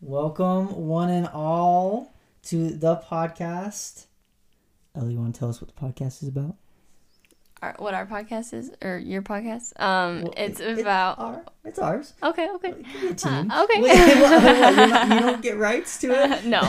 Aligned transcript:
Welcome, 0.00 0.86
one 0.86 1.10
and 1.10 1.28
all, 1.32 2.14
to 2.44 2.70
the 2.70 2.96
podcast. 2.96 4.06
Ellie, 4.94 5.12
you 5.14 5.18
want 5.20 5.34
to 5.34 5.38
tell 5.38 5.48
us 5.48 5.60
what 5.60 5.74
the 5.74 5.80
podcast 5.80 6.22
is 6.22 6.28
about? 6.28 6.56
Our, 7.60 7.74
what 7.78 7.92
our 7.94 8.06
podcast 8.06 8.54
is, 8.54 8.70
or 8.80 8.98
your 8.98 9.22
podcast? 9.22 9.78
Um, 9.80 10.22
Well, 10.22 10.34
it's 10.36 10.60
it- 10.60 10.78
about. 10.78 11.18
Our, 11.18 11.44
it's 11.64 11.78
ours. 11.80 12.14
okay, 12.22 12.48
okay. 12.54 12.68
It 12.70 12.86
could 12.92 13.00
be 13.00 13.08
a 13.08 13.14
team. 13.14 13.50
Uh, 13.50 13.64
okay. 13.64 13.82
Wait, 13.82 13.88
what, 13.98 14.76
you're 14.76 14.86
not- 14.88 15.08
you 15.08 15.20
don't 15.20 15.42
get 15.42 15.56
rights 15.58 15.98
to 16.00 16.10
it? 16.12 16.44
no. 16.44 16.60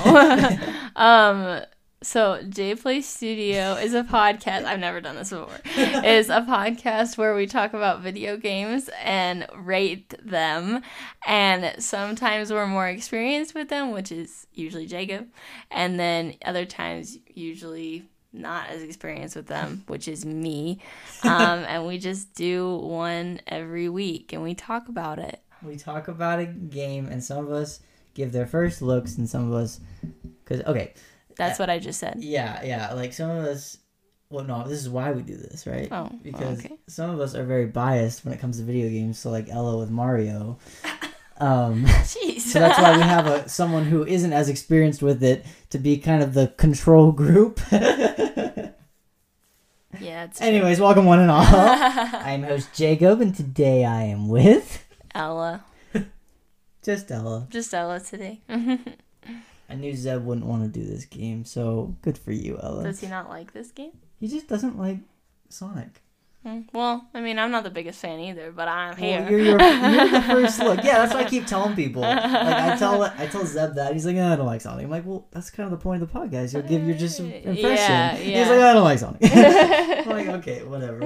um. 0.96 1.62
So 2.02 2.42
J 2.48 2.76
Play 2.76 3.02
Studio 3.02 3.74
is 3.74 3.94
a 3.94 4.04
podcast. 4.04 4.64
I've 4.64 4.80
never 4.80 5.02
done 5.02 5.18
this 5.18 5.32
before. 5.32 5.60
is 5.76 6.30
a 6.30 6.42
podcast 6.42 7.18
where 7.18 7.36
we 7.36 7.46
talk 7.46 7.74
about 7.74 8.00
video 8.00 8.38
games 8.38 8.90
and 9.04 9.46
rate 9.54 10.14
them, 10.24 10.82
and 11.28 11.76
sometimes 11.84 12.54
we're 12.54 12.68
more 12.68 12.88
experienced 12.88 13.54
with 13.54 13.68
them, 13.68 13.92
which 13.92 14.14
is 14.14 14.48
usually 14.54 14.86
Jacob, 14.86 15.28
and 15.72 16.00
then 16.00 16.36
other 16.46 16.66
times 16.66 17.18
usually 17.28 18.08
not 18.32 18.70
as 18.70 18.82
experienced 18.82 19.36
with 19.36 19.48
them, 19.48 19.84
which 19.88 20.08
is 20.08 20.26
me. 20.26 20.80
Um, 21.24 21.66
and 21.68 21.86
we 21.86 21.98
just 21.98 22.34
do 22.34 22.78
one 22.78 23.42
every 23.46 23.90
week, 23.90 24.32
and 24.32 24.42
we 24.42 24.56
talk 24.56 24.88
about 24.88 25.20
it. 25.20 25.42
We 25.62 25.76
talk 25.76 26.08
about 26.08 26.40
a 26.40 26.46
game, 26.46 27.08
and 27.08 27.22
some 27.22 27.46
of 27.46 27.52
us 27.52 27.82
give 28.14 28.32
their 28.32 28.48
first 28.48 28.82
looks, 28.82 29.18
and 29.18 29.30
some 29.30 29.52
of 29.52 29.54
us, 29.54 29.82
because 30.46 30.62
okay, 30.66 30.94
That's 31.40 31.60
what 31.60 31.70
I 31.70 31.80
just 31.80 32.00
said. 32.00 32.18
yeah, 32.20 32.64
yeah, 32.64 32.94
like 32.94 33.14
some 33.14 33.30
of 33.32 33.46
us. 33.46 33.78
Well, 34.30 34.46
no, 34.46 34.68
this 34.68 34.80
is 34.80 34.90
why 34.90 35.12
we 35.12 35.24
do 35.24 35.36
this, 35.36 35.66
right? 35.66 35.88
Oh, 35.92 36.08
because 36.22 36.60
okay. 36.60 36.78
some 36.88 37.10
of 37.10 37.20
us 37.20 37.34
are 37.34 37.44
very 37.44 37.66
biased 37.66 38.24
when 38.24 38.32
it 38.32 38.40
comes 38.40 38.60
to 38.60 38.64
video 38.64 38.88
games. 38.88 39.18
So, 39.18 39.32
like 39.32 39.50
Ella 39.50 39.78
with 39.78 39.90
Mario. 39.90 40.60
Um, 41.42 41.86
Jeez. 41.86 42.42
so 42.42 42.60
that's 42.60 42.78
why 42.78 42.98
we 42.98 43.02
have 43.02 43.26
a 43.26 43.48
someone 43.48 43.86
who 43.86 44.06
isn't 44.06 44.34
as 44.34 44.50
experienced 44.50 45.02
with 45.02 45.24
it 45.24 45.46
to 45.70 45.78
be 45.78 45.98
kind 45.98 46.22
of 46.22 46.34
the 46.34 46.48
control 46.58 47.14
group. 47.14 47.62
yeah, 47.72 48.74
it's 50.02 50.40
true. 50.40 50.48
Anyways, 50.48 50.82
welcome 50.82 51.06
one 51.06 51.20
and 51.20 51.32
all. 51.32 51.46
I'm 51.48 52.44
host 52.44 52.74
Jacob, 52.74 53.22
and 53.22 53.34
today 53.34 53.86
I 53.86 54.04
am 54.04 54.28
with 54.28 54.86
Ella. 55.16 55.64
just 56.84 57.10
Ella. 57.10 57.48
Just 57.50 57.74
Ella 57.74 58.02
today. 58.02 58.42
I 59.70 59.76
knew 59.76 59.94
Zeb 59.96 60.24
wouldn't 60.26 60.48
want 60.48 60.64
to 60.64 60.80
do 60.80 60.86
this 60.86 61.06
game, 61.06 61.46
so 61.46 61.96
good 62.02 62.18
for 62.18 62.32
you, 62.32 62.60
Ella. 62.62 62.84
Does 62.84 63.00
he 63.02 63.08
not 63.08 63.30
like 63.30 63.54
this 63.54 63.72
game? 63.72 63.92
He 64.20 64.28
just 64.28 64.48
doesn't 64.48 64.78
like 64.80 64.98
Sonic. 65.50 66.02
Hmm, 66.44 66.62
Well, 66.74 67.06
I 67.14 67.20
mean, 67.20 67.38
I'm 67.38 67.52
not 67.52 67.64
the 67.66 67.70
biggest 67.70 68.00
fan 68.00 68.18
either, 68.22 68.52
but 68.54 68.68
I'm 68.70 68.96
here. 68.96 69.20
Well, 69.22 69.30
you're, 69.32 69.40
you're, 69.42 69.60
you're 69.62 70.10
the 70.10 70.22
first 70.28 70.60
look. 70.60 70.78
Yeah, 70.84 71.00
that's 71.00 71.14
what 71.14 71.26
I 71.26 71.30
keep 71.30 71.46
telling 71.46 71.76
people. 71.76 72.02
Like 72.02 72.18
I 72.18 72.76
tell 72.80 73.04
I 73.04 73.28
tell 73.28 73.46
Zeb 73.46 73.76
that 73.76 73.92
he's 73.94 74.06
like, 74.06 74.16
"Oh, 74.16 74.26
I 74.26 74.36
don't 74.38 74.46
like 74.46 74.62
Sonic. 74.62 74.86
I'm 74.86 74.90
like, 74.90 75.06
well, 75.06 75.28
that's 75.32 75.50
kind 75.50 75.66
of 75.72 75.78
the 75.78 75.84
point 75.84 76.02
of 76.02 76.12
the 76.12 76.18
podcast. 76.20 76.54
You'll 76.54 76.62
give 76.64 76.88
your 76.88 76.96
just 76.98 77.20
impression. 77.20 77.58
Yeah, 77.66 78.18
yeah. 78.18 78.18
He's 78.40 78.48
like, 78.50 78.60
I 78.60 78.74
don't 78.74 78.84
like 78.86 79.00
Sonic. 79.00 79.20
I'm 79.24 80.10
like, 80.10 80.28
okay, 80.40 80.64
whatever. 80.64 81.04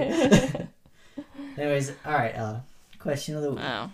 Anyways, 1.58 1.92
all 2.05 2.14
right. 2.14 2.36
Uh, 2.36 2.59
question 3.00 3.36
of 3.36 3.42
the 3.44 3.52
week. 3.52 3.64
oh, 3.64 3.89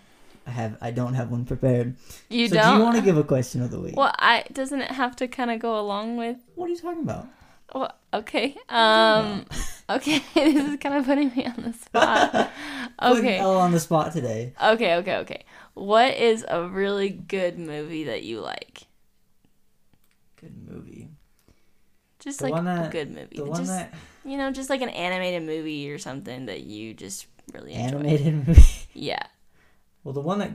I 0.50 0.52
have 0.52 0.78
I 0.81 0.92
don't 0.92 1.14
have 1.14 1.30
one 1.30 1.45
prepared. 1.45 1.95
you 2.30 2.47
so 2.47 2.55
don't. 2.55 2.72
do 2.73 2.78
you 2.80 2.83
want 2.83 2.95
to 2.97 3.02
give 3.03 3.17
a 3.17 3.23
question 3.23 3.61
of 3.61 3.69
the 3.72 3.80
week? 3.80 3.95
Well, 3.95 4.14
I 4.17 4.45
doesn't 4.52 4.81
it 4.81 4.92
have 4.92 5.16
to 5.17 5.28
kind 5.28 5.52
of 5.52 5.59
go 5.59 5.80
along 5.80 6.17
with? 6.17 6.38
What 6.55 6.66
are 6.66 6.69
you 6.69 6.78
talking 6.78 7.03
about? 7.03 7.28
Well, 7.73 7.94
okay. 8.14 8.58
Um. 8.70 9.45
Okay. 9.89 10.20
this 10.36 10.55
is 10.55 10.77
kind 10.77 10.94
of 10.94 11.05
putting 11.05 11.30
me 11.36 11.47
on 11.47 11.64
the 11.64 11.73
spot. 11.86 12.52
Okay. 13.02 13.39
Ella 13.39 13.58
on 13.58 13.72
the 13.72 13.80
spot 13.80 14.14
today. 14.14 14.53
Okay. 14.61 14.95
Okay. 14.97 15.16
Okay. 15.17 15.44
What 15.73 16.14
is 16.16 16.45
a 16.47 16.67
really 16.67 17.09
good 17.09 17.58
movie 17.58 18.04
that 18.04 18.21
you 18.21 18.39
like? 18.39 18.83
Good 20.39 20.55
movie. 20.70 21.09
Just 22.20 22.38
The 22.38 22.45
like 22.45 22.54
one 22.54 22.67
a 22.67 22.88
good 22.92 23.09
movie. 23.09 23.38
The 23.38 23.45
one 23.45 23.59
just 23.61 23.71
that 23.71 23.93
you 24.23 24.38
know, 24.38 24.52
just 24.52 24.70
like 24.70 24.82
an 24.82 24.89
animated 24.89 25.42
movie 25.42 25.89
or 25.92 25.98
something 25.98 26.45
that 26.45 26.61
you 26.61 26.93
just 26.93 27.26
really 27.52 27.73
enjoy. 27.73 27.98
animated 27.98 28.48
movie. 28.48 28.61
Yeah. 28.93 29.23
Well, 30.09 30.15
the 30.15 30.21
one 30.21 30.39
that 30.39 30.53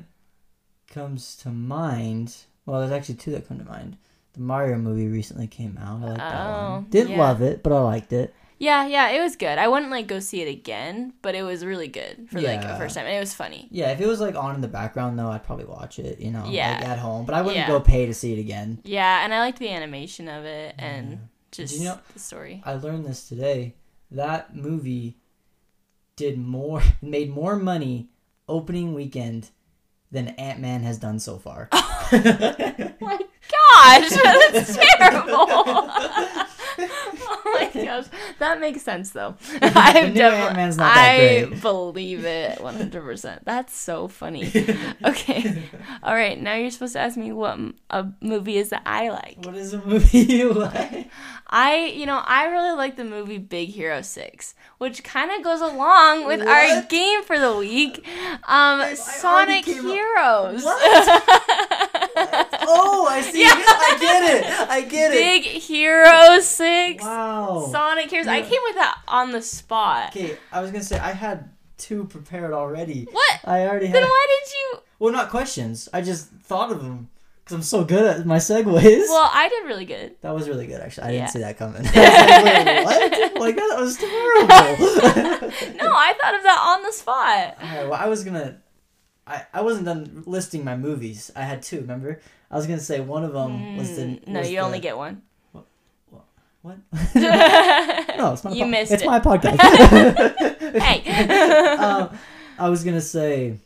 comes 0.88 1.36
to 1.36 1.50
mind, 1.50 2.34
well, 2.66 2.80
there's 2.80 2.90
actually 2.90 3.14
two 3.14 3.30
that 3.30 3.46
come 3.46 3.60
to 3.60 3.64
mind. 3.64 3.96
The 4.32 4.40
Mario 4.40 4.76
movie 4.78 5.06
recently 5.06 5.46
came 5.46 5.78
out. 5.80 6.02
I 6.02 6.08
like 6.08 6.16
that 6.18 6.46
Oh, 6.48 6.70
one. 6.72 6.86
Didn't 6.90 7.12
yeah. 7.12 7.18
love 7.20 7.40
it, 7.40 7.62
but 7.62 7.72
I 7.72 7.78
liked 7.78 8.12
it. 8.12 8.34
Yeah, 8.58 8.84
yeah, 8.88 9.10
it 9.10 9.20
was 9.22 9.36
good. 9.36 9.56
I 9.58 9.68
wouldn't 9.68 9.92
like 9.92 10.08
go 10.08 10.18
see 10.18 10.42
it 10.42 10.48
again, 10.48 11.12
but 11.22 11.36
it 11.36 11.44
was 11.44 11.64
really 11.64 11.86
good 11.86 12.28
for 12.28 12.40
like 12.40 12.62
Yeah. 12.62 12.74
a 12.74 12.78
first 12.78 12.96
time. 12.96 13.06
And 13.06 13.14
it 13.14 13.20
was 13.20 13.32
funny. 13.32 13.68
Yeah, 13.70 13.92
if 13.92 14.00
it 14.00 14.08
was 14.08 14.18
like 14.20 14.34
on 14.34 14.56
in 14.56 14.60
the 14.60 14.66
background 14.66 15.16
though, 15.16 15.28
I'd 15.30 15.44
probably 15.44 15.66
watch 15.66 16.00
it. 16.00 16.18
You 16.18 16.32
know, 16.32 16.46
Yeah. 16.48 16.72
like 16.80 16.88
at 16.88 16.98
home. 16.98 17.24
But 17.24 17.36
I 17.36 17.42
wouldn't 17.42 17.58
Yeah. 17.58 17.68
go 17.68 17.78
pay 17.78 18.06
to 18.06 18.12
see 18.14 18.32
it 18.32 18.40
again. 18.40 18.80
Yeah, 18.82 19.24
and 19.24 19.32
I 19.32 19.38
liked 19.38 19.60
the 19.60 19.68
animation 19.70 20.26
of 20.26 20.44
it 20.44 20.74
and 20.78 21.28
just 21.52 21.78
you 21.78 21.84
know- 21.84 22.00
the 22.12 22.18
story. 22.18 22.60
I 22.66 22.74
learned 22.74 23.06
this 23.06 23.28
today. 23.28 23.76
That 24.10 24.56
movie 24.56 25.16
did 26.16 26.38
more, 26.38 26.82
made 27.00 27.30
more 27.30 27.54
money 27.54 28.08
opening 28.48 28.94
weekend 28.94 29.50
than 30.10 30.28
Ant 30.28 30.60
Man 30.60 30.82
has 30.82 30.98
done 30.98 31.18
so 31.18 31.38
far. 31.38 31.68
Oh 32.12 32.92
my 33.00 33.18
gosh, 33.50 34.10
that's 34.10 34.76
terrible. 34.98 35.46
gosh, 37.84 38.06
that 38.38 38.60
makes 38.60 38.82
sense 38.82 39.10
though. 39.10 39.34
I 39.62 40.08
new 40.08 40.20
Ant-Man's 40.22 40.76
not 40.76 40.94
that 40.94 41.10
I 41.14 41.44
great. 41.46 41.60
believe 41.60 42.24
it 42.24 42.60
one 42.60 42.74
hundred 42.76 43.02
percent. 43.02 43.44
That's 43.44 43.76
so 43.76 44.08
funny. 44.08 44.50
Okay, 45.04 45.62
all 46.02 46.14
right. 46.14 46.40
Now 46.40 46.54
you're 46.54 46.70
supposed 46.70 46.92
to 46.94 47.00
ask 47.00 47.16
me 47.16 47.32
what 47.32 47.58
a 47.90 48.06
movie 48.20 48.56
is 48.58 48.70
that 48.70 48.82
I 48.86 49.10
like. 49.10 49.38
what 49.44 49.54
is 49.56 49.74
a 49.74 49.84
movie 49.84 50.18
you 50.20 50.52
like? 50.52 51.08
I, 51.46 51.84
you 51.94 52.06
know, 52.06 52.20
I 52.24 52.46
really 52.46 52.74
like 52.76 52.96
the 52.96 53.04
movie 53.04 53.38
Big 53.38 53.68
Hero 53.68 54.00
6, 54.02 54.54
which 54.78 55.04
kind 55.04 55.30
of 55.30 55.42
goes 55.44 55.60
along 55.60 56.26
with 56.26 56.40
our 56.46 56.82
game 56.82 57.22
for 57.22 57.38
the 57.38 57.54
week, 57.56 58.04
um, 58.48 58.80
already 58.80 58.96
Sonic 58.96 59.64
came 59.64 59.86
up- 59.86 59.92
Heroes. 59.92 60.64
Oh, 62.66 63.06
I 63.10 63.20
see. 63.30 63.42
Yeah. 63.42 63.50
I 63.52 63.96
get 64.00 64.36
it. 64.36 64.68
I 64.70 64.80
get 64.82 65.12
it. 65.12 65.16
Big 65.16 65.42
Hero 65.44 66.38
6, 66.40 67.02
Wow. 67.04 67.68
Sonic 67.70 68.10
Heroes. 68.10 68.26
I 68.26 68.42
came 68.42 68.60
with 68.64 68.74
that 68.76 68.98
on 69.08 69.32
the 69.32 69.42
spot. 69.42 70.08
Okay, 70.16 70.36
I 70.52 70.60
was 70.60 70.70
gonna 70.70 70.84
say 70.84 70.98
I 70.98 71.12
had 71.12 71.50
two 71.78 72.04
prepared 72.04 72.52
already. 72.52 73.06
What? 73.10 73.40
I 73.44 73.66
already 73.66 73.86
had. 73.86 73.94
Then 73.96 74.02
had. 74.02 74.08
why 74.08 74.26
did 74.44 74.52
you? 74.52 74.78
Well, 74.98 75.12
not 75.12 75.28
questions. 75.30 75.88
I 75.92 76.00
just 76.02 76.28
thought 76.28 76.70
of 76.72 76.80
them 76.82 77.10
because 77.44 77.56
I'm 77.56 77.62
so 77.62 77.84
good 77.84 78.04
at 78.06 78.24
my 78.26 78.38
segues. 78.38 78.64
Well, 79.08 79.30
I 79.34 79.48
did 79.50 79.66
really 79.66 79.84
good. 79.84 80.14
that 80.22 80.34
was 80.34 80.48
really 80.48 80.66
good, 80.66 80.80
actually. 80.80 81.08
I 81.08 81.10
Yeah. 81.10 81.18
didn't 81.20 81.30
see 81.32 81.38
that 81.40 81.58
coming. 81.58 81.82
Like, 81.94 82.84
what? 82.84 83.40
Like 83.40 83.56
that 83.56 83.76
was 83.78 83.96
terrible. 83.98 84.48
No, 85.76 85.92
I 85.92 86.14
thought 86.20 86.34
of 86.34 86.42
that 86.42 86.74
on 86.76 86.82
the 86.82 86.92
spot. 86.92 87.56
Alright, 87.62 87.88
well, 87.88 88.00
I 88.00 88.06
was 88.08 88.24
gonna. 88.24 88.60
I, 89.26 89.42
I 89.54 89.60
wasn't 89.62 89.86
done 89.86 90.22
listing 90.26 90.64
my 90.64 90.76
movies. 90.76 91.30
I 91.34 91.42
had 91.42 91.62
two. 91.62 91.80
Remember? 91.80 92.20
I 92.50 92.56
was 92.56 92.66
gonna 92.66 92.80
say 92.80 93.00
one 93.00 93.24
of 93.24 93.32
them 93.32 93.76
was 93.76 93.96
the. 93.96 94.02
Mm, 94.02 94.26
no, 94.28 94.40
was 94.40 94.50
you 94.50 94.56
the- 94.58 94.62
only 94.62 94.80
get 94.80 94.96
one. 94.96 95.22
what? 95.52 95.64
what? 96.62 96.76
no, 97.14 98.32
it's 98.32 98.44
my. 98.44 98.52
You 98.52 98.64
po- 98.64 98.68
missed 98.70 98.92
it's 98.92 99.02
it. 99.02 99.06
my 99.06 99.20
podcast. 99.20 99.58
Hey. 100.80 101.76
um, 101.76 102.10
I 102.58 102.68
was 102.68 102.82
gonna 102.84 103.00
say, 103.00 103.56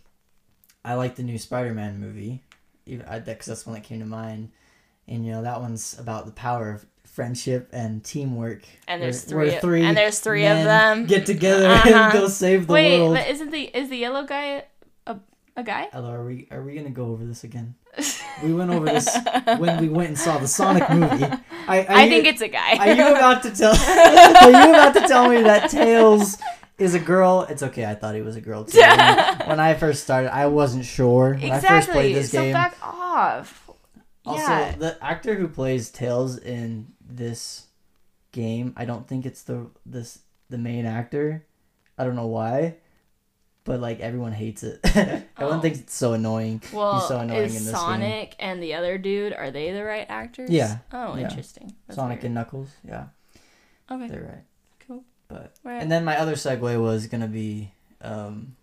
I 0.85 0.95
like 0.95 1.15
the 1.17 1.23
new 1.23 1.39
Spider-Man 1.39 1.99
movie, 2.01 2.43
because 2.85 3.47
that's 3.47 3.67
one 3.67 3.75
that 3.75 3.83
came 3.85 4.01
to 4.01 4.07
mind, 4.07 4.51
and 5.07 5.25
you 5.25 5.33
know 5.33 5.43
that 5.43 5.61
one's 5.61 5.99
about 5.99 6.27
the 6.27 6.33
power 6.33 6.71
of 6.73 6.87
friendship 7.05 7.69
and 7.73 8.05
teamwork. 8.05 8.63
And 8.87 9.03
there's 9.03 9.31
where- 9.33 9.51
three- 9.61 9.81
where 9.81 9.89
and 9.89 9.97
there's 9.97 10.21
three 10.21 10.47
of 10.47 10.57
them. 10.65 11.07
Get 11.07 11.25
together 11.27 11.67
Uh-huh. 11.69 11.91
and 11.91 12.13
go 12.13 12.29
save 12.29 12.67
the 12.67 12.73
Wait, 12.75 12.99
world. 13.01 13.13
Wait, 13.15 13.23
but 13.25 13.31
isn't 13.31 13.51
the 13.51 13.63
is 13.77 13.89
the 13.89 13.97
yellow 13.97 14.25
guy 14.25 14.65
a 15.07 15.17
a 15.57 15.63
guy? 15.63 15.89
Hello, 15.93 16.11
are 16.11 16.25
we 16.25 16.47
are 16.51 16.63
we 16.63 16.75
gonna 16.75 16.91
go 16.91 17.07
over 17.07 17.25
this 17.25 17.43
again? 17.45 17.75
We 18.43 18.55
went 18.55 18.71
over 18.71 18.87
this 18.87 19.09
when 19.59 19.81
we 19.81 19.89
went 19.89 20.09
and 20.09 20.19
saw 20.19 20.39
the 20.39 20.49
Sonic 20.49 20.89
movie. 20.91 21.25
I, 21.69 21.87
I 21.89 22.09
think 22.09 22.27
it's 22.27 22.41
a 22.41 22.49
guy. 22.49 22.77
Are 22.77 22.93
you 22.95 23.09
about 23.15 23.43
to 23.43 23.51
tell? 23.51 23.73
are 24.43 24.51
you 24.51 24.71
about 24.71 24.95
to 24.95 25.01
tell 25.01 25.29
me 25.29 25.43
that 25.43 25.71
Tails 25.71 26.39
is 26.79 26.95
a 26.95 26.99
girl? 27.01 27.47
It's 27.49 27.63
okay. 27.63 27.85
I 27.85 27.95
thought 27.95 28.15
he 28.15 28.23
was 28.23 28.37
a 28.37 28.41
girl 28.41 28.65
too. 28.65 28.79
When, 28.79 28.89
when 29.49 29.61
I 29.61 29.75
first 29.75 30.03
started, 30.05 30.33
I 30.35 30.47
wasn't 30.47 30.85
sure 30.85 31.35
when 31.35 31.53
I 31.53 31.61
first 31.61 31.91
played 31.91 32.13
exactly. 32.13 32.13
this 32.15 32.31
So 32.31 32.43
game. 32.43 32.53
back 32.53 32.77
off. 32.83 33.71
also, 34.25 34.43
yeah. 34.43 34.75
the 34.77 35.05
actor 35.05 35.35
who 35.35 35.49
plays 35.49 35.91
Tails 35.91 36.39
in 36.39 36.87
this 37.01 37.67
game, 38.33 38.73
I 38.77 38.85
don't 38.85 39.07
think 39.09 39.27
it's 39.27 39.43
the 39.43 39.67
this 39.85 40.21
the 40.49 40.59
main 40.59 40.87
actor. 40.87 41.45
I 41.99 42.05
don't 42.05 42.15
know 42.17 42.29
why, 42.29 42.77
but 43.69 43.81
like 43.81 44.01
everyone 44.01 44.33
hates 44.33 44.63
it. 44.65 44.81
everyone 44.85 45.25
Oh. 45.39 45.61
thinks 45.61 45.79
it's 45.79 45.95
so 45.95 46.15
annoying. 46.15 46.63
Well, 46.73 46.99
He's 46.99 47.09
so 47.09 47.19
annoying 47.21 47.43
is 47.45 47.53
in 47.57 47.65
this 47.65 47.73
game. 47.73 47.75
Sonic 47.81 48.35
and 48.41 48.63
the 48.63 48.75
other 48.75 48.99
dude 48.99 49.33
are 49.35 49.51
they 49.51 49.71
the 49.73 49.85
right 49.85 50.07
actors? 50.09 50.51
Yeah. 50.51 50.79
Oh, 50.93 51.15
Yeah. 51.17 51.29
interesting. 51.29 51.75
That's 51.87 51.97
Sonic 51.97 52.17
weird. 52.19 52.25
and 52.25 52.35
Knuckles, 52.35 52.71
yeah, 52.85 53.07
okay. 53.91 54.09
they're 54.09 54.23
right. 54.25 54.45
Cool. 54.87 55.05
But 55.29 55.55
Right. 55.63 55.81
and 55.83 55.93
then 55.93 56.05
my 56.05 56.19
other 56.19 56.35
segue 56.35 56.81
was 56.83 57.07
gonna 57.07 57.29
be 57.29 57.73
um, 58.01 58.57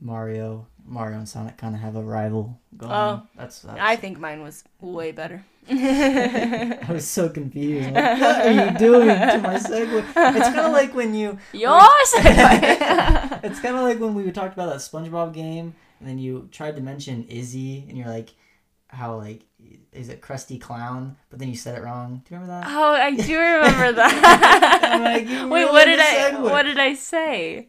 Mario. 0.00 0.66
Mario 0.86 1.18
and 1.18 1.28
Sonic 1.28 1.56
kind 1.56 1.74
of 1.74 1.80
have 1.80 1.96
a 1.96 2.02
rival 2.02 2.58
going. 2.76 2.92
Oh. 2.92 3.22
That's, 3.36 3.60
that's 3.60 3.80
I 3.80 3.96
think 3.96 4.18
mine 4.18 4.42
was 4.42 4.64
way 4.80 5.12
better. 5.12 5.44
I 5.70 6.86
was 6.90 7.08
so 7.08 7.28
confused. 7.30 7.90
Like, 7.90 8.20
what 8.20 8.46
are 8.46 8.52
you 8.52 8.70
doing 8.78 9.08
to 9.08 9.40
my 9.42 9.54
segue? 9.54 9.98
It's 10.00 10.14
kind 10.14 10.58
of 10.58 10.72
like 10.72 10.94
when 10.94 11.14
you. 11.14 11.38
Yours. 11.52 12.12
It's 12.16 13.60
kind 13.60 13.76
of 13.76 13.82
like 13.82 13.98
when 13.98 14.14
we 14.14 14.30
talked 14.30 14.52
about 14.52 14.70
that 14.70 14.80
SpongeBob 14.80 15.32
game, 15.32 15.74
and 16.00 16.08
then 16.08 16.18
you 16.18 16.48
tried 16.52 16.76
to 16.76 16.82
mention 16.82 17.24
Izzy, 17.24 17.86
and 17.88 17.96
you're 17.96 18.08
like, 18.08 18.34
how 18.88 19.16
like 19.16 19.44
is 19.92 20.08
it 20.10 20.20
Krusty 20.20 20.60
Clown? 20.60 21.16
But 21.30 21.38
then 21.38 21.48
you 21.48 21.56
said 21.56 21.78
it 21.78 21.82
wrong. 21.82 22.22
Do 22.28 22.34
you 22.34 22.40
remember 22.40 22.60
that? 22.60 22.70
oh, 22.70 22.92
I 22.92 23.14
do 23.14 23.38
remember 23.38 23.92
that. 23.92 24.80
I'm 24.82 25.02
like, 25.02 25.50
Wait, 25.50 25.72
what 25.72 25.86
did 25.86 25.98
I? 25.98 26.30
segue. 26.32 26.42
What 26.42 26.62
did 26.64 26.78
I 26.78 26.94
say? 26.94 27.68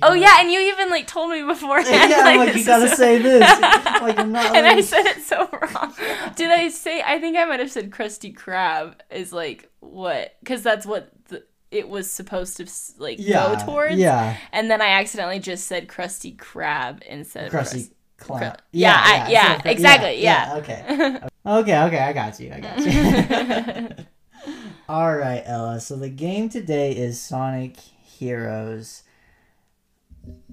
Oh 0.00 0.14
yeah, 0.14 0.36
and 0.40 0.50
you 0.50 0.58
even 0.60 0.88
like 0.90 1.06
told 1.06 1.30
me 1.30 1.42
beforehand. 1.42 2.10
Yeah, 2.10 2.22
I'm 2.24 2.38
like, 2.38 2.54
you 2.56 2.64
gotta 2.64 2.88
say 2.96 3.18
this. 3.22 3.40
like 3.60 4.18
I'm 4.18 4.32
not. 4.32 4.54
and 4.56 4.66
I 4.66 4.80
said 4.80 5.04
it 5.06 5.22
so 5.22 5.48
wrong. 5.52 5.94
Did 6.36 6.50
I 6.50 6.68
say? 6.68 7.02
I 7.04 7.18
think 7.18 7.36
I 7.36 7.44
might 7.44 7.60
have 7.60 7.70
said 7.70 7.90
Krusty 7.90 8.34
Krab 8.34 8.94
is 9.10 9.32
like 9.32 9.70
what? 9.80 10.34
Because 10.40 10.62
that's 10.62 10.86
what 10.86 11.10
the, 11.28 11.44
it 11.70 11.88
was 11.88 12.10
supposed 12.10 12.56
to 12.58 12.66
like 12.98 13.16
yeah, 13.20 13.54
go 13.58 13.66
towards. 13.66 13.96
Yeah, 13.96 14.36
And 14.52 14.70
then 14.70 14.80
I 14.80 14.88
accidentally 15.00 15.38
just 15.40 15.66
said 15.66 15.88
Krusty 15.88 16.36
Krab 16.36 17.02
instead 17.02 17.46
of 17.46 17.52
Krusty 17.52 17.90
Clown. 18.18 18.38
Cra- 18.40 18.56
Yeah, 18.72 18.94
I- 18.96 19.30
yeah, 19.30 19.52
instead 19.54 19.66
of- 19.66 19.72
exactly, 19.72 20.26
Okay. 20.58 21.18
okay. 21.46 21.78
Okay. 21.86 21.98
I 21.98 22.12
got 22.12 22.40
you. 22.40 22.52
I 22.52 22.60
got 22.60 23.98
you. 23.98 24.04
All 24.88 25.16
right, 25.16 25.42
Ella. 25.46 25.80
So 25.80 25.96
the 25.96 26.08
game 26.10 26.48
today 26.48 26.92
is 26.92 27.20
Sonic 27.20 27.76
Heroes. 27.78 29.02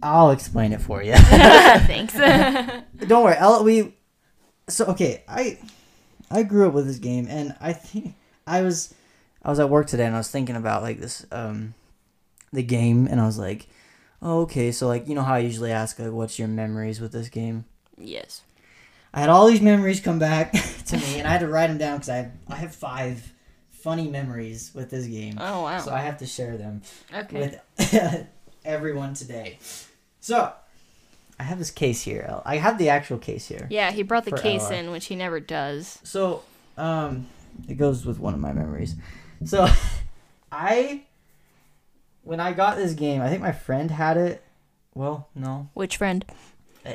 I'll 0.02 0.32
explain 0.32 0.72
it 0.74 0.82
for 0.82 1.04
you. 1.04 1.14
Thanks. 1.16 2.14
Don't 3.08 3.24
worry, 3.24 3.36
Ella. 3.38 3.64
We 3.64 3.96
so 4.68 4.86
okay. 4.86 5.24
I 5.28 5.60
I 6.32 6.44
grew 6.44 6.68
up 6.68 6.74
with 6.74 6.88
this 6.88 7.00
game, 7.00 7.28
and 7.30 7.56
I 7.60 7.74
think 7.74 8.16
I 8.48 8.62
was 8.62 8.94
I 9.44 9.50
was 9.50 9.60
at 9.60 9.70
work 9.70 9.88
today, 9.88 10.06
and 10.06 10.16
I 10.16 10.20
was 10.20 10.32
thinking 10.32 10.56
about 10.56 10.82
like 10.82 11.00
this 11.00 11.26
um 11.32 11.74
the 12.54 12.64
game, 12.64 13.08
and 13.08 13.20
I 13.20 13.26
was 13.26 13.38
like, 13.38 13.68
oh, 14.22 14.42
okay. 14.42 14.72
So 14.72 14.88
like 14.88 15.08
you 15.08 15.16
know 15.16 15.24
how 15.24 15.36
I 15.36 15.40
usually 15.40 15.72
ask 15.72 16.00
like, 16.00 16.12
what's 16.12 16.40
your 16.40 16.48
memories 16.48 17.00
with 17.02 17.12
this 17.12 17.30
game? 17.30 17.66
yes. 17.98 18.42
I 19.12 19.22
had 19.22 19.30
all 19.30 19.48
these 19.48 19.62
memories 19.62 20.00
come 20.00 20.20
back 20.20 20.52
to 20.86 20.98
me, 20.98 21.18
and 21.18 21.28
I 21.28 21.32
had 21.32 21.42
to 21.42 21.48
write 21.48 21.68
them 21.68 21.80
down 21.80 21.98
because 21.98 22.10
I 22.10 22.16
have, 22.18 22.32
I 22.48 22.56
have 22.58 22.76
five 22.76 23.34
funny 23.72 24.08
memories 24.08 24.72
with 24.76 24.90
this 24.90 25.08
game. 25.08 25.38
Oh 25.40 25.64
wow. 25.64 25.80
So 25.80 25.92
I 25.92 26.02
have 26.02 26.18
to 26.18 26.26
share 26.26 26.58
them 26.58 26.82
okay. 27.14 27.58
with 27.78 28.28
everyone 28.70 29.14
today. 29.16 29.58
So 30.20 30.54
I 31.40 31.44
have 31.44 31.58
this 31.58 31.72
case 31.72 32.02
here. 32.04 32.42
I 32.46 32.58
have 32.58 32.78
the 32.78 32.90
actual 32.90 33.18
case 33.18 33.48
here. 33.48 33.68
yeah, 33.70 33.92
he 33.92 34.04
brought 34.04 34.26
the 34.26 34.32
case 34.32 34.64
Ella. 34.66 34.76
in, 34.76 34.92
which 34.92 35.06
he 35.08 35.16
never 35.16 35.40
does. 35.40 36.00
So 36.04 36.44
um, 36.78 37.28
it 37.68 37.76
goes 37.76 38.06
with 38.06 38.20
one 38.20 38.34
of 38.34 38.40
my 38.40 38.54
memories. 38.54 38.96
So 39.44 39.68
I, 40.52 41.04
when 42.24 42.40
I 42.40 42.54
got 42.54 42.78
this 42.78 42.94
game, 42.94 43.22
I 43.22 43.30
think 43.30 43.42
my 43.42 43.52
friend 43.54 43.90
had 43.90 44.18
it. 44.18 44.44
Well, 44.94 45.30
no, 45.34 45.70
Which 45.74 45.98
friend? 45.98 46.26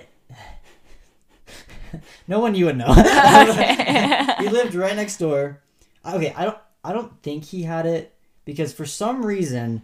no 2.29 2.41
one 2.41 2.55
you 2.55 2.67
would 2.67 2.77
know. 2.77 2.93
He 4.41 4.49
lived 4.51 4.75
right 4.75 4.95
next 4.97 5.17
door. 5.19 5.61
Okay, 6.05 6.35
I 6.37 6.45
don't 6.45 6.59
I 6.83 6.93
don't 6.93 7.23
think 7.23 7.45
he 7.45 7.63
had 7.63 7.87
it 7.87 8.13
because 8.45 8.75
for 8.75 8.85
some 8.85 9.25
reason 9.25 9.83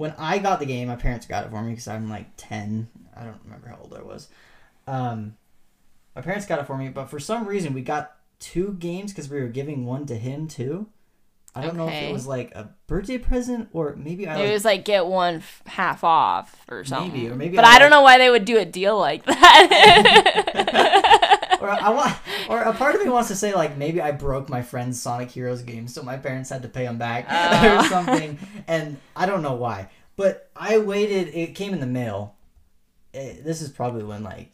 when 0.00 0.14
I 0.18 0.38
got 0.38 0.60
the 0.60 0.66
game, 0.66 0.88
my 0.88 0.96
parents 0.96 1.26
got 1.26 1.44
it 1.44 1.50
for 1.50 1.60
me 1.62 1.70
because 1.72 1.86
I'm 1.86 2.08
like 2.08 2.28
10. 2.38 2.88
I 3.14 3.24
don't 3.24 3.38
remember 3.44 3.68
how 3.68 3.78
old 3.82 3.92
I 3.94 4.02
was. 4.02 4.28
Um 4.86 5.36
my 6.16 6.22
parents 6.22 6.46
got 6.46 6.58
it 6.58 6.66
for 6.66 6.76
me, 6.78 6.88
but 6.88 7.10
for 7.10 7.20
some 7.20 7.46
reason 7.46 7.74
we 7.74 7.82
got 7.82 8.16
two 8.38 8.72
games 8.78 9.12
cuz 9.12 9.28
we 9.28 9.38
were 9.40 9.48
giving 9.48 9.84
one 9.84 10.06
to 10.06 10.14
him 10.16 10.48
too. 10.48 10.86
I 11.54 11.62
don't 11.62 11.76
know 11.76 11.88
if 11.88 11.94
it 11.94 12.12
was 12.12 12.26
like 12.26 12.52
a 12.54 12.70
birthday 12.86 13.18
present 13.18 13.68
or 13.72 13.94
maybe 13.96 14.26
I 14.26 14.36
It 14.36 14.44
like, 14.44 14.52
was 14.52 14.64
like 14.64 14.84
get 14.84 15.04
one 15.06 15.34
f- 15.36 15.62
half 15.66 16.02
off 16.04 16.64
or 16.70 16.84
something. 16.84 17.12
Maybe, 17.12 17.28
or 17.28 17.34
maybe 17.36 17.56
But 17.56 17.64
I 17.66 17.74
I, 17.74 17.78
don't 17.80 17.90
like- 17.90 17.98
know 17.98 18.02
why 18.02 18.18
they 18.18 18.30
would 18.30 18.44
do 18.46 18.56
a 18.56 18.64
deal 18.64 18.96
like 18.98 19.24
that. 19.26 21.16
or 21.70 21.80
I 21.82 21.90
want, 21.90 22.16
or 22.48 22.60
a 22.62 22.72
part 22.72 22.94
of 22.94 23.02
me 23.04 23.08
wants 23.10 23.28
to 23.28 23.36
say 23.36 23.54
like 23.54 23.76
maybe 23.76 24.00
I 24.00 24.10
broke 24.12 24.48
my 24.48 24.62
friend's 24.62 25.00
Sonic 25.00 25.30
Heroes 25.30 25.62
game, 25.62 25.86
so 25.88 26.02
my 26.02 26.16
parents 26.16 26.50
had 26.50 26.62
to 26.62 26.68
pay 26.68 26.84
them 26.84 26.98
back 26.98 27.26
Oh. 27.30 27.78
or 27.80 27.84
something, 27.88 28.38
and 28.68 28.96
I 29.16 29.26
don't 29.26 29.42
know 29.42 29.54
why. 29.54 29.88
But 30.16 30.50
I 30.56 30.78
waited. 30.78 31.28
It 31.34 31.54
came 31.54 31.72
in 31.72 31.80
the 31.80 31.86
mail. 31.86 32.34
It, 33.14 33.44
this 33.44 33.62
is 33.62 33.68
probably 33.70 34.04
when 34.04 34.22
like 34.22 34.52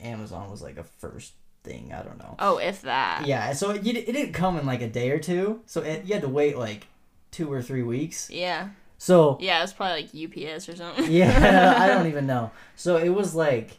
Amazon 0.00 0.50
was 0.50 0.60
like 0.62 0.76
a 0.76 0.84
first 0.84 1.32
thing. 1.62 1.92
I 1.92 2.02
don't 2.02 2.18
know. 2.18 2.34
oh, 2.38 2.58
if 2.58 2.82
that. 2.82 3.26
Yeah, 3.26 3.52
so 3.52 3.70
it, 3.70 3.86
it 3.86 4.06
didn't 4.06 4.32
come 4.32 4.58
in 4.58 4.66
like 4.66 4.82
a 4.82 4.88
day 4.88 5.10
or 5.10 5.18
two, 5.18 5.60
so 5.66 5.80
it, 5.82 6.04
you 6.04 6.12
had 6.14 6.22
to 6.22 6.28
wait 6.28 6.58
like 6.58 6.86
two 7.30 7.50
or 7.52 7.62
three 7.62 7.82
weeks. 7.82 8.28
Yeah. 8.30 8.70
So 8.98 9.36
Yeah, 9.40 9.58
it 9.58 9.62
was 9.62 9.72
probably 9.72 10.02
like 10.02 10.54
UPS 10.54 10.68
or 10.68 10.76
something. 10.76 11.10
yeah, 11.10 11.74
I 11.78 11.88
don't 11.88 12.06
even 12.08 12.26
know. 12.26 12.50
So 12.76 12.96
it 12.96 13.08
was 13.10 13.34
like, 13.34 13.78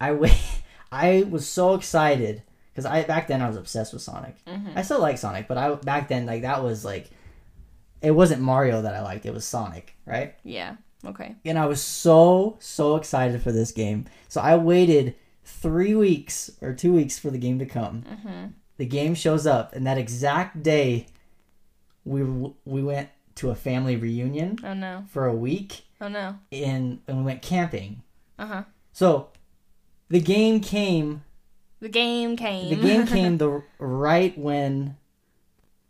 I 0.00 0.12
wait. 0.12 0.36
I 0.92 1.26
was 1.28 1.46
so 1.48 1.74
excited 1.74 2.42
because 2.72 2.86
I 2.86 3.02
back 3.04 3.26
then 3.28 3.42
I 3.42 3.48
was 3.48 3.56
obsessed 3.56 3.92
with 3.92 4.02
Sonic. 4.02 4.36
Mhm. 4.46 4.76
I 4.76 4.82
still 4.82 5.00
like 5.00 5.18
Sonic, 5.18 5.48
but 5.48 5.58
I 5.58 5.74
back 5.74 6.08
then 6.08 6.26
like 6.26 6.42
that 6.42 6.62
was 6.62 6.84
like, 6.84 7.10
it 8.02 8.10
wasn't 8.12 8.42
Mario 8.42 8.82
that 8.82 8.94
I 8.94 9.00
liked. 9.02 9.26
It 9.26 9.34
was 9.34 9.44
Sonic, 9.44 9.96
right? 10.06 10.34
Yeah. 10.44 10.76
Okay. 11.04 11.34
And 11.44 11.58
I 11.58 11.66
was 11.66 11.80
so 11.82 12.56
so 12.60 12.96
excited 12.96 13.42
for 13.42 13.52
this 13.52 13.72
game. 13.72 14.06
So 14.28 14.40
I 14.40 14.56
waited 14.56 15.14
three 15.44 15.94
weeks 15.94 16.50
or 16.60 16.72
two 16.72 16.92
weeks 16.92 17.18
for 17.18 17.30
the 17.30 17.38
game 17.38 17.58
to 17.58 17.66
come. 17.66 18.02
Mhm. 18.02 18.52
The 18.78 18.86
game 18.86 19.14
shows 19.14 19.46
up, 19.46 19.74
and 19.74 19.86
that 19.86 19.96
exact 19.98 20.62
day, 20.62 21.06
we 22.04 22.22
we 22.64 22.82
went 22.82 23.08
to 23.36 23.50
a 23.50 23.54
family 23.54 23.96
reunion 23.96 24.58
Oh 24.64 24.74
no. 24.74 25.04
for 25.08 25.26
a 25.26 25.34
week 25.34 25.84
Oh 26.00 26.08
no. 26.08 26.36
in 26.50 27.00
and 27.06 27.18
we 27.18 27.22
went 27.24 27.42
camping. 27.42 28.02
Uh 28.38 28.46
huh. 28.46 28.62
So 28.92 29.28
the 30.08 30.20
game 30.20 30.60
came 30.60 31.22
The 31.80 31.88
game 31.88 32.36
came. 32.36 32.70
the 32.70 32.76
game 32.76 33.06
came 33.06 33.38
the 33.44 33.62
right 33.78 34.36
when 34.38 34.96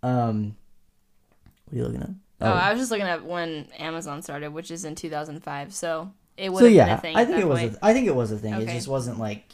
um 0.03 0.57
what 1.67 1.75
are 1.75 1.77
you 1.77 1.85
looking 1.85 2.03
at? 2.03 2.11
Oh, 2.41 2.53
I 2.53 2.71
was 2.73 2.81
just 2.81 2.91
looking 2.91 3.07
at 3.07 3.25
when 3.25 3.67
Amazon 3.79 4.21
started, 4.23 4.53
which 4.53 4.71
is 4.71 4.85
in 4.85 4.95
2005. 4.95 5.73
So 5.75 6.13
it 6.37 6.51
was 6.53 6.61
so 6.61 6.67
yeah, 6.67 6.97
a 6.97 7.01
thing. 7.01 7.17
I 7.17 7.25
think 7.25 7.39
it 7.39 7.49
was 7.49 7.63
a, 7.63 7.79
I 7.83 7.93
think 7.93 8.07
it 8.07 8.15
was 8.15 8.31
a 8.31 8.39
thing. 8.39 8.55
It 8.55 8.69
just 8.69 8.89
wasn't 8.89 9.19
like 9.19 9.51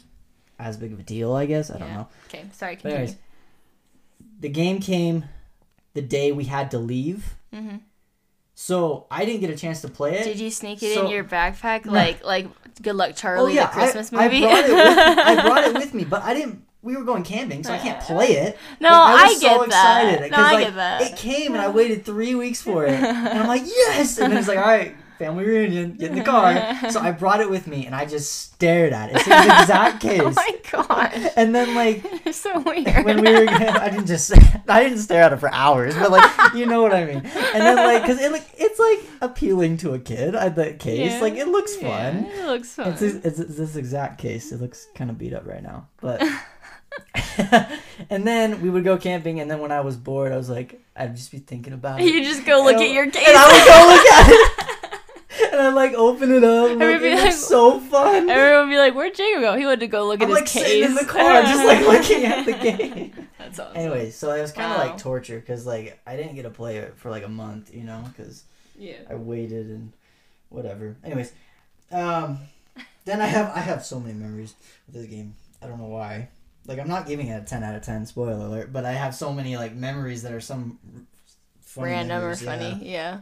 as 0.59 0.77
big 0.77 0.91
of 0.93 0.99
a 0.99 1.03
deal, 1.03 1.33
I 1.33 1.45
guess. 1.45 1.71
I 1.71 1.77
don't 1.79 1.93
know. 1.93 2.07
Okay. 2.27 2.43
Sorry. 2.51 2.77
But 2.81 2.91
anyways, 2.91 3.15
the 4.39 4.49
game 4.49 4.79
came 4.79 5.25
the 5.93 6.01
day 6.01 6.31
we 6.33 6.43
had 6.43 6.71
to 6.71 6.77
leave. 6.77 7.35
Mhm. 7.53 7.79
So 8.55 9.07
I 9.09 9.25
didn't 9.25 9.41
get 9.41 9.49
a 9.49 9.55
chance 9.57 9.81
to 9.81 9.87
play 9.87 10.17
it. 10.19 10.23
Did 10.23 10.39
you 10.39 10.51
sneak 10.51 10.83
it 10.83 10.93
So- 10.95 11.05
in 11.05 11.11
your 11.11 11.23
backpack 11.23 11.85
like 11.85 12.23
like 12.23 12.47
Good 12.81 12.95
Luck 12.95 13.09
oh 13.11 13.13
Charlie, 13.13 13.55
yeah, 13.55 13.67
the 13.67 13.71
Christmas 13.73 14.11
I, 14.13 14.23
movie? 14.27 14.45
I 14.45 14.49
brought 14.49 14.65
it 14.65 14.73
with 14.73 14.77
me. 15.17 15.23
I 15.23 15.41
brought 15.47 15.63
it 15.65 15.73
with 15.73 15.93
me, 15.93 16.03
but 16.05 16.23
I 16.23 16.33
didn't 16.33 16.65
we 16.81 16.97
were 16.97 17.03
going 17.05 17.23
camping, 17.23 17.63
so 17.63 17.71
I 17.71 17.77
can't 17.77 18.01
play 18.01 18.27
it. 18.33 18.57
no, 18.81 18.89
I, 18.91 19.29
was 19.29 19.39
get 19.39 19.55
so 19.55 19.63
excited 19.63 20.19
that. 20.23 20.29
'cause, 20.31 20.37
No, 20.37 20.43
I 20.43 20.51
like, 20.53 20.65
get 20.65 20.75
that. 20.75 21.01
It 21.01 21.15
came 21.15 21.53
and 21.53 21.61
I 21.61 21.69
waited 21.69 22.03
three 22.03 22.35
weeks 22.35 22.61
for 22.61 22.85
it, 22.85 22.91
and 22.91 23.39
I'm 23.39 23.47
like, 23.47 23.61
yes! 23.65 24.17
And 24.17 24.31
then 24.33 24.37
it's 24.39 24.49
like, 24.49 24.57
all 24.57 24.65
right, 24.65 24.93
family 25.17 25.45
reunion, 25.45 25.95
get 25.95 26.11
in 26.11 26.17
the 26.17 26.23
car. 26.23 26.53
So 26.91 26.99
I 26.99 27.11
brought 27.11 27.39
it 27.41 27.49
with 27.49 27.65
me, 27.67 27.85
and 27.85 27.95
I 27.95 28.05
just 28.05 28.31
stared 28.33 28.93
at 28.93 29.09
it. 29.09 29.15
It's 29.15 29.25
the 29.25 29.61
exact 29.61 30.01
case. 30.07 30.21
oh 30.23 30.31
my 30.31 30.59
gosh, 30.71 31.31
and 31.35 31.53
then 31.55 31.73
like 31.75 32.03
you're 32.25 32.33
so 32.33 32.59
weird. 32.59 33.05
when 33.05 33.21
we 33.23 33.31
were, 33.31 33.49
I 33.49 33.89
didn't 33.89 34.07
just, 34.07 34.31
I 34.69 34.83
didn't 34.83 34.99
stare 34.99 35.23
at 35.23 35.33
it 35.33 35.37
for 35.37 35.51
hours, 35.53 35.95
but 35.95 36.11
like, 36.11 36.53
you 36.53 36.65
know 36.65 36.81
what 36.81 36.93
I 36.93 37.05
mean. 37.05 37.17
And 37.17 37.63
then 37.63 37.75
like, 37.77 38.05
cause 38.05 38.19
it 38.21 38.31
like, 38.31 38.45
it's 38.57 38.79
like 38.79 38.99
appealing 39.21 39.77
to 39.77 39.93
a 39.93 39.99
kid. 39.99 40.35
I 40.35 40.49
the 40.49 40.73
case, 40.73 41.13
Yeah. 41.13 41.19
like, 41.21 41.35
it 41.35 41.47
looks 41.47 41.81
Yeah, 41.81 42.11
fun. 42.11 42.25
it 42.25 42.45
looks 42.45 42.69
fun. 42.73 42.87
It's, 42.93 43.01
it's, 43.01 43.39
it's 43.39 43.55
this 43.57 43.75
exact 43.75 44.19
case. 44.19 44.51
It 44.51 44.61
looks 44.61 44.87
kind 44.95 45.09
of 45.09 45.17
beat 45.17 45.33
up 45.33 45.45
right 45.47 45.63
now, 45.63 45.87
but. 46.01 46.21
and 48.09 48.27
then 48.27 48.61
we 48.61 48.69
would 48.69 48.83
go 48.83 48.97
camping, 48.97 49.39
and 49.39 49.49
then 49.49 49.59
when 49.59 49.71
I 49.71 49.81
was 49.81 49.97
bored, 49.97 50.31
I 50.31 50.37
was 50.37 50.49
like, 50.49 50.79
I'd 50.95 51.15
just 51.15 51.31
be 51.31 51.39
thinking 51.39 51.73
about 51.73 51.99
it. 52.01 52.05
you 52.05 52.23
just 52.23 52.45
go 52.45 52.63
look 52.63 52.75
at 52.75 52.91
your 52.91 53.09
case. 53.09 53.27
And 53.27 53.35
I 53.37 53.45
would 53.47 53.65
go 53.67 53.87
look 53.89 54.05
at 54.13 54.69
it, 54.69 54.72
and 55.41 55.55
I'd 55.61 55.73
like 55.73 55.93
open 55.93 56.31
it 56.31 56.43
up. 56.43 56.71
And 56.71 56.81
Everyone 56.81 57.01
look, 57.01 57.01
be 57.01 57.07
it 57.21 57.25
like- 57.25 57.33
so 57.33 57.79
fun. 57.79 58.29
Everyone 58.29 58.67
would 58.67 58.73
be 58.73 58.77
like, 58.77 58.93
"Where'd 58.95 59.15
Jacob 59.15 59.41
go? 59.41 59.55
He 59.57 59.65
went 59.65 59.79
to 59.81 59.87
go 59.87 60.07
look 60.07 60.21
I'm 60.21 60.29
at 60.29 60.33
like 60.33 60.47
his 60.49 60.63
case 60.63 60.85
in 60.85 60.95
the 60.95 61.05
car, 61.05 61.41
just 61.41 61.65
like 61.65 61.81
looking 61.87 62.25
at 62.25 62.45
the 62.45 62.53
game. 62.53 63.27
That's 63.39 63.59
awesome. 63.59 63.77
Anyway, 63.77 64.09
so 64.11 64.31
it 64.33 64.41
was 64.41 64.51
kind 64.51 64.71
of 64.71 64.77
Wow. 64.79 64.85
like 64.87 64.97
torture 64.97 65.39
because 65.39 65.65
like 65.65 65.99
I 66.07 66.15
didn't 66.15 66.35
get 66.35 66.43
to 66.43 66.49
play 66.49 66.77
it 66.77 66.95
for 66.97 67.09
like 67.09 67.23
a 67.25 67.29
month, 67.29 67.73
you 67.73 67.83
know, 67.83 68.03
because 68.07 68.43
yeah. 68.77 68.97
I 69.09 69.15
waited 69.15 69.67
and 69.67 69.91
whatever. 70.49 70.95
Anyways, 71.03 71.31
um, 71.91 72.39
then 73.05 73.21
I 73.21 73.25
have 73.27 73.51
I 73.55 73.59
have 73.59 73.85
so 73.85 73.99
many 73.99 74.13
memories 74.13 74.55
with 74.87 74.95
this 74.95 75.05
game. 75.07 75.35
I 75.61 75.67
don't 75.67 75.79
know 75.79 75.87
why. 75.87 76.29
Like 76.65 76.79
I'm 76.79 76.87
not 76.87 77.05
giving 77.07 77.27
it 77.27 77.41
a 77.41 77.45
ten 77.45 77.63
out 77.63 77.75
of 77.75 77.81
ten. 77.81 78.05
Spoiler 78.05 78.33
alert! 78.33 78.71
But 78.71 78.85
I 78.85 78.93
have 78.93 79.13
so 79.13 79.33
many 79.33 79.57
like 79.57 79.75
memories 79.75 80.23
that 80.23 80.31
are 80.31 80.39
some 80.41 80.79
funny 81.61 81.91
random 81.91 82.19
memories, 82.19 82.41
or 82.41 82.45
funny. 82.45 82.79
Yeah. 82.81 83.19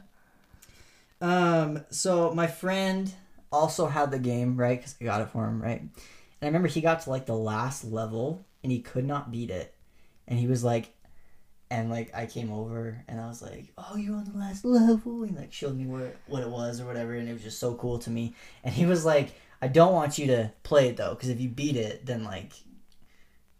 Um, 1.21 1.85
so 1.89 2.33
my 2.33 2.47
friend 2.47 3.13
also 3.51 3.85
had 3.85 4.11
the 4.11 4.19
game, 4.19 4.57
right? 4.57 4.79
Because 4.79 4.95
I 4.99 5.05
got 5.05 5.21
it 5.21 5.29
for 5.29 5.45
him, 5.45 5.61
right? 5.61 5.79
And 5.79 5.91
I 6.41 6.47
remember 6.47 6.67
he 6.67 6.81
got 6.81 7.01
to 7.01 7.09
like 7.09 7.27
the 7.27 7.35
last 7.35 7.83
level 7.83 8.45
and 8.63 8.71
he 8.71 8.79
could 8.79 9.05
not 9.05 9.31
beat 9.31 9.51
it. 9.51 9.73
And 10.27 10.39
he 10.39 10.47
was 10.47 10.63
like, 10.63 10.93
and 11.69 11.89
like 11.89 12.11
I 12.13 12.25
came 12.25 12.51
over 12.51 13.03
and 13.07 13.19
I 13.19 13.27
was 13.27 13.41
like, 13.41 13.71
"Oh, 13.77 13.95
you're 13.95 14.17
on 14.17 14.25
the 14.25 14.37
last 14.37 14.65
level," 14.65 15.23
and 15.23 15.37
like 15.37 15.53
showed 15.53 15.77
me 15.77 15.85
where 15.85 16.13
what 16.27 16.43
it 16.43 16.49
was 16.49 16.81
or 16.81 16.85
whatever, 16.85 17.13
and 17.13 17.29
it 17.29 17.33
was 17.33 17.43
just 17.43 17.59
so 17.59 17.75
cool 17.75 17.97
to 17.99 18.09
me. 18.09 18.35
And 18.63 18.75
he 18.75 18.85
was 18.85 19.05
like, 19.05 19.33
"I 19.61 19.69
don't 19.69 19.93
want 19.93 20.17
you 20.17 20.27
to 20.27 20.51
play 20.63 20.89
it 20.89 20.97
though, 20.97 21.11
because 21.11 21.29
if 21.29 21.39
you 21.39 21.47
beat 21.49 21.77
it, 21.77 22.05
then 22.05 22.23
like." 22.25 22.51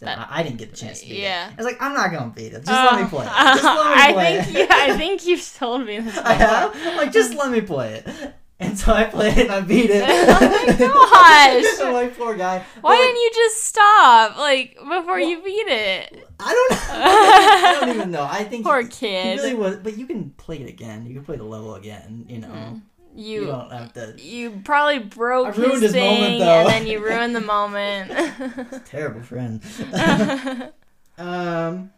That- 0.02 0.18
I, 0.20 0.40
I 0.40 0.44
didn't 0.44 0.58
get 0.58 0.72
the 0.72 0.78
chance 0.78 1.00
to 1.02 1.08
beat 1.08 1.20
Yeah. 1.20 1.48
it. 1.48 1.54
I 1.54 1.56
was 1.56 1.66
like, 1.66 1.82
I'm 1.82 1.94
not 1.94 2.12
gonna 2.12 2.32
beat 2.36 2.54
it. 2.54 2.66
Just 2.66 2.70
Oh, 2.70 2.90
let 2.96 3.02
me 3.04 3.08
play 3.10 3.26
it. 3.26 3.30
Just 3.30 3.64
let 3.64 3.76
me 3.96 4.02
I 4.04 4.14
think 4.44 4.56
it. 4.56 4.60
you, 4.60 4.68
I 4.70 4.98
think 4.98 5.26
you've 5.28 5.54
told 5.58 5.86
me 5.86 6.00
this. 6.00 6.18
I 6.24 6.34
have. 6.34 6.76
Like, 6.98 7.12
just 7.14 7.36
let 7.36 7.52
me 7.52 7.62
play 7.62 7.94
it. 8.06 8.34
And 8.60 8.78
so 8.78 8.94
I 8.94 9.06
played 9.06 9.38
it 9.40 9.46
and 9.48 9.52
I 9.52 9.62
beat 9.62 9.90
it. 9.90 10.04
Oh 10.08 10.40
my 10.40 10.78
gosh. 10.78 11.82
I'm 11.82 11.94
like, 11.94 12.16
poor 12.16 12.36
guy. 12.36 12.64
Why 12.82 12.92
like, 12.92 13.00
didn't 13.00 13.16
you 13.18 13.32
just 13.34 13.64
stop 13.64 14.38
like 14.38 14.76
before 14.78 15.20
you 15.20 15.42
beat 15.42 15.66
it? 15.68 16.28
I 16.40 16.54
don't 16.54 16.72
know. 16.72 16.78
I 17.04 17.78
don't 17.80 17.96
even 17.96 18.12
know. 18.12 18.24
I 18.30 18.44
think 18.44 18.64
Poor 18.66 18.82
he, 18.84 18.88
kid. 18.88 19.40
he 19.40 19.44
really 19.44 19.56
was. 19.56 19.78
But 19.78 19.98
you 19.98 20.06
can 20.06 20.30
play 20.32 20.58
it 20.58 20.70
again. 20.70 21.08
You 21.08 21.16
can 21.16 21.24
play 21.26 21.38
the 21.38 21.44
level 21.44 21.74
again. 21.74 22.26
You 22.30 22.40
know. 22.40 22.48
Hmm. 22.50 22.78
You, 23.16 23.42
You 23.42 23.46
don't 23.48 23.72
have 23.72 23.94
to. 23.94 24.16
you 24.18 24.62
probably 24.64 25.00
broke 25.00 25.56
his 25.56 25.82
his 25.82 25.94
moment, 25.96 26.22
thing 26.24 26.40
though. 26.40 26.60
and 26.62 26.68
then 26.70 26.88
you 26.88 27.04
ruined 27.04 27.36
the 27.36 27.42
moment. 27.42 28.12
Terrible 28.86 29.22
friend. 29.22 29.62
um, 31.18 31.92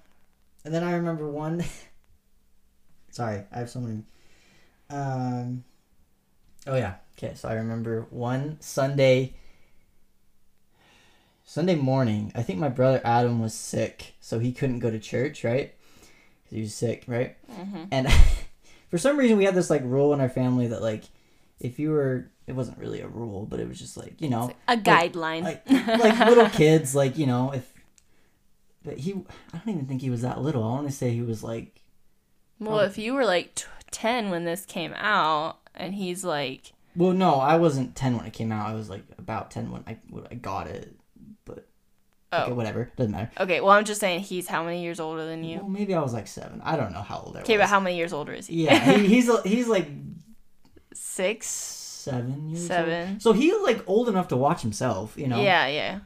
and 0.65 0.73
then 0.73 0.83
I 0.83 0.93
remember 0.93 1.29
one. 1.29 1.63
Sorry, 3.11 3.43
I 3.51 3.59
have 3.59 3.69
so 3.69 3.79
many. 3.79 4.03
Um. 4.89 5.63
Oh 6.65 6.75
yeah. 6.75 6.95
Okay, 7.17 7.33
so 7.35 7.47
I 7.49 7.53
remember 7.53 8.07
one 8.09 8.57
Sunday. 8.59 9.33
Sunday 11.45 11.75
morning, 11.75 12.31
I 12.33 12.41
think 12.41 12.57
my 12.57 12.69
brother 12.69 13.01
Adam 13.03 13.39
was 13.39 13.53
sick, 13.53 14.13
so 14.19 14.39
he 14.39 14.51
couldn't 14.53 14.79
go 14.79 14.89
to 14.89 14.97
church, 14.99 15.43
right? 15.43 15.73
he 16.49 16.61
was 16.61 16.73
sick, 16.73 17.03
right? 17.07 17.35
Mhm. 17.51 17.87
And 17.91 18.07
for 18.93 18.99
some 18.99 19.17
reason, 19.17 19.37
we 19.37 19.45
had 19.45 19.55
this 19.55 19.71
like 19.71 19.81
rule 19.83 20.13
in 20.13 20.21
our 20.21 20.29
family 20.29 20.67
that 20.67 20.83
like, 20.83 21.05
if 21.59 21.79
you 21.79 21.89
were, 21.89 22.29
it 22.45 22.53
wasn't 22.53 22.77
really 22.77 23.01
a 23.01 23.07
rule, 23.07 23.47
but 23.49 23.59
it 23.59 23.67
was 23.67 23.79
just 23.79 23.97
like 23.97 24.21
you 24.21 24.29
know, 24.29 24.51
A 24.67 24.77
guideline. 24.77 25.41
like 25.41 25.67
like 25.67 26.19
little 26.29 26.47
kids, 26.61 26.93
like 26.93 27.17
you 27.17 27.25
know, 27.25 27.51
if 27.51 27.73
but 28.85 28.99
he, 28.99 29.13
I 29.51 29.57
don't 29.57 29.69
even 29.73 29.87
think 29.87 30.01
he 30.03 30.11
was 30.11 30.21
that 30.21 30.41
little. 30.41 30.63
I 30.63 30.67
want 30.75 30.87
to 30.87 30.93
say 30.93 31.09
he 31.09 31.23
was 31.23 31.41
like, 31.43 31.81
well, 32.59 32.81
if 32.81 32.99
you 32.99 33.15
were 33.15 33.25
like 33.25 33.55
t- 33.55 33.65
10 33.89 34.29
when 34.29 34.45
this 34.45 34.63
came 34.63 34.93
out 34.93 35.57
and 35.73 35.95
he's 35.95 36.23
like 36.23 36.73
well, 36.95 37.13
no, 37.13 37.35
I 37.35 37.55
wasn't 37.55 37.95
ten 37.95 38.15
when 38.15 38.27
it 38.27 38.33
came 38.33 38.51
out. 38.51 38.69
I 38.69 38.75
was 38.75 38.91
like 38.91 39.03
about 39.17 39.49
ten 39.49 39.71
when 39.71 39.83
I 39.87 39.97
when 40.11 40.27
I 40.29 40.35
got 40.35 40.67
it. 40.67 40.95
Oh 42.35 42.43
okay, 42.43 42.51
whatever, 42.53 42.91
doesn't 42.97 43.11
matter. 43.11 43.31
okay, 43.39 43.61
well 43.61 43.71
I'm 43.71 43.85
just 43.85 43.99
saying 43.99 44.21
he's 44.21 44.47
how 44.47 44.63
many 44.63 44.81
years 44.81 44.99
older 44.99 45.25
than 45.25 45.43
you? 45.43 45.57
Well, 45.59 45.69
maybe 45.69 45.93
I 45.93 46.01
was 46.01 46.13
like 46.13 46.27
seven. 46.27 46.61
I 46.63 46.75
don't 46.75 46.93
know 46.93 47.01
how 47.01 47.17
old 47.19 47.35
I 47.35 47.39
was. 47.39 47.43
Okay, 47.49 47.57
but 47.57 47.67
how 47.67 47.79
many 47.79 47.97
years 47.97 48.13
older 48.13 48.33
is 48.33 48.47
he? 48.47 48.65
Yeah, 48.65 48.97
he, 48.97 49.07
he's 49.13 49.29
he's 49.43 49.67
like 49.67 49.87
Six. 50.93 51.47
seven 51.47 52.49
years. 52.49 52.61
old. 52.61 52.67
Seven. 52.67 53.19
So 53.19 53.33
he's 53.33 53.53
like 53.61 53.83
old 53.87 54.09
enough 54.09 54.29
to 54.29 54.37
watch 54.37 54.61
himself. 54.61 55.17
You 55.17 55.27
know. 55.27 55.41
Yeah, 55.41 55.67
yeah. 55.67 55.99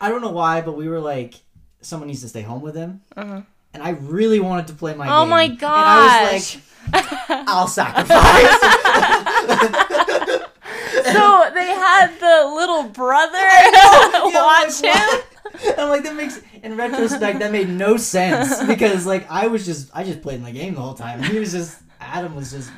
I 0.00 0.08
don't 0.08 0.20
know 0.20 0.30
why, 0.30 0.60
but 0.60 0.76
we 0.76 0.88
were 0.88 1.00
like, 1.00 1.34
someone 1.80 2.08
needs 2.08 2.20
to 2.22 2.28
stay 2.28 2.42
home 2.42 2.62
with 2.62 2.74
him, 2.76 3.00
Uh-huh. 3.16 3.40
and 3.74 3.82
I 3.82 3.90
really 3.90 4.40
wanted 4.40 4.66
to 4.68 4.74
play 4.74 4.94
my 4.94 5.06
Oh 5.08 5.22
game. 5.22 5.30
my 5.30 5.42
And 5.44 5.62
I 5.62 6.32
was 6.34 6.56
like, 6.92 7.04
I'll 7.48 7.66
sacrifice. 7.80 8.16
so 11.12 11.50
they 11.54 11.70
had 11.72 12.08
the 12.18 12.50
little 12.54 12.84
brother 12.84 13.48
watch 14.34 14.82
like, 14.82 14.94
him. 14.94 15.02
what? 15.08 15.24
I'm 15.78 15.88
like, 15.88 16.02
that 16.04 16.14
makes, 16.16 16.40
in 16.62 16.76
retrospect, 16.76 17.38
that 17.40 17.52
made 17.52 17.68
no 17.68 17.96
sense 17.96 18.62
because 18.64 19.06
like 19.06 19.30
I 19.30 19.46
was 19.46 19.64
just, 19.64 19.90
I 19.94 20.04
just 20.04 20.22
played 20.22 20.40
my 20.42 20.50
game 20.52 20.74
the 20.74 20.80
whole 20.80 20.94
time. 20.94 21.22
He 21.22 21.38
was 21.38 21.52
just, 21.52 21.78
Adam 22.00 22.34
was 22.34 22.50
just 22.52 22.70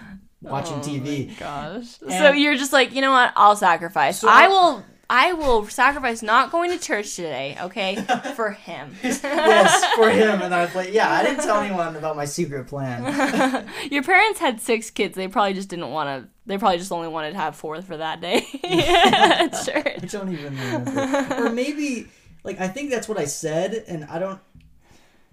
watching 0.42 0.76
Oh 0.76 0.80
TV. 0.80 1.38
gosh. 1.38 1.98
so 2.08 2.32
you're 2.32 2.56
just 2.56 2.72
like, 2.72 2.94
you 2.94 3.00
know 3.00 3.10
what? 3.12 3.32
I'll 3.36 3.56
sacrifice. 3.56 4.20
So- 4.20 4.28
I 4.28 4.48
will. 4.48 4.84
I 5.10 5.32
will 5.32 5.64
sacrifice 5.66 6.20
not 6.20 6.52
going 6.52 6.70
to 6.70 6.78
church 6.78 7.16
today. 7.16 7.56
Okay, 7.62 7.96
for 8.36 8.50
him. 8.50 8.94
yes, 9.02 9.94
for 9.94 10.10
him. 10.10 10.42
And 10.42 10.54
I 10.54 10.62
was 10.66 10.74
like, 10.74 10.92
yeah, 10.92 11.10
I 11.10 11.22
didn't 11.24 11.42
tell 11.44 11.60
anyone 11.62 11.96
about 11.96 12.14
my 12.14 12.26
secret 12.26 12.66
plan. 12.66 13.66
Your 13.90 14.02
parents 14.02 14.38
had 14.38 14.60
six 14.60 14.90
kids. 14.90 15.16
They 15.16 15.26
probably 15.26 15.54
just 15.54 15.70
didn't 15.70 15.88
want 15.92 16.24
to. 16.24 16.30
They 16.44 16.58
probably 16.58 16.76
just 16.76 16.92
only 16.92 17.08
wanted 17.08 17.30
to 17.30 17.38
have 17.38 17.56
four 17.56 17.80
for 17.80 17.96
that 17.96 18.20
day 18.20 18.46
at 18.64 19.54
I 19.54 19.64
church. 19.64 20.12
don't 20.12 20.30
even 20.30 20.54
remember. 20.58 21.36
or 21.46 21.48
maybe, 21.52 22.08
like, 22.48 22.60
I 22.60 22.68
think 22.68 22.90
that's 22.90 23.06
what 23.06 23.18
I 23.18 23.26
said, 23.26 23.84
and 23.88 24.04
I 24.06 24.18
don't. 24.18 24.40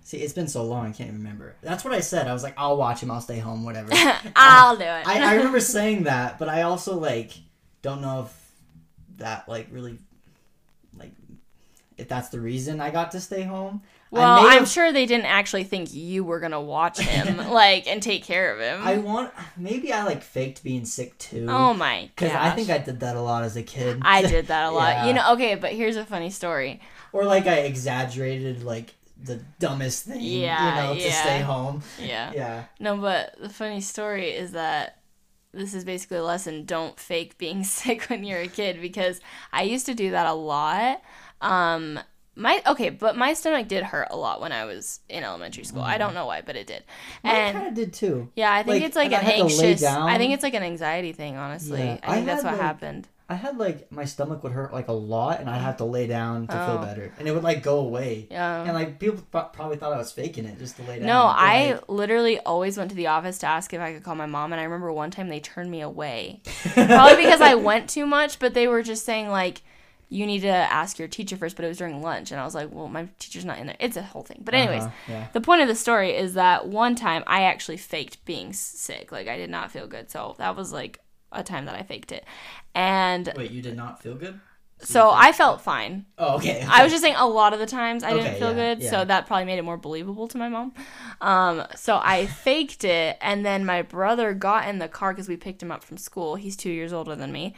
See, 0.03 0.17
it's 0.17 0.33
been 0.33 0.49
so 0.49 0.63
long, 0.63 0.87
I 0.87 0.91
can't 0.91 1.07
even 1.07 1.21
remember. 1.21 1.55
That's 1.61 1.85
what 1.85 1.93
I 1.93 2.01
said. 2.01 2.27
I 2.27 2.33
was 2.33 2.43
like, 2.43 2.53
I'll 2.57 2.75
watch 2.75 3.01
him, 3.01 3.09
I'll 3.09 3.21
stay 3.21 3.39
home, 3.39 3.63
whatever. 3.63 3.89
I'll 4.35 4.73
um, 4.73 4.77
do 4.77 4.83
it. 4.83 5.07
I, 5.07 5.31
I 5.31 5.35
remember 5.37 5.61
saying 5.61 6.03
that, 6.03 6.37
but 6.37 6.49
I 6.49 6.63
also, 6.63 6.99
like, 6.99 7.31
don't 7.81 8.01
know 8.01 8.23
if 8.23 8.51
that, 9.17 9.47
like, 9.47 9.67
really, 9.71 9.97
like, 10.99 11.11
if 11.97 12.09
that's 12.09 12.29
the 12.29 12.39
reason 12.41 12.81
I 12.81 12.91
got 12.91 13.11
to 13.11 13.21
stay 13.21 13.43
home. 13.43 13.81
Well, 14.15 14.45
I'm 14.45 14.59
have- 14.59 14.67
sure 14.69 14.91
they 14.91 15.05
didn't 15.05 15.25
actually 15.27 15.63
think 15.65 15.93
you 15.93 16.23
were 16.23 16.39
gonna 16.39 16.61
watch 16.61 16.99
him, 16.99 17.37
like, 17.51 17.87
and 17.87 18.01
take 18.01 18.23
care 18.23 18.53
of 18.53 18.59
him. 18.59 18.85
I 18.87 18.97
want. 18.97 19.33
Maybe 19.57 19.91
I, 19.93 20.03
like, 20.03 20.21
faked 20.23 20.63
being 20.63 20.85
sick, 20.85 21.17
too. 21.17 21.47
oh 21.49 21.73
my 21.73 22.09
Because. 22.15 22.31
I 22.31 22.51
think 22.51 22.69
I 22.69 22.77
did 22.79 22.99
that 23.01 23.15
a 23.15 23.21
lot 23.21 23.43
as 23.43 23.55
a 23.57 23.63
kid. 23.63 23.99
I 24.01 24.21
did 24.21 24.47
that 24.47 24.65
a 24.65 24.71
lot. 24.71 24.85
Yeah. 24.95 25.07
You 25.07 25.13
know, 25.13 25.33
okay, 25.33 25.55
but 25.55 25.71
here's 25.73 25.95
a 25.95 26.05
funny 26.05 26.29
story. 26.29 26.79
Or, 27.11 27.25
like, 27.25 27.47
I 27.47 27.59
exaggerated, 27.61 28.63
like, 28.63 28.93
the 29.21 29.41
dumbest 29.59 30.05
thing, 30.05 30.21
Yeah, 30.21 30.89
you 30.89 30.93
know, 30.95 30.99
to 31.01 31.07
yeah. 31.07 31.21
stay 31.21 31.41
home. 31.41 31.81
Yeah. 31.99 32.31
Yeah. 32.35 32.63
No, 32.79 32.97
but 32.97 33.35
the 33.41 33.49
funny 33.49 33.81
story 33.81 34.29
is 34.31 34.51
that 34.51 34.99
this 35.53 35.73
is 35.73 35.85
basically 35.85 36.17
a 36.17 36.23
lesson 36.23 36.65
don't 36.65 36.99
fake 36.99 37.37
being 37.37 37.63
sick 37.63 38.03
when 38.09 38.23
you're 38.25 38.41
a 38.41 38.47
kid 38.47 38.81
because 38.81 39.21
I 39.53 39.63
used 39.63 39.85
to 39.87 39.93
do 39.93 40.11
that 40.11 40.27
a 40.27 40.33
lot. 40.33 41.01
Um 41.41 41.99
my 42.35 42.61
okay, 42.67 42.89
but 42.89 43.15
my 43.15 43.33
stomach 43.33 43.67
did 43.67 43.83
hurt 43.83 44.07
a 44.11 44.15
lot 44.17 44.41
when 44.41 44.51
I 44.51 44.65
was 44.65 44.99
in 45.09 45.23
elementary 45.23 45.63
school. 45.63 45.81
I 45.81 45.97
don't 45.97 46.11
mm. 46.11 46.15
know 46.15 46.25
why, 46.25 46.41
but 46.41 46.55
it 46.55 46.67
did. 46.67 46.83
I 47.23 47.29
And 47.31 47.57
kind 47.57 47.67
of 47.69 47.73
did 47.73 47.93
too. 47.93 48.29
yeah, 48.35 48.53
I 48.53 48.63
think 48.63 48.75
like, 48.75 48.83
it's 48.83 48.95
like 48.95 49.05
and 49.07 49.15
I 49.15 49.19
an 49.19 49.25
had 49.25 49.31
to 49.49 49.55
lay 49.55 49.67
anxious. 49.69 49.83
I 49.83 50.17
think 50.17 50.33
it's 50.33 50.43
like 50.43 50.53
an 50.53 50.63
anxiety 50.63 51.13
thing, 51.13 51.37
honestly. 51.37 51.79
Yeah, 51.79 51.99
I 52.03 52.15
think 52.15 52.23
I 52.23 52.25
that's 52.25 52.43
had, 52.43 52.51
what 52.51 52.57
like- 52.57 52.61
happened. 52.61 53.07
I 53.27 53.33
had 53.33 53.57
like 53.57 53.91
my 53.91 54.05
stomach 54.05 54.43
would 54.43 54.51
hurt 54.51 54.71
like 54.71 54.87
a 54.87 54.93
lot, 54.93 55.39
and 55.39 55.49
I'd 55.49 55.57
have 55.57 55.77
to 55.77 55.85
lay 55.85 56.05
down 56.05 56.45
to 56.45 56.53
feel 56.53 56.77
Oh. 56.79 56.85
better, 56.85 57.11
and 57.17 57.27
it 57.27 57.31
would 57.31 57.41
like 57.41 57.63
go 57.63 57.79
away. 57.79 58.27
Yeah. 58.29 58.61
And 58.61 58.73
like 58.73 58.99
people 58.99 59.23
pro- 59.31 59.45
probably 59.45 59.77
thought 59.77 59.93
I 59.93 59.97
was 59.97 60.11
faking 60.11 60.45
it 60.45 60.59
just 60.59 60.75
to 60.75 60.83
lay 60.83 60.99
down. 60.99 61.07
No, 61.07 61.23
but, 61.23 61.35
I 61.39 61.79
literally 61.87 62.39
always 62.41 62.77
went 62.77 62.91
to 62.91 62.95
the 62.95 63.07
office 63.07 63.39
to 63.39 63.47
ask 63.47 63.73
if 63.73 63.81
I 63.81 63.93
could 63.93 64.03
call 64.03 64.13
my 64.13 64.27
mom, 64.27 64.51
and 64.53 64.59
I 64.59 64.65
remember 64.65 64.91
one 64.91 65.09
time 65.09 65.29
they 65.29 65.39
turned 65.39 65.71
me 65.71 65.81
away. 65.81 66.41
Probably 66.75 67.15
because 67.15 67.41
I 67.41 67.55
went 67.55 67.89
too 67.89 68.05
much, 68.05 68.37
but 68.37 68.53
they 68.53 68.67
were 68.67 68.83
just 68.83 69.03
saying 69.05 69.29
like, 69.29 69.63
you 70.15 70.25
need 70.25 70.41
to 70.41 70.47
ask 70.49 70.97
your 70.97 71.07
teacher 71.07 71.37
first. 71.37 71.55
But 71.55 71.65
it 71.65 71.67
was 71.67 71.77
during 71.77 72.01
lunch, 72.01 72.31
and 72.31 72.39
I 72.39 72.45
was 72.45 72.55
like, 72.55 72.69
well, 72.71 72.87
my 72.87 73.07
teacher's 73.19 73.45
not 73.45 73.57
in 73.59 73.67
there. 73.67 73.77
It's 73.79 73.97
a 73.97 74.03
whole 74.03 74.23
thing. 74.23 74.41
But 74.43 74.53
anyways, 74.53 74.83
Uh-huh, 74.83 75.11
yeah. 75.13 75.27
the 75.33 75.41
point 75.41 75.61
of 75.61 75.67
the 75.67 75.75
story 75.75 76.15
is 76.15 76.33
that 76.35 76.67
one 76.67 76.95
time 76.95 77.23
I 77.27 77.43
actually 77.43 77.77
faked 77.77 78.23
being 78.25 78.53
sick. 78.53 79.11
Like 79.11 79.27
I 79.27 79.37
did 79.37 79.49
not 79.49 79.71
feel 79.71 79.87
good, 79.87 80.09
so 80.09 80.35
that 80.37 80.55
was 80.55 80.71
like 80.71 80.99
a 81.31 81.43
time 81.43 81.65
that 81.65 81.75
I 81.75 81.83
faked 81.83 82.11
it, 82.11 82.23
and 82.73 83.31
Wait, 83.35 83.51
you 83.51 83.61
did 83.61 83.75
not 83.75 84.01
feel 84.01 84.15
good? 84.15 84.39
so 84.79 85.09
I 85.09 85.31
felt 85.31 85.61
fine. 85.61 86.05
Oh, 86.17 86.35
okay. 86.35 86.61
I 86.69 86.83
was 86.83 86.91
just 86.91 87.01
saying 87.01 87.15
a 87.17 87.27
lot 87.27 87.53
of 87.53 87.59
the 87.59 87.65
times 87.65 88.03
I 88.03 88.11
didn't 88.13 88.37
feel 88.37 88.49
yeah, 88.55 88.75
good, 88.75 88.83
yeah. 88.83 88.89
so 88.91 89.05
that 89.05 89.25
probably 89.25 89.45
made 89.45 89.57
it 89.57 89.63
more 89.63 89.77
believable 89.77 90.27
to 90.27 90.37
my 90.37 90.49
mom. 90.49 90.73
Um, 91.21 91.65
so 91.75 91.99
I 92.01 92.25
faked 92.45 92.83
it, 92.83 93.17
and 93.21 93.45
then 93.45 93.65
my 93.65 93.81
brother 93.81 94.33
got 94.33 94.67
in 94.69 94.79
the 94.79 94.87
car 94.87 95.11
because 95.13 95.27
we 95.29 95.37
picked 95.37 95.61
him 95.63 95.71
up 95.71 95.83
from 95.83 95.97
school. 95.97 96.35
He's 96.35 96.55
two 96.55 96.69
years 96.71 96.93
older 96.93 97.15
than 97.15 97.31
me, 97.31 97.55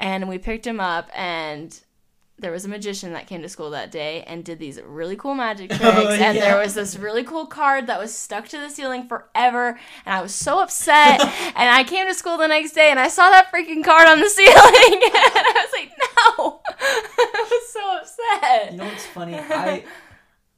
and 0.00 0.28
we 0.28 0.38
picked 0.38 0.66
him 0.66 0.80
up, 0.80 1.08
and 1.14 1.80
there 2.38 2.52
was 2.52 2.64
a 2.64 2.68
magician 2.68 3.12
that 3.14 3.26
came 3.26 3.40
to 3.42 3.48
school 3.48 3.70
that 3.70 3.90
day 3.90 4.22
and 4.26 4.44
did 4.44 4.58
these 4.58 4.80
really 4.82 5.16
cool 5.16 5.34
magic 5.34 5.70
tricks. 5.70 5.82
Oh, 5.84 6.10
And 6.10 6.36
there 6.36 6.58
was 6.58 6.74
this 6.74 6.96
really 6.96 7.24
cool 7.24 7.46
card 7.46 7.86
that 7.86 7.98
was 7.98 8.14
stuck 8.14 8.48
to 8.48 8.58
the 8.58 8.68
ceiling 8.68 9.08
forever. 9.08 9.78
And 10.04 10.14
I 10.14 10.20
was 10.20 10.34
so 10.34 10.60
upset. 10.60 11.20
and 11.56 11.70
I 11.70 11.82
came 11.84 12.06
to 12.06 12.14
school 12.14 12.36
the 12.36 12.48
next 12.48 12.72
day 12.72 12.90
and 12.90 13.00
I 13.00 13.08
saw 13.08 13.30
that 13.30 13.50
freaking 13.52 13.82
card 13.82 14.06
on 14.08 14.20
the 14.20 14.28
ceiling. 14.30 14.52
and 14.54 15.12
I 15.14 15.66
was 15.66 15.72
like, 15.72 15.92
no. 15.98 16.60
I 17.18 17.48
was 17.50 17.68
so 17.68 17.96
upset. 17.96 18.72
You 18.72 18.78
know 18.78 18.84
what's 18.84 19.06
funny? 19.06 19.34
I 19.34 19.84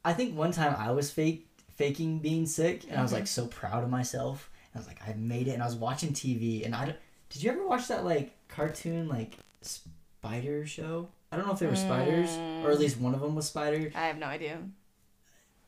I 0.04 0.12
think 0.14 0.36
one 0.36 0.52
time 0.52 0.74
I 0.78 0.92
was 0.92 1.10
fake 1.10 1.48
faking 1.74 2.18
being 2.18 2.46
sick, 2.46 2.84
and 2.88 2.98
I 2.98 3.02
was 3.02 3.12
like 3.12 3.24
mm-hmm. 3.24 3.42
so 3.42 3.46
proud 3.46 3.84
of 3.84 3.90
myself. 3.90 4.50
I 4.74 4.78
was 4.78 4.86
like, 4.86 5.00
I 5.06 5.12
made 5.14 5.48
it, 5.48 5.52
and 5.52 5.62
I 5.62 5.66
was 5.66 5.76
watching 5.76 6.12
TV, 6.12 6.64
and 6.64 6.74
I 6.74 6.96
did 7.30 7.42
you 7.42 7.50
ever 7.50 7.66
watch 7.66 7.88
that 7.88 8.04
like 8.04 8.32
cartoon 8.48 9.08
like 9.08 9.38
spider 9.62 10.66
show? 10.66 11.08
I 11.30 11.36
don't 11.36 11.46
know 11.46 11.52
if 11.52 11.58
they 11.58 11.66
were 11.66 11.76
spiders, 11.76 12.30
or 12.64 12.70
at 12.70 12.78
least 12.78 12.98
one 12.98 13.14
of 13.14 13.20
them 13.20 13.34
was 13.34 13.46
spider. 13.46 13.90
I 13.94 14.06
have 14.06 14.18
no 14.18 14.26
idea. 14.26 14.58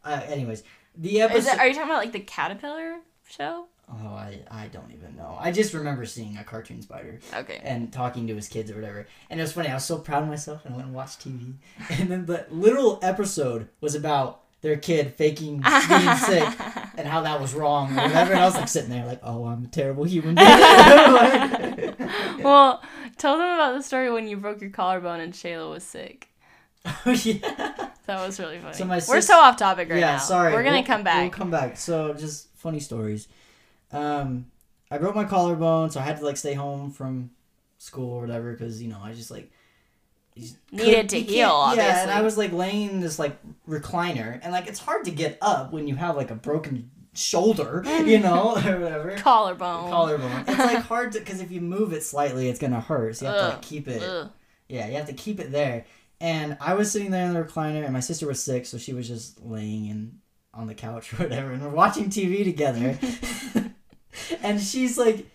Uh, 0.05 0.21
anyways, 0.26 0.62
the 0.97 1.19
Is 1.19 1.31
episode. 1.31 1.52
it, 1.55 1.59
are 1.59 1.67
you 1.67 1.75
talking 1.75 1.90
about 1.90 1.99
like 2.02 2.12
the 2.12 2.21
caterpillar 2.21 2.97
show? 3.29 3.67
Oh, 3.93 4.07
I, 4.07 4.40
I 4.50 4.69
don't 4.69 4.93
even 4.93 5.17
know. 5.17 5.37
I 5.40 5.50
just 5.50 5.75
remember 5.75 6.07
seeing 6.07 6.37
a 6.37 6.45
cartoon 6.45 6.81
spider 6.81 7.19
Okay. 7.35 7.61
and 7.64 7.93
talking 7.93 8.29
to 8.29 8.37
his 8.37 8.49
kids 8.49 8.71
or 8.71 8.76
whatever. 8.76 9.07
And 9.29 9.40
it 9.40 9.43
was 9.43 9.52
funny. 9.52 9.69
I 9.69 9.75
was 9.75 9.85
so 9.85 9.99
proud 9.99 10.23
of 10.23 10.29
myself, 10.29 10.64
and 10.64 10.73
I 10.75 10.76
went 10.76 10.87
and 10.87 10.95
watched 10.97 11.26
TV. 11.26 11.55
And 11.90 12.09
then 12.11 12.25
the 12.26 12.47
little 12.50 12.99
episode 13.02 13.69
was 13.81 13.95
about 13.97 14.43
their 14.62 14.76
kid 14.76 15.14
faking 15.14 15.57
being 15.88 16.17
sick 16.19 16.49
and 16.97 17.09
how 17.09 17.23
that 17.23 17.40
was 17.40 17.52
wrong 17.52 17.90
or 17.99 18.02
whatever. 18.02 18.33
And 18.33 18.40
I 18.43 18.45
was 18.45 18.55
like 18.55 18.69
sitting 18.69 18.90
there 18.90 19.05
like, 19.07 19.21
oh, 19.25 19.45
I'm 19.47 19.64
a 19.64 19.69
terrible 19.69 20.05
human 20.05 20.35
being. 20.37 21.97
well, 22.45 22.83
tell 23.21 23.39
them 23.39 23.53
about 23.55 23.75
the 23.77 23.83
story 23.83 24.11
when 24.11 24.27
you 24.27 24.37
broke 24.37 24.61
your 24.61 24.71
collarbone 24.71 25.21
and 25.21 25.33
Shayla 25.33 25.71
was 25.71 25.85
sick. 25.85 26.29
oh, 26.85 27.11
yeah. 27.25 27.91
That 28.07 28.27
was 28.27 28.41
really 28.41 28.59
funny. 28.59 28.75
So 28.75 28.85
my 28.87 29.00
We're 29.07 29.21
so 29.21 29.39
off 29.39 29.57
topic 29.57 29.91
right 29.91 30.00
yeah, 30.00 30.12
now. 30.12 30.19
sorry. 30.19 30.53
We're 30.53 30.62
gonna 30.65 30.77
We'll- 30.79 30.87
come 30.87 31.05
back. 31.05 31.21
We'll 31.31 31.39
come 31.39 31.50
back. 31.50 31.77
So 31.77 32.15
just 32.15 32.49
funny 32.57 32.81
stories. 32.81 33.29
Um, 33.93 34.47
I 34.91 34.99
broke 34.99 35.15
my 35.15 35.25
collarbone, 35.25 35.91
so 35.91 36.00
I 36.00 36.03
had 36.03 36.17
to 36.19 36.25
like 36.25 36.37
stay 36.37 36.55
home 36.55 36.91
from 36.91 37.31
school 37.79 38.12
or 38.15 38.21
whatever 38.23 38.53
because 38.53 38.83
you 38.83 38.89
know 38.89 38.99
I 39.03 39.12
just 39.12 39.31
like 39.31 39.50
Needed 40.73 41.09
to 41.11 41.21
heal, 41.21 41.75
Yeah, 41.75 42.03
and. 42.03 42.11
I 42.11 42.23
was 42.23 42.39
like 42.39 42.53
laying 42.53 42.89
in 42.91 43.00
this 43.00 43.19
like 43.19 43.37
recliner, 43.69 44.39
and 44.43 44.53
like 44.53 44.69
it's 44.69 44.79
hard 44.79 45.05
to 45.05 45.11
get 45.11 45.37
up 45.43 45.71
when 45.73 45.87
you 45.87 45.97
have 45.97 46.17
like 46.17 46.31
a 46.31 46.35
broken 46.35 46.91
shoulder, 47.14 47.83
you 48.05 48.19
know, 48.19 48.52
or 48.57 48.79
whatever. 48.81 49.17
Collarbone. 49.17 49.90
Collarbone. 49.90 50.45
It's 50.47 50.59
like 50.59 50.85
hard 50.85 51.12
to 51.12 51.19
because 51.19 51.40
if 51.40 51.50
you 51.50 51.61
move 51.61 51.93
it 51.93 52.02
slightly, 52.02 52.49
it's 52.49 52.59
gonna 52.59 52.81
hurt. 52.81 53.17
So 53.17 53.26
you 53.26 53.33
have 53.33 53.40
to 53.40 53.49
like 53.57 53.62
keep 53.62 53.88
it. 53.88 54.02
Ugh. 54.02 54.31
Yeah, 54.69 54.87
you 54.88 54.97
have 54.97 55.07
to 55.07 55.12
keep 55.12 55.40
it 55.40 55.50
there. 55.50 55.87
And 56.21 56.57
I 56.61 56.75
was 56.75 56.93
sitting 56.93 57.11
there 57.11 57.26
in 57.26 57.33
the 57.33 57.43
recliner, 57.43 57.83
and 57.83 57.93
my 57.93 58.00
sister 58.00 58.26
was 58.26 58.43
sick, 58.43 58.67
so 58.67 58.76
she 58.76 58.93
was 58.93 59.09
just 59.09 59.40
laying 59.43 59.87
in 59.87 60.21
on 60.52 60.67
the 60.67 60.75
couch 60.75 61.12
or 61.14 61.17
whatever, 61.25 61.52
and 61.52 61.62
we're 61.62 61.71
watching 61.71 62.11
TV 62.11 62.45
together. 62.45 62.99
and 64.43 64.61
she's 64.61 64.99
like, 64.99 65.26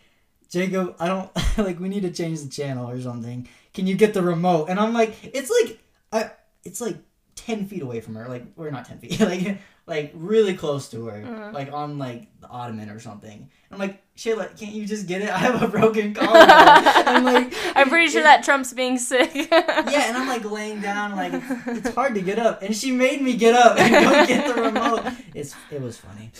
"Jacob, 0.49 0.95
I 0.99 1.07
don't 1.07 1.31
like. 1.57 1.79
We 1.79 1.89
need 1.89 2.03
to 2.03 2.11
change 2.11 2.41
the 2.41 2.49
channel 2.49 2.89
or 2.89 3.01
something. 3.01 3.47
Can 3.73 3.87
you 3.87 3.95
get 3.95 4.13
the 4.13 4.21
remote?" 4.21 4.67
And 4.69 4.79
I'm 4.79 4.93
like, 4.93 5.15
"It's 5.33 5.49
like, 5.49 5.79
I, 6.11 6.31
it's 6.63 6.81
like 6.81 6.97
ten 7.35 7.65
feet 7.65 7.81
away 7.81 8.01
from 8.01 8.15
her. 8.15 8.27
Like, 8.27 8.45
we're 8.55 8.71
not 8.71 8.85
ten 8.85 8.99
feet, 8.99 9.19
like, 9.19 9.57
like 9.87 10.11
really 10.15 10.53
close 10.55 10.89
to 10.89 11.05
her, 11.05 11.21
Mhm. 11.21 11.53
like 11.53 11.71
on 11.71 11.97
like 11.97 12.27
the 12.41 12.47
ottoman 12.47 12.89
or 12.89 12.99
something." 12.99 13.49
I'm 13.71 13.79
like, 13.79 14.01
Shayla, 14.15 14.57
can't 14.57 14.71
you 14.73 14.85
just 14.85 15.05
get 15.07 15.21
it? 15.21 15.29
I 15.33 15.37
have 15.39 15.61
a 15.61 15.67
broken 15.67 16.13
collarbone. 16.13 16.47
I'm 16.49 17.23
like, 17.25 17.53
I'm 17.75 17.89
pretty 17.89 18.09
sure 18.09 18.23
that 18.23 18.43
trumps 18.43 18.71
being 18.73 18.97
sick. 18.97 19.31
yeah, 19.35 20.07
and 20.07 20.15
I'm 20.17 20.27
like 20.29 20.49
laying 20.49 20.79
down, 20.81 21.15
like 21.15 21.33
it's, 21.33 21.85
it's 21.87 21.95
hard 21.95 22.15
to 22.15 22.21
get 22.21 22.39
up, 22.39 22.61
and 22.61 22.73
she 22.75 22.91
made 22.91 23.21
me 23.21 23.35
get 23.35 23.53
up 23.53 23.77
and 23.77 23.91
go 24.05 24.25
get 24.25 24.55
the 24.55 24.61
remote. 24.61 25.05
It's 25.33 25.53
it 25.71 25.81
was 25.81 25.97
funny. 25.97 26.31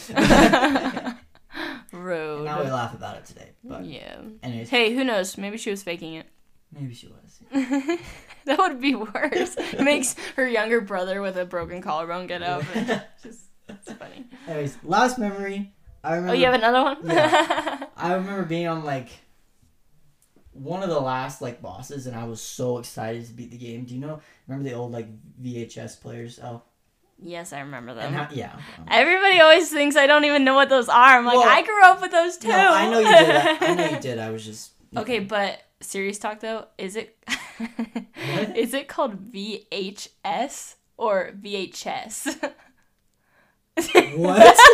Rude. 1.92 2.44
now 2.44 2.62
we 2.64 2.70
laugh 2.70 2.94
about 2.94 3.18
it 3.18 3.26
today, 3.26 3.52
but 3.64 3.86
yeah. 3.86 4.22
anyways, 4.44 4.70
Hey, 4.70 4.94
who 4.94 5.04
knows? 5.04 5.38
Maybe 5.38 5.58
she 5.58 5.70
was 5.70 5.82
faking 5.84 6.14
it. 6.16 6.28
maybe 6.72 6.94
she 6.94 7.08
was. 7.08 7.40
that 8.58 8.58
would 8.60 8.80
be 8.80 8.96
worse. 8.96 9.56
It 9.58 9.82
makes 9.82 10.16
her 10.36 10.48
younger 10.48 10.82
brother 10.82 11.22
with 11.22 11.38
a 11.38 11.46
broken 11.46 11.82
collarbone 11.82 12.28
get 12.28 12.42
up. 12.44 12.64
Just, 13.24 13.42
it's 13.68 13.92
funny. 13.94 14.26
anyways, 14.48 14.78
last 14.84 15.18
memory. 15.18 15.74
I 16.04 16.16
remember. 16.16 16.32
Oh, 16.32 16.36
you 16.36 16.46
have 16.46 16.54
another 16.54 16.84
one? 16.84 16.98
Yeah. 17.04 17.86
I 17.98 18.14
remember 18.14 18.44
being 18.44 18.68
on 18.68 18.84
like 18.84 19.10
one 20.54 20.84
of 20.84 20.90
the 20.90 21.00
last 21.00 21.42
like 21.42 21.62
bosses, 21.62 22.06
and 22.08 22.16
I 22.16 22.26
was 22.26 22.42
so 22.42 22.78
excited 22.78 23.26
to 23.26 23.34
beat 23.34 23.52
the 23.52 23.58
game. 23.58 23.86
Do 23.86 23.94
you 23.94 24.00
know? 24.00 24.22
Remember 24.48 24.70
the 24.70 24.76
old 24.76 24.92
like 24.92 25.08
VHS 25.42 26.00
players? 26.02 26.40
Oh, 26.42 26.62
yes, 27.22 27.52
I 27.54 27.62
remember 27.62 27.94
them. 27.96 28.28
yeah. 28.34 28.56
Everybody 28.90 29.40
always 29.40 29.70
thinks 29.72 29.96
I 29.96 30.06
don't 30.08 30.26
even 30.26 30.44
know 30.44 30.54
what 30.54 30.70
those 30.70 30.88
are. 30.88 31.18
I'm 31.18 31.26
like, 31.26 31.36
Well, 31.38 31.48
I 31.48 31.64
grew 31.64 31.84
up 31.84 32.02
with 32.02 32.12
those 32.12 32.38
too. 32.38 32.50
No, 32.50 32.72
I 32.74 32.90
know 32.90 33.00
you 33.00 33.08
did. 33.08 33.30
I, 33.36 33.58
I 33.62 33.74
know 33.74 33.90
you 33.90 34.00
did. 34.00 34.20
I 34.20 34.30
was 34.30 34.46
just 34.46 34.72
okay, 34.98 35.20
but 35.20 35.60
serious 35.86 36.20
talk 36.20 36.40
though, 36.42 36.68
is 36.78 36.96
it 36.96 37.18
is 38.56 38.74
it 38.74 38.88
called 38.88 39.32
VHS 39.32 40.76
or 40.98 41.32
VHS? 41.42 42.52
What? 44.16 44.58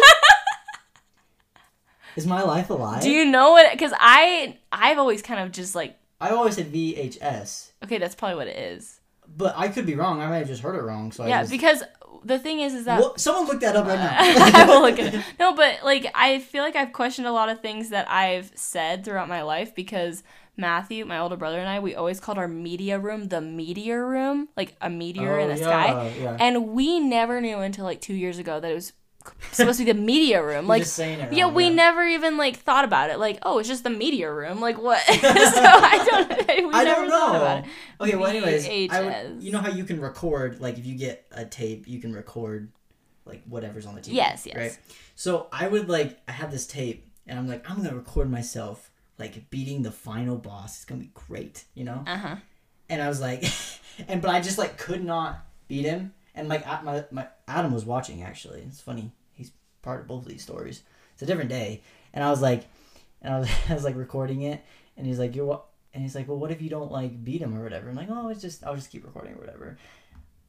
Is 2.18 2.28
my 2.28 2.42
life 2.42 2.70
a 2.70 2.74
lie? 2.74 3.00
Do 3.00 3.10
you 3.10 3.26
know 3.26 3.52
what? 3.52 3.72
Because 3.72 3.94
I 3.98 4.58
I've 4.72 4.98
always 4.98 5.22
kind 5.22 5.40
of 5.40 5.52
just 5.52 5.76
like 5.76 5.98
I've 6.20 6.34
always 6.34 6.56
said 6.56 6.72
VHS, 6.72 7.72
okay, 7.86 7.98
that's 7.98 8.16
probably 8.16 8.36
what 8.36 8.48
it 8.48 8.58
is. 8.58 9.00
but 9.28 9.54
I 9.58 9.70
could 9.70 9.86
be 9.86 9.96
wrong. 9.96 10.22
I 10.22 10.28
might 10.28 10.40
have 10.40 10.48
just 10.48 10.62
heard 10.62 10.76
it 10.76 10.84
wrong. 10.84 11.12
So 11.14 11.24
I 11.24 11.30
yeah, 11.30 11.42
just, 11.42 11.52
because 11.52 11.84
the 12.24 12.38
thing 12.38 12.60
is, 12.60 12.74
is 12.74 12.86
that 12.86 13.00
Well, 13.00 13.18
someone 13.18 13.48
look 13.48 13.62
that 13.62 13.76
up 13.78 13.88
right 13.88 13.98
now. 13.98 14.16
I 14.20 14.66
will 14.68 14.82
look 14.82 15.00
it. 15.00 15.24
No, 15.40 15.56
but 15.56 15.80
like 15.84 16.06
I 16.14 16.40
feel 16.40 16.64
like 16.64 16.76
I've 16.76 16.92
questioned 16.94 17.28
a 17.28 17.32
lot 17.32 17.48
of 17.50 17.62
things 17.62 17.90
that 17.90 18.10
I've 18.12 18.52
said 18.56 19.06
throughout 19.06 19.30
my 19.30 19.42
life 19.42 19.74
because 19.74 20.22
Matthew, 20.58 21.06
my 21.06 21.18
older 21.20 21.38
brother, 21.38 21.60
and 21.60 21.70
I, 21.70 21.80
we 21.80 21.96
always 21.96 22.20
called 22.20 22.38
our 22.38 22.48
media 22.48 23.00
room 23.00 23.30
the 23.30 23.42
meteor 23.42 24.06
room, 24.06 24.50
like 24.58 24.76
a 24.82 24.90
meteor 24.90 25.40
in 25.40 25.50
Oh, 25.50 25.54
the 25.54 25.60
yeah, 25.60 25.66
sky. 25.66 26.14
Yeah. 26.20 26.38
And 26.40 26.70
we 26.70 27.00
never 27.00 27.42
knew 27.42 27.60
until 27.60 27.86
like 27.86 28.02
two 28.02 28.14
years 28.14 28.38
ago 28.38 28.60
that 28.60 28.70
it 28.72 28.76
was 28.76 28.94
supposed 29.52 29.80
to 29.80 29.86
be 29.86 29.92
the 29.92 30.00
media 30.00 30.44
room. 30.44 30.68
Like, 30.72 30.84
just 30.84 30.94
saying 30.96 31.20
it 31.20 31.34
yeah, 31.34 31.48
we 31.48 31.70
never 31.70 32.04
even 32.04 32.38
like 32.38 32.58
thought 32.58 32.86
about 32.86 33.10
it. 33.10 33.18
Like, 33.20 33.40
oh, 33.44 33.60
it's 33.60 33.68
just 33.68 33.84
the 33.84 33.90
media 33.90 34.32
room. 34.32 34.60
Like, 34.62 34.78
what? 34.82 35.00
so 35.08 35.14
I 35.24 36.06
don't. 36.10 36.68
We 36.68 36.74
I 36.74 36.84
never 36.84 37.02
don't 37.02 37.10
thought 37.10 37.34
know. 37.34 37.42
about 37.42 37.58
it. 37.64 37.70
Okay, 38.02 38.16
well, 38.16 38.28
anyways, 38.28 38.92
I 38.92 39.02
would, 39.02 39.44
you 39.44 39.52
know 39.52 39.60
how 39.60 39.70
you 39.70 39.84
can 39.84 40.02
record, 40.02 40.60
like 40.60 40.78
if 40.78 40.86
you 40.86 40.96
get 40.96 41.26
a 41.32 41.46
tape, 41.46 41.88
you 41.88 42.00
can 42.00 42.14
record, 42.14 42.72
like 43.26 43.44
whatever's 43.46 43.86
on 43.86 43.96
the 43.96 44.02
tape. 44.02 44.14
Yes, 44.14 44.46
yes. 44.46 44.56
Right. 44.56 44.78
So 45.16 45.48
I 45.52 45.68
would 45.68 45.88
like, 45.90 46.20
I 46.28 46.34
had 46.34 46.52
this 46.52 46.68
tape, 46.68 47.08
and 47.26 47.40
I'm 47.40 47.48
like, 47.48 47.70
I'm 47.70 47.78
gonna 47.78 47.96
record 47.96 48.30
myself 48.30 48.91
like 49.22 49.50
beating 49.50 49.84
the 49.84 49.92
final 49.92 50.36
boss. 50.38 50.76
It's 50.78 50.86
gonna 50.86 51.02
be 51.02 51.12
great, 51.14 51.64
you 51.74 51.86
know. 51.86 52.04
Uh 52.06 52.18
huh. 52.18 52.36
and 52.90 53.02
I 53.02 53.08
was 53.08 53.22
like, 53.22 53.46
and 54.08 54.22
but 54.22 54.30
I 54.32 54.42
just 54.42 54.58
like 54.58 54.78
could 54.78 55.04
not 55.04 55.46
beat 55.68 55.86
him. 55.86 56.14
And 56.36 56.50
like 56.50 56.66
my, 56.84 57.06
my 57.12 57.28
Adam 57.48 57.74
was 57.74 57.86
watching 57.86 58.24
actually. 58.24 58.62
It's 58.62 58.82
funny. 58.82 59.12
He's 59.34 59.52
part 59.82 60.02
of 60.02 60.08
both 60.08 60.24
of 60.24 60.30
these 60.30 60.44
stories. 60.44 60.84
It's 61.14 61.22
a 61.22 61.26
different 61.26 61.50
day. 61.50 61.82
And 62.14 62.24
I 62.24 62.30
was 62.30 62.42
like, 62.42 62.66
and 63.22 63.34
I 63.34 63.40
was, 63.40 63.50
I 63.70 63.74
was 63.74 63.84
like 63.84 63.96
recording 63.96 64.42
it, 64.42 64.64
and 64.98 65.06
he's 65.06 65.20
like, 65.20 65.36
you're 65.36 65.46
what? 65.46 65.66
And 65.94 66.02
he's 66.04 66.16
like, 66.16 66.28
well, 66.28 66.38
what 66.38 66.52
if 66.52 66.62
you 66.62 66.70
don't 66.70 66.92
like 66.92 67.24
beat 67.24 67.42
him 67.42 67.58
or 67.58 67.64
whatever? 67.64 67.90
I'm 67.90 67.96
like, 67.96 68.10
oh, 68.10 68.30
it's 68.30 68.42
just 68.42 68.66
I'll 68.66 68.76
just 68.76 68.92
keep 68.92 69.06
recording 69.06 69.34
or 69.34 69.38
whatever. 69.38 69.78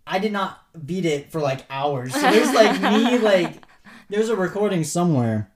I 0.07 0.19
did 0.19 0.33
not 0.33 0.61
beat 0.85 1.05
it 1.05 1.31
for 1.31 1.41
like 1.41 1.65
hours. 1.71 2.13
So 2.15 2.21
there's 2.21 2.53
like 2.53 2.81
me 2.81 3.19
like 3.33 3.63
there's 4.09 4.29
a 4.29 4.37
recording 4.37 4.83
somewhere 4.83 5.52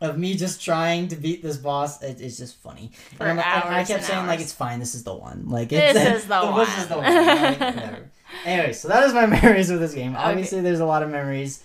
of 0.00 0.18
me 0.18 0.34
just 0.34 0.62
trying 0.64 1.08
to 1.08 1.16
beat 1.16 1.42
this 1.42 1.56
boss. 1.56 2.02
It, 2.02 2.20
it's 2.20 2.38
just 2.38 2.56
funny. 2.62 2.90
For 3.16 3.24
and, 3.26 3.38
and 3.38 3.40
I 3.74 3.84
kept 3.84 3.90
and 3.90 4.04
saying 4.04 4.26
like 4.26 4.40
it's 4.40 4.52
fine. 4.52 4.78
This 4.80 4.94
is 4.94 5.04
the 5.04 5.14
one. 5.14 5.48
Like 5.48 5.68
This 5.68 5.96
it's, 5.96 6.16
is 6.22 6.26
the 6.28 6.40
This 6.56 6.78
is 6.78 6.86
the 6.88 6.96
one. 6.98 7.04
one. 7.04 7.26
Like. 7.58 8.02
Anyway, 8.44 8.72
so 8.72 8.88
that 8.88 9.02
is 9.04 9.12
my 9.12 9.26
memories 9.40 9.70
with 9.70 9.80
this 9.80 9.94
game. 9.94 10.16
Obviously, 10.16 10.60
there's 10.60 10.80
a 10.80 10.86
lot 10.86 11.02
of 11.02 11.10
memories. 11.10 11.62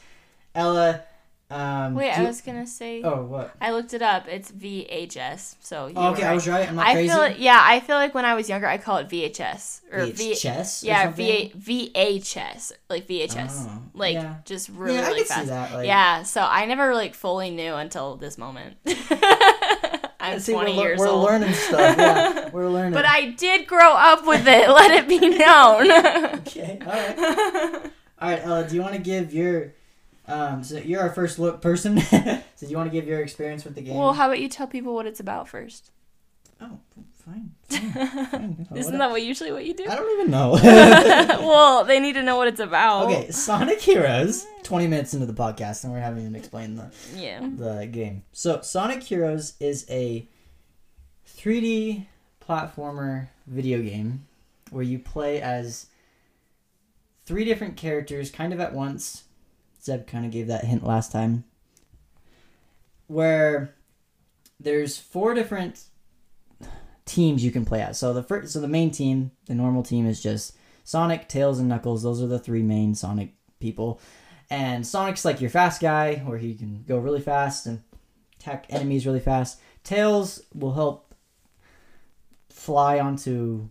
Ella. 0.54 1.02
Um, 1.48 1.94
Wait, 1.94 2.12
I 2.12 2.24
was 2.24 2.42
gonna 2.42 2.66
say. 2.66 3.04
Oh, 3.04 3.22
what? 3.24 3.56
I 3.62 3.72
looked 3.72 3.94
it 3.94 4.02
up. 4.02 4.28
It's 4.28 4.52
VHS. 4.52 5.58
So 5.62 5.86
you 5.88 5.94
Oh, 5.96 6.06
were 6.10 6.18
okay, 6.18 6.24
I 6.24 6.34
was 6.34 6.48
right. 6.48 6.68
I'm 6.68 6.76
not 6.76 6.88
I 6.88 6.94
crazy. 6.94 7.10
feel 7.10 7.28
yeah, 7.38 7.60
I 7.62 7.80
feel 7.82 7.98
like 7.98 8.16
when 8.16 8.26
I 8.26 8.34
was 8.34 8.50
younger, 8.50 8.66
I 8.68 8.80
call 8.80 8.98
it 8.98 9.08
VHS 9.10 9.82
or 9.92 10.00
VHS. 10.08 10.82
V. 10.82 10.88
or 10.88 10.92
Yeah? 10.92 11.12
V 11.12 11.92
VHS 11.94 12.72
like 12.90 13.08
VHS, 13.08 13.68
Oh, 13.70 13.82
like 13.94 14.14
yeah. 14.16 14.38
just 14.44 14.70
really 14.70 14.96
yeah, 14.96 15.06
I 15.06 15.08
really 15.10 15.24
fast. 15.24 15.42
see 15.42 15.50
that. 15.50 15.74
Like, 15.74 15.86
yeah, 15.88 16.24
so 16.24 16.42
I 16.42 16.66
never 16.66 16.96
like 16.96 17.14
fully 17.14 17.52
knew 17.52 17.76
until 17.76 18.16
this 18.16 18.40
moment. 18.40 18.78
I'm 20.20 20.40
see, 20.40 20.54
20 20.54 20.76
we're, 20.76 20.84
years 20.84 21.00
we're 21.00 21.08
old. 21.10 21.26
learning 21.26 21.54
stuff. 21.54 21.96
Yeah, 21.98 22.50
we're 22.54 22.68
learning. 22.70 22.94
But 22.94 23.06
I 23.06 23.30
did 23.30 23.68
grow 23.68 23.94
up 23.94 24.26
with 24.26 24.48
it. 24.48 24.68
Let 24.70 24.90
it 24.92 25.08
be 25.08 25.20
known. 25.20 25.92
Okay. 26.40 26.80
All 26.82 26.88
right. 26.88 27.92
All 28.20 28.30
right, 28.32 28.40
Ella. 28.44 28.68
Do 28.68 28.74
you 28.76 28.82
want 28.82 28.96
to 28.96 29.02
give 29.02 29.32
your 29.34 29.74
um? 30.28 30.64
So 30.64 30.78
you're 30.78 31.02
our 31.02 31.12
first 31.12 31.40
look 31.40 31.62
person. 31.62 32.00
so 32.02 32.42
do 32.60 32.68
you 32.68 32.78
want 32.78 32.92
to 32.92 32.94
give 32.94 33.08
your 33.08 33.22
experience 33.22 33.64
with 33.64 33.76
the 33.76 33.82
game? 33.82 33.96
well, 33.96 34.14
how 34.14 34.28
about 34.28 34.40
you 34.40 34.50
tell 34.50 34.68
people 34.68 34.94
what 34.94 35.06
it's 35.06 35.20
about 35.20 35.48
first? 35.48 35.92
oh, 36.62 36.80
fine. 37.14 37.52
fine, 37.70 38.66
fine. 38.66 38.68
Isn't 38.76 38.98
that 38.98 39.10
what 39.12 39.22
usually 39.22 39.52
what 39.52 39.66
you 39.66 39.74
do? 39.74 39.86
I 39.90 39.96
don't 39.96 40.20
even 40.20 40.32
know. 40.32 40.52
well, 40.62 41.84
they 41.84 42.00
need 42.00 42.14
to 42.14 42.24
know 42.24 42.38
what 42.38 42.48
it's 42.48 42.60
about. 42.62 43.06
okay, 43.06 43.32
Sonic 43.32 43.82
Heroes. 43.82 44.46
Twenty 44.64 44.88
minutes 44.88 45.14
into 45.14 45.26
the 45.26 45.34
podcast, 45.34 45.84
and 45.84 45.92
we're 45.94 46.00
having 46.00 46.22
even 46.24 46.36
explain 46.36 46.76
the 46.76 46.92
Yeah. 47.16 47.40
the 47.42 47.88
game. 47.92 48.24
So 48.32 48.62
Sonic 48.62 49.04
Heroes 49.04 49.54
is 49.60 49.86
a 49.90 50.28
3D 51.28 52.06
platformer 52.48 53.28
video 53.48 53.82
game 53.82 54.26
where 54.72 54.84
you 54.84 54.98
play 55.00 55.42
as 55.42 55.88
three 57.26 57.46
different 57.46 57.76
characters 57.76 58.32
kind 58.32 58.54
of 58.54 58.60
at 58.60 58.74
once. 58.74 59.24
Zeb 59.86 60.08
kind 60.08 60.26
of 60.26 60.32
gave 60.32 60.48
that 60.48 60.66
hint 60.66 60.84
last 60.84 61.12
time. 61.12 61.44
Where 63.08 63.76
there's 64.60 64.98
four 64.98 65.34
different 65.34 65.84
teams 67.06 67.46
you 67.46 67.52
can 67.52 67.66
play 67.66 67.82
as. 67.82 68.00
So 68.00 68.14
the 68.14 68.24
first, 68.24 68.52
so 68.52 68.60
the 68.60 68.68
main 68.68 68.90
team, 68.90 69.32
the 69.46 69.54
normal 69.54 69.84
team 69.84 70.08
is 70.08 70.22
just 70.22 70.58
Sonic, 70.84 71.28
Tails, 71.28 71.60
and 71.60 71.70
Knuckles. 71.70 72.04
Those 72.04 72.22
are 72.22 72.28
the 72.28 72.40
three 72.40 72.64
main 72.64 72.96
Sonic 72.96 73.34
people. 73.60 74.02
And 74.50 74.86
Sonic's 74.86 75.26
like 75.26 75.42
your 75.42 75.50
fast 75.50 75.82
guy, 75.82 76.16
where 76.18 76.38
he 76.38 76.56
can 76.56 76.84
go 76.88 76.98
really 76.98 77.22
fast, 77.22 77.66
and 77.68 77.82
attack 78.40 78.66
enemies 78.70 79.06
really 79.06 79.20
fast. 79.20 79.60
Tails 79.84 80.42
will 80.54 80.74
help 80.74 81.14
fly 82.50 83.00
onto 83.00 83.70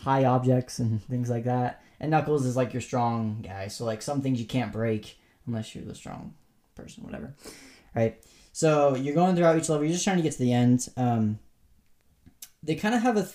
high 0.00 0.24
objects 0.24 0.78
and 0.78 1.02
things 1.08 1.30
like 1.30 1.44
that. 1.44 1.82
And 1.98 2.10
Knuckles 2.10 2.46
is 2.46 2.56
like 2.56 2.72
your 2.72 2.80
strong 2.80 3.42
guy, 3.42 3.68
so 3.68 3.84
like 3.84 4.02
some 4.02 4.22
things 4.22 4.40
you 4.40 4.46
can't 4.46 4.72
break 4.72 5.16
unless 5.46 5.74
you're 5.74 5.84
the 5.84 5.94
strong 5.94 6.34
person, 6.74 7.04
whatever. 7.04 7.34
Right. 7.94 8.22
So 8.52 8.94
you're 8.94 9.14
going 9.14 9.36
throughout 9.36 9.56
each 9.56 9.68
level. 9.68 9.84
You're 9.84 9.94
just 9.94 10.04
trying 10.04 10.16
to 10.16 10.22
get 10.22 10.32
to 10.32 10.38
the 10.38 10.52
end. 10.52 10.88
Um, 10.96 11.38
they 12.62 12.74
kind 12.74 12.94
of 12.94 13.02
have 13.02 13.16
a, 13.16 13.22
th- 13.22 13.34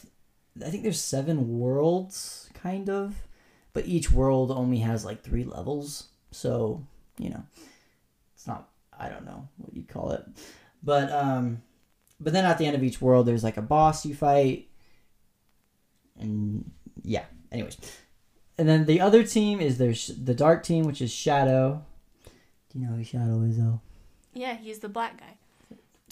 I 0.66 0.70
think 0.70 0.84
there's 0.84 1.02
seven 1.02 1.60
worlds, 1.60 2.50
kind 2.54 2.90
of, 2.90 3.16
but 3.74 3.86
each 3.86 4.12
world 4.12 4.52
only 4.52 4.80
has 4.80 5.06
like 5.06 5.22
three 5.22 5.44
levels. 5.44 6.08
So 6.32 6.86
you 7.18 7.30
know, 7.30 7.44
it's 8.36 8.48
not. 8.48 8.70
I 9.00 9.10
don't 9.10 9.26
know 9.26 9.48
what 9.58 9.76
you 9.76 9.84
call 9.84 10.12
it, 10.12 10.26
but 10.82 11.12
um, 11.12 11.62
but 12.20 12.34
then 12.34 12.46
at 12.46 12.58
the 12.58 12.66
end 12.66 12.76
of 12.76 12.84
each 12.84 13.02
world, 13.02 13.26
there's 13.26 13.44
like 13.44 13.58
a 13.58 13.62
boss 13.62 14.06
you 14.06 14.16
fight, 14.16 14.70
and 16.20 16.72
yeah. 17.04 17.26
Anyways, 17.52 17.78
and 18.58 18.68
then 18.68 18.86
the 18.86 19.00
other 19.00 19.24
team 19.24 19.60
is 19.62 19.78
there's 19.78 20.08
the 20.08 20.34
dark 20.34 20.64
team, 20.64 20.86
which 20.86 21.02
is 21.02 21.12
Shadow. 21.12 21.86
You 22.78 22.86
know 22.86 22.94
who 22.94 23.04
Shadow 23.04 23.42
is 23.42 23.58
though? 23.58 23.82
Yeah, 24.34 24.56
he's 24.56 24.78
the 24.80 24.90
black 24.90 25.20
guy. 25.20 25.38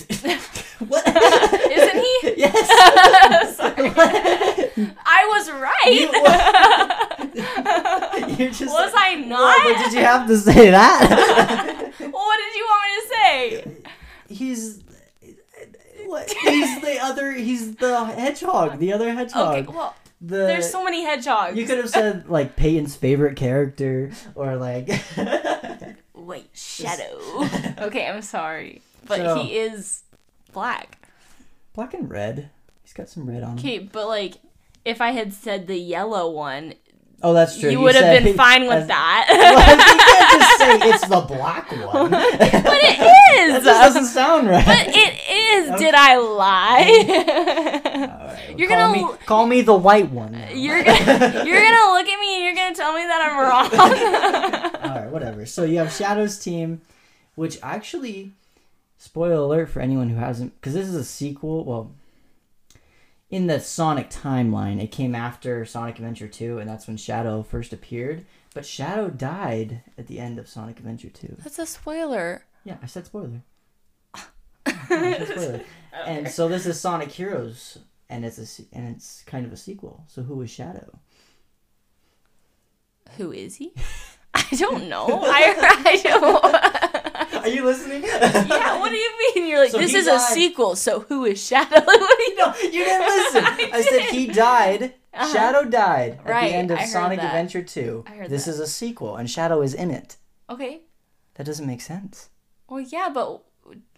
What? 0.80 1.08
Isn't 1.72 2.04
he? 2.04 2.34
yes. 2.36 3.56
Sorry. 3.58 3.92
I 5.06 5.26
was 5.30 5.50
right. 5.52 6.10
You're 8.38 8.50
just 8.50 8.74
was 8.74 8.94
like, 8.94 9.02
I 9.02 9.16
not? 9.16 9.64
but 9.64 9.78
did 9.86 9.94
you 9.94 10.02
have 10.02 10.28
to 10.28 10.38
say 10.38 10.72
that? 10.72 11.94
What 11.98 12.38
did 12.38 12.56
you 12.56 12.66
want 12.66 12.84
me 12.84 12.90
to 13.00 13.08
say? 13.08 13.64
he's 14.28 14.84
what? 16.08 16.30
He's 16.30 16.82
the 16.82 17.00
other. 17.02 17.32
He's 17.32 17.76
the 17.76 18.04
hedgehog. 18.04 18.80
The 18.80 18.92
other 18.92 19.14
hedgehog. 19.14 19.60
Okay, 19.60 19.72
well, 19.72 19.96
the 20.20 20.40
there's 20.40 20.70
so 20.70 20.84
many 20.84 21.06
hedgehogs. 21.06 21.56
you 21.58 21.66
could 21.66 21.78
have 21.78 21.90
said 21.90 22.28
like 22.30 22.58
Peyton's 22.58 22.98
favorite 22.98 23.38
character 23.38 24.12
or 24.36 24.58
like. 24.58 24.90
Wait, 26.26 26.50
Shadow. 26.54 27.20
okay, 27.86 28.08
I'm 28.08 28.22
sorry. 28.22 28.82
But 29.08 29.18
So- 29.18 29.44
he 29.44 29.58
is 29.58 30.02
black. 30.54 30.98
Black 31.74 31.94
and 31.94 32.10
red. 32.10 32.50
He's 32.84 32.94
got 32.94 33.10
some 33.10 33.30
red 33.30 33.44
on 33.44 33.52
him. 33.52 33.60
Okay, 33.60 33.80
but 33.80 34.08
like, 34.08 34.36
if 34.86 35.02
I 35.02 35.12
had 35.12 35.34
said 35.34 35.68
the 35.68 35.78
yellow 35.78 36.30
one, 36.32 36.74
Oh, 37.24 37.34
that's 37.34 37.58
true. 37.60 37.70
you 37.72 37.80
would 37.80 37.96
have 37.96 38.04
said- 38.04 38.24
been 38.24 38.36
fine 38.38 38.64
with 38.64 38.74
as- 38.74 38.88
that. 38.88 39.28
Well, 39.56 39.78
you 39.78 39.94
can't 40.06 40.42
just 40.42 40.58
say 40.60 40.90
it's 40.90 41.08
the 41.08 41.22
black 41.36 41.72
one. 41.72 42.12
but 42.12 42.24
it 42.44 42.64
That 42.64 43.36
is. 43.38 43.64
just 43.64 43.66
doesn't 43.66 44.06
sound 44.06 44.48
right. 44.48 44.66
but 44.66 44.88
it 44.88 45.20
is. 45.30 45.80
Did 45.80 45.94
I 45.96 46.18
lie? 46.18 47.82
All 48.56 48.68
right, 48.68 48.70
well, 48.70 48.70
You're 48.70 48.70
call 48.70 48.94
gonna- 48.94 49.14
me, 49.14 49.26
call 49.26 49.48
me 49.48 49.62
the 49.62 49.76
white 49.76 50.12
one. 50.12 50.32
now. 50.34 50.50
you're 50.52 50.84
gonna, 50.84 51.00
you're 51.46 51.62
gonna 51.62 51.94
look 51.94 52.08
at 52.08 52.20
me 52.20 52.36
and 52.36 52.44
you're 52.44 52.56
gonna 52.56 52.76
tell 52.76 52.94
me 52.94 53.02
that 53.04 53.22
I'm 53.26 53.38
wrong. 53.40 54.82
All 54.92 55.02
right, 55.02 55.10
whatever. 55.12 55.46
So 55.46 55.64
you 55.64 55.78
have 55.80 55.92
Shadow's 55.94 56.38
team, 56.40 56.82
which 57.36 57.58
actually, 57.64 58.32
spoiler 58.98 59.36
alert 59.36 59.70
for 59.70 59.80
anyone 59.82 60.10
who 60.10 60.18
hasn't, 60.18 60.56
because 60.56 60.74
this 60.74 60.88
is 60.88 60.96
a 60.96 61.04
sequel. 61.04 61.64
Well, 61.66 61.92
in 63.30 63.48
the 63.48 63.60
Sonic 63.60 64.10
timeline, 64.10 64.82
it 64.82 64.92
came 64.92 65.16
after 65.16 65.66
Sonic 65.66 65.98
Adventure 65.98 66.28
2, 66.28 66.60
and 66.60 66.70
that's 66.70 66.88
when 66.88 66.96
Shadow 66.98 67.42
first 67.44 67.74
appeared. 67.74 68.26
But 68.54 68.66
Shadow 68.66 69.10
died 69.10 69.82
at 69.98 70.08
the 70.08 70.20
end 70.20 70.40
of 70.40 70.48
Sonic 70.48 70.80
Adventure 70.80 71.10
2. 71.10 71.38
That's 71.44 71.60
a 71.60 71.66
spoiler. 71.66 72.46
Yeah, 72.64 72.78
I 72.82 72.86
said 72.86 73.06
spoiler. 73.08 73.42
I 74.66 74.74
said 74.88 75.28
spoiler. 75.28 75.62
And 76.06 76.30
so 76.30 76.48
this 76.48 76.66
is 76.66 76.80
Sonic 76.80 77.12
Heroes, 77.12 77.80
and 78.10 78.24
it's 78.26 78.38
a 78.60 78.64
and 78.74 78.96
it's 78.96 79.24
kind 79.24 79.46
of 79.46 79.54
a 79.54 79.58
sequel. 79.58 80.04
So 80.08 80.22
who 80.24 80.42
is 80.42 80.50
Shadow? 80.50 81.00
Who 83.18 83.32
is 83.32 83.56
he? 83.56 83.72
I 84.34 84.44
don't 84.58 84.90
know. 84.90 85.08
I, 85.24 85.56
I 85.86 86.02
don't. 86.04 87.36
Are 87.46 87.48
you 87.48 87.64
listening? 87.64 88.04
yeah, 88.06 88.80
what 88.80 88.90
do 88.90 88.96
you 88.98 89.12
mean? 89.36 89.48
You're 89.48 89.60
like, 89.60 89.72
So 89.72 89.78
this 89.78 89.94
is 89.94 90.06
died- 90.08 90.16
a 90.18 90.20
sequel, 90.20 90.76
so 90.76 91.02
who 91.02 91.24
is 91.26 91.42
Shadow? 91.42 91.82
what 91.86 92.18
do 92.18 92.24
you 92.24 92.36
No, 92.38 92.54
you 92.64 92.84
didn't 92.84 93.08
listen. 93.08 93.44
I 93.46 93.70
I, 93.74 93.82
said 93.82 94.02
he 94.12 94.28
died. 94.28 94.94
Uh-huh. 95.14 95.32
Shadow 95.34 95.64
died 95.70 96.20
at 96.20 96.26
Right, 96.30 96.50
the 96.50 96.56
end 96.58 96.72
of 96.72 96.82
Sonic 96.82 97.20
that. 97.20 97.28
Adventure 97.28 97.62
2. 97.64 98.04
I 98.08 98.10
heard 98.16 98.30
this 98.30 98.44
that. 98.46 98.52
is 98.52 98.60
a 98.60 98.68
sequel, 98.68 99.16
and 99.16 99.30
Shadow 99.30 99.62
is 99.62 99.74
in 99.74 99.90
it. 99.92 100.18
Okay. 100.50 100.82
That 101.36 101.46
doesn't 101.46 101.66
make 101.66 101.80
sense. 101.80 102.30
Well, 102.68 102.82
yeah, 102.82 103.10
but 103.14 103.42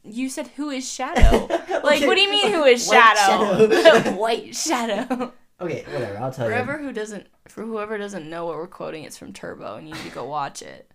you 0.10 0.30
said 0.30 0.48
who 0.56 0.70
is 0.70 0.91
Shadow? 0.91 1.48
Like, 1.88 1.98
Okay. 2.00 2.08
what 2.08 2.15
do 2.15 2.22
you 2.22 2.30
mean 2.30 2.52
who 2.52 2.63
is 2.65 2.88
White 2.88 3.15
Shadow. 3.17 3.70
Shadow? 3.82 4.12
White 4.17 4.56
Shadow. 4.56 5.34
Okay, 5.62 5.84
whatever. 5.91 6.17
I'll 6.17 6.32
tell 6.32 6.46
For 6.46 6.52
you. 6.52 6.58
whoever 6.58 6.78
who 6.80 6.91
doesn't, 6.91 7.28
for 7.48 7.63
whoever 7.63 7.98
doesn't 7.98 8.30
know 8.30 8.46
what 8.46 8.56
we're 8.58 8.67
quoting, 8.67 9.04
it's 9.04 9.17
from 9.17 9.32
Turbo, 9.34 9.76
and 9.78 9.88
you 9.88 9.93
need 9.96 10.04
to 10.04 10.10
go 10.12 10.26
watch 10.26 10.62
it 10.62 10.91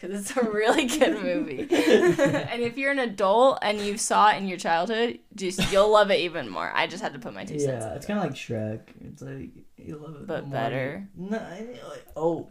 because 0.00 0.18
it's 0.20 0.36
a 0.36 0.48
really 0.50 0.86
good 0.86 1.22
movie. 1.22 1.60
and 1.70 2.62
if 2.62 2.76
you're 2.78 2.92
an 2.92 2.98
adult 3.00 3.58
and 3.62 3.78
you 3.80 3.96
saw 3.98 4.30
it 4.30 4.36
in 4.38 4.48
your 4.48 4.58
childhood, 4.58 5.18
just 5.34 5.72
you'll 5.72 5.90
love 5.90 6.10
it 6.10 6.20
even 6.20 6.48
more. 6.48 6.70
I 6.74 6.86
just 6.86 7.02
had 7.02 7.12
to 7.14 7.18
put 7.18 7.34
my 7.34 7.44
two 7.44 7.58
cents. 7.58 7.84
Yeah, 7.84 7.94
it's 7.94 8.06
kind 8.06 8.18
of 8.18 8.24
like 8.26 8.34
Shrek. 8.34 8.80
It's 9.04 9.22
like 9.22 9.50
you 9.76 9.96
love 9.96 10.16
it, 10.16 10.26
But 10.26 10.44
more. 10.46 10.52
better. 10.52 11.08
No, 11.16 11.36
I- 11.38 11.78
like, 11.88 12.06
oh, 12.16 12.48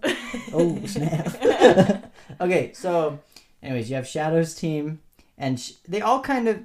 oh 0.54 0.86
snap. 0.86 2.12
okay, 2.42 2.72
so, 2.74 3.20
anyways, 3.64 3.90
you 3.90 3.96
have 3.96 4.08
Shadow's 4.08 4.54
team, 4.56 5.00
and 5.42 5.60
sh- 5.60 5.74
they 5.88 6.00
all 6.02 6.22
kind 6.22 6.48
of, 6.48 6.62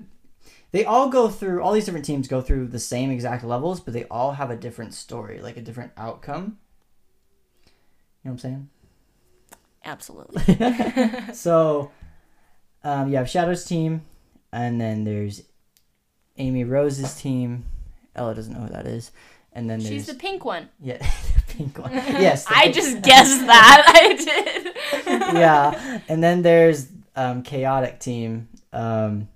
they 0.71 0.85
all 0.85 1.09
go 1.09 1.29
through. 1.29 1.63
All 1.63 1.73
these 1.73 1.85
different 1.87 2.05
teams 2.07 2.29
go 2.29 2.41
through 2.41 2.69
the 2.69 2.79
same 2.79 3.11
exact 3.11 3.43
levels, 3.43 3.81
but 3.81 3.93
they 3.95 4.05
all 4.05 4.33
have 4.33 4.51
a 4.51 4.57
different 4.57 4.95
story, 4.95 5.41
like 5.41 5.57
a 5.57 5.61
different 5.63 5.93
outcome. 5.97 6.59
You 8.23 8.31
know 8.31 8.33
what 8.33 8.33
I'm 8.33 8.39
saying? 8.39 8.69
Absolutely. 9.85 11.33
so 11.35 11.91
um, 12.85 13.09
you 13.11 13.17
have 13.17 13.29
Shadow's 13.31 13.65
team, 13.65 14.03
and 14.53 14.81
then 14.81 15.05
there's 15.05 15.43
Amy 16.39 16.65
Rose's 16.65 17.15
team. 17.15 17.65
Ella 18.15 18.35
doesn't 18.35 18.53
know 18.53 18.61
who 18.61 18.73
that 18.73 18.87
is. 18.87 19.11
And 19.53 19.71
then 19.71 19.81
She's 19.81 20.07
the 20.07 20.15
pink 20.15 20.45
one. 20.45 20.69
yeah, 20.83 20.99
the 21.49 21.55
pink 21.55 21.79
one. 21.79 21.93
Yes, 21.95 22.45
I 22.49 22.65
pink- 22.65 22.75
just 22.75 23.03
guessed 23.03 23.47
that. 23.47 23.83
I 23.87 24.13
did. 24.15 25.35
yeah, 25.35 26.01
and 26.09 26.23
then 26.23 26.43
there's 26.43 26.89
um, 27.15 27.43
Chaotix 27.43 27.99
team, 28.01 28.49
um, 28.77 29.29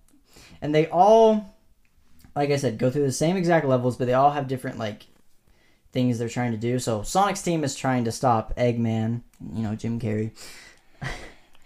and 0.61 0.74
they 0.74 0.87
all, 0.88 1.55
like 2.37 2.50
I 2.50 2.57
said, 2.57 2.79
go 2.79 2.90
through 2.90 3.07
the 3.07 3.12
same 3.12 3.37
exact 3.37 3.66
levels, 3.66 3.96
but 3.96 4.07
they 4.07 4.14
all 4.14 4.31
have 4.31 4.46
different 4.46 4.79
like 4.79 5.07
things 5.92 6.18
they're 6.18 6.29
trying 6.29 6.53
to 6.53 6.59
do. 6.59 6.79
So 6.79 7.03
Sonic's 7.03 7.42
team 7.42 7.64
is 7.64 7.74
trying 7.74 8.05
to 8.05 8.12
stop 8.12 8.55
Eggman, 8.57 9.22
you 9.55 9.62
know 9.62 9.74
Jim 9.74 9.98
Carrey. 9.98 10.33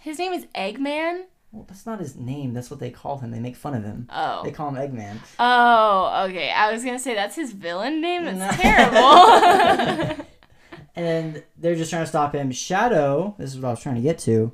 His 0.01 0.19
name 0.19 0.33
is 0.33 0.47
Eggman. 0.55 1.25
Well, 1.51 1.65
that's 1.69 1.87
not 1.87 2.01
his 2.01 2.17
name. 2.17 2.53
That's 2.53 2.71
what 2.71 2.81
they 2.81 2.91
call 2.91 3.19
him. 3.19 3.31
They 3.31 3.39
make 3.39 3.55
fun 3.57 3.75
of 3.75 3.85
him. 3.85 4.09
Oh. 4.13 4.43
They 4.43 4.51
call 4.51 4.69
him 4.69 4.75
Eggman. 4.75 5.19
Oh, 5.39 6.27
okay. 6.29 6.51
I 6.51 6.73
was 6.73 6.85
gonna 6.85 6.99
say 6.99 7.15
that's 7.15 7.37
his 7.37 7.53
villain 7.53 8.01
name. 8.01 8.25
That's 8.25 8.61
terrible. 8.61 10.25
and 10.97 11.43
they're 11.57 11.77
just 11.77 11.91
trying 11.91 12.03
to 12.03 12.09
stop 12.09 12.35
him. 12.35 12.51
Shadow, 12.53 13.35
this 13.39 13.53
is 13.53 13.61
what 13.61 13.69
I 13.69 13.71
was 13.71 13.81
trying 13.81 13.97
to 13.97 14.01
get 14.01 14.19
to, 14.21 14.53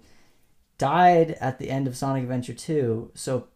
died 0.81 1.37
at 1.41 1.59
the 1.59 1.71
end 1.71 1.87
of 1.87 1.95
Sonic 1.97 2.23
Adventure 2.23 2.55
2. 2.55 3.13
So 3.15 3.47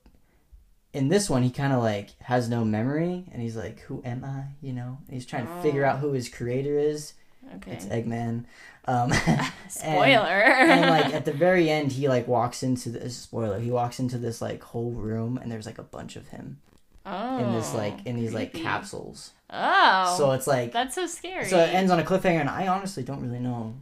in 0.92 1.08
this 1.08 1.30
one, 1.30 1.42
he 1.42 1.50
kind 1.50 1.72
of 1.72 1.82
like 1.82 2.10
has 2.20 2.48
no 2.48 2.64
memory 2.64 3.24
and 3.32 3.40
he's 3.40 3.56
like, 3.56 3.80
Who 3.80 4.02
am 4.04 4.24
I? 4.24 4.54
You 4.64 4.74
know? 4.74 4.98
And 5.06 5.14
he's 5.14 5.26
trying 5.26 5.46
to 5.46 5.62
figure 5.62 5.84
Oh. 5.86 5.88
out 5.88 5.98
who 6.00 6.12
his 6.12 6.28
creator 6.28 6.78
is. 6.78 7.14
okay. 7.56 7.72
It's 7.72 7.86
Eggman. 7.86 8.44
Um, 8.84 9.10
Spoiler. 9.68 10.28
and 10.28 10.90
like 10.90 11.14
at 11.18 11.24
the 11.24 11.32
very 11.32 11.70
end, 11.70 11.92
he 11.92 12.08
like 12.08 12.28
walks 12.28 12.62
into 12.62 12.90
this 12.90 13.16
spoiler. 13.16 13.58
He 13.58 13.70
walks 13.70 13.98
into 13.98 14.18
this 14.18 14.42
like 14.42 14.62
whole 14.62 14.92
room 14.92 15.38
and 15.40 15.50
there's 15.50 15.66
like 15.66 15.78
a 15.78 15.82
bunch 15.82 16.16
of 16.16 16.28
him 16.28 16.58
oh. 17.06 17.38
in 17.38 17.52
this 17.54 17.72
like 17.72 18.04
in 18.04 18.16
these 18.16 18.34
like 18.34 18.52
capsules. 18.52 19.32
Oh. 19.48 20.14
So 20.18 20.32
it's 20.32 20.46
like 20.46 20.72
that's 20.72 20.94
so 20.94 21.06
scary. 21.06 21.46
So 21.46 21.58
it 21.58 21.72
ends 21.74 21.90
on 21.90 21.98
a 21.98 22.04
cliffhanger, 22.04 22.40
and 22.40 22.50
I 22.50 22.66
honestly 22.68 23.02
don't 23.02 23.22
really 23.22 23.40
know 23.40 23.74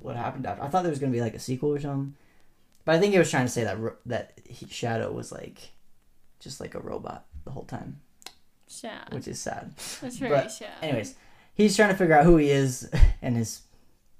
what 0.00 0.16
happened 0.16 0.44
after. 0.44 0.62
I 0.64 0.68
thought 0.68 0.82
there 0.82 0.90
was 0.90 0.98
gonna 0.98 1.12
be 1.12 1.20
like 1.20 1.34
a 1.34 1.38
sequel 1.38 1.72
or 1.72 1.78
something, 1.80 2.14
but 2.84 2.94
I 2.94 3.00
think 3.00 3.12
he 3.12 3.18
was 3.18 3.30
trying 3.30 3.46
to 3.46 3.52
say 3.52 3.64
that 3.64 3.78
ro- 3.78 3.96
that 4.06 4.38
he, 4.48 4.66
Shadow 4.66 5.12
was 5.12 5.32
like 5.32 5.58
just 6.40 6.60
like 6.60 6.74
a 6.74 6.80
robot 6.80 7.26
the 7.44 7.50
whole 7.50 7.64
time, 7.64 8.00
sad. 8.66 9.12
which 9.12 9.28
is 9.28 9.40
sad. 9.40 9.74
That's 10.00 10.16
very 10.16 10.30
but 10.30 10.50
sad. 10.52 10.70
Anyways, 10.82 11.14
he's 11.54 11.76
trying 11.76 11.90
to 11.90 11.96
figure 11.96 12.14
out 12.14 12.24
who 12.24 12.36
he 12.36 12.50
is, 12.50 12.90
and 13.22 13.36
his 13.36 13.62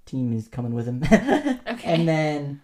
team 0.06 0.32
is 0.32 0.48
coming 0.48 0.74
with 0.74 0.86
him. 0.86 1.02
Okay. 1.66 1.92
And 1.94 2.06
then 2.06 2.60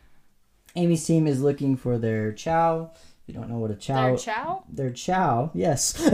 Amy's 0.77 1.05
team 1.05 1.27
is 1.27 1.41
looking 1.43 1.77
for 1.77 1.99
their 1.99 2.33
Chao. 2.33 2.91
If 2.95 3.03
you 3.27 3.35
don't 3.35 3.49
know 3.49 3.59
what 3.59 3.71
a 3.71 3.75
Chao 3.75 4.09
Their 4.09 4.17
Chao. 4.19 4.65
their 4.69 4.91
Chao, 4.91 5.51
yes. 5.55 5.93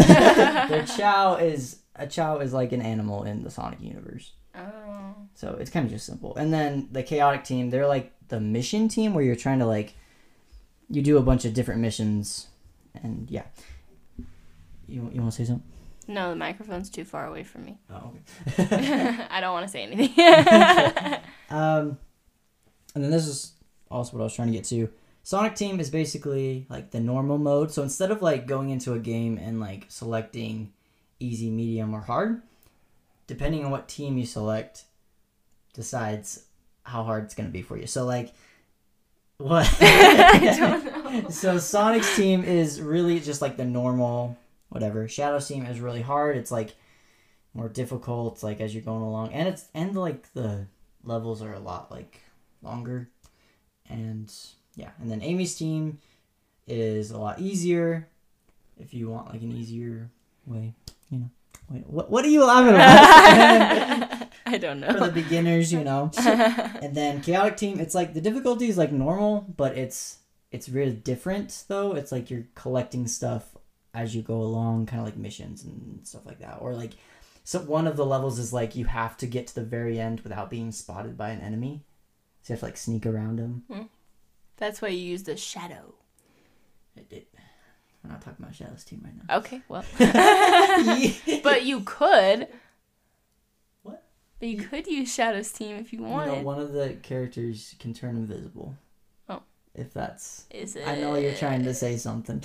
their 0.68 0.86
Chao 0.86 1.34
is 1.36 1.80
a 1.94 2.06
Chao 2.06 2.38
is 2.38 2.52
like 2.52 2.72
an 2.72 2.80
animal 2.80 3.24
in 3.24 3.42
the 3.42 3.50
Sonic 3.50 3.80
universe. 3.80 4.32
Oh. 4.54 5.14
So 5.34 5.56
it's 5.60 5.70
kind 5.70 5.84
of 5.84 5.92
just 5.92 6.06
simple. 6.06 6.34
And 6.36 6.52
then 6.52 6.88
the 6.92 7.02
Chaotix 7.02 7.44
team, 7.44 7.68
they're 7.70 7.86
like 7.86 8.12
the 8.28 8.40
mission 8.40 8.88
team 8.88 9.14
where 9.14 9.24
you're 9.24 9.36
trying 9.36 9.58
to 9.58 9.66
like 9.66 9.94
you 10.88 11.02
do 11.02 11.18
a 11.18 11.22
bunch 11.22 11.44
of 11.44 11.54
different 11.54 11.80
missions 11.80 12.48
and 13.02 13.30
yeah. 13.30 13.44
You 14.86 15.10
you 15.12 15.20
want 15.20 15.32
to 15.32 15.36
say 15.36 15.44
something? 15.44 15.66
No, 16.08 16.30
the 16.30 16.36
microphone's 16.36 16.88
too 16.88 17.04
far 17.04 17.26
away 17.26 17.42
from 17.42 17.64
me. 17.64 17.78
Oh, 17.90 18.12
okay. 18.58 19.26
I 19.30 19.40
don't 19.40 19.52
want 19.52 19.66
to 19.66 19.72
say 19.72 19.82
anything. 19.82 20.12
Um, 21.48 21.96
and 22.96 23.04
then 23.04 23.12
this 23.12 23.28
is 23.28 23.52
also 23.88 24.16
what 24.16 24.22
I 24.22 24.24
was 24.24 24.34
trying 24.34 24.48
to 24.48 24.52
get 24.52 24.64
to. 24.64 24.90
Sonic 25.22 25.54
Team 25.54 25.78
is 25.78 25.90
basically 25.90 26.66
like 26.68 26.90
the 26.90 27.00
normal 27.00 27.38
mode. 27.38 27.70
So 27.70 27.82
instead 27.82 28.10
of 28.10 28.22
like 28.22 28.46
going 28.46 28.70
into 28.70 28.94
a 28.94 28.98
game 28.98 29.38
and 29.38 29.60
like 29.60 29.86
selecting 29.88 30.72
easy, 31.20 31.50
medium, 31.50 31.94
or 31.94 32.00
hard, 32.00 32.42
depending 33.26 33.64
on 33.64 33.70
what 33.70 33.88
team 33.88 34.18
you 34.18 34.26
select, 34.26 34.84
decides 35.72 36.45
how 36.86 37.02
hard 37.02 37.24
it's 37.24 37.34
gonna 37.34 37.48
be 37.48 37.62
for 37.62 37.76
you. 37.76 37.86
So 37.86 38.04
like, 38.04 38.32
what? 39.38 39.68
I 39.80 40.56
don't 40.58 41.24
know. 41.24 41.30
so 41.30 41.58
Sonic's 41.58 42.16
team 42.16 42.44
is 42.44 42.80
really 42.80 43.20
just 43.20 43.42
like 43.42 43.56
the 43.56 43.64
normal 43.64 44.36
whatever. 44.68 45.08
Shadow's 45.08 45.48
team 45.48 45.66
is 45.66 45.80
really 45.80 46.02
hard. 46.02 46.36
It's 46.36 46.50
like 46.50 46.74
more 47.54 47.68
difficult 47.68 48.42
like 48.42 48.60
as 48.60 48.74
you're 48.74 48.84
going 48.84 49.02
along. 49.02 49.32
And 49.32 49.48
it's 49.48 49.66
and 49.74 49.96
like 49.96 50.32
the 50.32 50.66
levels 51.04 51.42
are 51.42 51.52
a 51.52 51.60
lot 51.60 51.90
like 51.90 52.20
longer. 52.62 53.08
And 53.88 54.32
yeah, 54.74 54.90
and 55.00 55.10
then 55.10 55.22
Amy's 55.22 55.54
team 55.54 55.98
is 56.66 57.10
a 57.10 57.18
lot 57.18 57.40
easier 57.40 58.08
if 58.78 58.92
you 58.92 59.08
want 59.08 59.32
like 59.32 59.42
an 59.42 59.52
easier 59.52 60.10
way, 60.46 60.74
you 61.10 61.18
know. 61.18 61.30
Wait, 61.68 61.86
what 61.88 62.10
what 62.10 62.24
are 62.24 62.28
you 62.28 62.44
laughing 62.44 62.74
about? 62.74 64.22
I 64.48 64.58
don't 64.58 64.78
know. 64.80 64.92
For 64.92 65.06
the 65.06 65.12
beginners, 65.12 65.72
you 65.72 65.82
know. 65.82 66.10
And 66.82 66.94
then 66.94 67.20
Chaotix 67.20 67.56
team, 67.56 67.80
it's 67.80 67.94
like 67.94 68.14
the 68.14 68.20
difficulty 68.20 68.68
is 68.68 68.78
like 68.78 68.92
normal, 68.92 69.46
but 69.56 69.76
it's 69.76 70.18
it's 70.52 70.68
really 70.68 70.92
different 70.92 71.64
though. 71.68 71.94
It's 71.94 72.12
like 72.12 72.30
you're 72.30 72.46
collecting 72.54 73.08
stuff 73.08 73.56
as 73.92 74.14
you 74.14 74.22
go 74.22 74.36
along, 74.40 74.86
kind 74.86 75.00
of 75.00 75.06
like 75.06 75.16
missions 75.16 75.64
and 75.64 76.06
stuff 76.06 76.24
like 76.24 76.38
that. 76.40 76.58
Or 76.60 76.74
like 76.74 76.92
so 77.42 77.60
one 77.60 77.86
of 77.86 77.96
the 77.96 78.06
levels 78.06 78.38
is 78.38 78.52
like 78.52 78.76
you 78.76 78.84
have 78.84 79.16
to 79.18 79.26
get 79.26 79.48
to 79.48 79.54
the 79.56 79.64
very 79.64 79.98
end 79.98 80.20
without 80.20 80.48
being 80.48 80.70
spotted 80.70 81.16
by 81.16 81.30
an 81.30 81.40
enemy. 81.40 81.82
So 82.42 82.52
you 82.52 82.54
have 82.54 82.60
to 82.60 82.66
like 82.66 82.76
sneak 82.76 83.04
around 83.04 83.38
them. 83.38 83.64
Hmm. 83.68 83.82
That's 84.58 84.80
why 84.80 84.88
you 84.88 84.98
use 84.98 85.24
the 85.24 85.36
shadow. 85.36 85.94
It, 86.96 87.06
it, 87.10 87.28
we're 88.02 88.12
not 88.12 88.22
talking 88.22 88.44
about 88.44 88.54
Shadow's 88.54 88.84
team 88.84 89.02
right 89.04 89.14
now. 89.28 89.38
Okay, 89.38 89.62
well. 89.68 89.84
but 91.42 91.64
you 91.64 91.80
could. 91.80 92.48
But 94.38 94.48
you 94.48 94.58
could 94.58 94.86
use 94.86 95.12
Shadow's 95.12 95.50
team 95.52 95.76
if 95.76 95.92
you 95.92 96.02
want. 96.02 96.30
you 96.30 96.36
know, 96.36 96.42
one 96.42 96.58
of 96.58 96.72
the 96.72 96.96
characters 97.02 97.74
can 97.78 97.94
turn 97.94 98.16
invisible. 98.16 98.76
Oh. 99.28 99.42
If 99.74 99.94
that's 99.94 100.44
Is 100.50 100.76
it? 100.76 100.86
I 100.86 100.96
know 100.96 101.14
you're 101.14 101.34
trying 101.34 101.64
to 101.64 101.72
say 101.74 101.96
something. 101.96 102.40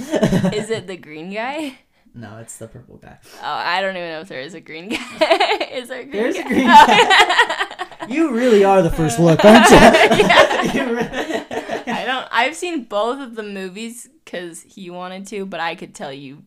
Is 0.54 0.69
it 0.69 0.88
the 0.88 0.97
green 0.97 1.34
guy? 1.34 1.80
No, 2.13 2.38
it's 2.38 2.58
the 2.58 2.67
purple 2.67 2.97
guy. 2.97 3.17
Oh, 3.41 3.41
I 3.41 3.82
don't 3.82 3.95
even 3.95 4.10
know 4.10 4.19
if 4.19 4.27
there 4.27 4.41
is 4.41 4.54
a 4.54 4.60
green 4.60 4.89
guy. 4.89 4.97
is 5.71 5.88
there 5.88 6.01
a 6.01 6.06
green 6.06 6.12
guy? 6.12 6.32
There's 6.32 6.38
a 6.38 6.43
green 6.43 6.67
guy. 6.67 7.88
You 8.10 8.32
really 8.34 8.63
are 8.63 8.82
the 8.82 8.89
first 8.89 9.19
look, 9.19 9.45
aren't 9.45 9.69
you? 9.69 9.77
You 9.77 10.95
re- 10.95 11.45
I 11.88 12.04
don't. 12.06 12.27
I've 12.32 12.56
seen 12.56 12.86
both 12.86 13.21
of 13.21 13.36
the 13.36 13.43
movies 13.43 14.10
because 14.25 14.63
he 14.63 14.89
wanted 14.89 15.27
to, 15.27 15.45
but 15.45 15.60
I 15.60 15.75
could 15.75 15.93
tell 15.93 16.12
you 16.12 16.43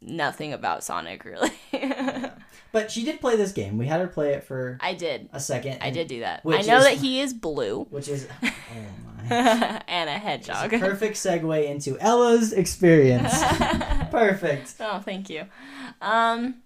nothing 0.00 0.54
about 0.54 0.82
Sonic 0.84 1.24
really. 1.26 1.52
But 2.76 2.90
she 2.90 3.04
did 3.04 3.20
play 3.22 3.36
this 3.36 3.52
game. 3.52 3.78
We 3.78 3.86
had 3.86 4.00
her 4.00 4.06
play 4.06 4.34
it 4.34 4.44
for 4.44 4.76
I 4.82 4.92
did. 4.92 5.30
a 5.32 5.40
second. 5.40 5.78
I 5.80 5.86
and- 5.86 5.94
did 5.94 6.08
do 6.08 6.20
that. 6.20 6.44
Which 6.44 6.58
I 6.60 6.62
know 6.62 6.78
is- 6.78 6.84
that 6.84 6.94
he 6.98 7.20
is 7.20 7.32
blue 7.32 7.84
Which 7.88 8.08
is 8.08 8.28
oh 8.42 8.50
my. 9.30 9.82
and 9.88 10.10
a 10.10 10.18
hedgehog. 10.18 10.74
a 10.74 10.78
perfect 10.78 11.16
segue 11.16 11.66
into 11.66 11.96
Ella's 11.98 12.52
experience. 12.52 13.32
Perfect. 14.10 14.74
Oh, 14.80 15.00
thank 15.00 15.28
you. 15.30 15.44
Um, 16.00 16.56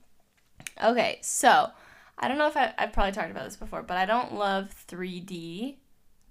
okay, 0.83 1.19
so 1.23 1.71
I 2.19 2.29
don't 2.29 2.39
know 2.39 2.49
if 2.49 2.57
I, 2.57 2.75
I've 2.77 2.93
probably 2.93 3.13
talked 3.13 3.31
about 3.31 3.45
this 3.45 3.57
before, 3.57 3.83
but 3.83 3.97
I 3.97 4.05
don't 4.05 4.35
love 4.35 4.75
3D 4.89 5.77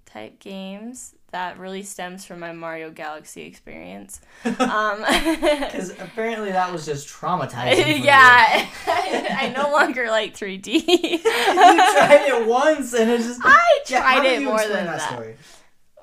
type 0.06 0.38
games. 0.38 1.14
That 1.32 1.58
really 1.58 1.84
stems 1.84 2.24
from 2.24 2.40
my 2.40 2.52
Mario 2.52 2.90
Galaxy 2.90 3.42
experience. 3.42 4.20
Um, 4.44 5.04
Because 5.30 5.90
apparently 5.90 6.50
that 6.52 6.72
was 6.72 6.84
just 6.84 7.08
traumatizing. 7.08 8.04
yeah, 8.04 8.66
I 8.86 9.52
no 9.56 9.70
longer 9.70 10.08
like 10.10 10.36
3D. 10.36 10.66
you 10.88 11.18
tried 11.22 12.24
it 12.28 12.46
once 12.46 12.92
and 12.94 13.10
it 13.10 13.18
just. 13.18 13.40
I 13.44 13.80
Yeah, 13.88 14.00
tried 14.00 14.24
it 14.26 14.42
more 14.42 14.58
than 14.60 14.86
that. 14.86 15.00
story? 15.12 15.36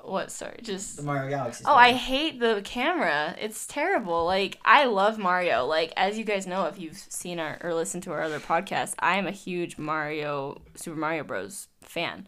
What 0.02 0.30
story? 0.32 0.58
Just 0.62 0.96
The 0.96 1.02
Mario 1.02 1.28
Galaxy. 1.28 1.64
Oh. 1.66 1.74
I 1.74 1.92
hate 1.92 2.40
the 2.40 2.62
camera. 2.64 3.36
It's 3.38 3.66
terrible. 3.66 4.24
Like 4.24 4.58
I 4.64 4.86
love 4.86 5.18
Mario. 5.18 5.66
Like 5.66 5.92
as 5.98 6.16
you 6.16 6.24
guys 6.24 6.46
know 6.46 6.64
if 6.64 6.78
you've 6.78 6.96
seen 6.96 7.38
our 7.38 7.58
or 7.62 7.74
listened 7.74 8.04
to 8.04 8.12
our 8.12 8.22
other 8.22 8.40
podcast, 8.40 8.94
I 9.00 9.16
am 9.18 9.26
a 9.26 9.30
huge 9.32 9.76
Mario 9.76 10.62
Super 10.76 10.96
Mario 10.96 11.24
Bros 11.24 11.68
fan. 11.82 12.26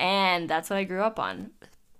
And 0.00 0.50
that's 0.50 0.68
what 0.68 0.80
I 0.80 0.84
grew 0.84 1.02
up 1.02 1.20
on. 1.20 1.52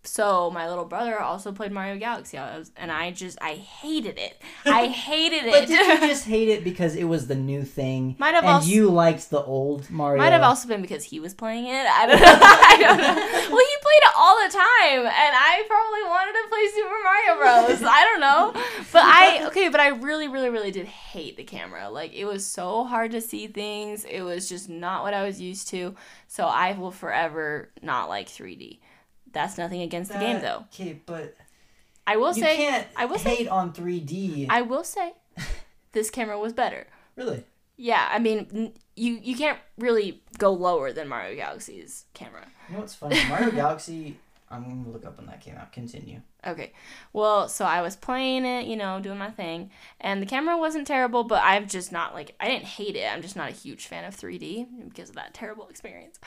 So 0.04 0.50
my 0.50 0.68
little 0.68 0.84
brother 0.84 1.20
also 1.20 1.52
played 1.52 1.70
Mario 1.70 1.96
Galaxy, 1.96 2.36
and 2.36 2.90
I 2.90 3.12
just 3.12 3.38
I 3.40 3.54
hated 3.54 4.18
it. 4.18 4.40
I 4.64 4.88
hated 4.88 5.44
it. 5.44 5.52
But 5.52 5.68
did 5.68 6.00
you 6.00 6.08
just 6.08 6.24
hate 6.34 6.48
it 6.48 6.64
because 6.64 6.96
it 6.96 7.04
was 7.04 7.28
the 7.28 7.36
new 7.36 7.62
thing? 7.62 8.16
Might 8.18 8.34
have 8.34 8.44
and 8.44 8.54
also- 8.54 8.68
you 8.68 8.90
liked 8.90 9.30
the 9.30 9.42
old 9.42 9.88
Mario. 9.90 10.20
Might 10.20 10.32
have 10.32 10.42
also 10.42 10.66
been 10.66 10.82
because 10.82 11.04
he 11.04 11.20
was 11.20 11.34
playing 11.34 11.66
it. 11.66 11.86
I 11.86 12.06
don't 12.06 12.20
know. 12.20 12.26
I 12.42 12.76
don't 12.80 12.98
know. 12.98 13.14
Well, 13.14 13.66
he 13.66 13.76
played 13.82 14.02
it 14.02 14.12
all 14.16 14.36
the 14.44 14.52
time, 14.52 15.00
and 15.06 15.34
I 15.36 15.62
probably 15.68 16.02
wanted 16.08 16.32
to 16.32 16.48
play 16.48 16.66
Super 16.74 17.02
Mario 17.04 17.78
Bros. 17.78 17.88
I 17.88 18.04
don't 18.04 18.20
know, 18.20 18.52
but 18.92 19.02
I 19.04 19.46
okay, 19.46 19.68
but 19.68 19.80
I 19.80 19.88
really, 19.88 20.26
really, 20.26 20.50
really 20.50 20.72
did 20.72 20.86
hate 20.86 21.36
the 21.36 21.44
camera. 21.44 21.88
Like 21.90 22.12
it 22.12 22.24
was 22.24 22.44
so 22.44 22.84
hard 22.84 23.12
to 23.12 23.20
see 23.20 23.46
things. 23.46 24.04
It 24.04 24.22
was 24.22 24.48
just 24.48 24.68
not 24.68 25.04
what 25.04 25.14
I 25.14 25.24
was 25.24 25.40
used 25.40 25.68
to. 25.68 25.94
So 26.26 26.46
I 26.46 26.72
will 26.72 26.90
forever 26.90 27.70
not 27.82 28.08
like 28.08 28.26
3D. 28.26 28.80
That's 29.32 29.58
nothing 29.58 29.82
against 29.82 30.12
the 30.12 30.18
game 30.18 30.40
though. 30.40 30.64
Okay, 30.72 31.00
but 31.06 31.36
I 32.06 32.16
will 32.16 32.34
you 32.34 32.42
say, 32.42 32.56
can't 32.56 32.86
I 32.96 33.04
will 33.06 33.18
say, 33.18 33.36
hate 33.36 33.48
on 33.48 33.72
3D. 33.72 34.46
I 34.50 34.62
will 34.62 34.84
say, 34.84 35.12
this 35.92 36.10
camera 36.10 36.38
was 36.38 36.52
better. 36.52 36.86
really? 37.16 37.44
Yeah, 37.76 38.06
I 38.10 38.18
mean, 38.18 38.74
you 38.96 39.18
you 39.22 39.34
can't 39.36 39.58
really 39.78 40.22
go 40.38 40.52
lower 40.52 40.92
than 40.92 41.08
Mario 41.08 41.34
Galaxy's 41.36 42.04
camera. 42.14 42.46
You 42.68 42.74
know 42.74 42.80
what's 42.80 42.94
funny? 42.94 43.18
Mario 43.28 43.50
Galaxy. 43.62 44.16
I'm 44.52 44.64
gonna 44.64 44.88
look 44.88 45.06
up 45.06 45.16
when 45.16 45.26
that 45.26 45.40
came 45.40 45.56
out. 45.56 45.72
Continue. 45.72 46.20
Okay. 46.46 46.72
Well, 47.12 47.48
so 47.48 47.64
I 47.64 47.82
was 47.82 47.96
playing 47.96 48.44
it, 48.44 48.66
you 48.66 48.76
know, 48.76 49.00
doing 49.00 49.18
my 49.18 49.30
thing, 49.30 49.70
and 50.00 50.20
the 50.20 50.26
camera 50.26 50.58
wasn't 50.58 50.86
terrible, 50.86 51.24
but 51.24 51.40
I'm 51.42 51.66
just 51.68 51.92
not 51.92 52.14
like 52.14 52.34
I 52.38 52.48
didn't 52.48 52.64
hate 52.64 52.96
it. 52.96 53.06
I'm 53.10 53.22
just 53.22 53.36
not 53.36 53.48
a 53.48 53.52
huge 53.52 53.86
fan 53.86 54.04
of 54.04 54.16
3D 54.16 54.88
because 54.88 55.08
of 55.08 55.14
that 55.16 55.34
terrible 55.34 55.68
experience. 55.68 56.18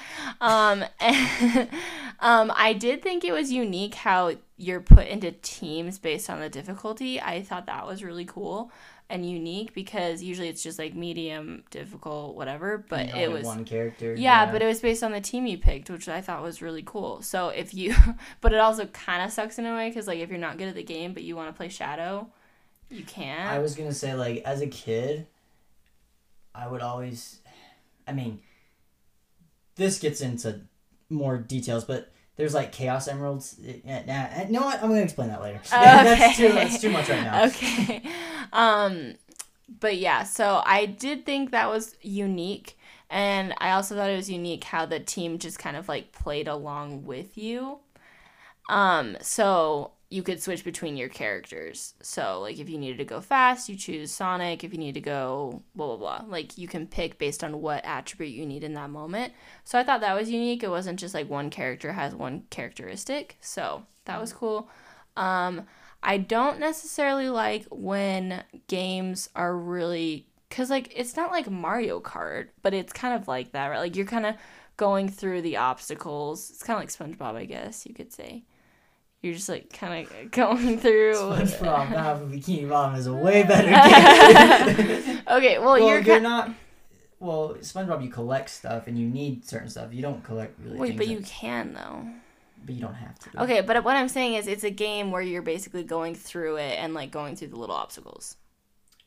Um, 0.42 0.84
and, 1.00 1.70
um, 2.20 2.52
I 2.56 2.74
did 2.74 3.02
think 3.02 3.24
it 3.24 3.32
was 3.32 3.52
unique 3.52 3.96
how 3.96 4.36
you're 4.58 4.80
put 4.80 5.08
into 5.08 5.32
teams 5.32 6.00
based 6.00 6.30
on 6.30 6.40
the 6.40 6.50
difficulty. 6.50 7.22
I 7.22 7.44
thought 7.44 7.66
that 7.68 7.86
was 7.86 8.04
really 8.04 8.26
cool 8.26 8.72
and 9.10 9.30
unique 9.30 9.74
because 9.74 10.24
usually 10.24 10.48
it's 10.48 10.64
just 10.64 10.80
like 10.80 10.96
medium, 10.96 11.64
difficult, 11.70 12.36
whatever. 12.36 12.84
But 12.90 13.16
it 13.16 13.32
was 13.32 13.46
one 13.46 13.66
character. 13.66 14.16
yeah, 14.16 14.52
but 14.52 14.62
it 14.62 14.66
was 14.66 14.80
based 14.80 15.04
on 15.04 15.12
the 15.12 15.22
team 15.22 15.46
you 15.46 15.58
picked, 15.58 15.90
which 15.90 16.10
I 16.10 16.22
thought 16.22 16.42
was 16.42 16.62
really 16.62 16.84
cool. 16.84 17.22
So 17.22 17.50
if 17.50 17.74
you, 17.74 17.96
but 18.42 18.54
it 18.54 18.60
also 18.60 18.88
kind 18.88 19.24
of 19.24 19.32
sucks 19.32 19.60
in 19.60 19.66
a 19.66 19.76
way 19.76 19.90
because 19.90 20.08
like 20.08 20.20
if 20.20 20.30
you're 20.30 20.40
not 20.40 20.58
good 20.58 20.68
at 20.68 20.76
the 20.76 20.84
game 20.84 21.14
but 21.14 21.24
you 21.24 21.36
want 21.36 21.50
to 21.50 21.54
play 21.54 21.70
Shadow, 21.70 22.28
you 22.90 23.04
can't. 23.04 23.50
I 23.50 23.60
was 23.60 23.76
gonna 23.76 23.94
say 23.94 24.14
like 24.16 24.44
as 24.44 24.62
a 24.62 24.68
kid, 24.68 25.28
I 26.54 26.68
would 26.68 26.82
always, 26.82 27.40
I 28.08 28.14
mean, 28.14 28.40
this 29.76 30.00
gets 30.00 30.22
into 30.22 30.62
more 31.10 31.38
details, 31.38 31.84
but 31.84 32.12
there's 32.38 32.54
like 32.54 32.72
Chaos 32.72 33.08
Emeralds. 33.08 33.56
Yeah, 33.60 34.04
nah, 34.06 34.44
you 34.46 34.52
know 34.52 34.62
what? 34.62 34.82
I'm 34.82 34.90
gonna 34.90 35.02
explain 35.02 35.30
that 35.30 35.42
later. 35.42 35.60
that's 35.70 36.38
too. 36.38 36.50
That's 36.50 36.82
too 36.82 36.90
much 36.90 37.10
right 37.10 37.24
now. 37.24 37.46
okay. 37.48 38.02
Um, 38.52 39.14
but 39.80 39.98
yeah, 39.98 40.24
so 40.24 40.62
I 40.66 40.86
did 40.86 41.26
think 41.26 41.52
that 41.52 41.70
was 41.70 41.96
unique, 42.02 42.78
and 43.10 43.54
I 43.60 43.72
also 43.72 43.96
thought 43.96 44.10
it 44.10 44.16
was 44.16 44.30
unique 44.30 44.66
how 44.66 44.86
the 44.86 45.00
team 45.00 45.40
just 45.40 45.60
kind 45.60 45.78
of 45.78 45.88
like 45.88 46.12
played 46.12 46.48
along 46.48 47.06
with 47.06 47.38
you. 47.38 47.80
Um, 48.70 49.18
so 49.22 49.92
you 50.10 50.22
could 50.22 50.42
switch 50.42 50.64
between 50.64 50.98
your 50.98 51.10
characters. 51.10 51.96
So 52.02 52.40
like 52.42 52.60
if 52.60 52.70
you 52.70 52.78
needed 52.78 52.98
to 53.00 53.06
go 53.06 53.22
fast, 53.22 53.70
you 53.70 53.76
choose 53.76 54.12
Sonic. 54.12 54.64
If 54.64 54.72
you 54.72 54.80
need 54.80 54.94
to 54.94 55.02
go 55.02 55.64
blah 55.76 55.88
blah 55.88 55.98
blah, 55.98 56.30
like 56.30 56.58
you 56.58 56.68
can 56.68 56.88
pick 56.88 57.18
based 57.18 57.44
on 57.44 57.62
what 57.62 57.84
attribute 57.86 58.36
you 58.36 58.46
need 58.46 58.64
in 58.64 58.74
that 58.76 58.90
moment. 58.90 59.34
So 59.64 59.80
I 59.80 59.84
thought 59.84 60.02
that 60.02 60.14
was 60.14 60.30
unique. 60.30 60.64
It 60.64 60.70
wasn't 60.70 61.00
just 61.00 61.14
like 61.14 61.30
one 61.30 61.50
character 61.50 61.94
has 61.94 62.14
one 62.14 62.44
characteristic. 62.50 63.38
So 63.42 63.86
that 64.06 64.22
was 64.22 64.32
cool. 64.32 64.70
Um, 65.18 65.64
I 66.04 66.18
don't 66.18 66.60
necessarily 66.60 67.30
like 67.30 67.66
when 67.72 68.44
games 68.68 69.30
are 69.36 69.58
really 69.58 70.28
because 70.50 70.70
like 70.70 70.94
it's 70.96 71.16
not 71.18 71.32
like 71.32 71.50
Mario 71.50 72.00
Kart, 72.00 72.50
but 72.62 72.74
it's 72.74 72.94
kind 72.94 73.16
of 73.16 73.28
like 73.28 73.52
that, 73.54 73.68
right? 73.68 73.80
Like 73.80 73.96
you're 73.96 74.06
kind 74.06 74.28
of 74.28 74.36
going 74.78 75.10
through 75.10 75.42
the 75.42 75.58
obstacles. 75.58 76.52
It's 76.52 76.64
kind 76.64 76.78
of 76.78 76.82
like 76.82 77.18
SpongeBob, 77.18 77.36
I 77.36 77.46
guess 77.46 77.86
you 77.86 77.94
could 77.94 78.14
say. 78.14 78.44
You're 79.26 79.34
just 79.34 79.50
like 79.50 79.74
kind 79.74 80.08
of 80.08 80.32
going 80.32 80.78
through. 80.78 81.14
SpongeBob 81.16 81.92
Battle 81.92 82.28
for 82.28 82.34
Bikini 82.36 82.70
Bottom 82.70 82.96
is 83.00 83.08
a 83.08 83.14
way 83.14 83.42
better 83.48 83.68
game. 84.84 85.22
okay, 85.28 85.58
well, 85.58 85.74
well, 85.74 85.80
you're, 85.80 86.00
you're 86.02 86.18
ki- 86.18 86.22
not. 86.24 86.52
Well, 87.20 87.56
SpongeBob, 87.62 88.04
you 88.04 88.10
collect 88.10 88.50
stuff 88.52 88.86
and 88.88 89.00
you 89.00 89.08
need 89.08 89.44
certain 89.44 89.68
stuff. 89.70 89.94
You 89.94 90.04
don't 90.04 90.24
collect 90.24 90.60
really. 90.64 90.78
Wait, 90.78 90.96
but 90.98 91.08
you 91.08 91.22
can 91.22 91.74
though. 91.74 92.08
But 92.64 92.76
you 92.76 92.82
don't 92.82 92.94
have 92.94 93.18
to. 93.20 93.44
Okay, 93.44 93.62
but 93.62 93.84
what 93.84 93.96
I'm 93.96 94.10
saying 94.10 94.36
is 94.36 94.46
it's 94.48 94.64
a 94.64 94.70
game 94.70 95.10
where 95.12 95.22
you're 95.22 95.42
basically 95.42 95.84
going 95.84 96.14
through 96.16 96.58
it 96.58 96.78
and 96.80 96.94
like 96.94 97.10
going 97.12 97.36
through 97.36 97.48
the 97.50 97.58
little 97.58 97.76
obstacles. 97.76 98.38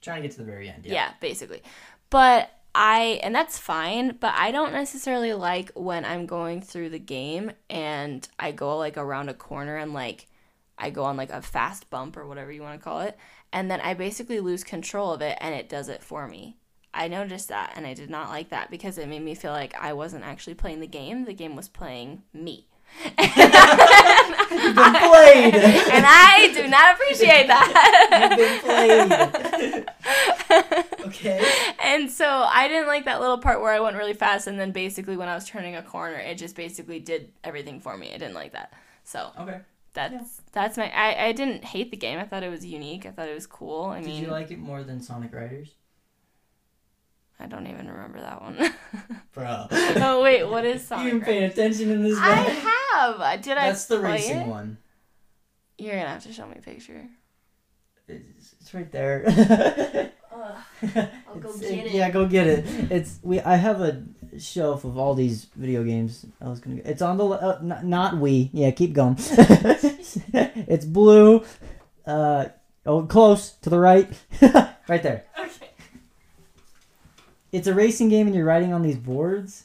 Trying 0.01 0.23
to 0.23 0.29
get 0.29 0.33
to 0.33 0.39
the 0.39 0.45
very 0.51 0.69
end. 0.69 0.85
Yeah, 0.85 0.93
Yeah. 0.93 1.11
basically. 1.21 1.63
But 2.11 2.51
I 2.75 3.21
and 3.23 3.35
that's 3.35 3.59
fine, 3.59 4.17
but 4.21 4.35
I 4.37 4.51
don't 4.53 4.73
necessarily 4.73 5.33
like 5.33 5.73
when 5.75 6.05
I'm 6.05 6.27
going 6.27 6.61
through 6.61 6.91
the 6.91 6.99
game 6.99 7.53
and 7.69 8.29
I 8.39 8.53
go 8.53 8.77
like 8.77 8.97
around 8.97 9.29
a 9.29 9.35
corner 9.35 9.77
and 9.77 9.93
like 9.93 10.29
I 10.77 10.91
go 10.91 11.05
on 11.05 11.17
like 11.17 11.31
a 11.31 11.43
fast 11.43 11.91
bump 11.91 12.17
or 12.17 12.27
whatever 12.27 12.53
you 12.53 12.63
want 12.63 12.79
to 12.79 12.85
call 12.85 13.01
it, 13.01 13.19
and 13.53 13.71
then 13.71 13.81
I 13.81 13.95
basically 13.95 14.41
lose 14.41 14.65
control 14.65 15.13
of 15.13 15.23
it 15.23 15.39
and 15.41 15.55
it 15.55 15.69
does 15.69 15.89
it 15.89 16.03
for 16.03 16.29
me. 16.29 16.57
I 16.95 17.09
noticed 17.09 17.49
that 17.49 17.73
and 17.77 17.87
I 17.87 17.95
did 17.95 18.11
not 18.11 18.31
like 18.31 18.51
that 18.51 18.71
because 18.71 18.99
it 18.99 19.09
made 19.09 19.23
me 19.23 19.35
feel 19.35 19.53
like 19.53 19.75
I 19.79 19.93
wasn't 19.93 20.25
actually 20.25 20.55
playing 20.55 20.81
the 20.81 20.87
game, 20.87 21.25
the 21.25 21.35
game 21.35 21.57
was 21.57 21.69
playing 21.69 22.23
me. 22.33 22.69
You've 22.95 23.17
been 23.17 24.95
played. 24.95 25.55
and 25.55 26.05
I 26.07 26.51
do 26.55 26.67
not 26.69 26.95
appreciate 26.95 27.47
that. 27.49 29.15
You've 31.15 31.23
been 31.23 31.39
played. 31.39 31.41
okay. 31.43 31.75
And 31.83 32.11
so 32.11 32.27
I 32.27 32.69
didn't 32.69 32.87
like 32.87 33.05
that 33.07 33.21
little 33.21 33.39
part 33.39 33.61
where 33.61 33.73
I 33.73 33.81
went 33.81 33.97
really 33.97 34.15
fast, 34.15 34.47
and 34.47 34.59
then 34.59 34.73
basically 34.73 35.17
when 35.17 35.29
I 35.29 35.35
was 35.35 35.47
turning 35.47 35.77
a 35.77 35.83
corner, 35.83 36.17
it 36.19 36.37
just 36.39 36.55
basically 36.57 37.01
did 37.01 37.33
everything 37.45 37.81
for 37.81 37.97
me. 37.97 38.09
I 38.15 38.19
didn't 38.19 38.35
like 38.35 38.53
that. 38.53 38.73
So 39.05 39.31
Okay. 39.39 39.61
that's 39.95 40.43
that's 40.53 40.77
my. 40.77 40.91
I, 40.91 41.27
I 41.29 41.33
didn't 41.33 41.65
hate 41.65 41.91
the 41.91 41.97
game. 41.97 42.19
I 42.19 42.25
thought 42.25 42.43
it 42.43 42.51
was 42.51 42.65
unique. 42.65 43.07
I 43.07 43.11
thought 43.11 43.29
it 43.29 43.35
was 43.35 43.47
cool. 43.47 43.87
I 43.87 44.01
Did 44.01 44.07
mean, 44.07 44.23
you 44.25 44.29
like 44.31 44.51
it 44.51 44.59
more 44.59 44.83
than 44.85 45.01
Sonic 45.01 45.33
Riders? 45.35 45.75
I 47.41 47.47
don't 47.47 47.69
even 47.69 47.89
remember 47.89 48.21
that 48.21 48.43
one. 48.43 48.59
Bro. 49.33 49.69
oh 49.71 50.21
wait, 50.23 50.43
what 50.45 50.65
is 50.65 50.85
Sonic? 50.89 51.05
you 51.07 51.19
been 51.21 51.25
paying 51.27 51.45
attention 51.45 51.91
in 51.91 52.03
this 52.03 52.19
I 52.21 52.43
one? 52.43 52.55
have. 52.57 53.21
Uh, 53.21 53.37
did 53.37 53.57
I? 53.57 53.69
That's 53.69 53.87
the 53.87 54.01
racing 54.01 54.39
it? 54.39 54.47
one. 54.49 54.79
You're 55.79 55.95
gonna 55.95 56.09
have 56.09 56.25
to 56.25 56.33
show 56.33 56.47
me 56.47 56.57
a 56.59 56.63
picture. 56.63 57.07
It's, 58.09 58.55
it's 58.61 58.75
right 58.75 58.91
there. 58.91 60.11
I'll 61.29 61.41
go 61.41 61.57
get 61.59 61.87
it. 61.87 61.93
Yeah, 61.93 62.11
go 62.11 62.27
get 62.27 62.47
it. 62.47 62.65
It's 62.91 63.19
we. 63.23 63.41
I 63.41 63.57
have 63.57 63.81
a 63.81 64.03
shelf 64.39 64.85
of 64.85 64.97
all 64.97 65.15
these 65.15 65.47
video 65.57 65.85
games. 65.85 66.27
I 66.41 66.49
was 66.49 66.61
gonna. 66.61 66.81
It's 66.85 67.03
on 67.03 67.17
the 67.19 67.25
uh, 67.27 67.59
not, 67.63 67.85
not 67.85 68.17
we. 68.19 68.51
Yeah, 68.53 68.71
keep 68.71 68.93
going. 68.93 69.17
it's 69.19 70.85
blue. 70.85 71.45
Uh 72.07 72.47
oh, 72.87 73.03
close 73.03 73.53
to 73.63 73.71
the 73.71 73.79
right. 73.79 74.09
right 74.89 75.03
there. 75.03 75.25
Okay. 75.39 75.71
It's 77.53 77.67
a 77.67 77.75
racing 77.75 78.09
game, 78.09 78.27
and 78.27 78.37
you're 78.37 78.45
riding 78.45 78.73
on 78.73 78.83
these 78.83 78.99
boards. 78.99 79.65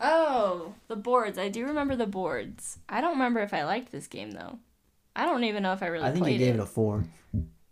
Oh, 0.00 0.74
the 0.88 0.96
boards. 0.96 1.38
I 1.38 1.48
do 1.48 1.64
remember 1.66 1.96
the 1.96 2.06
boards. 2.06 2.78
I 2.88 3.00
don't 3.00 3.12
remember 3.12 3.40
if 3.40 3.54
I 3.54 3.64
liked 3.64 3.92
this 3.92 4.06
game 4.06 4.32
though. 4.32 4.58
I 5.16 5.26
don't 5.26 5.44
even 5.44 5.62
know 5.62 5.72
if 5.72 5.82
I 5.82 5.86
really 5.86 6.04
I 6.04 6.12
think 6.12 6.26
you 6.26 6.38
gave 6.38 6.54
it. 6.54 6.58
it 6.58 6.60
a 6.60 6.66
four. 6.66 7.04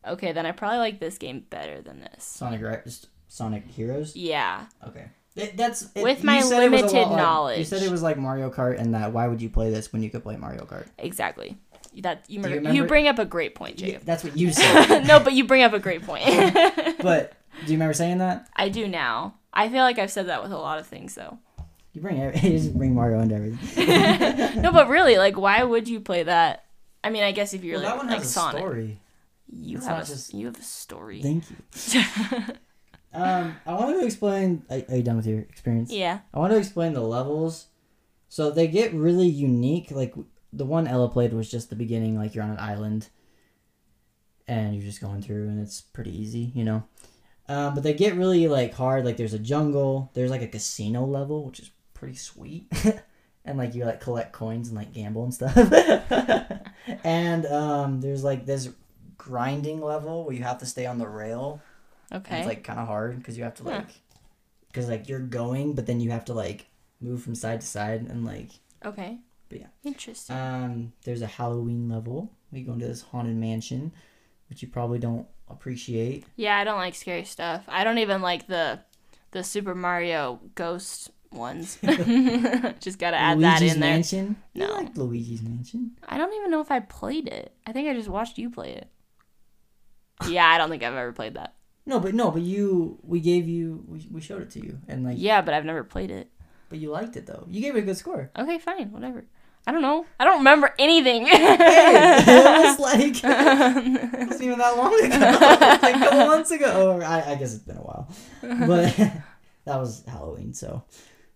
Okay, 0.06 0.32
then 0.32 0.46
I 0.46 0.52
probably 0.52 0.78
like 0.78 0.98
this 1.00 1.18
game 1.18 1.44
better 1.50 1.80
than 1.80 2.00
this. 2.00 2.24
Sonic 2.24 2.60
Sonic 3.28 3.66
Heroes. 3.66 4.14
Yeah. 4.16 4.66
Okay. 4.86 5.06
It, 5.34 5.56
that's 5.56 5.88
it, 5.94 6.02
With 6.02 6.22
my 6.22 6.40
said 6.42 6.62
it 6.64 6.70
was 6.70 6.82
a 6.82 6.84
limited 6.86 7.16
knowledge. 7.16 7.52
like- 7.52 7.58
you 7.60 7.64
said 7.64 7.82
it 7.82 7.90
was 7.90 8.02
like 8.02 8.18
Mario 8.18 8.50
Kart, 8.50 8.78
and 8.78 8.94
that 8.94 9.12
why 9.12 9.26
would 9.28 9.40
you 9.40 9.48
play 9.48 9.70
this 9.70 9.92
when 9.92 10.02
you 10.02 10.10
could 10.10 10.22
play 10.22 10.36
Mario 10.36 10.64
Kart? 10.66 10.86
Exactly. 10.98 11.56
That 11.98 12.24
you, 12.28 12.42
Do 12.42 12.48
you 12.48 12.54
remember, 12.56 12.76
you 12.76 12.84
bring 12.84 13.06
up 13.08 13.18
a 13.18 13.24
great 13.24 13.54
point, 13.54 13.78
Yeah, 13.80 13.86
Jacob. 13.88 14.02
that's 14.04 14.24
what 14.24 14.36
you 14.36 14.50
said. 14.52 15.00
no, 15.06 15.20
but 15.20 15.32
you 15.34 15.46
bring 15.46 15.62
up 15.62 15.72
a 15.74 15.78
great 15.78 16.02
point. 16.02 16.24
but 17.00 17.32
do 17.64 17.66
you 17.66 17.72
remember 17.72 17.92
saying 17.94 18.18
that? 18.18 18.48
I 18.56 18.68
do 18.70 18.88
now. 18.88 19.34
I 19.52 19.68
feel 19.68 19.82
like 19.82 19.98
I've 19.98 20.10
said 20.10 20.26
that 20.28 20.42
with 20.42 20.52
a 20.52 20.58
lot 20.58 20.78
of 20.78 20.86
things 20.86 21.14
though. 21.14 21.38
You 21.94 22.00
bring 22.00 22.20
every, 22.22 22.40
you 22.50 22.58
just 22.58 22.76
bring 22.76 22.94
Mario 22.94 23.20
into 23.20 23.34
everything. 23.34 24.62
no, 24.62 24.72
but 24.72 24.88
really, 24.88 25.18
like, 25.18 25.36
why 25.36 25.62
would 25.62 25.86
you 25.88 26.00
play 26.00 26.22
that? 26.22 26.64
I 27.04 27.10
mean, 27.10 27.22
I 27.22 27.32
guess 27.32 27.52
if 27.52 27.62
you're 27.64 27.74
Well, 27.78 27.82
that 27.82 27.90
like, 27.90 27.98
one 28.04 28.08
like 28.12 28.22
a 28.22 28.24
Sonic, 28.24 28.58
story. 28.60 28.98
You 29.54 29.76
It's 29.78 29.86
have 29.86 30.02
a 30.02 30.06
just- 30.06 30.34
you 30.34 30.46
have 30.46 30.58
a 30.58 30.62
story. 30.62 31.22
Thank 31.22 31.44
you. 31.50 32.02
Um, 33.14 33.56
I 33.66 33.74
wanted 33.74 34.00
to 34.00 34.06
explain. 34.06 34.64
Are, 34.70 34.80
are 34.88 34.96
you 34.96 35.02
done 35.02 35.16
with 35.16 35.26
your 35.26 35.40
experience? 35.40 35.92
yeah. 35.92 36.20
I 36.32 36.38
want 36.38 36.52
to 36.52 36.58
explain 36.58 36.94
the 36.94 37.02
levels. 37.02 37.66
So 38.30 38.50
they 38.50 38.66
get 38.68 38.94
really 38.94 39.26
unique. 39.28 39.90
Like 39.90 40.14
the 40.50 40.64
one 40.64 40.86
Ella 40.88 41.10
played 41.10 41.34
was 41.34 41.50
just 41.50 41.68
the 41.68 41.76
beginning. 41.76 42.16
Like 42.16 42.34
you're 42.34 42.42
on 42.42 42.50
an 42.52 42.58
island, 42.58 43.10
and 44.48 44.74
you're 44.74 44.82
just 44.84 45.02
going 45.02 45.20
through, 45.20 45.48
and 45.48 45.60
it's 45.60 45.82
pretty 45.82 46.18
easy, 46.18 46.52
you 46.54 46.64
know. 46.64 46.84
Um, 47.48 47.74
but 47.74 47.82
they 47.82 47.92
get 47.92 48.14
really 48.14 48.48
like 48.48 48.72
hard. 48.72 49.04
Like 49.04 49.18
there's 49.18 49.34
a 49.34 49.38
jungle. 49.38 50.10
There's 50.14 50.30
like 50.30 50.40
a 50.40 50.48
casino 50.48 51.04
level, 51.04 51.44
which 51.44 51.60
is 51.60 51.70
pretty 51.92 52.16
sweet. 52.16 52.72
and 53.44 53.58
like 53.58 53.74
you 53.74 53.84
like 53.84 54.00
collect 54.00 54.32
coins 54.32 54.68
and 54.68 54.76
like 54.78 54.94
gamble 54.94 55.24
and 55.24 55.34
stuff. 55.34 55.54
and 57.04 57.44
um, 57.46 58.00
there's 58.00 58.24
like 58.24 58.46
this 58.46 58.70
grinding 59.22 59.80
level 59.80 60.24
where 60.24 60.34
you 60.34 60.42
have 60.42 60.58
to 60.58 60.66
stay 60.66 60.84
on 60.84 60.98
the 60.98 61.08
rail. 61.08 61.60
Okay. 62.12 62.38
It's 62.38 62.46
like 62.46 62.64
kind 62.64 62.80
of 62.80 62.88
hard 62.88 63.18
because 63.18 63.38
you 63.38 63.44
have 63.44 63.54
to 63.54 63.62
like, 63.62 63.86
because 64.66 64.88
like 64.88 65.08
you're 65.08 65.20
going, 65.20 65.74
but 65.74 65.86
then 65.86 66.00
you 66.00 66.10
have 66.10 66.24
to 66.24 66.34
like 66.34 66.66
move 67.00 67.22
from 67.22 67.34
side 67.34 67.60
to 67.60 67.66
side 67.66 68.02
and 68.02 68.24
like. 68.24 68.50
okay. 68.84 69.18
But 69.48 69.60
yeah. 69.60 69.66
Interesting. 69.84 70.34
Um, 70.36 70.92
there's 71.04 71.22
a 71.22 71.26
Halloween 71.26 71.88
level. 71.88 72.30
We 72.50 72.62
go 72.62 72.72
into 72.72 72.86
this 72.86 73.02
haunted 73.02 73.36
mansion, 73.36 73.92
which 74.48 74.62
you 74.62 74.68
probably 74.68 74.98
don't 74.98 75.26
appreciate. 75.48 76.24
Yeah, 76.36 76.56
I 76.56 76.64
don't 76.64 76.78
like 76.78 76.94
scary 76.94 77.24
stuff. 77.24 77.62
I 77.68 77.84
don't 77.84 77.98
even 77.98 78.22
like 78.22 78.46
the 78.46 78.80
the 79.30 79.44
Super 79.44 79.74
Mario 79.74 80.40
ghost 80.54 81.10
ones. 81.30 81.78
Just 82.80 82.98
gotta 82.98 83.16
add 83.16 83.40
that 83.40 83.60
Luigi's 83.60 83.74
in 83.74 83.80
there. 83.80 83.90
Mansion. 83.92 84.36
No. 84.54 84.66
You 84.66 84.72
like 84.72 84.96
Luigi's 84.96 85.42
Mansion? 85.42 85.92
I 86.08 86.18
don't 86.18 86.32
even 86.34 86.50
know 86.50 86.60
if 86.60 86.70
I 86.70 86.80
played 86.80 87.28
it. 87.28 87.54
I 87.66 87.72
think 87.72 87.88
I 87.88 87.94
just 87.94 88.08
watched 88.08 88.38
you 88.38 88.50
play 88.50 88.72
it. 88.72 88.88
Yeah, 90.28 90.46
I 90.46 90.58
don't 90.58 90.70
think 90.70 90.82
I've 90.82 90.94
ever 90.94 91.12
played 91.12 91.34
that. 91.34 91.54
No, 91.86 91.98
but 92.00 92.14
no, 92.14 92.30
but 92.30 92.42
you. 92.42 92.98
We 93.02 93.20
gave 93.20 93.48
you. 93.48 93.84
We, 93.88 94.06
we 94.10 94.20
showed 94.20 94.42
it 94.42 94.50
to 94.52 94.60
you, 94.64 94.78
and 94.88 95.04
like. 95.04 95.16
Yeah, 95.18 95.42
but 95.42 95.52
I've 95.54 95.64
never 95.64 95.82
played 95.84 96.10
it. 96.10 96.28
But 96.68 96.78
you 96.78 96.90
liked 96.90 97.16
it 97.16 97.26
though. 97.26 97.44
You 97.48 97.60
gave 97.60 97.74
it 97.76 97.80
a 97.80 97.82
good 97.82 97.96
score. 97.96 98.30
Okay, 98.38 98.58
fine, 98.58 98.92
whatever. 98.92 99.24
I 99.66 99.70
don't 99.72 99.82
know. 99.82 100.06
I 100.18 100.24
don't 100.24 100.38
remember 100.38 100.74
anything. 100.78 101.26
Hey, 101.26 101.56
it 102.26 102.66
was 102.66 102.78
like. 102.88 103.22
It 103.22 104.26
wasn't 104.28 104.42
even 104.42 104.58
that 104.58 104.76
long 104.76 104.94
ago. 104.94 105.18
like 105.82 105.96
a 105.96 105.98
couple 105.98 106.26
months 106.26 106.50
ago. 106.50 106.90
Or 106.96 107.04
I, 107.04 107.32
I 107.32 107.34
guess 107.36 107.54
it's 107.54 107.62
been 107.64 107.76
a 107.76 107.80
while. 107.82 108.08
But 108.40 108.96
that 109.64 109.78
was 109.78 110.04
Halloween, 110.06 110.52
so. 110.54 110.82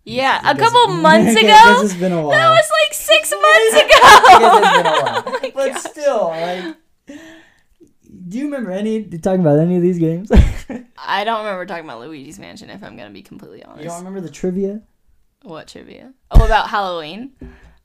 yeah, 0.05 0.41
a 0.49 0.57
couple 0.57 0.89
months 0.95 1.33
ago. 1.37 1.81
it's 1.83 1.95
been 1.95 2.13
a 2.13 2.21
while. 2.23 2.31
That 2.31 2.51
was 2.51 2.71
like 2.85 2.95
six 2.95 3.31
months 3.31 3.75
I 3.75 3.87
guess 3.89 4.21
it's 4.21 4.75
been 4.75 4.87
a 4.87 4.91
ago. 4.91 5.03
while. 5.03 5.23
Oh 5.27 5.51
but 5.55 5.73
God. 5.73 5.81
still, 5.91 6.29
like. 6.29 6.77
Do 8.29 8.39
you 8.39 8.45
remember 8.47 8.73
any 8.73 9.05
talking 9.05 9.41
about 9.41 9.59
any 9.59 9.77
of 9.77 9.83
these 9.83 9.99
games? 9.99 10.31
I 10.99 11.23
don't 11.25 11.39
remember 11.45 11.65
talking 11.67 11.85
about 11.85 12.01
Luigi's 12.01 12.39
Mansion. 12.39 12.71
If 12.71 12.83
I'm 12.83 12.97
gonna 12.97 13.11
be 13.11 13.23
completely 13.23 13.63
honest. 13.63 13.85
you 13.85 13.89
don't 13.89 13.99
remember 13.99 14.21
the 14.21 14.31
trivia? 14.31 14.83
What 15.43 15.69
trivia? 15.69 16.13
Oh, 16.33 16.45
about 16.45 16.69
Halloween. 16.69 17.33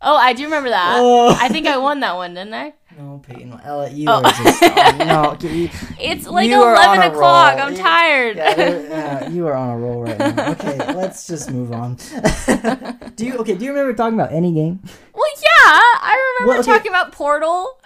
Oh, 0.03 0.15
I 0.15 0.33
do 0.33 0.45
remember 0.45 0.69
that. 0.69 0.95
Oh. 0.99 1.29
I 1.39 1.47
think 1.49 1.67
I 1.67 1.77
won 1.77 1.99
that 1.99 2.15
one, 2.15 2.33
didn't 2.33 2.55
I? 2.55 2.73
No, 2.97 3.21
Peyton. 3.25 3.57
Ella, 3.63 3.89
you 3.89 4.05
Oh. 4.09 4.15
are 4.21 4.31
just 4.33 4.63
oh, 4.63 5.37
no. 5.41 5.47
You, 5.49 5.69
It's 5.99 6.27
like 6.27 6.49
eleven 6.49 7.01
o'clock. 7.11 7.57
I'm 7.59 7.71
You- 7.73 7.77
tired. 7.77 8.35
yeah, 8.37 9.29
you 9.29 9.47
are 9.47 9.53
on 9.55 9.69
a 9.69 9.77
roll 9.77 10.01
right 10.03 10.17
now. 10.17 10.51
Okay, 10.51 10.77
let's 10.93 11.25
just 11.27 11.51
move 11.51 11.71
on. 11.71 11.95
do 13.15 13.25
you 13.25 13.37
okay? 13.37 13.55
Do 13.55 13.63
you 13.63 13.71
remember 13.71 13.93
talking 13.93 14.19
about 14.19 14.33
any 14.33 14.51
game? 14.53 14.79
well, 15.13 15.23
yeah, 15.37 15.79
I 16.01 16.33
remember 16.39 16.49
Well, 16.51 16.59
okay. 16.61 16.71
talking 16.71 16.91
about 16.91 17.11
Portal. 17.13 17.79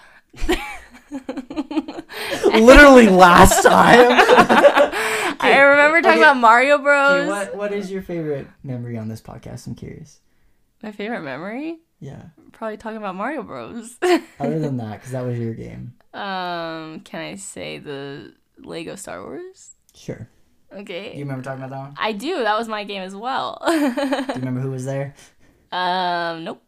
Literally 2.45 3.07
last 3.07 3.63
time. 3.63 4.07
I 5.39 5.59
remember 5.59 6.01
talking 6.01 6.21
okay. 6.21 6.29
about 6.29 6.37
Mario 6.37 6.77
Bros. 6.77 7.21
Okay, 7.21 7.29
what 7.29 7.55
what 7.55 7.73
is 7.73 7.91
your 7.91 8.01
favorite 8.01 8.47
memory 8.63 8.97
on 8.97 9.07
this 9.07 9.21
podcast? 9.21 9.67
I'm 9.67 9.75
curious. 9.75 10.19
My 10.81 10.91
favorite 10.91 11.21
memory? 11.21 11.79
Yeah. 11.99 12.23
Probably 12.51 12.77
talking 12.77 12.97
about 12.97 13.15
Mario 13.15 13.43
Bros. 13.43 13.97
Other 14.39 14.59
than 14.59 14.77
that, 14.77 14.93
because 14.93 15.11
that 15.11 15.25
was 15.25 15.39
your 15.39 15.53
game. 15.53 15.93
um, 16.13 17.01
can 17.01 17.21
I 17.21 17.35
say 17.35 17.79
the 17.79 18.33
Lego 18.59 18.95
Star 18.95 19.23
Wars? 19.23 19.71
Sure. 19.93 20.27
Okay. 20.71 21.11
Do 21.11 21.17
you 21.17 21.23
remember 21.23 21.43
talking 21.43 21.63
about 21.63 21.71
that 21.71 21.79
one? 21.79 21.95
I 21.97 22.11
do. 22.11 22.43
That 22.43 22.57
was 22.57 22.67
my 22.67 22.83
game 22.83 23.01
as 23.01 23.15
well. 23.15 23.61
Do 23.65 23.73
you 23.73 24.33
remember 24.35 24.59
who 24.59 24.71
was 24.71 24.85
there? 24.85 25.15
um, 25.71 26.43
nope. 26.43 26.63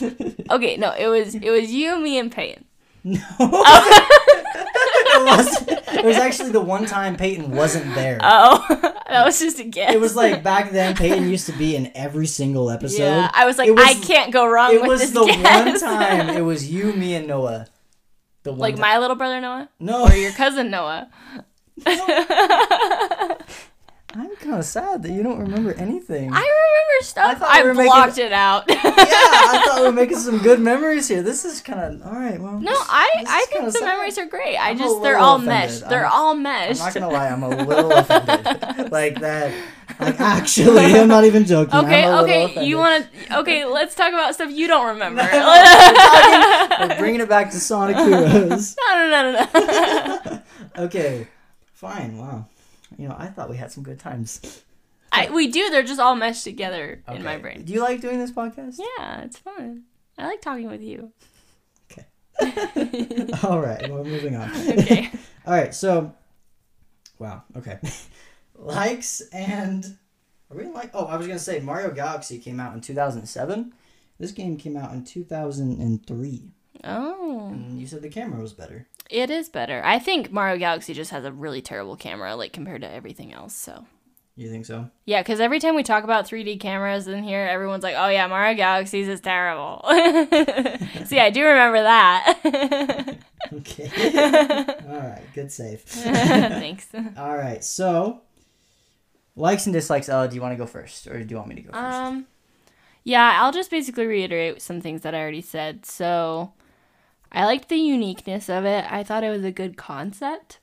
Okay, 0.50 0.76
no, 0.76 0.92
it 0.92 1.06
was 1.08 1.34
it 1.34 1.50
was 1.50 1.72
you, 1.72 1.98
me, 2.00 2.18
and 2.18 2.30
Peyton. 2.32 2.64
No. 3.04 3.20
it 3.38 5.24
was. 5.24 5.68
It 5.68 6.04
was 6.04 6.16
actually 6.16 6.50
the 6.52 6.60
one 6.60 6.86
time 6.86 7.16
Peyton 7.16 7.50
wasn't 7.52 7.94
there. 7.94 8.18
Oh, 8.22 8.64
That 9.08 9.24
was 9.24 9.38
just 9.38 9.58
a 9.60 9.64
guess. 9.64 9.94
It 9.94 10.00
was 10.00 10.14
like 10.16 10.42
back 10.42 10.72
then. 10.72 10.94
Peyton 10.96 11.28
used 11.30 11.46
to 11.46 11.52
be 11.52 11.76
in 11.76 11.90
every 11.94 12.26
single 12.26 12.70
episode. 12.70 13.02
yeah. 13.04 13.30
I 13.32 13.46
was 13.46 13.58
like, 13.58 13.70
was- 13.70 13.84
I 13.84 13.94
can't 13.94 14.32
go 14.32 14.46
wrong 14.46 14.74
it 14.74 14.82
was 14.82 15.12
the 15.12 15.24
guess. 15.24 15.80
one 15.80 15.80
time. 15.80 16.30
It 16.30 16.42
was 16.42 16.70
you, 16.70 16.92
me, 16.92 17.14
and 17.14 17.26
Noah. 17.26 17.66
The 18.42 18.50
one 18.52 18.58
like 18.60 18.74
ti- 18.76 18.80
my 18.80 18.98
little 18.98 19.16
brother 19.16 19.40
Noah 19.40 19.68
no. 19.80 20.04
or 20.04 20.12
your 20.12 20.32
cousin 20.32 20.70
Noah. 20.70 21.08
I'm 24.18 24.34
kind 24.36 24.54
of 24.56 24.64
sad 24.64 25.02
that 25.02 25.10
you 25.12 25.22
don't 25.22 25.38
remember 25.38 25.74
anything. 25.74 26.32
I 26.32 26.40
remember 26.40 27.02
stuff. 27.02 27.42
I, 27.42 27.62
we 27.62 27.68
were 27.68 27.74
making- 27.74 27.92
blocked 27.92 28.16
it 28.18 28.32
out. 28.32 28.64
yeah, 28.68 28.80
I 28.82 29.62
thought 29.66 29.76
we 29.80 29.86
were 29.86 29.92
making 29.92 30.16
some 30.18 30.38
good 30.38 30.58
memories 30.60 31.06
here. 31.06 31.22
This 31.22 31.44
is 31.44 31.60
kind 31.60 31.80
of 31.80 32.06
all 32.06 32.14
right. 32.18 32.40
Well, 32.40 32.58
No, 32.60 32.72
I 32.72 33.24
I 33.28 33.46
think 33.50 33.66
the 33.66 33.72
sad. 33.72 33.84
memories 33.84 34.16
are 34.16 34.24
great. 34.26 34.56
I 34.56 34.70
I'm 34.70 34.78
just 34.78 35.02
they're 35.02 35.18
all 35.18 35.36
offended. 35.36 35.70
meshed. 35.70 35.88
They're 35.90 36.04
I'm- 36.06 36.12
all 36.14 36.30
I'm 36.32 36.42
not 36.42 36.94
gonna 36.94 37.08
lie. 37.10 37.28
I'm 37.28 37.42
a 37.42 37.48
little 37.50 37.92
offended. 37.92 38.90
like 38.92 39.20
that. 39.20 39.52
Like 40.00 40.20
actually, 40.20 40.84
I'm 40.94 41.08
not 41.08 41.24
even 41.24 41.44
joking. 41.44 41.74
Okay, 41.74 42.08
okay. 42.08 42.44
offended. 42.44 42.68
You 42.68 42.78
want 42.78 43.06
to? 43.28 43.38
Okay, 43.40 43.64
let's 43.66 43.94
talk 43.94 44.08
about 44.14 44.34
stuff 44.34 44.50
you 44.50 44.66
don't 44.66 44.86
remember. 44.88 45.22
No, 45.22 45.30
no, 45.30 45.46
we're, 45.46 45.64
talking- 45.64 46.88
we're 46.88 46.98
bringing 46.98 47.20
it 47.20 47.28
back 47.28 47.50
to 47.50 47.60
Sonic 47.60 47.96
Heroes. 47.96 48.76
no, 48.88 49.08
no, 49.08 49.32
no, 49.32 50.20
no. 50.24 50.42
okay, 50.84 51.26
fine. 51.74 52.16
Wow. 52.16 52.46
You 52.96 53.08
know, 53.08 53.16
I 53.18 53.26
thought 53.26 53.50
we 53.50 53.56
had 53.56 53.70
some 53.70 53.82
good 53.82 53.98
times. 53.98 54.62
I, 55.12 55.30
we 55.30 55.48
do. 55.50 55.70
They're 55.70 55.82
just 55.82 56.00
all 56.00 56.16
meshed 56.16 56.44
together 56.44 57.02
in 57.10 57.22
my 57.22 57.38
brain. 57.38 57.64
Do 57.64 57.72
you 57.72 57.80
like 57.80 58.00
doing 58.00 58.18
this 58.18 58.30
podcast? 58.30 58.78
Yeah, 58.78 59.22
it's 59.22 59.38
fun. 59.38 59.84
I 60.18 60.26
like 60.26 60.40
talking 60.40 60.68
with 60.68 60.82
you. 60.82 61.12
Okay. 61.90 62.06
all 63.42 63.60
right. 63.60 63.90
Well, 63.90 64.04
moving 64.04 64.36
on. 64.36 64.50
Okay. 64.50 65.10
All 65.46 65.54
right. 65.54 65.72
So, 65.72 66.12
wow. 67.18 67.44
Okay. 67.56 67.78
Likes 68.56 69.20
and 69.32 69.96
are 70.50 70.56
we 70.56 70.64
in 70.64 70.72
like? 70.72 70.90
Oh, 70.92 71.04
I 71.04 71.16
was 71.16 71.26
gonna 71.26 71.38
say 71.38 71.60
Mario 71.60 71.90
Galaxy 71.92 72.38
came 72.38 72.58
out 72.58 72.74
in 72.74 72.80
2007. 72.80 73.72
This 74.18 74.32
game 74.32 74.56
came 74.56 74.76
out 74.76 74.92
in 74.92 75.04
2003. 75.04 76.50
Oh, 76.84 77.48
And 77.48 77.78
you 77.78 77.86
said 77.86 78.02
the 78.02 78.08
camera 78.08 78.40
was 78.40 78.54
better. 78.54 78.86
It 79.10 79.30
is 79.30 79.48
better. 79.48 79.82
I 79.84 79.98
think 79.98 80.30
Mario 80.30 80.58
Galaxy 80.58 80.94
just 80.94 81.10
has 81.10 81.24
a 81.24 81.32
really 81.32 81.62
terrible 81.62 81.96
camera, 81.96 82.36
like 82.36 82.52
compared 82.52 82.82
to 82.82 82.90
everything 82.90 83.32
else. 83.32 83.54
So. 83.54 83.86
You 84.38 84.50
think 84.50 84.66
so? 84.66 84.90
Yeah, 85.06 85.22
because 85.22 85.40
every 85.40 85.60
time 85.60 85.74
we 85.76 85.82
talk 85.82 86.04
about 86.04 86.26
3D 86.26 86.60
cameras 86.60 87.08
in 87.08 87.24
here, 87.24 87.46
everyone's 87.46 87.82
like, 87.82 87.94
"Oh 87.96 88.08
yeah, 88.08 88.26
Mario 88.26 88.54
Galaxies 88.54 89.08
is 89.08 89.22
terrible." 89.22 89.80
See, 91.06 91.18
I 91.18 91.30
do 91.30 91.42
remember 91.42 91.82
that. 91.82 93.18
Okay. 93.52 93.88
All 94.88 94.96
right. 94.96 95.22
Good 95.34 95.52
save. 95.52 95.80
Thanks. 95.82 96.88
All 97.16 97.36
right. 97.36 97.62
So, 97.62 98.22
likes 99.36 99.66
and 99.66 99.72
dislikes. 99.72 100.08
Ella, 100.08 100.28
do 100.28 100.34
you 100.34 100.42
want 100.42 100.52
to 100.52 100.56
go 100.56 100.66
first, 100.66 101.06
or 101.06 101.22
do 101.22 101.32
you 101.32 101.36
want 101.36 101.48
me 101.48 101.54
to 101.54 101.62
go 101.62 101.72
first? 101.72 101.96
Um, 101.96 102.26
yeah, 103.04 103.38
I'll 103.40 103.52
just 103.52 103.70
basically 103.70 104.06
reiterate 104.06 104.60
some 104.62 104.80
things 104.80 105.02
that 105.02 105.14
I 105.14 105.20
already 105.20 105.42
said. 105.42 105.86
So, 105.86 106.52
I 107.36 107.44
liked 107.44 107.68
the 107.68 107.76
uniqueness 107.76 108.48
of 108.48 108.64
it. 108.64 108.90
I 108.90 109.02
thought 109.02 109.22
it 109.22 109.28
was 109.28 109.44
a 109.44 109.52
good 109.52 109.76
concept. 109.76 110.58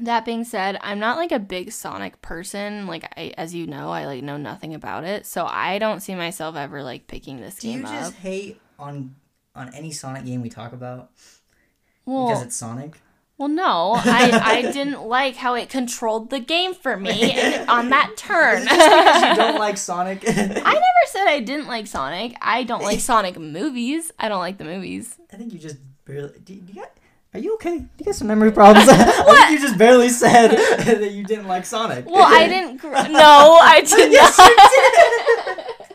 That 0.00 0.24
being 0.24 0.42
said, 0.44 0.76
I'm 0.82 0.98
not 0.98 1.16
like 1.16 1.30
a 1.30 1.38
big 1.38 1.70
Sonic 1.70 2.20
person. 2.20 2.88
Like 2.88 3.04
I, 3.16 3.32
as 3.38 3.54
you 3.54 3.66
know, 3.68 3.90
I 3.90 4.06
like 4.06 4.24
know 4.24 4.36
nothing 4.36 4.74
about 4.74 5.04
it, 5.04 5.24
so 5.24 5.46
I 5.46 5.78
don't 5.78 6.00
see 6.00 6.16
myself 6.16 6.56
ever 6.56 6.82
like 6.82 7.06
picking 7.06 7.40
this 7.40 7.58
do 7.58 7.68
game 7.68 7.78
you 7.78 7.86
just 7.86 8.12
up. 8.12 8.18
hate 8.18 8.60
on 8.78 9.14
on 9.54 9.72
any 9.72 9.92
Sonic 9.92 10.24
game 10.24 10.42
we 10.42 10.50
talk 10.50 10.72
about 10.72 11.12
Well, 12.04 12.26
because 12.26 12.42
it's 12.42 12.56
Sonic? 12.56 13.00
Well, 13.38 13.48
no, 13.48 13.92
I, 13.96 14.40
I 14.42 14.62
didn't 14.72 15.02
like 15.06 15.36
how 15.36 15.54
it 15.54 15.68
controlled 15.68 16.30
the 16.30 16.40
game 16.40 16.72
for 16.72 16.96
me 16.96 17.36
on 17.66 17.90
that 17.90 18.16
turn. 18.16 18.62
Is 18.62 18.64
it 18.64 18.68
just 18.70 18.88
because 19.04 19.22
you 19.22 19.34
don't 19.36 19.58
like 19.58 19.76
Sonic? 19.76 20.24
I 20.28 20.32
never 20.32 21.04
said 21.06 21.26
I 21.28 21.40
didn't 21.40 21.66
like 21.66 21.86
Sonic. 21.86 22.34
I 22.40 22.64
don't 22.64 22.82
like 22.82 23.00
Sonic 23.00 23.38
movies. 23.38 24.10
I 24.18 24.28
don't 24.28 24.38
like 24.40 24.56
the 24.56 24.64
movies. 24.64 25.18
I 25.32 25.36
think 25.36 25.52
you 25.52 25.58
just 25.58 25.76
barely. 26.06 26.32
Do 26.44 26.54
you, 26.54 26.60
do 26.62 26.72
you 26.72 26.80
got, 26.80 26.90
are 27.34 27.40
you 27.40 27.54
okay? 27.56 27.78
Do 27.80 27.88
you 27.98 28.04
got 28.06 28.14
some 28.14 28.28
memory 28.28 28.52
problems? 28.52 28.88
I 28.90 28.94
think 29.48 29.50
you 29.60 29.66
just 29.66 29.76
barely 29.78 30.08
said 30.08 30.52
that 30.56 31.10
you 31.12 31.22
didn't 31.22 31.46
like 31.46 31.66
Sonic. 31.66 32.06
Well, 32.06 32.24
I 32.26 32.48
didn't. 32.48 32.78
Gr- 32.78 32.88
no, 32.88 33.58
I 33.60 33.82
did 33.82 34.12
Yes, 34.12 34.38
not. 34.38 35.86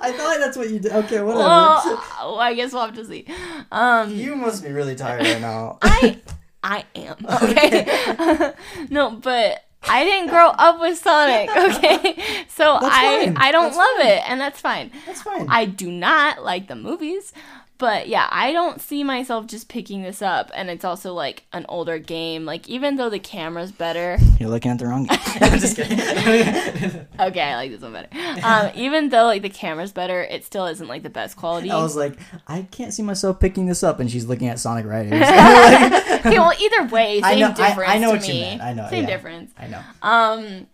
I 0.00 0.12
thought 0.12 0.38
that's 0.38 0.56
what 0.56 0.70
you 0.70 0.78
did. 0.78 0.92
Okay, 0.92 1.20
whatever. 1.20 1.38
well, 1.40 1.82
well, 2.20 2.38
I 2.38 2.54
guess 2.54 2.72
we'll 2.72 2.84
have 2.86 2.94
to 2.94 3.04
see. 3.04 3.26
Um, 3.70 4.10
you 4.14 4.36
must 4.36 4.62
be 4.62 4.70
really 4.70 4.94
tired 4.94 5.22
right 5.22 5.40
now. 5.40 5.78
I 5.82 6.20
I 6.68 6.84
am 6.94 7.16
okay. 7.42 8.52
no, 8.90 9.12
but 9.12 9.64
I 9.88 10.04
didn't 10.04 10.28
grow 10.28 10.48
up 10.48 10.80
with 10.80 10.98
Sonic. 10.98 11.48
Okay, 11.56 12.44
so 12.48 12.76
I. 12.80 13.32
I 13.36 13.50
don't 13.52 13.64
That's 13.64 13.76
love 13.76 13.96
fine. 13.96 14.06
it, 14.06 14.30
and 14.30 14.40
that's 14.40 14.60
fine. 14.60 14.90
That's 15.06 15.22
fine. 15.22 15.46
I 15.48 15.64
do 15.64 15.90
not 15.90 16.44
like 16.44 16.68
the 16.68 16.76
movies, 16.76 17.32
but 17.78 18.08
yeah, 18.08 18.28
I 18.30 18.52
don't 18.52 18.80
see 18.80 19.04
myself 19.04 19.46
just 19.46 19.68
picking 19.68 20.02
this 20.02 20.20
up. 20.20 20.50
And 20.54 20.68
it's 20.68 20.84
also 20.84 21.14
like 21.14 21.44
an 21.52 21.64
older 21.68 21.98
game. 21.98 22.44
Like 22.44 22.68
even 22.68 22.96
though 22.96 23.08
the 23.08 23.20
camera's 23.20 23.70
better, 23.72 24.18
You're 24.40 24.48
looking 24.50 24.72
at 24.72 24.78
the 24.80 24.86
wrong 24.86 25.04
game. 25.04 25.18
I'm 25.40 25.58
just 25.60 25.76
kidding. 25.76 25.98
okay, 27.20 27.40
I 27.40 27.54
like 27.56 27.70
this 27.70 27.80
one 27.80 27.92
better. 27.92 28.08
Um, 28.44 28.70
even 28.74 29.10
though 29.10 29.24
like 29.26 29.42
the 29.42 29.48
camera's 29.48 29.92
better, 29.92 30.22
it 30.22 30.44
still 30.44 30.66
isn't 30.66 30.88
like 30.88 31.02
the 31.04 31.10
best 31.10 31.36
quality. 31.36 31.70
I 31.70 31.80
was 31.80 31.94
like, 31.96 32.18
I 32.46 32.62
can't 32.62 32.92
see 32.92 33.02
myself 33.02 33.38
picking 33.40 33.66
this 33.66 33.82
up, 33.84 34.00
and 34.00 34.10
she's 34.10 34.26
looking 34.26 34.48
at 34.48 34.58
Sonic 34.58 34.84
Riders. 34.84 35.12
okay, 35.12 36.38
well 36.38 36.52
either 36.60 36.84
way, 36.88 37.20
I 37.22 37.30
same 37.32 37.40
know- 37.40 37.46
I- 37.48 37.52
difference 37.68 37.90
I 37.90 37.98
know 37.98 38.10
to 38.12 38.16
what 38.18 38.28
you 38.28 38.34
me. 38.34 38.40
meant. 38.40 38.62
I 38.62 38.72
know, 38.74 38.88
same 38.90 39.04
yeah. 39.04 39.10
difference. 39.10 39.52
I 39.58 39.66
know. 39.68 39.82
Um, 40.02 40.66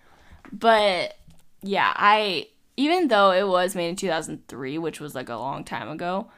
but 0.52 1.16
yeah, 1.62 1.92
I 1.94 2.48
even 2.76 3.08
though 3.08 3.30
it 3.32 3.46
was 3.46 3.74
made 3.74 3.88
in 3.90 3.96
2003, 3.96 4.78
which 4.78 5.00
was 5.00 5.14
like 5.14 5.28
a 5.28 5.36
long 5.36 5.64
time 5.64 5.88
ago. 5.90 6.28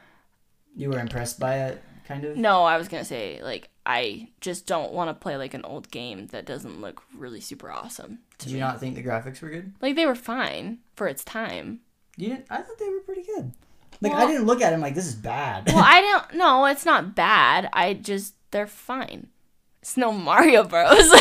You 0.77 0.89
were 0.91 0.99
impressed 0.99 1.39
by 1.39 1.57
it, 1.65 1.81
kind 2.07 2.23
of. 2.23 2.37
No, 2.37 2.63
I 2.63 2.77
was 2.77 2.87
gonna 2.87 3.03
say 3.03 3.41
like 3.43 3.69
I 3.85 4.29
just 4.41 4.67
don't 4.67 4.93
want 4.93 5.09
to 5.09 5.13
play 5.13 5.35
like 5.37 5.53
an 5.55 5.65
old 5.65 5.89
game 5.91 6.27
that 6.27 6.45
doesn't 6.45 6.79
look 6.79 7.01
really 7.17 7.41
super 7.41 7.71
awesome. 7.71 8.19
Did 8.37 8.51
you 8.51 8.59
not 8.59 8.79
think 8.79 8.95
the 8.95 9.03
graphics 9.03 9.41
were 9.41 9.49
good? 9.49 9.73
Like 9.81 9.95
they 9.95 10.05
were 10.05 10.13
fine 10.15 10.77
for 10.95 11.07
its 11.07 11.23
time. 11.23 11.79
You 12.15 12.29
didn't. 12.29 12.45
I 12.49 12.57
thought 12.61 12.77
they 12.77 12.89
were 12.89 12.99
pretty 13.01 13.23
good. 13.23 13.51
Like 14.01 14.13
I 14.13 14.27
didn't 14.27 14.45
look 14.45 14.61
at 14.61 14.69
them 14.69 14.81
like 14.81 14.93
this 14.93 15.07
is 15.07 15.15
bad. 15.15 15.65
Well, 15.67 15.77
I 15.83 16.01
don't. 16.01 16.35
No, 16.37 16.65
it's 16.65 16.85
not 16.85 17.15
bad. 17.15 17.69
I 17.73 17.95
just 17.95 18.35
they're 18.51 18.67
fine. 18.67 19.27
It's 19.81 19.97
no 19.97 20.11
Mario 20.11 20.63
Bros. 20.63 20.91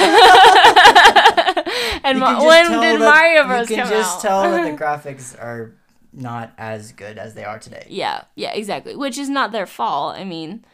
and 2.04 2.18
Ma- 2.18 2.44
when 2.44 2.70
did 2.80 3.00
that- 3.00 3.11
Mario 3.14 3.44
Bros 3.46 3.68
come 3.68 3.70
out? 3.70 3.70
You 3.70 3.76
can 3.76 3.88
just 3.88 4.16
out? 4.16 4.22
tell 4.22 4.42
that 4.50 4.70
the 4.70 4.76
graphics 4.84 5.38
are 5.42 5.74
not 6.17 6.53
as 6.59 6.93
good 6.93 7.19
as 7.19 7.35
they 7.35 7.45
are 7.45 7.59
today. 7.59 7.87
yeah, 7.89 8.25
yeah, 8.35 8.53
exactly. 8.53 8.97
Which 8.97 9.19
is 9.19 9.29
not 9.29 9.53
their 9.53 9.67
fault. 9.67 10.17
I 10.17 10.25
mean, 10.25 10.64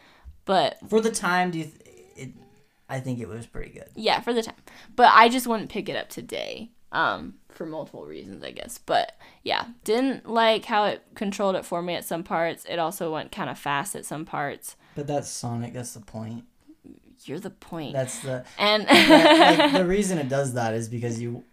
but 0.44 0.78
For 0.88 1.00
the 1.00 1.10
time, 1.10 1.50
do 1.50 1.58
you? 1.58 1.64
Th- 1.64 1.76
it, 2.16 2.30
I 2.88 3.00
think 3.00 3.18
it 3.20 3.28
was 3.28 3.46
pretty 3.46 3.70
good. 3.72 3.88
yeah, 3.94 4.20
for 4.20 4.32
the 4.32 4.42
time. 4.42 4.54
But 4.96 5.10
I 5.14 5.28
just 5.28 5.46
wouldn't 5.46 5.70
pick 5.70 5.88
it 5.88 5.96
up 5.96 6.08
today. 6.08 6.70
Um, 6.92 7.36
for 7.48 7.64
multiple 7.64 8.04
reasons, 8.04 8.44
I 8.44 8.50
guess. 8.50 8.76
But 8.78 9.16
yeah, 9.42 9.64
didn't 9.84 10.28
like 10.28 10.66
how 10.66 10.84
it 10.84 11.02
controlled 11.14 11.56
it 11.56 11.64
for 11.64 11.80
me 11.82 11.94
at 11.94 12.04
some 12.04 12.22
parts. 12.22 12.66
It 12.68 12.78
also 12.78 13.10
went 13.12 13.32
kind 13.32 13.48
of 13.48 13.58
fast 13.58 13.94
at 13.96 14.04
some 14.04 14.24
parts. 14.26 14.76
But 14.94 15.06
that's 15.06 15.28
Sonic. 15.30 15.72
That's 15.72 15.94
the 15.94 16.00
point. 16.00 16.44
You're 17.24 17.38
the 17.40 17.50
point. 17.50 17.92
That's 17.94 18.18
the 18.20 18.44
and 18.58 18.86
that- 18.86 19.58
like, 19.58 19.72
the 19.80 19.86
reason 19.86 20.18
it 20.18 20.28
does 20.28 20.52
that 20.54 20.74
is 20.74 20.88
because 20.90 21.18
you 21.20 21.44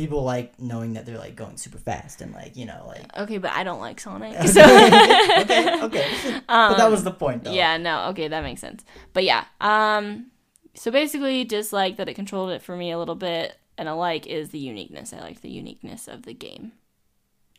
people 0.00 0.22
like 0.22 0.58
knowing 0.58 0.94
that 0.94 1.04
they're 1.04 1.18
like 1.18 1.36
going 1.36 1.58
super 1.58 1.76
fast 1.76 2.22
and 2.22 2.32
like 2.32 2.56
you 2.56 2.64
know 2.64 2.84
like 2.86 3.16
okay, 3.18 3.38
but 3.38 3.50
I 3.52 3.64
don't 3.64 3.80
like 3.80 4.00
Sonic. 4.00 4.34
okay 4.34 4.46
So 4.46 4.62
okay, 4.62 5.82
okay. 5.82 6.40
but 6.48 6.76
that 6.76 6.90
was 6.90 7.04
the 7.04 7.10
point 7.10 7.44
though. 7.44 7.52
Yeah, 7.52 7.76
no, 7.76 8.08
okay, 8.08 8.26
that 8.28 8.42
makes 8.42 8.60
sense. 8.60 8.84
But 9.12 9.24
yeah, 9.24 9.44
um 9.60 10.30
so 10.74 10.90
basically 10.90 11.44
dislike 11.44 11.98
that 11.98 12.08
it 12.08 12.14
controlled 12.14 12.50
it 12.50 12.62
for 12.62 12.76
me 12.76 12.90
a 12.90 12.98
little 12.98 13.14
bit 13.14 13.56
and 13.76 13.88
a 13.88 13.94
like 13.94 14.26
is 14.26 14.50
the 14.50 14.58
uniqueness. 14.58 15.12
I 15.12 15.20
liked 15.20 15.42
the 15.42 15.50
uniqueness 15.50 16.08
of 16.08 16.22
the 16.22 16.32
game. 16.34 16.72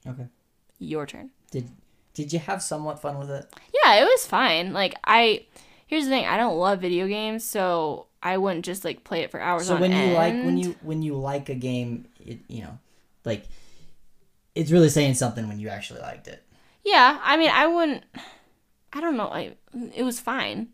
Okay. 0.07 0.27
Your 0.79 1.05
turn. 1.05 1.29
Did 1.51 1.69
did 2.15 2.33
you 2.33 2.39
have 2.39 2.63
somewhat 2.63 2.99
fun 2.99 3.19
with 3.19 3.29
it? 3.29 3.45
Yeah, 3.83 4.01
it 4.01 4.05
was 4.05 4.25
fine. 4.25 4.73
Like 4.73 4.95
I 5.05 5.45
here's 5.85 6.05
the 6.05 6.09
thing, 6.09 6.25
I 6.25 6.37
don't 6.37 6.57
love 6.57 6.81
video 6.81 7.07
games, 7.07 7.43
so 7.43 8.07
I 8.24 8.38
wouldn't 8.38 8.65
just 8.65 8.84
like 8.86 9.03
play 9.03 9.22
it 9.22 9.32
for 9.32 9.39
hours 9.39 9.67
So 9.67 9.76
on 9.76 9.82
when 9.82 9.91
you 9.91 9.97
end. 9.97 10.13
like 10.13 10.34
when 10.34 10.57
you 10.57 10.76
when 10.82 11.01
you 11.01 11.15
like 11.15 11.49
a 11.49 11.55
game, 11.55 12.05
it, 12.26 12.39
you 12.47 12.61
know, 12.61 12.78
like 13.26 13.45
it's 14.55 14.72
really 14.72 14.89
saying 14.89 15.13
something 15.15 15.47
when 15.47 15.59
you 15.59 15.69
actually 15.69 16.01
liked 16.01 16.28
it. 16.28 16.43
Yeah, 16.84 17.19
I 17.24 17.38
mean, 17.38 17.49
I 17.51 17.67
wouldn't 17.67 18.03
I 18.93 19.01
don't 19.01 19.17
know, 19.17 19.28
I 19.28 19.55
it 19.95 20.03
was 20.03 20.19
fine. 20.19 20.69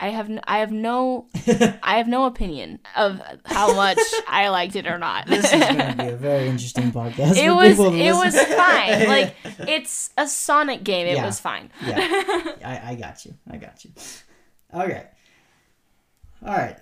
I 0.00 0.08
have 0.08 0.28
n- 0.28 0.40
I 0.48 0.58
have 0.58 0.72
no 0.72 1.26
I 1.82 1.98
have 1.98 2.08
no 2.08 2.24
opinion 2.26 2.80
of 2.96 3.20
how 3.44 3.72
much 3.76 3.98
I 4.28 4.48
liked 4.48 4.74
it 4.74 4.86
or 4.88 4.98
not. 4.98 5.28
This 5.28 5.44
is 5.44 5.60
going 5.60 5.76
to 5.78 5.94
be 5.96 6.08
a 6.08 6.16
very 6.16 6.48
interesting 6.52 6.90
podcast. 6.90 7.36
it 7.36 7.50
was 7.50 7.78
it 7.78 8.12
was 8.12 8.36
fine. 8.56 9.06
Like 9.08 9.36
it's 9.68 10.10
a 10.18 10.26
Sonic 10.26 10.82
game. 10.82 11.06
It 11.06 11.14
Yeah. 11.14 11.26
was 11.26 11.38
fine. 11.38 11.70
yeah, 11.86 12.00
I, 12.64 12.80
I 12.90 12.94
got 12.96 13.24
you. 13.24 13.34
I 13.48 13.58
got 13.58 13.84
you. 13.84 13.92
Okay. 14.74 15.06
All 16.44 16.56
right. 16.56 16.76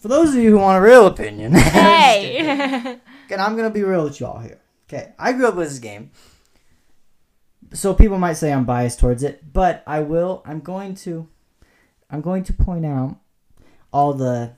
For 0.00 0.08
those 0.08 0.34
of 0.34 0.42
you 0.42 0.50
who 0.50 0.58
want 0.58 0.78
a 0.78 0.80
real 0.80 1.06
opinion, 1.06 1.54
Hey. 1.54 2.98
and 3.30 3.40
I'm 3.40 3.56
gonna 3.56 3.70
be 3.70 3.82
real 3.82 4.04
with 4.04 4.20
y'all 4.20 4.40
here. 4.40 4.60
Okay, 4.88 5.12
I 5.18 5.32
grew 5.32 5.48
up 5.48 5.56
with 5.56 5.68
this 5.68 5.78
game, 5.80 6.12
so 7.72 7.92
people 7.92 8.18
might 8.18 8.34
say 8.34 8.52
I'm 8.52 8.64
biased 8.64 9.00
towards 9.00 9.24
it, 9.24 9.52
but 9.52 9.82
I 9.86 10.00
will. 10.00 10.42
I'm 10.44 10.60
going 10.60 10.94
to. 10.96 11.28
I'm 12.08 12.20
going 12.20 12.44
to 12.44 12.52
point 12.52 12.86
out 12.86 13.16
all 13.92 14.12
the, 14.12 14.52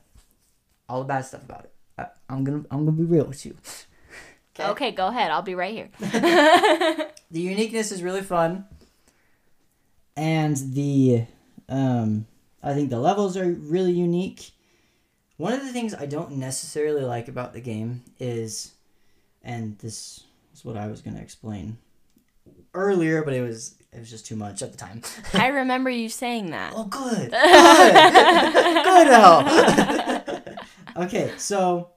all 0.87 1.01
the 1.01 1.07
bad 1.07 1.25
stuff 1.25 1.45
about 1.45 1.65
it. 1.65 1.73
I, 1.97 2.07
I'm 2.29 2.45
gonna. 2.45 2.65
I'm 2.71 2.85
gonna 2.85 2.93
be 2.93 3.05
real 3.05 3.25
with 3.25 3.47
you. 3.47 3.57
okay, 4.61 4.91
go 4.91 5.07
ahead. 5.07 5.31
I'll 5.31 5.41
be 5.41 5.55
right 5.55 5.73
here. 5.73 5.89
the 7.31 7.41
uniqueness 7.41 7.91
is 7.91 8.03
really 8.03 8.23
fun 8.23 8.67
and 10.19 10.57
the 10.75 11.25
um 11.69 12.27
i 12.63 12.75
think 12.75 12.91
the 12.91 12.99
levels 12.99 13.37
are 13.37 13.51
really 13.51 13.93
unique. 13.93 14.53
One 15.37 15.53
of 15.53 15.61
the 15.65 15.73
things 15.73 15.95
i 15.95 16.07
don't 16.07 16.33
necessarily 16.33 17.03
like 17.03 17.29
about 17.29 17.53
the 17.53 17.61
game 17.61 18.03
is 18.19 18.73
and 19.43 19.79
this 19.79 20.25
is 20.53 20.65
what 20.65 20.77
i 20.77 20.87
was 20.89 21.01
going 21.01 21.17
to 21.17 21.23
explain 21.23 21.79
earlier 22.75 23.23
but 23.23 23.35
it 23.35 23.43
was 23.43 23.77
it 23.93 23.99
was 24.01 24.11
just 24.11 24.27
too 24.27 24.37
much 24.37 24.61
at 24.61 24.71
the 24.71 24.77
time. 24.77 25.01
I 25.33 25.47
remember 25.63 25.89
you 25.89 26.09
saying 26.11 26.51
that. 26.51 26.75
oh 26.77 26.85
good. 26.85 27.31
Good. 27.31 28.85
Good 28.85 29.09
Al. 29.09 30.43
okay 31.05 31.33
so 31.39 31.91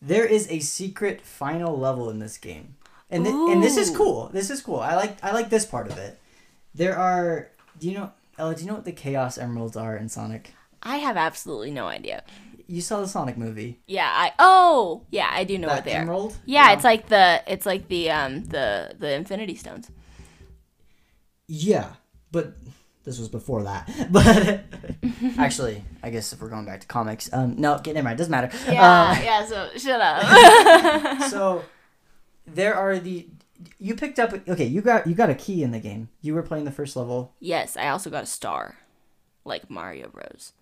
there 0.00 0.24
is 0.24 0.48
a 0.50 0.60
secret 0.60 1.20
final 1.20 1.76
level 1.76 2.08
in 2.08 2.20
this 2.20 2.38
game. 2.38 2.76
And, 3.10 3.24
thi- 3.26 3.32
and 3.52 3.62
this 3.62 3.76
is 3.76 3.90
cool. 3.90 4.28
This 4.32 4.48
is 4.50 4.62
cool. 4.62 4.78
I 4.80 4.94
like 4.94 5.22
i 5.24 5.32
like 5.32 5.50
this 5.50 5.66
part 5.66 5.90
of 5.90 5.98
it. 5.98 6.18
There 6.74 6.96
are 6.96 7.48
do 7.78 7.88
you 7.88 7.94
know 7.98 8.12
ella 8.38 8.54
do 8.54 8.62
you 8.62 8.68
know 8.68 8.74
what 8.74 8.84
the 8.84 8.92
chaos 8.92 9.36
emeralds 9.38 9.76
are 9.76 9.96
in 9.96 10.08
sonic 10.08 10.54
I 10.80 10.98
have 10.98 11.16
absolutely 11.16 11.72
no 11.72 11.88
idea. 11.88 12.22
you 12.68 12.80
saw 12.80 13.00
the 13.00 13.08
sonic 13.08 13.36
movie 13.36 13.80
Yeah, 13.86 14.08
I 14.10 14.32
oh 14.38 15.04
yeah, 15.10 15.28
I 15.32 15.42
do 15.44 15.58
know 15.58 15.66
that 15.68 15.74
what 15.78 15.84
they 15.84 15.94
are. 15.96 16.02
emerald 16.02 16.36
Yeah, 16.46 16.72
it's 16.72 16.84
like 16.84 17.08
the 17.08 17.42
it's 17.46 17.66
like 17.66 17.88
the 17.88 18.10
um 18.10 18.44
the 18.44 18.94
the 18.98 19.12
Infinity 19.14 19.56
Stones. 19.56 19.90
yeah 21.48 21.88
but 22.30 22.52
this 23.04 23.18
was 23.18 23.28
before 23.28 23.62
that 23.64 23.88
but 24.10 24.60
actually 25.38 25.82
i 26.02 26.10
guess 26.10 26.32
if 26.32 26.40
we're 26.42 26.48
going 26.50 26.66
back 26.66 26.80
to 26.80 26.86
comics 26.86 27.30
um 27.32 27.54
no 27.56 27.74
okay, 27.76 27.92
never 27.92 28.04
mind 28.04 28.18
doesn't 28.18 28.30
matter 28.30 28.50
Yeah, 28.70 29.10
Um, 29.16 29.24
yeah. 29.24 29.44
So 29.46 29.68
shut 29.76 30.00
up. 30.00 31.22
so 31.30 31.62
there 32.46 32.74
are 32.74 32.98
the 32.98 33.26
you 33.78 33.94
picked 33.94 34.18
up 34.18 34.32
okay 34.48 34.64
you 34.66 34.80
got 34.80 35.06
you 35.06 35.14
got 35.14 35.30
a 35.30 35.34
key 35.34 35.62
in 35.62 35.70
the 35.72 35.80
game 35.80 36.08
you 36.20 36.34
were 36.34 36.42
playing 36.42 36.64
the 36.64 36.70
first 36.70 36.94
level 36.96 37.34
yes, 37.40 37.76
I 37.76 37.88
also 37.88 38.08
got 38.10 38.22
a 38.24 38.26
star, 38.26 38.76
like 39.44 39.68
Mario 39.70 40.08
Bros. 40.08 40.52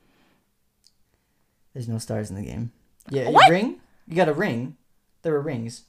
there's 1.75 1.89
no 1.89 1.99
stars 1.99 2.31
in 2.31 2.37
the 2.37 2.43
game 2.43 2.73
yeah 3.11 3.29
What? 3.31 3.51
ring 3.51 3.81
you 4.09 4.17
got 4.17 4.29
a 4.29 4.33
ring 4.33 4.77
there 5.23 5.33
were 5.33 5.41
rings 5.41 5.83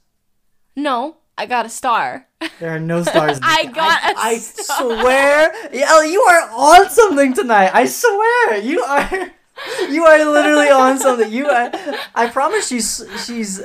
No, 0.76 1.16
I 1.36 1.46
got 1.46 1.66
a 1.66 1.68
star. 1.68 2.26
there 2.60 2.74
are 2.74 2.80
no 2.80 3.02
stars 3.02 3.38
in 3.38 3.42
the 3.42 3.48
I 3.48 3.62
game. 3.64 3.72
got 3.72 4.00
I 4.04 4.10
a 4.10 4.14
I 4.16 4.36
star. 4.38 4.76
I 4.92 5.02
swear 5.02 5.74
yeah, 5.74 6.02
you 6.04 6.20
are 6.22 6.50
on 6.50 6.90
something 6.90 7.32
tonight 7.34 7.70
i 7.74 7.84
swear 7.86 8.58
you 8.58 8.82
are 8.82 9.30
you 9.90 10.04
are 10.04 10.24
literally 10.24 10.68
on 10.68 10.98
something 10.98 11.30
you 11.32 11.48
are, 11.48 11.70
i 12.14 12.28
promise 12.28 12.68
she's 12.68 13.02
she's 13.26 13.62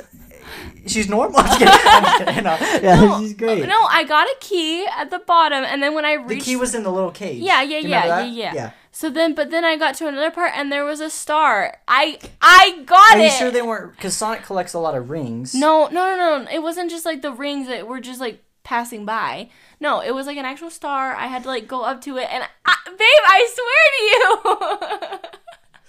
she's 0.86 1.08
normal 1.08 1.40
I'm 1.40 1.58
kidding. 1.58 1.74
I'm 1.74 2.18
kidding. 2.26 2.44
No, 2.44 2.56
yeah 2.82 3.00
No, 3.00 3.20
she's 3.20 3.34
great 3.34 3.66
No, 3.66 3.86
I 3.90 4.04
got 4.04 4.26
a 4.26 4.36
key 4.40 4.86
at 4.86 5.10
the 5.10 5.18
bottom, 5.18 5.64
and 5.64 5.82
then 5.82 5.94
when 5.94 6.04
I 6.04 6.14
reached, 6.14 6.28
the 6.44 6.50
key 6.52 6.56
was 6.56 6.74
in 6.74 6.82
the 6.82 6.92
little 6.92 7.10
cage 7.10 7.42
Yeah, 7.42 7.62
yeah, 7.62 7.78
yeah, 7.78 8.06
yeah, 8.06 8.24
yeah. 8.24 8.54
yeah 8.54 8.70
so 8.96 9.10
then, 9.10 9.34
but 9.34 9.50
then 9.50 9.64
I 9.64 9.76
got 9.76 9.96
to 9.96 10.06
another 10.06 10.30
part, 10.30 10.52
and 10.54 10.70
there 10.70 10.84
was 10.84 11.00
a 11.00 11.10
star. 11.10 11.78
I 11.88 12.16
I 12.40 12.84
got 12.86 13.16
Are 13.16 13.18
it. 13.18 13.24
you 13.24 13.30
sure 13.30 13.50
they 13.50 13.60
weren't? 13.60 13.96
Because 13.96 14.16
Sonic 14.16 14.44
collects 14.44 14.72
a 14.72 14.78
lot 14.78 14.94
of 14.94 15.10
rings. 15.10 15.52
No, 15.52 15.88
no, 15.88 16.14
no, 16.16 16.44
no. 16.44 16.48
It 16.48 16.62
wasn't 16.62 16.92
just 16.92 17.04
like 17.04 17.20
the 17.20 17.32
rings 17.32 17.66
that 17.66 17.88
were 17.88 17.98
just 17.98 18.20
like 18.20 18.44
passing 18.62 19.04
by. 19.04 19.50
No, 19.80 20.00
it 20.00 20.12
was 20.12 20.28
like 20.28 20.36
an 20.36 20.44
actual 20.44 20.70
star. 20.70 21.12
I 21.12 21.26
had 21.26 21.42
to 21.42 21.48
like 21.48 21.66
go 21.66 21.82
up 21.82 22.02
to 22.02 22.18
it, 22.18 22.28
and 22.30 22.44
I, 22.64 22.74
babe, 22.86 23.24
I 23.26 23.48
swear 23.56 25.10
to 25.10 25.18
you. 25.18 25.18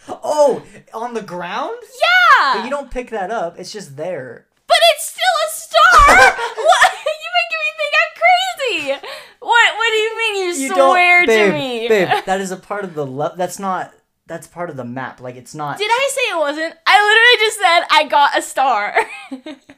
Oh, 0.08 0.64
on 0.93 1.16
the 1.16 1.22
ground? 1.22 1.78
yeah, 1.82 2.54
But 2.56 2.64
you 2.66 2.70
don't 2.70 2.91
pick 2.91 3.10
that 3.10 3.32
up. 3.32 3.60
It's 3.60 3.72
just 3.72 3.98
there. 3.98 4.46
But 4.76 4.82
it's 4.92 5.06
still 5.16 5.36
a 5.46 5.50
star. 5.50 6.16
what? 6.70 6.92
You 7.24 7.30
making 7.40 7.62
me 7.64 7.70
think 7.80 7.94
I'm 8.02 8.14
crazy. 8.22 9.08
What? 9.40 9.70
What 9.78 9.90
do 9.90 9.98
you 9.98 10.18
mean? 10.18 10.36
You, 10.36 10.52
You 10.64 10.74
swear 10.74 11.26
babe, 11.26 11.52
to 11.52 11.58
me? 11.58 11.88
babe. 11.88 12.10
That 12.26 12.42
is 12.42 12.52
a 12.52 12.58
part 12.58 12.84
of 12.84 12.94
the. 12.94 13.06
love. 13.06 13.38
that's 13.38 13.60
not. 13.60 13.94
That's 14.28 14.48
part 14.48 14.70
of 14.72 14.76
the 14.78 14.84
map. 14.86 15.22
Like 15.22 15.36
it's 15.36 15.54
not. 15.56 15.78
Did 15.78 15.92
I 15.92 16.10
say 16.12 16.22
it 16.36 16.40
wasn't? 16.40 16.74
I 16.86 16.96
literally 17.08 17.38
just 17.46 17.58
said 17.60 17.82
I 17.92 18.08
got 18.10 18.38
a 18.38 18.42
star. 18.42 18.96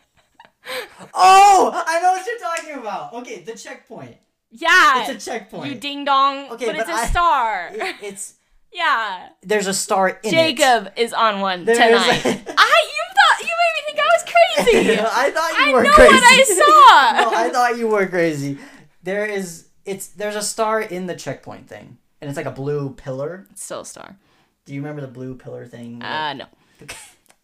Oh, 1.14 1.72
I 1.88 2.02
know 2.02 2.12
what 2.12 2.26
you're 2.28 2.40
talking 2.40 2.74
about. 2.82 3.14
Okay, 3.14 3.42
the 3.42 3.54
checkpoint. 3.54 4.18
yeah. 4.52 5.08
It's 5.10 5.26
a 5.26 5.32
checkpoint. 5.32 5.72
you 5.74 5.80
ding 5.80 6.04
dong. 6.04 6.52
Okay, 6.52 6.66
but, 6.66 6.76
it's 6.76 6.84
but 6.86 6.94
a 6.94 7.00
I- 7.04 7.06
star. 7.08 7.70
It- 7.72 7.96
it's 8.02 8.34
yeah. 8.74 9.30
there's 9.44 9.68
a 9.68 9.74
star 9.74 10.10
in 10.10 10.16
it. 10.24 10.30
Jacob 10.32 10.92
is 10.98 11.14
on 11.14 11.40
one 11.40 11.64
There 11.64 11.74
tonight. 11.76 12.22
I 12.26 12.28
you 12.28 12.36
thought 12.36 13.40
you 13.40 13.48
made 13.48 13.74
me 13.78 13.82
think 13.86 13.98
I 14.00 14.10
was 14.12 14.24
crazy. 14.64 15.00
I 15.00 15.32
thought 15.32 15.52
you 15.60 15.66
I 15.66 15.74
were 15.74 15.84
know 15.84 15.92
crazy. 15.92 16.14
what 16.14 16.24
I 16.24 16.44
saw. 16.44 17.30
no, 17.32 17.38
I 17.38 17.50
thought 17.50 17.78
you 17.78 17.88
were 17.88 18.08
crazy. 18.08 18.58
There 19.04 19.26
is. 19.26 19.68
It's 19.86 20.08
there's 20.08 20.36
a 20.36 20.42
star 20.42 20.82
in 20.82 21.06
the 21.08 21.16
checkpoint 21.16 21.68
thing, 21.68 21.98
and 22.22 22.30
it's 22.30 22.38
like 22.38 22.46
a 22.46 22.52
blue 22.52 22.92
pillar. 22.94 23.48
It's 23.52 23.64
still 23.64 23.82
a 23.82 23.86
star. 23.86 24.18
Do 24.66 24.74
you 24.74 24.82
remember 24.82 25.02
the 25.02 25.08
blue 25.08 25.36
pillar 25.36 25.66
thing? 25.66 26.02
Uh, 26.04 26.34
no. 26.34 26.46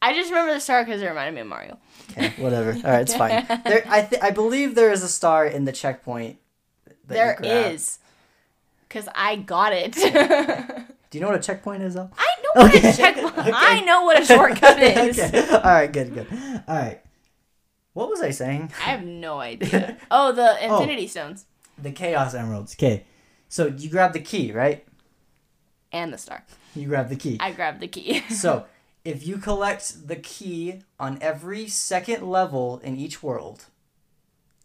I 0.01 0.13
just 0.13 0.29
remember 0.29 0.53
the 0.53 0.59
star 0.59 0.83
because 0.83 1.01
it 1.01 1.07
reminded 1.07 1.35
me 1.35 1.41
of 1.41 1.47
Mario. 1.47 1.77
Okay, 2.11 2.33
whatever. 2.37 2.73
All 2.73 2.81
right, 2.91 3.01
it's 3.03 3.15
fine. 3.15 3.45
There, 3.63 3.85
I 3.87 4.01
th- 4.01 4.21
I 4.21 4.31
believe 4.31 4.75
there 4.75 4.91
is 4.91 5.01
a 5.01 5.07
star 5.07 5.45
in 5.47 5.63
the 5.63 5.71
checkpoint. 5.71 6.37
There 7.07 7.37
is. 7.41 7.99
Because 8.89 9.07
I 9.15 9.37
got 9.37 9.71
it. 9.73 9.95
Do 11.13 11.19
you 11.19 11.21
know 11.25 11.29
what 11.29 11.39
a 11.39 11.43
checkpoint 11.43 11.83
is, 11.83 11.93
though? 11.93 12.09
I 12.17 12.35
know 12.41 12.63
what 12.63 12.75
a 12.75 12.97
checkpoint. 12.97 13.37
okay. 13.37 13.51
I 13.53 13.81
know 13.81 14.01
what 14.03 14.19
a 14.19 14.25
shortcut 14.25 14.79
is. 14.81 15.19
okay. 15.19 15.47
All 15.47 15.61
right, 15.61 15.93
good, 15.93 16.11
good. 16.11 16.25
All 16.67 16.75
right. 16.75 17.01
What 17.93 18.09
was 18.09 18.19
I 18.23 18.31
saying? 18.31 18.71
I 18.79 18.89
have 18.89 19.03
no 19.05 19.37
idea. 19.51 19.99
Oh, 20.09 20.31
the 20.31 20.57
oh. 20.67 20.79
Infinity 20.81 21.05
Stones 21.05 21.45
The 21.77 21.91
Chaos 21.91 22.33
Emeralds. 22.33 22.73
Okay. 22.73 23.05
So 23.47 23.67
you 23.67 23.91
grab 23.91 24.13
the 24.13 24.21
key, 24.21 24.51
right? 24.51 24.83
and 25.91 26.11
the 26.11 26.17
star. 26.17 26.43
You 26.75 26.87
grab 26.87 27.09
the 27.09 27.15
key. 27.15 27.37
I 27.39 27.51
grab 27.51 27.79
the 27.79 27.87
key. 27.87 28.21
so 28.31 28.65
if 29.05 29.27
you 29.27 29.37
collect 29.37 30.07
the 30.07 30.15
key 30.15 30.79
on 30.99 31.19
every 31.21 31.67
second 31.67 32.27
level 32.27 32.79
in 32.83 32.97
each 32.97 33.21
world, 33.21 33.65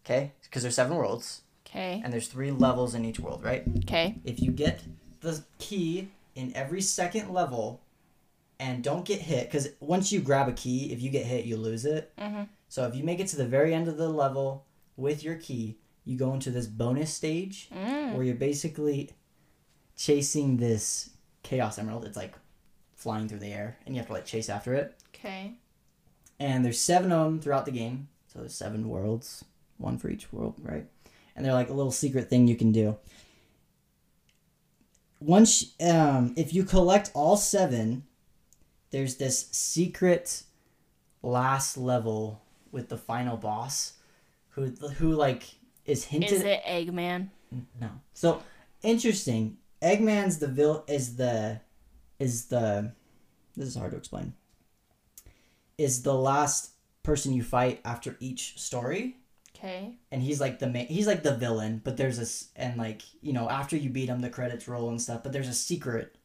okay? 0.03 0.31
Because 0.41 0.63
there's 0.63 0.73
seven 0.73 0.97
worlds, 0.97 1.41
Okay. 1.67 2.01
and 2.03 2.11
there's 2.11 2.27
three 2.27 2.49
levels 2.49 2.95
in 2.95 3.05
each 3.05 3.19
world, 3.19 3.43
right? 3.43 3.63
Okay. 3.83 4.15
if 4.25 4.41
you 4.41 4.51
get 4.51 4.81
the 5.21 5.43
key 5.59 6.09
in 6.39 6.55
every 6.55 6.81
second 6.81 7.29
level 7.33 7.81
and 8.59 8.83
don't 8.83 9.05
get 9.05 9.19
hit 9.21 9.45
because 9.47 9.67
once 9.79 10.11
you 10.11 10.19
grab 10.21 10.47
a 10.47 10.53
key 10.53 10.91
if 10.93 11.01
you 11.01 11.09
get 11.09 11.25
hit 11.25 11.45
you 11.45 11.57
lose 11.57 11.85
it 11.85 12.11
Mhm. 12.17 12.47
so 12.67 12.85
if 12.87 12.95
you 12.95 13.03
make 13.03 13.19
it 13.19 13.27
to 13.27 13.35
the 13.37 13.45
very 13.45 13.73
end 13.73 13.87
of 13.87 13.97
the 13.97 14.09
level 14.09 14.65
with 14.97 15.23
your 15.23 15.35
key 15.35 15.77
you 16.05 16.17
go 16.17 16.33
into 16.33 16.49
this 16.51 16.65
bonus 16.67 17.13
stage 17.13 17.69
Mm. 17.71 18.13
where 18.15 18.23
you're 18.23 18.35
basically 18.35 19.11
chasing 19.95 20.57
this 20.57 21.09
chaos 21.43 21.77
emerald 21.77 22.05
it's 22.05 22.17
like 22.17 22.33
flying 22.95 23.27
through 23.27 23.39
the 23.39 23.51
air 23.53 23.77
and 23.85 23.95
you 23.95 23.99
have 23.99 24.07
to 24.07 24.13
like 24.13 24.25
chase 24.25 24.49
after 24.49 24.73
it 24.73 24.95
Okay. 25.15 25.53
and 26.39 26.63
there's 26.63 26.79
seven 26.79 27.11
of 27.11 27.25
them 27.25 27.39
throughout 27.41 27.65
the 27.65 27.71
game 27.71 28.07
so 28.27 28.39
there's 28.39 28.53
seven 28.55 28.87
worlds 28.87 29.43
one 29.77 29.97
for 29.97 30.09
each 30.09 30.31
world 30.33 30.55
right 30.61 30.85
and 31.35 31.45
they're 31.45 31.53
like 31.53 31.69
a 31.69 31.73
little 31.73 31.91
secret 31.91 32.29
thing 32.29 32.47
you 32.47 32.55
can 32.55 32.71
do 32.71 32.97
once 35.19 35.73
um 35.81 36.33
if 36.37 36.53
you 36.53 36.63
collect 36.63 37.11
all 37.13 37.35
seven 37.37 38.03
there's 38.91 39.15
this 39.15 39.47
secret 39.51 40.43
last 41.21 41.77
level 41.77 42.41
with 42.71 42.89
the 42.89 42.97
final 42.97 43.37
boss 43.37 43.93
who 44.49 44.67
who 44.97 45.11
like 45.11 45.43
is 45.85 46.05
hinted 46.05 46.31
Is 46.31 46.43
it 46.43 46.61
Eggman? 46.65 47.29
no. 47.81 47.89
So 48.13 48.43
interesting. 48.83 49.57
Eggman's 49.81 50.37
the 50.37 50.47
vil 50.47 50.83
is 50.87 51.15
the 51.15 51.61
is 52.19 52.45
the 52.45 52.93
this 53.55 53.67
is 53.69 53.75
hard 53.75 53.91
to 53.91 53.97
explain. 53.97 54.33
Is 55.77 56.03
the 56.03 56.13
last 56.13 56.71
person 57.03 57.33
you 57.33 57.41
fight 57.43 57.79
after 57.83 58.17
each 58.19 58.59
story, 58.59 59.17
Okay. 59.59 59.93
and 60.11 60.21
he's 60.23 60.39
like 60.41 60.59
the 60.59 60.67
main, 60.67 60.87
he's 60.87 61.05
like 61.07 61.21
the 61.23 61.35
villain. 61.35 61.81
But 61.83 61.97
there's 61.97 62.17
a 62.17 62.23
s- 62.23 62.47
and 62.55 62.77
like 62.77 63.01
you 63.21 63.33
know 63.33 63.49
after 63.49 63.75
you 63.77 63.89
beat 63.89 64.09
him, 64.09 64.21
the 64.21 64.29
credits 64.29 64.67
roll 64.67 64.89
and 64.89 65.01
stuff. 65.01 65.21
But 65.23 65.33
there's 65.33 65.47
a 65.49 65.53
secret, 65.53 66.15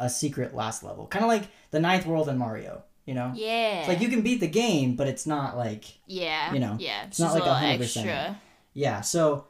a 0.00 0.10
secret 0.10 0.54
last 0.54 0.82
level, 0.82 1.06
kind 1.06 1.24
of 1.24 1.28
like 1.30 1.44
the 1.70 1.80
ninth 1.80 2.04
world 2.06 2.28
in 2.28 2.36
Mario. 2.38 2.82
You 3.06 3.14
know, 3.14 3.32
Yeah. 3.34 3.80
it's 3.80 3.88
like 3.88 4.00
you 4.00 4.08
can 4.08 4.22
beat 4.22 4.40
the 4.40 4.48
game, 4.48 4.96
but 4.96 5.06
it's 5.06 5.26
not 5.26 5.56
like 5.56 5.84
Yeah. 6.06 6.52
you 6.52 6.58
know, 6.60 6.76
Yeah. 6.80 7.04
It's, 7.06 7.20
not 7.20 7.34
like 7.34 7.42
a 7.44 7.54
100%. 7.78 8.36
Yeah, 8.72 9.02
so 9.02 9.46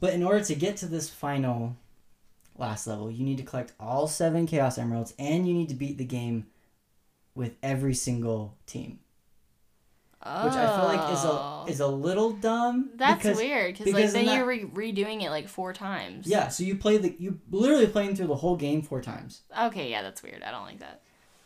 but 0.00 0.12
in 0.14 0.22
order 0.22 0.42
to 0.44 0.54
get 0.54 0.76
to 0.78 0.86
this 0.86 1.08
final 1.10 1.76
last 2.56 2.86
level, 2.86 3.10
you 3.10 3.22
need 3.24 3.36
to 3.36 3.42
collect 3.42 3.72
all 3.78 4.08
seven 4.08 4.46
Chaos 4.46 4.78
Emeralds 4.78 5.12
and 5.18 5.46
you 5.46 5.52
need 5.54 5.68
to 5.68 5.74
beat 5.74 5.98
the 5.98 6.04
game 6.06 6.46
with 7.34 7.56
every 7.62 7.92
single 7.94 8.56
team, 8.66 8.98
which 10.44 10.54
I 10.54 10.76
feel 10.76 10.84
like 10.86 11.12
is 11.12 11.24
a 11.24 11.28
oh. 11.30 11.64
is 11.68 11.80
a 11.80 11.86
little 11.86 12.32
dumb. 12.32 12.90
Oh. 12.92 12.96
That's 12.96 13.22
because, 13.22 13.36
weird 13.38 13.78
because 13.78 13.92
like 13.94 14.12
then 14.12 14.26
that- 14.26 14.36
you're 14.36 14.46
re- 14.46 14.64
redoing 14.92 15.22
it 15.22 15.30
like 15.30 15.48
four 15.48 15.72
times. 15.72 16.26
Yeah, 16.26 16.48
so 16.48 16.64
you 16.64 16.76
play 16.76 16.98
the 16.98 17.14
you 17.18 17.38
literally 17.50 17.86
playing 17.86 18.16
through 18.16 18.26
the 18.28 18.36
whole 18.36 18.56
game 18.56 18.82
four 18.82 19.00
times, 19.00 19.42
Okay, 19.58 19.90
yeah, 19.90 20.02
that's 20.02 20.22
weird. 20.22 20.42
I 20.42 20.50
don't 20.50 20.64
like 20.64 20.80
that. 20.80 21.02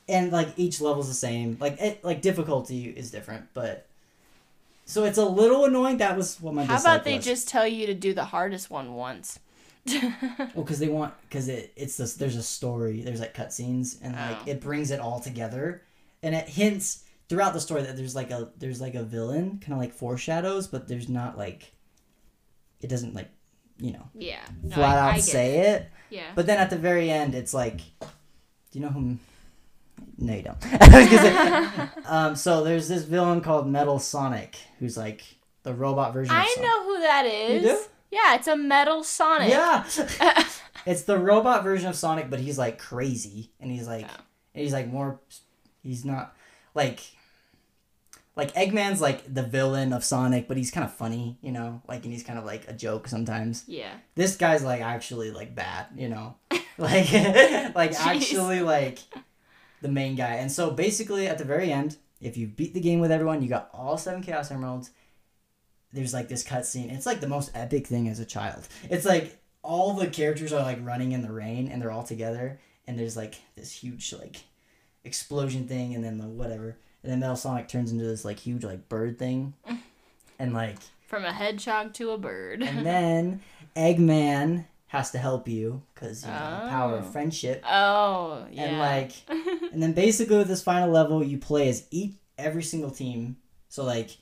and 0.08 0.32
like 0.32 0.48
each 0.56 0.80
level's 0.80 1.08
the 1.08 1.14
same. 1.14 1.56
Like 1.60 1.80
it 1.80 2.04
like 2.04 2.22
difficulty 2.22 2.84
is 2.86 3.10
different, 3.10 3.46
but 3.54 3.86
so 4.86 5.04
it's 5.04 5.18
a 5.18 5.24
little 5.24 5.64
annoying. 5.66 5.98
That 5.98 6.16
was 6.16 6.40
what 6.40 6.54
my 6.54 6.64
How 6.64 6.78
about 6.80 7.04
they 7.04 7.16
was. 7.16 7.24
just 7.24 7.48
tell 7.48 7.66
you 7.66 7.86
to 7.86 7.94
do 7.94 8.12
the 8.12 8.24
hardest 8.24 8.70
one 8.70 8.94
once? 8.94 9.38
Well, 10.54 10.64
because 10.64 10.78
they 10.78 10.88
want 10.88 11.14
because 11.28 11.48
it 11.48 11.72
it's 11.76 11.96
this 11.96 12.14
there's 12.14 12.36
a 12.36 12.42
story 12.42 13.00
there's 13.02 13.20
like 13.20 13.34
cutscenes 13.34 13.96
and 14.02 14.14
like 14.14 14.36
Oh. 14.40 14.50
it 14.50 14.60
brings 14.60 14.90
it 14.90 15.00
all 15.00 15.20
together 15.20 15.82
and 16.22 16.34
it 16.34 16.48
hints 16.48 17.04
throughout 17.30 17.54
the 17.54 17.60
story 17.60 17.80
that 17.82 17.96
there's 17.96 18.14
like 18.14 18.30
a 18.30 18.50
there's 18.58 18.80
like 18.82 18.94
a 18.94 19.02
villain 19.02 19.58
kind 19.60 19.72
of 19.72 19.78
like 19.78 19.94
foreshadows 19.94 20.66
but 20.66 20.86
there's 20.88 21.08
not 21.08 21.38
like 21.38 21.72
it 22.82 22.88
doesn't 22.88 23.14
like 23.14 23.30
you 23.78 23.92
know 23.94 24.06
yeah. 24.14 24.40
No, 24.62 24.74
flat 24.74 24.96
I- 24.98 25.00
out 25.08 25.14
I 25.14 25.18
say 25.20 25.58
it. 25.60 25.66
it. 25.82 25.88
Yeah. 26.10 26.32
but 26.34 26.44
then 26.46 26.58
at 26.58 26.68
the 26.70 26.76
very 26.76 27.08
end 27.10 27.34
it's 27.34 27.54
like 27.54 27.78
do 28.00 28.08
you 28.78 28.80
know 28.80 28.88
who? 28.90 29.16
no 30.18 30.34
you 30.34 30.42
don't 30.42 30.60
say, 30.62 31.88
um 32.06 32.36
so 32.36 32.62
there's 32.64 32.88
this 32.88 33.04
villain 33.04 33.40
called 33.40 33.66
Metal 33.68 33.98
Sonic 33.98 34.56
who's 34.78 34.96
like 34.98 35.22
the 35.62 35.72
robot 35.72 36.12
version 36.12 36.34
of 36.34 36.42
I 36.42 36.54
know 36.60 36.84
who 36.84 37.00
that 37.00 37.26
is. 37.26 37.62
You 37.62 37.68
do? 37.70 37.80
Yeah, 38.10 38.34
it's 38.34 38.48
a 38.48 38.56
metal 38.56 39.04
Sonic. 39.04 39.50
Yeah. 39.50 39.84
it's 40.86 41.02
the 41.02 41.16
robot 41.18 41.62
version 41.62 41.88
of 41.88 41.94
Sonic, 41.94 42.28
but 42.28 42.40
he's 42.40 42.58
like 42.58 42.78
crazy, 42.78 43.52
and 43.60 43.70
he's 43.70 43.86
like, 43.86 44.06
Oh. 44.08 44.22
and 44.54 44.64
he's 44.64 44.72
like 44.72 44.88
more. 44.88 45.20
He's 45.82 46.04
not 46.04 46.34
like, 46.74 47.00
like 48.40 48.54
Eggman's 48.54 49.02
like 49.02 49.32
the 49.32 49.42
villain 49.42 49.92
of 49.92 50.02
Sonic, 50.02 50.48
but 50.48 50.56
he's 50.56 50.70
kind 50.70 50.84
of 50.84 50.94
funny, 50.94 51.36
you 51.42 51.52
know, 51.52 51.82
like, 51.86 52.04
and 52.04 52.12
he's 52.12 52.22
kind 52.22 52.38
of 52.38 52.46
like 52.46 52.66
a 52.68 52.72
joke 52.72 53.06
sometimes. 53.06 53.64
yeah. 53.66 53.92
This 54.14 54.34
guy's 54.36 54.64
like 54.64 54.80
actually 54.80 55.30
like 55.30 55.54
bad, 55.54 55.88
you 55.94 56.08
know, 56.08 56.36
like, 56.78 57.12
like 57.74 57.92
actually 58.00 58.62
like 58.62 58.98
the 59.82 59.88
main 59.88 60.16
guy. 60.16 60.36
And 60.36 60.50
so 60.50 60.70
basically, 60.70 61.26
at 61.26 61.36
the 61.36 61.44
very 61.44 61.70
end, 61.70 61.98
if 62.22 62.38
you 62.38 62.46
beat 62.46 62.72
the 62.72 62.80
game 62.80 62.98
with 62.98 63.12
everyone, 63.12 63.42
you 63.42 63.50
got 63.50 63.68
all 63.74 63.98
seven 63.98 64.22
Chaos 64.22 64.50
Emeralds. 64.50 64.90
There's 65.92 66.14
like 66.14 66.28
this 66.28 66.42
cutscene. 66.42 66.90
It's 66.90 67.04
like 67.04 67.20
the 67.20 67.28
most 67.28 67.50
epic 67.54 67.86
thing 67.86 68.08
as 68.08 68.20
a 68.20 68.24
child. 68.24 68.68
It's 68.88 69.04
like 69.04 69.36
all 69.62 69.92
the 69.92 70.06
characters 70.06 70.54
are 70.54 70.62
like 70.62 70.78
running 70.80 71.12
in 71.12 71.20
the 71.20 71.32
rain 71.32 71.68
and 71.68 71.82
they're 71.82 71.90
all 71.90 72.04
together, 72.04 72.58
and 72.86 72.98
there's 72.98 73.18
like 73.18 73.34
this 73.54 73.70
huge 73.70 74.14
like 74.14 74.36
explosion 75.04 75.68
thing, 75.68 75.94
and 75.94 76.02
then 76.02 76.16
the 76.16 76.26
whatever, 76.26 76.78
and 77.02 77.12
then 77.12 77.20
Metal 77.20 77.36
Sonic 77.36 77.68
turns 77.68 77.92
into 77.92 78.04
this 78.04 78.24
like 78.24 78.38
huge 78.38 78.64
like 78.64 78.88
bird 78.88 79.18
thing, 79.18 79.54
and 80.38 80.52
like 80.54 80.76
From 81.06 81.24
a 81.24 81.32
hedgehog 81.32 81.92
to 81.94 82.10
a 82.10 82.18
bird. 82.18 82.62
and 82.62 82.84
then 82.86 83.40
Eggman 83.76 84.64
has 84.88 85.10
to 85.12 85.18
help 85.18 85.46
you 85.48 85.82
because 85.94 86.24
you 86.24 86.30
know 86.30 86.66
power 86.68 86.94
Oh. 86.94 86.98
of 86.98 87.12
friendship. 87.12 87.62
oh, 87.68 88.44
yeah. 88.50 88.64
And 88.64 88.78
like, 88.78 89.12
and 89.72 89.82
then 89.82 89.92
basically 89.92 90.36
with 90.36 90.48
this 90.48 90.62
final 90.62 90.88
level, 90.90 91.22
you 91.24 91.38
play 91.38 91.68
as 91.68 91.86
each 91.90 92.14
every 92.38 92.62
single 92.62 92.90
team. 92.90 93.36
So 93.68 93.84
like, 93.84 94.16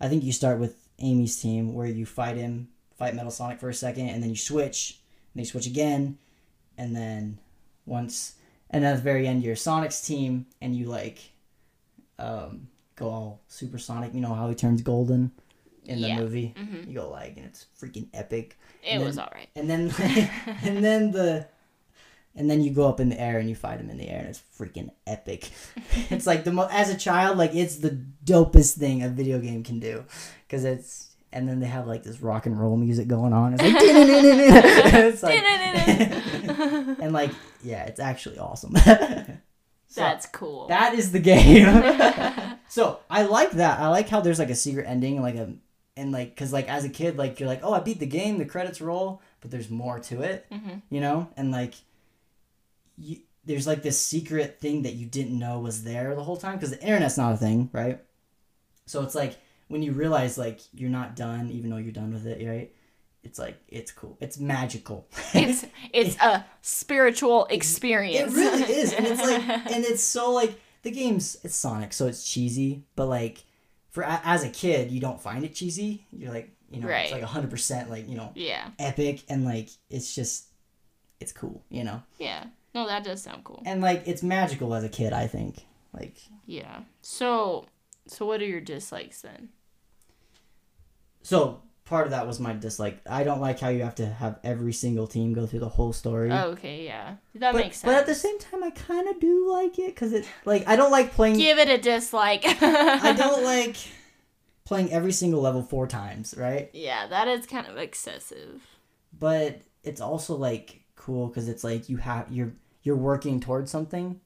I 0.00 0.08
think 0.08 0.22
you 0.24 0.32
start 0.32 0.58
with 0.58 0.76
Amy's 0.98 1.40
team 1.40 1.72
where 1.72 1.86
you 1.86 2.04
fight 2.04 2.36
him, 2.36 2.68
fight 2.98 3.14
Metal 3.14 3.30
Sonic 3.30 3.58
for 3.60 3.70
a 3.70 3.74
second, 3.74 4.08
and 4.10 4.22
then 4.22 4.28
you 4.30 4.36
switch, 4.36 4.98
and 5.34 5.40
you 5.40 5.46
switch 5.46 5.66
again, 5.66 6.18
and 6.76 6.94
then 6.94 7.38
once, 7.86 8.34
and 8.68 8.84
at 8.84 8.96
the 8.96 9.02
very 9.02 9.26
end, 9.26 9.42
you're 9.42 9.56
Sonic's 9.56 10.02
team, 10.06 10.44
and 10.60 10.76
you 10.76 10.84
like, 10.86 11.29
um, 12.20 12.68
go 12.96 13.08
all 13.08 13.40
supersonic. 13.48 14.14
You 14.14 14.20
know 14.20 14.34
how 14.34 14.48
he 14.48 14.54
turns 14.54 14.82
golden 14.82 15.32
in 15.86 16.00
the 16.02 16.08
Yeah. 16.08 16.18
movie. 16.20 16.54
Mhm. 16.58 16.88
You 16.88 16.94
go 16.94 17.10
like, 17.10 17.36
and 17.36 17.46
it's 17.46 17.66
freaking 17.80 18.08
epic 18.14 18.58
it 18.82 18.90
and 18.94 19.04
was 19.04 19.16
then- 19.16 19.24
alright. 19.24 19.48
and 19.56 19.68
then 19.70 19.90
and 20.62 20.84
then 20.84 21.10
the 21.12 21.46
and 22.36 22.48
then 22.48 22.62
you 22.62 22.70
go 22.70 22.88
up 22.88 23.00
in 23.00 23.08
the 23.08 23.20
air 23.20 23.38
and 23.38 23.48
you 23.48 23.54
fight 23.56 23.80
him 23.80 23.90
in 23.90 23.96
the 23.98 24.08
air 24.08 24.20
and 24.20 24.28
it's 24.28 24.40
freaking 24.56 24.90
epic 25.06 25.50
it's 26.10 26.26
like 26.28 26.44
the 26.44 26.52
mo- 26.52 26.68
as 26.70 26.88
a 26.88 26.96
child 26.96 27.36
like 27.36 27.54
it's 27.56 27.76
the 27.78 27.98
dopest 28.24 28.78
thing 28.78 29.02
a 29.02 29.08
video 29.08 29.40
game 29.40 29.64
can 29.64 29.80
do 29.80 30.04
because 30.46 30.64
it's 30.64 31.08
and 31.32 31.48
then 31.48 31.58
they 31.58 31.66
have 31.66 31.86
like 31.88 32.02
this 32.04 32.20
rock 32.20 32.46
and 32.46 32.58
roll 32.58 32.76
music 32.76 33.08
going 33.08 33.32
on 33.32 33.54
it's 33.54 33.62
like 33.62 33.74
it's 33.80 35.22
like 35.24 35.42
and 37.02 37.12
like 37.12 37.32
yeah 37.64 37.82
it's 37.84 37.98
actually 38.00 38.38
awesome 38.38 38.74
So, 39.92 40.00
That's 40.02 40.24
cool. 40.26 40.68
that 40.68 40.94
is 40.94 41.10
the 41.12 41.18
game. 41.20 41.66
So 42.70 43.00
i 43.10 43.22
like 43.24 43.50
that. 43.52 43.80
I 43.80 43.88
like 43.88 44.08
how 44.08 44.20
there's 44.20 44.38
like 44.38 44.48
a 44.50 44.54
secret 44.54 44.86
ending 44.86 45.20
like 45.20 45.34
a 45.34 45.52
and 45.96 46.12
like 46.12 46.30
because 46.30 46.52
like 46.52 46.68
as 46.68 46.84
a 46.84 46.88
kid 46.88 47.18
like 47.18 47.40
you're 47.40 47.48
like 47.48 47.62
oh 47.64 47.72
i 47.74 47.80
beat 47.80 47.98
the 47.98 48.06
game 48.06 48.38
the 48.38 48.44
credits 48.44 48.80
roll 48.80 49.20
but 49.40 49.50
there's 49.50 49.68
more 49.68 49.98
to 49.98 50.22
it 50.22 50.46
Mhm. 50.52 50.80
you 50.88 51.00
know? 51.00 51.28
And 51.36 51.50
like 51.50 51.74
you, 52.96 53.18
there's 53.44 53.66
like 53.66 53.82
this 53.82 54.00
secret 54.00 54.60
thing 54.60 54.82
that 54.82 54.94
you 54.94 55.06
didn't 55.06 55.36
know 55.38 55.58
was 55.58 55.82
there 55.82 56.14
the 56.14 56.22
whole 56.22 56.36
time 56.36 56.54
because 56.54 56.70
the 56.70 56.80
internet's 56.80 57.18
not 57.18 57.32
a 57.34 57.36
thing 57.36 57.68
right? 57.72 58.00
So 58.86 59.02
it's 59.02 59.16
like 59.16 59.36
when 59.68 59.82
you 59.82 59.90
realize 59.92 60.38
like 60.38 60.60
you're 60.72 60.90
not 60.90 61.16
done 61.16 61.50
even 61.50 61.70
though 61.70 61.76
you're 61.76 61.92
done 61.92 62.12
with 62.12 62.26
it 62.26 62.46
right 62.46 62.72
it's 63.22 63.38
like 63.38 63.60
it's 63.68 63.92
cool 63.92 64.16
it's 64.20 64.38
magical 64.38 65.06
it's 65.34 65.66
it's 65.92 66.16
a 66.20 66.44
spiritual 66.62 67.46
experience. 67.50 68.32
it 68.34 68.36
really 68.36 68.62
is, 68.62 68.92
and 68.92 69.06
it's 69.06 69.20
like, 69.20 69.42
and 69.74 69.84
it's 69.84 70.02
so 70.02 70.32
like 70.32 70.58
the 70.82 70.90
game's 70.90 71.36
it's 71.44 71.54
Sonic, 71.56 71.92
so 71.92 72.06
it's 72.06 72.26
cheesy, 72.26 72.84
but 72.96 73.06
like 73.06 73.44
for 73.90 74.02
as 74.04 74.44
a 74.44 74.48
kid, 74.48 74.90
you 74.90 75.00
don't 75.00 75.20
find 75.20 75.44
it 75.44 75.54
cheesy. 75.54 76.06
You're 76.12 76.32
like, 76.32 76.50
you 76.70 76.80
know, 76.80 76.88
Right. 76.88 77.04
it's 77.04 77.12
like 77.12 77.22
hundred 77.22 77.50
percent 77.50 77.90
like 77.90 78.08
you 78.08 78.16
know 78.16 78.32
yeah. 78.34 78.68
epic, 78.78 79.22
and 79.28 79.44
like 79.44 79.68
it's 79.90 80.14
just 80.14 80.46
it's 81.20 81.32
cool, 81.32 81.62
you 81.68 81.84
know, 81.84 82.02
Yeah. 82.18 82.44
No, 82.74 82.86
that 82.86 83.02
does 83.04 83.20
sound 83.22 83.42
cool. 83.44 83.62
and 83.66 83.80
like 83.82 84.04
it's 84.06 84.22
magical 84.22 84.74
as 84.74 84.84
a 84.84 84.88
kid. 84.88 85.12
I 85.12 85.26
think 85.26 85.66
like 85.92 86.16
Yeah. 86.46 86.80
So 87.02 87.66
so 88.06 88.24
what 88.26 88.40
are 88.40 88.46
your 88.46 88.60
dislikes 88.62 89.20
then? 89.22 89.50
so. 91.22 91.62
Part 91.90 92.06
of 92.06 92.12
that 92.12 92.24
was 92.24 92.38
my 92.38 92.52
dislike. 92.52 93.00
I 93.04 93.24
don't 93.24 93.40
like 93.40 93.58
how 93.58 93.68
you 93.68 93.82
have 93.82 93.96
to 93.96 94.06
have 94.06 94.38
every 94.44 94.72
single 94.72 95.08
team 95.08 95.32
go 95.32 95.44
through 95.44 95.58
the 95.58 95.68
whole 95.68 95.92
story. 95.92 96.30
Oh, 96.30 96.50
okay, 96.50 96.84
yeah. 96.84 97.16
That 97.34 97.52
but, 97.52 97.64
makes 97.64 97.78
sense. 97.78 97.92
but 97.92 97.98
at 97.98 98.06
the 98.06 98.14
same 98.14 98.38
time, 98.38 98.62
I 98.62 98.70
kind 98.70 99.08
of 99.08 99.18
do 99.18 99.50
like 99.52 99.76
it 99.76 99.92
because 99.92 100.12
it 100.12 100.24
like 100.44 100.68
I 100.68 100.76
don't 100.76 100.92
like 100.92 101.12
playing. 101.14 101.36
Give 101.36 101.58
it 101.58 101.68
a 101.68 101.78
dislike. 101.78 102.44
I 102.46 103.12
don't 103.18 103.42
like 103.42 103.74
playing 104.64 104.92
every 104.92 105.10
single 105.10 105.40
level 105.40 105.64
four 105.64 105.88
times, 105.88 106.32
right? 106.38 106.70
Yeah, 106.72 107.08
that 107.08 107.26
is 107.26 107.44
kind 107.44 107.66
of 107.66 107.76
excessive. 107.76 108.62
But 109.18 109.60
it's 109.82 110.00
also 110.00 110.36
like 110.36 110.82
cool 110.94 111.26
because 111.26 111.48
it's 111.48 111.64
like 111.64 111.88
you 111.88 111.96
have 111.96 112.30
you're 112.30 112.52
you're 112.84 112.94
working 112.94 113.40
towards 113.40 113.68
something. 113.68 114.20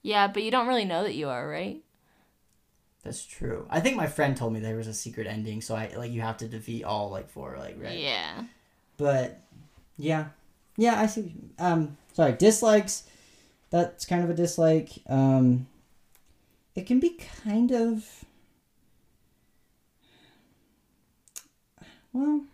Yeah, 0.00 0.28
but 0.28 0.44
you 0.44 0.50
don't 0.50 0.66
really 0.66 0.86
know 0.86 1.02
that 1.02 1.14
you 1.14 1.28
are, 1.28 1.46
right? 1.46 1.82
That's 3.02 3.24
true. 3.24 3.66
I 3.70 3.80
think 3.80 3.96
my 3.96 4.06
friend 4.06 4.36
told 4.36 4.52
me 4.52 4.60
there 4.60 4.76
was 4.76 4.86
a 4.86 4.94
secret 4.94 5.26
ending, 5.26 5.62
so 5.62 5.74
I 5.74 5.90
like 5.96 6.12
you 6.12 6.20
have 6.20 6.36
to 6.38 6.48
defeat 6.48 6.84
all 6.84 7.10
like 7.10 7.30
four, 7.30 7.56
like 7.58 7.76
right. 7.80 7.98
Yeah. 7.98 8.44
But 8.98 9.40
yeah, 9.96 10.26
yeah, 10.76 11.00
I 11.00 11.06
see. 11.06 11.34
Um, 11.58 11.96
sorry, 12.12 12.32
dislikes. 12.32 13.04
That's 13.70 14.04
kind 14.04 14.22
of 14.22 14.28
a 14.28 14.34
dislike. 14.34 14.90
Um, 15.08 15.66
it 16.74 16.86
can 16.86 17.00
be 17.00 17.18
kind 17.44 17.72
of. 17.72 18.24
Well, 22.12 22.44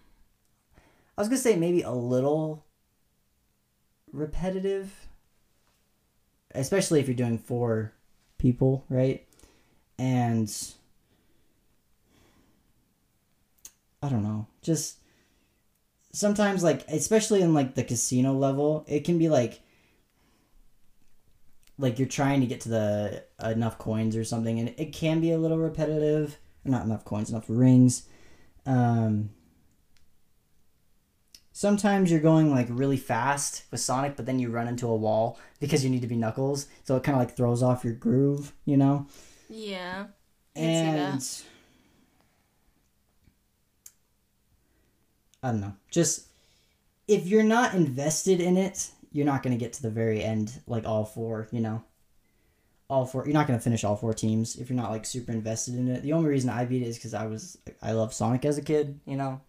I 1.16 1.20
was 1.20 1.28
gonna 1.28 1.38
say 1.38 1.56
maybe 1.56 1.82
a 1.82 1.90
little 1.90 2.64
repetitive, 4.12 5.08
especially 6.54 7.00
if 7.00 7.08
you're 7.08 7.16
doing 7.16 7.38
four 7.38 7.92
people, 8.38 8.84
right? 8.88 9.25
And 9.98 10.52
I 14.02 14.08
don't 14.08 14.22
know, 14.22 14.46
just 14.62 14.98
sometimes 16.16 16.64
like 16.64 16.82
especially 16.88 17.42
in 17.42 17.52
like 17.52 17.74
the 17.74 17.84
casino 17.84 18.32
level 18.32 18.86
it 18.88 19.04
can 19.04 19.18
be 19.18 19.28
like 19.28 19.60
like 21.78 21.98
you're 21.98 22.08
trying 22.08 22.40
to 22.40 22.46
get 22.46 22.62
to 22.62 22.70
the 22.70 23.22
enough 23.44 23.76
coins 23.76 24.16
or 24.16 24.24
something 24.24 24.58
and 24.58 24.72
it 24.78 24.94
can 24.94 25.20
be 25.20 25.30
a 25.30 25.36
little 25.36 25.58
repetitive 25.58 26.38
not 26.64 26.86
enough 26.86 27.04
coins 27.04 27.28
enough 27.28 27.44
rings 27.48 28.04
um 28.64 29.28
sometimes 31.52 32.10
you're 32.10 32.18
going 32.18 32.50
like 32.50 32.66
really 32.70 32.96
fast 32.96 33.64
with 33.70 33.80
sonic 33.80 34.16
but 34.16 34.24
then 34.24 34.38
you 34.38 34.48
run 34.48 34.68
into 34.68 34.88
a 34.88 34.96
wall 34.96 35.38
because 35.60 35.84
you 35.84 35.90
need 35.90 36.00
to 36.00 36.06
be 36.06 36.16
knuckles 36.16 36.66
so 36.82 36.96
it 36.96 37.02
kind 37.02 37.14
of 37.14 37.20
like 37.20 37.36
throws 37.36 37.62
off 37.62 37.84
your 37.84 37.92
groove 37.92 38.54
you 38.64 38.78
know 38.78 39.06
Yeah. 39.48 40.06
I 40.54 40.58
see 40.58 40.64
that. 40.64 41.12
and 41.12 41.42
I 45.42 45.50
don't 45.52 45.60
know. 45.60 45.74
Just 45.90 46.26
if 47.08 47.26
you're 47.26 47.42
not 47.42 47.74
invested 47.74 48.40
in 48.40 48.56
it, 48.56 48.90
you're 49.12 49.26
not 49.26 49.42
going 49.42 49.56
to 49.56 49.62
get 49.62 49.72
to 49.74 49.82
the 49.82 49.90
very 49.90 50.22
end 50.22 50.60
like 50.66 50.84
all 50.86 51.04
four, 51.04 51.48
you 51.52 51.60
know. 51.60 51.84
all 52.88 53.06
four. 53.06 53.24
You're 53.24 53.34
not 53.34 53.46
gonna 53.46 53.60
finish 53.60 53.84
all 53.84 53.96
four 53.96 54.14
teams 54.14 54.56
if 54.56 54.68
you're 54.70 54.76
not 54.76 54.90
like 54.90 55.04
super 55.06 55.32
invested 55.32 55.74
in 55.74 55.88
it. 55.88 56.02
The 56.02 56.12
only 56.12 56.28
reason 56.30 56.50
I 56.50 56.64
beat 56.64 56.82
it 56.82 56.88
is 56.88 56.96
because 56.96 57.14
I 57.14 57.26
was 57.26 57.58
I 57.82 57.92
loved 57.92 58.14
Sonic 58.14 58.44
as 58.44 58.58
a 58.58 58.62
kid, 58.62 59.00
you 59.06 59.16
know, 59.16 59.40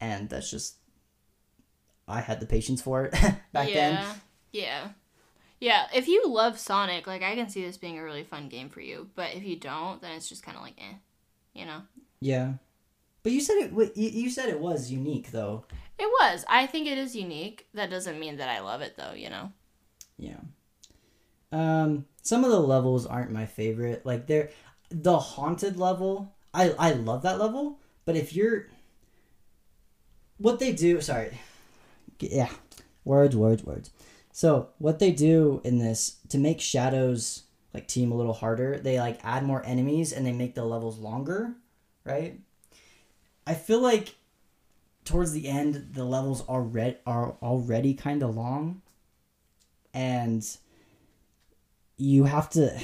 and 0.00 0.28
that's 0.28 0.50
just 0.50 0.76
I 2.08 2.20
had 2.20 2.40
the 2.40 2.46
patience 2.46 2.82
for 2.82 3.04
it 3.06 3.12
back 3.52 3.68
yeah. 3.68 3.74
then. 3.74 4.04
Yeah. 4.52 4.88
Yeah, 5.62 5.86
if 5.94 6.08
you 6.08 6.24
love 6.26 6.58
Sonic, 6.58 7.06
like 7.06 7.22
I 7.22 7.36
can 7.36 7.48
see 7.48 7.64
this 7.64 7.76
being 7.76 7.96
a 7.96 8.02
really 8.02 8.24
fun 8.24 8.48
game 8.48 8.68
for 8.68 8.80
you. 8.80 9.10
But 9.14 9.36
if 9.36 9.44
you 9.44 9.54
don't, 9.54 10.02
then 10.02 10.10
it's 10.10 10.28
just 10.28 10.42
kind 10.42 10.56
of 10.56 10.62
like, 10.64 10.74
eh, 10.76 10.96
you 11.54 11.64
know. 11.64 11.82
Yeah, 12.18 12.54
but 13.22 13.30
you 13.30 13.40
said 13.40 13.58
it. 13.58 13.96
You 13.96 14.28
said 14.28 14.48
it 14.48 14.58
was 14.58 14.90
unique 14.90 15.30
though. 15.30 15.64
It 16.00 16.06
was. 16.20 16.44
I 16.48 16.66
think 16.66 16.88
it 16.88 16.98
is 16.98 17.14
unique. 17.14 17.68
That 17.74 17.90
doesn't 17.90 18.18
mean 18.18 18.38
that 18.38 18.48
I 18.48 18.58
love 18.58 18.80
it 18.80 18.96
though. 18.96 19.12
You 19.12 19.30
know. 19.30 19.52
Yeah. 20.18 20.40
Um, 21.52 22.06
some 22.22 22.42
of 22.42 22.50
the 22.50 22.58
levels 22.58 23.06
aren't 23.06 23.30
my 23.30 23.46
favorite. 23.46 24.04
Like 24.04 24.26
they're 24.26 24.50
the 24.90 25.20
haunted 25.20 25.76
level. 25.76 26.34
I 26.52 26.70
I 26.76 26.90
love 26.94 27.22
that 27.22 27.38
level, 27.38 27.78
but 28.04 28.16
if 28.16 28.34
you're 28.34 28.66
what 30.38 30.58
they 30.58 30.72
do, 30.72 31.00
sorry. 31.00 31.38
Yeah. 32.18 32.50
Words, 33.04 33.36
words, 33.36 33.62
words. 33.62 33.92
So, 34.32 34.70
what 34.78 34.98
they 34.98 35.12
do 35.12 35.60
in 35.62 35.78
this 35.78 36.16
to 36.30 36.38
make 36.38 36.60
shadows 36.60 37.42
like 37.74 37.86
team 37.86 38.12
a 38.12 38.16
little 38.16 38.32
harder, 38.32 38.78
they 38.78 38.98
like 38.98 39.20
add 39.22 39.44
more 39.44 39.64
enemies 39.64 40.12
and 40.12 40.26
they 40.26 40.32
make 40.32 40.54
the 40.54 40.64
levels 40.64 40.98
longer, 40.98 41.52
right? 42.04 42.40
I 43.46 43.54
feel 43.54 43.80
like 43.80 44.14
towards 45.04 45.32
the 45.32 45.48
end 45.48 45.90
the 45.94 46.04
levels 46.04 46.44
are 46.48 46.62
red 46.62 46.98
are 47.06 47.36
already 47.42 47.94
kind 47.94 48.22
of 48.22 48.36
long 48.36 48.80
and 49.92 50.56
you 51.96 52.24
have 52.24 52.48
to 52.48 52.80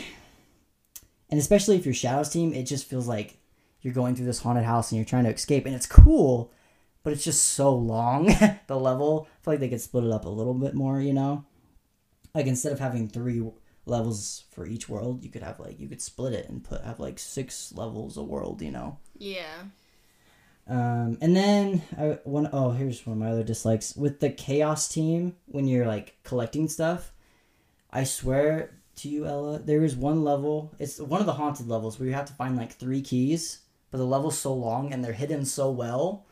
and 1.30 1.38
especially 1.38 1.76
if 1.76 1.84
you're 1.84 1.94
shadows 1.94 2.28
team 2.28 2.53
it 2.53 2.64
just 2.64 2.86
feels 2.86 3.07
like 3.07 3.38
you're 3.82 3.94
going 3.94 4.16
through 4.16 4.26
this 4.26 4.40
haunted 4.40 4.64
house 4.64 4.90
and 4.90 4.96
you're 4.99 5.05
trying 5.07 5.24
to 5.24 5.32
escape 5.32 5.64
and 5.64 5.74
it's 5.74 5.86
cool 5.86 6.51
but 7.05 7.12
it's 7.12 7.24
just 7.24 7.44
so 7.44 7.72
long 7.72 8.26
the 8.66 8.76
level 8.76 9.28
feel 9.49 9.55
like 9.55 9.61
they 9.61 9.68
could 9.70 9.80
split 9.80 10.05
it 10.05 10.12
up 10.12 10.26
a 10.26 10.28
little 10.28 10.55
bit 10.55 10.74
more 10.74 11.01
you 11.01 11.12
know 11.14 11.44
like 12.34 12.46
instead 12.46 12.72
of 12.72 12.78
having 12.78 13.09
three 13.09 13.42
levels 13.86 14.44
for 14.51 14.66
each 14.66 14.88
world 14.88 15.24
you 15.24 15.30
could 15.30 15.42
have 15.42 15.59
like 15.59 15.80
you 15.80 15.88
could 15.88 16.03
split 16.03 16.34
it 16.34 16.49
and 16.51 16.62
put 16.64 16.82
have 16.84 17.01
like 17.01 17.18
six 17.18 17.72
levels 17.72 18.16
a 18.18 18.22
world 18.22 18.61
you 18.61 18.70
know 18.70 18.99
Yeah. 19.16 19.62
um, 20.68 21.16
and 21.22 21.34
then 21.34 21.82
I 21.99 22.18
one 22.24 22.51
oh 22.53 22.72
here's 22.72 23.07
one 23.07 23.14
of 23.16 23.20
my 23.20 23.30
other 23.30 23.42
dislikes 23.44 23.96
with 23.96 24.20
the 24.20 24.28
Chaotix 24.30 24.92
team 24.92 25.36
when 25.46 25.66
you're 25.66 25.86
like 25.86 26.16
collecting 26.24 26.68
stuff. 26.68 27.12
I 27.90 28.05
swear 28.05 28.74
to 28.96 29.09
you, 29.09 29.24
Ella, 29.24 29.59
there 29.61 29.82
is 29.82 29.96
one 29.96 30.22
level. 30.24 30.74
It's 30.78 31.01
one 31.01 31.20
of 31.20 31.26
the 31.26 31.32
haunted 31.32 31.68
levels 31.68 31.99
where 31.99 32.07
you 32.07 32.14
have 32.14 32.26
to 32.26 32.34
find 32.34 32.55
like 32.59 32.72
three 32.72 33.01
keys, 33.01 33.61
but 33.90 33.96
the 33.96 34.05
level's 34.05 34.36
so 34.38 34.53
long 34.53 34.92
and 34.92 35.03
they're 35.03 35.14
hidden 35.14 35.46
so 35.46 35.70
well, 35.70 36.26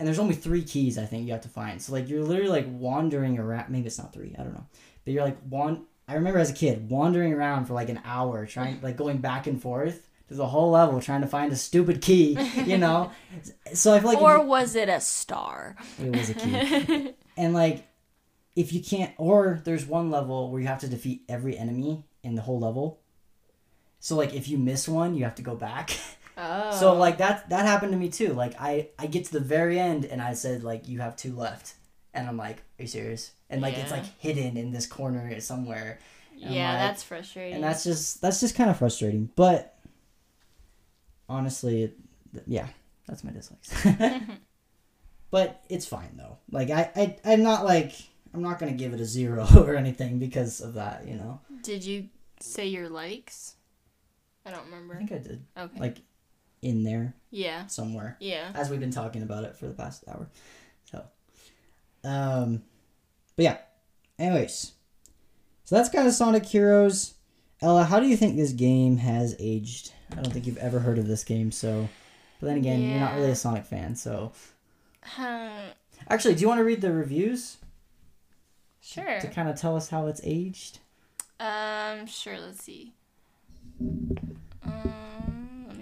and 0.00 0.06
there's 0.06 0.18
only 0.18 0.34
three 0.34 0.62
keys 0.62 0.96
I 0.96 1.04
think 1.04 1.26
you 1.26 1.32
have 1.32 1.42
to 1.42 1.48
find. 1.48 1.80
So 1.80 1.92
like 1.92 2.08
you're 2.08 2.24
literally 2.24 2.48
like 2.50 2.66
wandering 2.68 3.38
around. 3.38 3.68
Maybe 3.68 3.86
it's 3.86 3.98
not 3.98 4.14
three. 4.14 4.34
I 4.36 4.42
don't 4.42 4.54
know, 4.54 4.66
but 5.04 5.12
you're 5.12 5.22
like 5.22 5.38
one. 5.42 5.84
I 6.08 6.14
remember 6.14 6.40
as 6.40 6.50
a 6.50 6.54
kid 6.54 6.90
wandering 6.90 7.34
around 7.34 7.66
for 7.66 7.74
like 7.74 7.90
an 7.90 8.00
hour 8.04 8.46
trying 8.46 8.80
like 8.80 8.96
going 8.96 9.18
back 9.18 9.46
and 9.46 9.60
forth 9.60 10.08
through 10.26 10.38
the 10.38 10.46
whole 10.46 10.70
level 10.70 11.00
trying 11.02 11.20
to 11.20 11.26
find 11.26 11.52
a 11.52 11.56
stupid 11.56 12.00
key, 12.00 12.36
you 12.64 12.78
know. 12.78 13.12
so 13.74 13.92
I 13.92 14.00
feel 14.00 14.08
like 14.08 14.22
or 14.22 14.38
you- 14.38 14.44
was 14.44 14.74
it 14.74 14.88
a 14.88 15.00
star? 15.00 15.76
it 16.02 16.16
was 16.16 16.30
a 16.30 16.34
key. 16.34 17.12
and 17.36 17.52
like 17.52 17.86
if 18.56 18.72
you 18.72 18.82
can't 18.82 19.12
or 19.18 19.60
there's 19.64 19.84
one 19.84 20.10
level 20.10 20.50
where 20.50 20.62
you 20.62 20.66
have 20.66 20.80
to 20.80 20.88
defeat 20.88 21.22
every 21.28 21.58
enemy 21.58 22.04
in 22.22 22.36
the 22.36 22.42
whole 22.42 22.58
level. 22.58 23.00
So 23.98 24.16
like 24.16 24.32
if 24.32 24.48
you 24.48 24.56
miss 24.56 24.88
one, 24.88 25.14
you 25.14 25.24
have 25.24 25.34
to 25.34 25.42
go 25.42 25.54
back. 25.54 25.90
Oh. 26.40 26.72
So 26.72 26.94
like 26.94 27.18
that 27.18 27.48
that 27.50 27.66
happened 27.66 27.92
to 27.92 27.98
me 27.98 28.08
too. 28.08 28.32
Like 28.32 28.54
I 28.60 28.88
I 28.98 29.06
get 29.06 29.26
to 29.26 29.32
the 29.32 29.40
very 29.40 29.78
end 29.78 30.04
and 30.06 30.22
I 30.22 30.32
said 30.32 30.64
like 30.64 30.88
you 30.88 31.00
have 31.00 31.16
two 31.16 31.34
left. 31.34 31.74
And 32.12 32.26
I'm 32.26 32.36
like, 32.36 32.56
are 32.78 32.82
you 32.82 32.86
serious? 32.88 33.30
And 33.48 33.60
like 33.60 33.76
it's 33.76 33.90
like 33.92 34.04
hidden 34.18 34.56
in 34.56 34.72
this 34.72 34.86
corner 34.86 35.38
somewhere. 35.40 35.98
I'm 36.44 36.52
yeah, 36.52 36.70
like- 36.70 36.78
that's 36.80 37.02
frustrating. 37.02 37.56
And 37.56 37.64
that's 37.64 37.84
just 37.84 38.20
that's 38.20 38.40
just 38.40 38.54
kind 38.54 38.70
of 38.70 38.78
frustrating. 38.78 39.30
But 39.36 39.76
honestly, 41.28 41.84
it, 41.84 41.96
yeah, 42.46 42.68
that's 43.06 43.22
my 43.22 43.30
dislikes. 43.30 43.86
but 45.30 45.62
it's 45.68 45.86
fine 45.86 46.16
though. 46.16 46.38
Like 46.50 46.70
I, 46.70 46.90
I 46.96 47.16
I'm 47.32 47.42
not 47.42 47.64
like 47.64 47.92
I'm 48.34 48.42
not 48.42 48.58
gonna 48.58 48.72
give 48.72 48.94
it 48.94 49.00
a 49.00 49.04
zero 49.04 49.46
or 49.56 49.74
anything 49.76 50.18
because 50.18 50.60
of 50.60 50.74
that. 50.74 51.06
You 51.06 51.16
know. 51.16 51.40
Did 51.62 51.84
you 51.84 52.08
say 52.40 52.66
your 52.66 52.88
likes? 52.88 53.56
I 54.46 54.50
don't 54.50 54.64
remember. 54.64 54.94
I 54.94 54.98
think 54.98 55.12
I 55.12 55.18
did 55.18 55.44
Okay. 55.56 55.80
like 55.80 55.98
in 56.62 56.82
there 56.84 57.14
yeah. 57.30 57.66
somewhere 57.66 58.16
Yeah. 58.20 58.50
as 58.54 58.70
we've 58.70 58.80
been 58.80 58.90
talking 58.90 59.22
about 59.22 59.44
it 59.44 59.56
for 59.56 59.66
the 59.66 59.74
past 59.74 60.04
hour. 60.08 60.28
So, 60.90 61.04
um, 62.04 62.62
but 63.36 63.42
yeah. 63.44 63.58
Anyways, 64.18 64.72
so 65.64 65.76
that's 65.76 65.88
kind 65.88 66.06
of 66.06 66.12
Sonic 66.12 66.44
Heroes. 66.44 67.14
Ella, 67.62 67.84
how 67.84 68.00
do 68.00 68.06
you 68.06 68.16
think 68.16 68.36
this 68.36 68.52
game 68.52 68.98
has 68.98 69.34
aged? 69.38 69.92
I 70.12 70.16
don't 70.16 70.32
think 70.32 70.46
you've 70.46 70.58
ever 70.58 70.78
heard 70.78 70.98
of 70.98 71.06
this 71.06 71.24
game, 71.24 71.50
so. 71.52 71.88
But 72.40 72.48
then 72.48 72.56
again, 72.56 72.82
you're 72.82 73.00
not 73.00 73.14
really 73.14 73.30
a 73.30 73.36
Sonic 73.36 73.64
fan, 73.64 73.94
so. 73.96 74.32
Um, 75.18 75.50
Actually, 76.08 76.34
do 76.34 76.40
you 76.40 76.48
want 76.48 76.58
to 76.58 76.64
read 76.64 76.80
the 76.80 76.92
reviews 76.92 77.58
sure. 78.82 79.20
to 79.20 79.28
kind 79.28 79.48
of 79.48 79.56
tell 79.58 79.76
us 79.76 79.88
how 79.88 80.06
it's 80.06 80.20
aged? 80.24 80.78
Um, 81.38 82.06
sure. 82.06 82.38
Let's 82.38 82.62
see. 82.62 82.92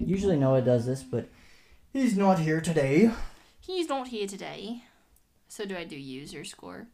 Let 0.09 0.13
me- 0.15 0.17
Usually 0.17 0.37
Noah 0.39 0.63
does 0.63 0.87
this, 0.87 1.03
but 1.03 1.29
he's 1.93 2.17
not 2.17 2.39
here 2.39 2.61
today. 2.61 3.11
he's 3.61 3.89
not 3.89 4.09
here 4.09 4.27
today. 4.27 4.85
So 5.49 5.65
do 5.67 5.77
I 5.77 5.85
do 5.85 5.97
user 5.97 6.45
score? 6.45 6.87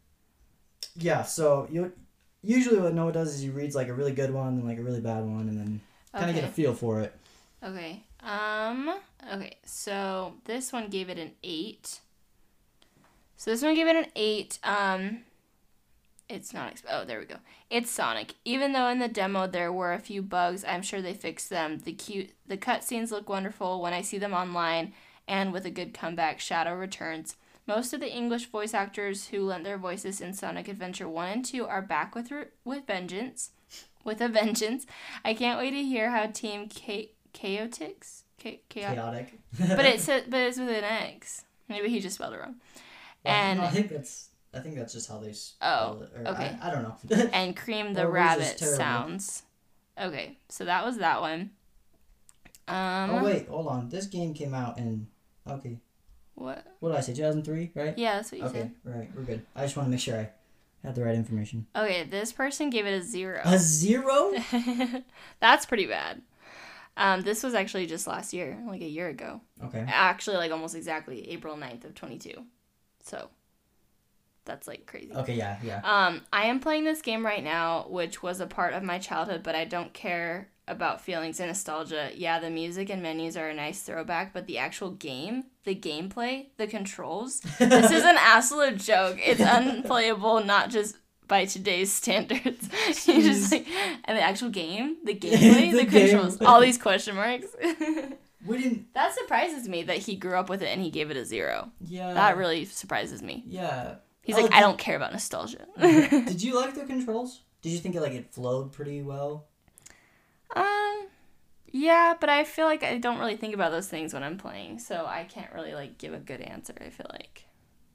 Yeah, 0.97 1.23
so 1.23 1.67
you 1.71 1.93
usually 2.41 2.79
what 2.79 2.93
Noah 2.93 3.11
does 3.13 3.33
is 3.33 3.41
he 3.41 3.49
reads 3.49 3.75
like 3.75 3.87
a 3.87 3.93
really 3.93 4.11
good 4.11 4.31
one 4.33 4.49
and 4.59 4.65
like 4.67 4.77
a 4.77 4.81
really 4.83 4.99
bad 5.01 5.23
one, 5.25 5.47
and 5.49 5.57
then 5.57 5.81
kind 6.13 6.25
of 6.25 6.35
Okay. 6.35 6.41
get 6.41 6.49
a 6.49 6.53
feel 6.53 6.73
for 6.73 7.01
it. 7.01 7.13
Okay. 7.63 8.03
Um. 8.21 8.99
Okay. 9.33 9.57
So 9.65 10.33
this 10.45 10.71
one 10.73 10.89
gave 10.89 11.09
it 11.09 11.17
an 11.17 11.31
eight. 11.43 11.99
So 13.37 13.51
this 13.51 13.61
one 13.61 13.75
gave 13.75 13.87
it 13.87 13.95
an 13.95 14.07
eight. 14.15 14.59
Um. 14.63 15.23
It's 16.27 16.53
not. 16.53 16.73
Exp- 16.75 16.85
oh, 16.89 17.05
there 17.05 17.19
we 17.19 17.25
go. 17.25 17.35
It's 17.69 17.91
Sonic. 17.91 18.33
Even 18.45 18.73
though 18.73 18.87
in 18.87 18.99
the 18.99 19.07
demo 19.07 19.45
there 19.47 19.71
were 19.71 19.93
a 19.93 19.99
few 19.99 20.21
bugs, 20.23 20.65
I'm 20.65 20.81
sure 20.81 21.01
they 21.01 21.13
fixed 21.13 21.49
them. 21.49 21.79
The 21.79 21.93
cute, 21.93 22.31
the 22.47 22.57
cutscenes 22.57 23.11
look 23.11 23.29
wonderful 23.29 23.81
when 23.81 23.93
I 23.93 24.01
see 24.01 24.17
them 24.17 24.33
online, 24.33 24.93
and 25.27 25.53
with 25.53 25.65
a 25.65 25.69
good 25.71 25.93
comeback, 25.93 26.39
Shadow 26.39 26.73
returns. 26.75 27.35
Most 27.67 27.93
of 27.93 27.99
the 27.99 28.11
English 28.11 28.47
voice 28.47 28.73
actors 28.73 29.27
who 29.27 29.41
lent 29.43 29.63
their 29.63 29.77
voices 29.77 30.19
in 30.21 30.33
Sonic 30.33 30.67
Adventure 30.67 31.07
1 31.09 31.27
and 31.29 31.45
2 31.45 31.65
are 31.65 31.81
back 31.81 32.15
with 32.15 32.31
re- 32.31 32.45
with 32.63 32.85
vengeance. 32.87 33.51
With 34.03 34.21
a 34.21 34.27
vengeance. 34.39 34.85
I 35.23 35.33
can't 35.35 35.59
wait 35.59 35.71
to 35.71 35.83
hear 35.83 36.09
how 36.11 36.25
Team 36.27 36.67
K- 36.69 37.11
Chaotix? 37.33 38.23
Cha- 38.41 38.49
Chaotic. 38.69 38.95
Chaotic. 38.97 39.39
But 39.75 39.85
it's 39.85 40.05
but 40.29 40.39
it's 40.41 40.57
with 40.59 40.69
an 40.69 40.83
X. 40.83 41.43
Maybe 41.69 41.89
he 41.89 41.99
just 41.99 42.15
spelled 42.15 42.33
it 42.33 42.39
wrong. 42.39 42.55
Well, 43.23 43.33
and- 43.33 43.61
I 43.61 43.69
think 43.69 43.89
that's 43.89 44.24
I 44.55 44.59
think 44.59 44.75
that's 44.75 44.93
just 44.93 45.09
how 45.09 45.19
they 45.19 45.33
spell 45.33 46.01
it. 46.01 46.11
Or 46.17 46.31
okay. 46.31 46.57
I, 46.61 46.69
I 46.69 46.71
don't 46.71 46.83
know. 46.83 47.29
And 47.33 47.55
Cream 47.55 47.93
the 47.93 48.07
Rabbit 48.07 48.59
sounds. 48.59 49.43
Okay, 49.99 50.37
so 50.49 50.65
that 50.65 50.85
was 50.85 50.97
that 50.97 51.21
one. 51.21 51.51
Um 52.67 53.11
oh 53.11 53.23
wait, 53.23 53.47
hold 53.47 53.67
on. 53.67 53.89
This 53.89 54.07
game 54.07 54.33
came 54.33 54.53
out 54.53 54.77
in 54.77 55.07
okay. 55.47 55.77
what? 56.33 56.65
What 56.79 56.89
did 56.89 56.97
I 56.97 57.01
say? 57.01 57.13
2003, 57.13 57.71
right? 57.75 57.97
Yeah, 57.97 58.15
that's 58.15 58.31
what 58.31 58.41
you 58.41 58.47
Okay, 58.47 58.71
right. 58.83 59.09
We're 59.15 59.23
good. 59.23 59.45
I 59.55 59.63
just 59.63 59.77
want 59.77 59.87
to 59.87 59.91
make 59.91 59.99
sure 59.99 60.17
I 60.17 60.29
had 60.85 60.95
the 60.95 61.03
right 61.03 61.15
information. 61.15 61.67
Okay, 61.75 62.03
this 62.03 62.31
person 62.31 62.69
gave 62.69 62.85
it 62.85 62.93
a 62.93 63.03
zero. 63.03 63.41
A 63.43 63.57
zero? 63.57 64.33
That's 65.39 65.65
pretty 65.65 65.87
bad. 65.87 66.21
Um, 66.97 67.21
this 67.21 67.43
was 67.43 67.53
actually 67.53 67.87
just 67.87 68.07
last 68.07 68.33
year, 68.33 68.57
like 68.67 68.81
a 68.81 68.87
year 68.87 69.09
ago. 69.09 69.41
Okay. 69.63 69.83
Actually, 69.87 70.37
like 70.37 70.51
almost 70.51 70.75
exactly 70.75 71.29
April 71.29 71.57
9th 71.57 71.85
of 71.85 71.95
22. 71.95 72.33
So, 73.03 73.29
that's 74.45 74.67
like 74.67 74.85
crazy. 74.85 75.11
Okay. 75.13 75.35
Yeah. 75.35 75.57
Yeah. 75.63 75.81
Um, 75.83 76.21
I 76.31 76.45
am 76.45 76.59
playing 76.59 76.83
this 76.85 77.01
game 77.01 77.25
right 77.25 77.43
now, 77.43 77.85
which 77.89 78.21
was 78.23 78.39
a 78.39 78.47
part 78.47 78.73
of 78.73 78.83
my 78.83 78.99
childhood, 78.99 79.41
but 79.43 79.55
I 79.55 79.65
don't 79.65 79.93
care 79.93 80.49
about 80.67 81.01
feelings 81.01 81.39
and 81.39 81.47
nostalgia. 81.49 82.09
Yeah, 82.15 82.39
the 82.39 82.49
music 82.49 82.89
and 82.89 83.01
menus 83.03 83.37
are 83.37 83.49
a 83.49 83.53
nice 83.53 83.81
throwback, 83.81 84.33
but 84.33 84.47
the 84.47 84.57
actual 84.57 84.91
game, 84.91 85.43
the 85.63 85.75
gameplay, 85.75 86.47
the 86.57 86.65
controls, 86.67 87.39
this 87.59 87.91
is 87.91 88.03
an 88.03 88.15
absolute 88.19 88.77
joke. 88.77 89.17
It's 89.23 89.41
unplayable, 89.41 90.43
not 90.43 90.69
just 90.71 90.95
by 91.27 91.45
today's 91.45 91.91
standards. 91.91 92.69
You 93.07 93.21
just 93.21 93.51
like, 93.51 93.67
and 94.05 94.17
the 94.17 94.21
actual 94.21 94.49
game, 94.49 94.97
the 95.03 95.13
gameplay, 95.19 95.71
The 95.71 95.77
the, 95.77 95.85
controls, 95.85 96.37
gameplay. 96.37 96.47
all 96.47 96.61
these 96.61 96.77
question 96.79 97.15
marks. 97.15 97.47
We 98.47 98.57
didn't. 98.61 98.93
that 98.93 99.13
surprises 99.15 99.67
me 99.67 99.83
that 99.83 99.97
he 99.97 100.15
grew 100.15 100.35
up 100.35 100.49
with 100.49 100.61
it 100.61 100.67
and 100.67 100.79
he 100.81 100.91
gave 100.91 101.09
it 101.09 101.17
a 101.17 101.25
zero. 101.25 101.71
Yeah. 101.81 102.13
That 102.13 102.37
really 102.37 102.65
surprises 102.65 103.21
me. 103.23 103.43
Yeah. 103.47 103.95
He's 104.25 104.35
Oh, 104.35 104.41
like, 104.41 104.53
I 104.53 104.59
don't 104.59 104.79
care 104.79 104.95
about 104.95 105.13
nostalgia. 105.13 105.67
Did 105.79 106.41
you 106.41 106.55
like 106.59 106.73
the 106.73 106.83
controls? 106.83 107.41
Did 107.61 107.69
you 107.69 107.77
think 107.77 107.95
it 107.95 108.01
like 108.01 108.13
it 108.13 108.33
flowed 108.33 108.71
pretty 108.71 109.03
well? 109.03 109.45
Um, 110.55 111.07
yeah, 111.71 112.15
but 112.19 112.27
I 112.29 112.43
feel 112.43 112.65
like 112.65 112.83
I 112.83 112.97
don't 112.97 113.19
really 113.19 113.37
think 113.37 113.53
about 113.53 113.71
those 113.71 113.87
things 113.87 114.15
when 114.15 114.23
I'm 114.23 114.37
playing, 114.37 114.79
so 114.79 115.05
I 115.05 115.25
can't 115.25 115.53
really 115.53 115.75
like 115.75 115.99
give 115.99 116.13
a 116.13 116.17
good 116.17 116.41
answer. 116.41 116.73
I 116.81 116.89
feel 116.89 117.05
like. 117.11 117.45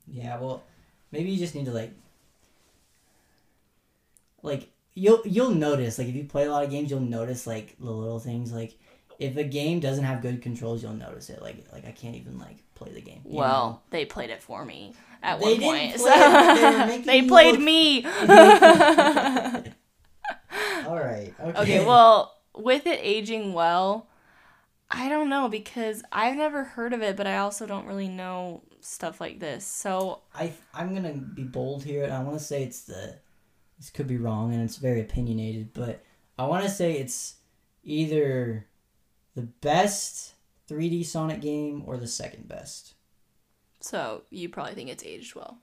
Yeah, 0.07 0.39
well, 0.39 0.63
maybe 1.11 1.31
you 1.31 1.39
just 1.39 1.57
need 1.57 1.65
to 1.65 1.73
like, 1.73 1.93
like 4.43 4.71
you'll 4.95 5.23
you'll 5.25 5.51
notice 5.51 5.99
like 5.99 6.07
if 6.09 6.15
you 6.15 6.25
play 6.25 6.47
a 6.47 6.51
lot 6.51 6.63
of 6.63 6.71
games, 6.71 6.93
you'll 6.93 7.01
notice 7.01 7.45
like 7.45 7.77
the 7.81 7.91
little 7.91 8.21
things 8.21 8.53
like 8.53 8.79
if 9.19 9.37
a 9.37 9.45
game 9.45 9.81
doesn't 9.81 10.05
have 10.05 10.23
good 10.23 10.43
controls, 10.43 10.81
you'll 10.81 10.93
notice 10.93 11.29
it. 11.29 11.43
Like 11.43 11.67
like 11.73 11.87
I 11.87 11.91
can't 11.91 12.15
even 12.15 12.39
like 12.39 12.59
play 12.77 12.93
the 12.93 13.01
game. 13.01 13.21
Well, 13.25 13.71
know? 13.71 13.81
they 13.91 14.05
played 14.05 14.31
it 14.31 14.43
for 14.43 14.65
me 14.65 14.95
at 15.23 15.39
They 15.39 15.43
one 15.45 15.53
didn't 15.59 15.65
point. 15.65 15.95
play 15.97 16.11
they 16.11 16.21
so- 16.21 16.87
making 16.87 17.03
they 17.07 17.23
played 17.29 17.55
look- 17.55 17.63
me. 17.63 18.05
all 20.87 20.99
right. 20.99 21.33
Okay. 21.41 21.59
okay, 21.61 21.85
well, 21.87 22.37
with 22.57 22.87
it 22.87 22.99
aging 23.03 23.53
well, 23.53 24.09
I 24.91 25.09
don't 25.09 25.29
know 25.29 25.49
because 25.49 26.03
I've 26.11 26.37
never 26.37 26.65
heard 26.65 26.93
of 26.93 27.03
it, 27.03 27.17
but 27.17 27.27
I 27.27 27.39
also 27.39 27.67
don't 27.67 27.87
really 27.87 28.09
know 28.09 28.63
stuff 28.81 29.21
like 29.21 29.39
this. 29.41 29.65
So 29.65 30.23
I 30.35 30.53
I'm 30.75 30.95
gonna 30.95 31.13
be 31.13 31.45
bold 31.45 31.85
here, 31.85 32.05
and 32.05 32.13
I 32.13 32.23
want 32.23 32.39
to 32.39 32.45
say 32.45 32.63
it's 32.65 32.83
the. 32.83 33.17
This 33.79 33.91
could 33.91 34.07
be 34.09 34.19
wrong, 34.19 34.53
and 34.53 34.63
it's 34.63 34.77
very 34.77 35.01
opinionated, 35.01 35.73
but 35.73 36.03
I 36.39 36.45
want 36.45 36.65
to 36.65 36.71
say 36.71 36.99
it's 36.99 37.37
either 37.83 38.67
the 39.35 39.43
best 39.43 40.35
3D 40.69 41.07
Sonic 41.07 41.41
game 41.41 41.85
or 41.87 41.97
the 41.97 42.07
second 42.07 42.47
best. 42.47 42.93
So 43.81 44.23
you 44.31 44.49
probably 44.49 44.75
think 44.75 44.91
it's 44.91 45.05
aged 45.05 45.35
well. 45.35 45.59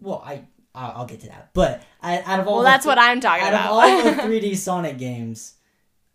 Well, 0.00 0.22
I 0.24 0.42
I'll, 0.74 1.06
get 1.06 1.20
to 1.20 1.26
that, 1.28 1.50
but 1.54 1.82
out 2.02 2.38
of 2.40 2.46
all 2.46 2.56
Well, 2.56 2.64
that's 2.64 2.84
th- 2.84 2.90
what 2.90 2.98
I'm 2.98 3.20
talking 3.20 3.42
out 3.44 3.52
about. 3.52 3.66
of 3.66 3.70
all 3.72 4.04
the 4.04 4.22
3D 4.40 4.56
Sonic 4.56 4.96
games, 4.96 5.54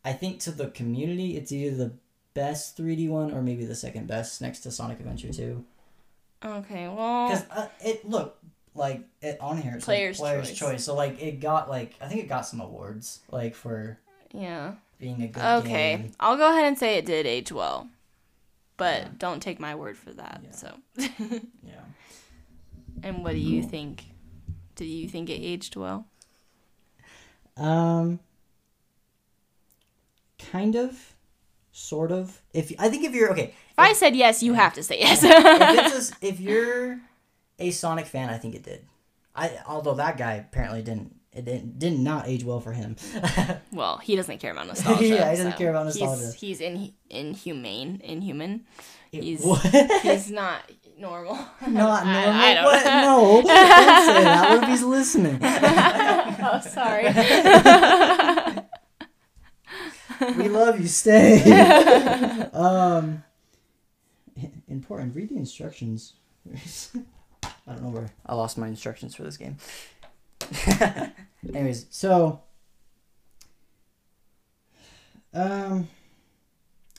I 0.06 0.14
think 0.14 0.40
to 0.42 0.52
the 0.52 0.68
community, 0.68 1.36
it's 1.36 1.52
either 1.52 1.76
the 1.76 1.94
best 2.34 2.78
3D 2.78 3.10
one 3.10 3.34
or 3.34 3.42
maybe 3.42 3.66
the 3.66 3.76
second 3.76 4.08
best 4.08 4.42
next 4.42 4.62
to 4.62 4.72
Sonic 4.72 5.00
Adventure 5.02 5.34
2. 5.34 5.66
okay, 6.46 6.88
well, 6.88 7.28
Because 7.28 7.46
uh, 7.52 7.68
it 7.84 8.08
look 8.08 8.38
like 8.74 9.04
it 9.22 9.38
on 9.42 9.58
here. 9.58 9.72
It 9.74 9.76
says 9.82 9.86
Player's 9.86 10.18
player's 10.18 10.50
choice. 10.50 10.58
choice. 10.60 10.84
So 10.86 10.96
like 10.96 11.22
it 11.22 11.42
got 11.42 11.70
like 11.70 11.96
I 12.00 12.08
think 12.08 12.22
it 12.24 12.30
got 12.30 12.46
some 12.46 12.62
awards 12.62 13.20
like 13.32 13.56
for 13.56 14.00
yeah. 14.34 14.76
being 14.98 15.22
a 15.24 15.28
good 15.28 15.44
Okay, 15.44 15.98
game. 15.98 16.12
I'll 16.22 16.38
go 16.38 16.50
ahead 16.52 16.66
and 16.66 16.78
say 16.80 16.96
it 16.98 17.06
did 17.06 17.26
age 17.26 17.52
well, 17.52 17.90
but 18.78 19.02
Yeah. 19.02 19.08
don't 19.18 19.42
take 19.42 19.60
my 19.60 19.76
word 19.76 19.98
for 19.98 20.12
that. 20.14 20.42
Yeah. 20.44 20.52
So, 20.52 20.76
Yeah. 20.98 21.84
and 23.04 23.24
what 23.24 23.32
do 23.34 23.40
you 23.40 23.64
think? 23.64 24.06
Do 24.76 24.86
you 24.86 25.08
think 25.08 25.30
it 25.30 25.34
aged 25.42 25.76
well? 25.76 26.08
Um. 27.58 28.20
Kind 30.52 30.76
of, 30.76 31.16
sort 31.72 32.12
of. 32.12 32.42
If 32.54 32.74
I 32.80 32.90
think 32.90 33.04
if 33.06 33.14
you're 33.14 33.32
okay, 33.32 33.54
If 33.72 33.80
I 33.80 33.94
said 33.94 34.16
yes, 34.16 34.44
you 34.44 34.54
have 34.54 34.74
to 34.74 34.84
say 34.84 35.00
yes. 35.00 35.24
if 35.24 36.22
a, 36.24 36.28
if 36.28 36.40
you're 36.40 37.00
a 37.60 37.72
Sonic 37.72 38.06
fan, 38.08 38.30
I 38.30 38.38
think 38.38 38.56
it 38.56 38.64
did. 38.64 38.86
I 39.36 39.60
although 39.68 39.94
that 39.96 40.18
guy 40.18 40.34
apparently 40.34 40.82
didn't. 40.82 41.16
It 41.36 41.46
didn't, 41.46 41.80
did 41.80 41.98
not 42.00 42.28
age 42.28 42.44
well 42.44 42.60
for 42.60 42.72
him. 42.74 42.96
well, 43.72 43.98
he 43.98 44.16
doesn't 44.16 44.38
care 44.40 44.52
about 44.52 44.68
nostalgia. 44.68 45.04
Yeah, 45.08 45.32
he 45.32 45.38
doesn't 45.38 45.54
so 45.54 45.58
care 45.58 45.70
about 45.72 45.86
nostalgia. 45.86 46.26
He's, 46.26 46.34
he's 46.36 46.62
in, 46.62 46.94
inhumane, 47.10 48.02
inhuman. 48.04 48.66
He's- 49.12 49.42
What? 49.44 49.60
He's 50.04 50.30
not 50.32 50.62
normal. 50.98 51.36
Not 51.68 52.06
normal. 52.06 52.06
I 52.06 52.54
don't- 52.54 52.66
what? 52.66 52.86
No, 52.86 53.42
don't 53.42 53.46
say 53.48 54.24
that. 54.24 54.50
What 54.50 54.64
if 54.64 54.70
he's 54.70 54.84
listening? 54.84 55.40
oh, 55.42 56.62
sorry. 56.68 57.06
we 60.38 60.50
love 60.50 60.80
you. 60.80 60.88
Stay. 60.88 61.42
um, 62.54 63.24
important. 64.68 65.16
Read 65.16 65.30
the 65.30 65.38
instructions. 65.38 66.14
I 67.44 67.74
don't 67.74 67.84
know 67.84 67.90
where 67.90 68.10
I 68.26 68.36
lost 68.36 68.58
my 68.58 68.68
instructions 68.68 69.16
for 69.16 69.24
this 69.24 69.38
game. 69.38 69.58
Anyways, 71.54 71.88
so 71.90 72.42
um, 75.34 75.88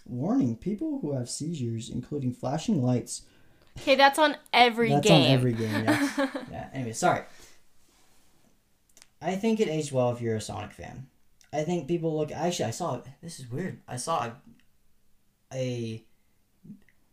warning: 0.06 0.56
people 0.56 0.98
who 1.00 1.12
have 1.12 1.28
seizures, 1.28 1.88
including 1.88 2.32
flashing 2.32 2.82
lights. 2.82 3.22
okay, 3.80 3.94
that's 3.94 4.18
on 4.18 4.36
every 4.52 4.90
That's 4.90 5.06
game. 5.06 5.22
That's 5.22 5.28
on 5.28 5.34
every 5.34 5.52
game. 5.52 5.84
Yeah. 5.84 6.28
yeah. 6.50 6.68
Anyway, 6.72 6.92
sorry. 6.92 7.22
I 9.22 9.36
think 9.36 9.60
it 9.60 9.68
aged 9.68 9.92
well 9.92 10.10
if 10.10 10.20
you're 10.20 10.36
a 10.36 10.40
Sonic 10.40 10.72
fan. 10.72 11.06
I 11.52 11.62
think 11.62 11.88
people 11.88 12.16
look. 12.16 12.32
Actually, 12.32 12.66
I 12.66 12.70
saw. 12.72 13.00
This 13.22 13.38
is 13.38 13.50
weird. 13.50 13.80
I 13.88 13.96
saw 13.96 14.24
a, 14.24 14.34
a 15.52 16.04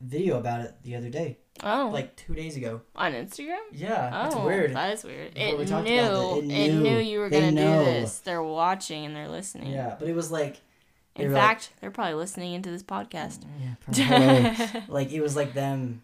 video 0.02 0.40
about 0.40 0.62
it 0.62 0.76
the 0.84 0.96
other 0.96 1.10
day, 1.10 1.38
oh, 1.64 1.90
like 1.92 2.16
two 2.16 2.34
days 2.34 2.56
ago. 2.58 2.82
on 2.96 3.14
Instagram? 3.14 3.60
Yeah, 3.72 4.12
Oh, 4.14 4.28
it's 4.28 4.36
weird. 4.36 4.74
That 4.76 4.94
is 4.94 5.04
weird. 5.04 5.32
It 5.38 5.58
knew, 5.58 5.62
it, 5.62 5.86
it 5.88 6.50
it 6.52 6.74
knew. 6.74 6.80
knew. 6.82 6.98
you 7.00 7.20
were 7.20 7.30
gonna 7.30 7.52
do 7.52 7.56
this. 7.58 8.20
They're 8.20 8.44
watching 8.44 9.06
and 9.06 9.16
they're 9.16 9.30
listening. 9.30 9.72
Yeah, 9.72 9.96
but 10.00 10.08
it 10.08 10.16
was 10.16 10.32
like. 10.32 10.60
In 11.18 11.28
were 11.28 11.34
like- 11.34 11.42
fact, 11.44 11.70
they're 11.82 11.92
probably 11.92 12.14
listening 12.14 12.54
into 12.54 12.72
this 12.72 12.84
podcast. 12.84 13.40
Mm, 13.40 13.78
yeah, 13.98 14.56
probably. 14.72 14.84
like 14.88 15.12
it 15.12 15.22
was 15.22 15.36
like 15.36 15.54
them. 15.54 16.04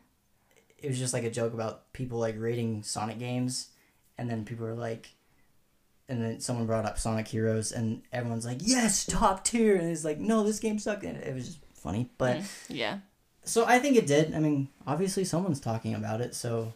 It 0.77 0.89
was 0.89 0.99
just 0.99 1.13
like 1.13 1.23
a 1.23 1.31
joke 1.31 1.53
about 1.53 1.91
people 1.93 2.19
like 2.19 2.35
rating 2.37 2.83
Sonic 2.83 3.17
games, 3.17 3.69
and 4.17 4.29
then 4.29 4.43
people 4.45 4.65
were 4.65 4.75
like, 4.75 5.09
and 6.09 6.21
then 6.21 6.39
someone 6.41 6.65
brought 6.67 6.85
up 6.85 6.99
Sonic 6.99 7.27
Heroes, 7.29 7.71
and 7.71 8.01
everyone's 8.11 8.45
like, 8.45 8.57
"Yes, 8.61 9.05
top 9.05 9.43
tier," 9.45 9.75
and 9.77 9.89
it's 9.89 10.03
like, 10.03 10.19
"No, 10.19 10.43
this 10.43 10.59
game 10.59 10.77
sucked." 10.77 11.03
And 11.03 11.17
it 11.17 11.33
was 11.33 11.47
just 11.47 11.59
funny, 11.73 12.09
but 12.17 12.37
mm, 12.39 12.47
yeah, 12.67 12.97
so 13.47 13.65
I 13.65 13.79
think 13.79 13.95
it 13.97 14.05
did. 14.07 14.33
I 14.35 14.39
mean, 14.39 14.67
obviously 14.85 15.23
someone's 15.25 15.59
talking 15.59 15.95
about 15.95 16.21
it, 16.21 16.35
so 16.35 16.73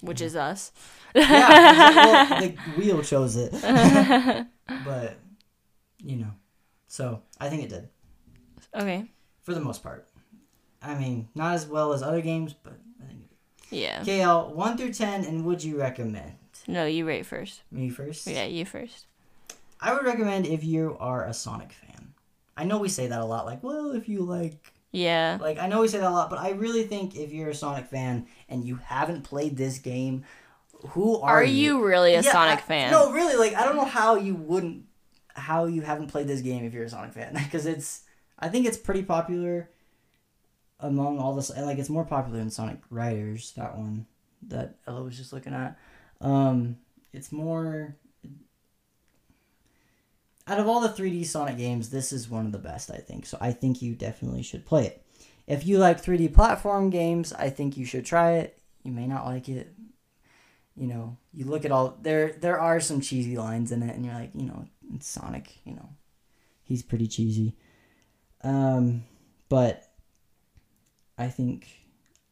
which 0.00 0.20
is 0.20 0.36
us. 0.36 0.70
yeah, 1.14 2.28
well, 2.30 2.40
the 2.40 2.48
wheel 2.78 3.02
chose 3.02 3.36
it, 3.36 3.52
but 4.84 5.16
you 6.02 6.16
know, 6.16 6.30
so 6.88 7.22
I 7.40 7.48
think 7.48 7.62
it 7.64 7.68
did 7.70 7.88
Okay. 8.74 9.06
for 9.42 9.54
the 9.54 9.60
most 9.60 9.82
part. 9.82 10.06
I 10.82 10.94
mean, 10.94 11.28
not 11.34 11.54
as 11.54 11.66
well 11.66 11.92
as 11.94 12.02
other 12.02 12.20
games, 12.20 12.52
but 12.52 12.74
I 13.02 13.06
think. 13.06 13.20
Yeah. 13.70 14.00
KL, 14.02 14.50
1 14.54 14.76
through 14.76 14.92
10, 14.92 15.24
and 15.24 15.44
would 15.46 15.64
you 15.64 15.78
recommend? 15.80 16.34
No, 16.68 16.84
you 16.84 17.06
rate 17.06 17.24
first. 17.24 17.62
Me 17.70 17.88
first? 17.88 18.26
Yeah, 18.26 18.44
you 18.44 18.66
first. 18.66 19.06
I 19.80 19.94
would 19.94 20.04
recommend 20.04 20.46
if 20.46 20.62
you 20.62 20.96
are 21.00 21.24
a 21.24 21.32
Sonic 21.32 21.72
fan. 21.72 22.12
I 22.56 22.64
know 22.64 22.78
we 22.78 22.88
say 22.90 23.06
that 23.06 23.20
a 23.20 23.24
lot, 23.24 23.46
like, 23.46 23.62
well, 23.62 23.92
if 23.92 24.08
you 24.08 24.20
like. 24.20 24.73
Yeah. 24.94 25.38
Like, 25.40 25.58
I 25.58 25.66
know 25.66 25.80
we 25.80 25.88
say 25.88 25.98
that 25.98 26.08
a 26.08 26.10
lot, 26.10 26.30
but 26.30 26.38
I 26.38 26.50
really 26.50 26.84
think 26.84 27.16
if 27.16 27.32
you're 27.32 27.50
a 27.50 27.54
Sonic 27.54 27.86
fan 27.86 28.26
and 28.48 28.64
you 28.64 28.76
haven't 28.76 29.22
played 29.22 29.56
this 29.56 29.78
game, 29.78 30.24
who 30.90 31.18
are, 31.20 31.36
Are 31.40 31.44
you 31.44 31.84
really 31.84 32.14
a 32.14 32.22
Yeah, 32.22 32.32
Sonic 32.32 32.58
I- 32.58 32.62
fan? 32.62 32.90
No, 32.92 33.10
really, 33.12 33.36
like, 33.36 33.54
I 33.54 33.64
don't 33.64 33.76
know 33.76 33.84
how 33.84 34.16
you 34.16 34.34
wouldn't. 34.34 34.84
How 35.36 35.64
you 35.64 35.82
haven't 35.82 36.06
played 36.08 36.28
this 36.28 36.42
game 36.42 36.64
if 36.64 36.72
you're 36.72 36.84
a 36.84 36.88
Sonic 36.88 37.12
fan. 37.12 37.32
Because 37.44 37.66
it's. 37.66 38.02
I 38.38 38.48
think 38.48 38.66
it's 38.66 38.76
pretty 38.76 39.02
popular 39.02 39.68
among 40.80 41.18
all. 41.18 41.36
And, 41.56 41.66
like, 41.66 41.78
it's 41.78 41.88
more 41.90 42.04
popular 42.04 42.38
than 42.38 42.50
Sonic 42.50 42.78
Riders, 42.90 43.52
that 43.56 43.76
one 43.76 44.06
that 44.48 44.76
Ella 44.86 45.02
was 45.02 45.16
just 45.16 45.32
looking 45.32 45.54
at. 45.54 45.76
Um, 46.20 46.76
it's 47.12 47.32
more. 47.32 47.96
Out 50.46 50.60
of 50.60 50.68
all 50.68 50.80
the 50.80 50.88
3D 50.88 51.24
Sonic 51.24 51.56
games, 51.56 51.88
this 51.88 52.12
is 52.12 52.28
one 52.28 52.44
of 52.44 52.52
the 52.52 52.58
best, 52.58 52.90
I 52.90 52.98
think. 52.98 53.24
So 53.24 53.38
I 53.40 53.52
think 53.52 53.80
you 53.80 53.94
definitely 53.94 54.42
should 54.42 54.66
play 54.66 54.86
it. 54.86 55.04
If 55.46 55.66
you 55.66 55.78
like 55.78 56.02
3D 56.02 56.34
platform 56.34 56.90
games, 56.90 57.32
I 57.32 57.50
think 57.50 57.76
you 57.76 57.84
should 57.84 58.04
try 58.04 58.32
it. 58.32 58.58
You 58.82 58.92
may 58.92 59.06
not 59.06 59.24
like 59.24 59.48
it. 59.48 59.72
You 60.76 60.86
know, 60.86 61.16
you 61.32 61.46
look 61.46 61.64
at 61.64 61.72
all 61.72 61.96
there. 62.02 62.32
There 62.32 62.58
are 62.58 62.80
some 62.80 63.00
cheesy 63.00 63.36
lines 63.36 63.72
in 63.72 63.82
it, 63.82 63.94
and 63.94 64.04
you're 64.04 64.14
like, 64.14 64.32
you 64.34 64.46
know, 64.46 64.66
Sonic. 65.00 65.60
You 65.64 65.74
know, 65.74 65.88
he's 66.62 66.82
pretty 66.82 67.06
cheesy. 67.06 67.56
Um, 68.42 69.04
but 69.48 69.84
I 71.16 71.28
think 71.28 71.68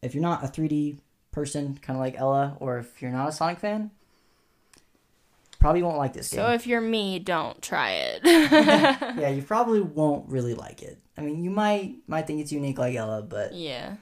if 0.01 0.13
you're 0.13 0.21
not 0.21 0.43
a 0.43 0.47
3D 0.47 0.99
person, 1.31 1.79
kind 1.81 1.97
of 1.97 2.01
like 2.01 2.15
Ella, 2.17 2.57
or 2.59 2.77
if 2.79 3.01
you're 3.01 3.11
not 3.11 3.29
a 3.29 3.31
Sonic 3.31 3.59
fan, 3.59 3.91
probably 5.63 5.81
won't 5.81 5.97
like 5.97 6.13
this 6.13 6.29
game. 6.29 6.37
So 6.39 6.51
if 6.51 6.67
you're 6.67 6.81
me, 6.81 7.19
don't 7.19 7.61
try 7.61 7.91
it. 7.91 8.21
yeah, 8.25 9.29
you 9.29 9.41
probably 9.41 9.81
won't 9.81 10.29
really 10.29 10.53
like 10.53 10.81
it. 10.83 10.99
I 11.17 11.21
mean, 11.21 11.43
you 11.43 11.49
might 11.49 11.95
might 12.07 12.27
think 12.27 12.41
it's 12.41 12.51
unique 12.51 12.77
like 12.77 12.95
Ella, 12.95 13.21
but 13.21 13.53
yeah. 13.55 13.95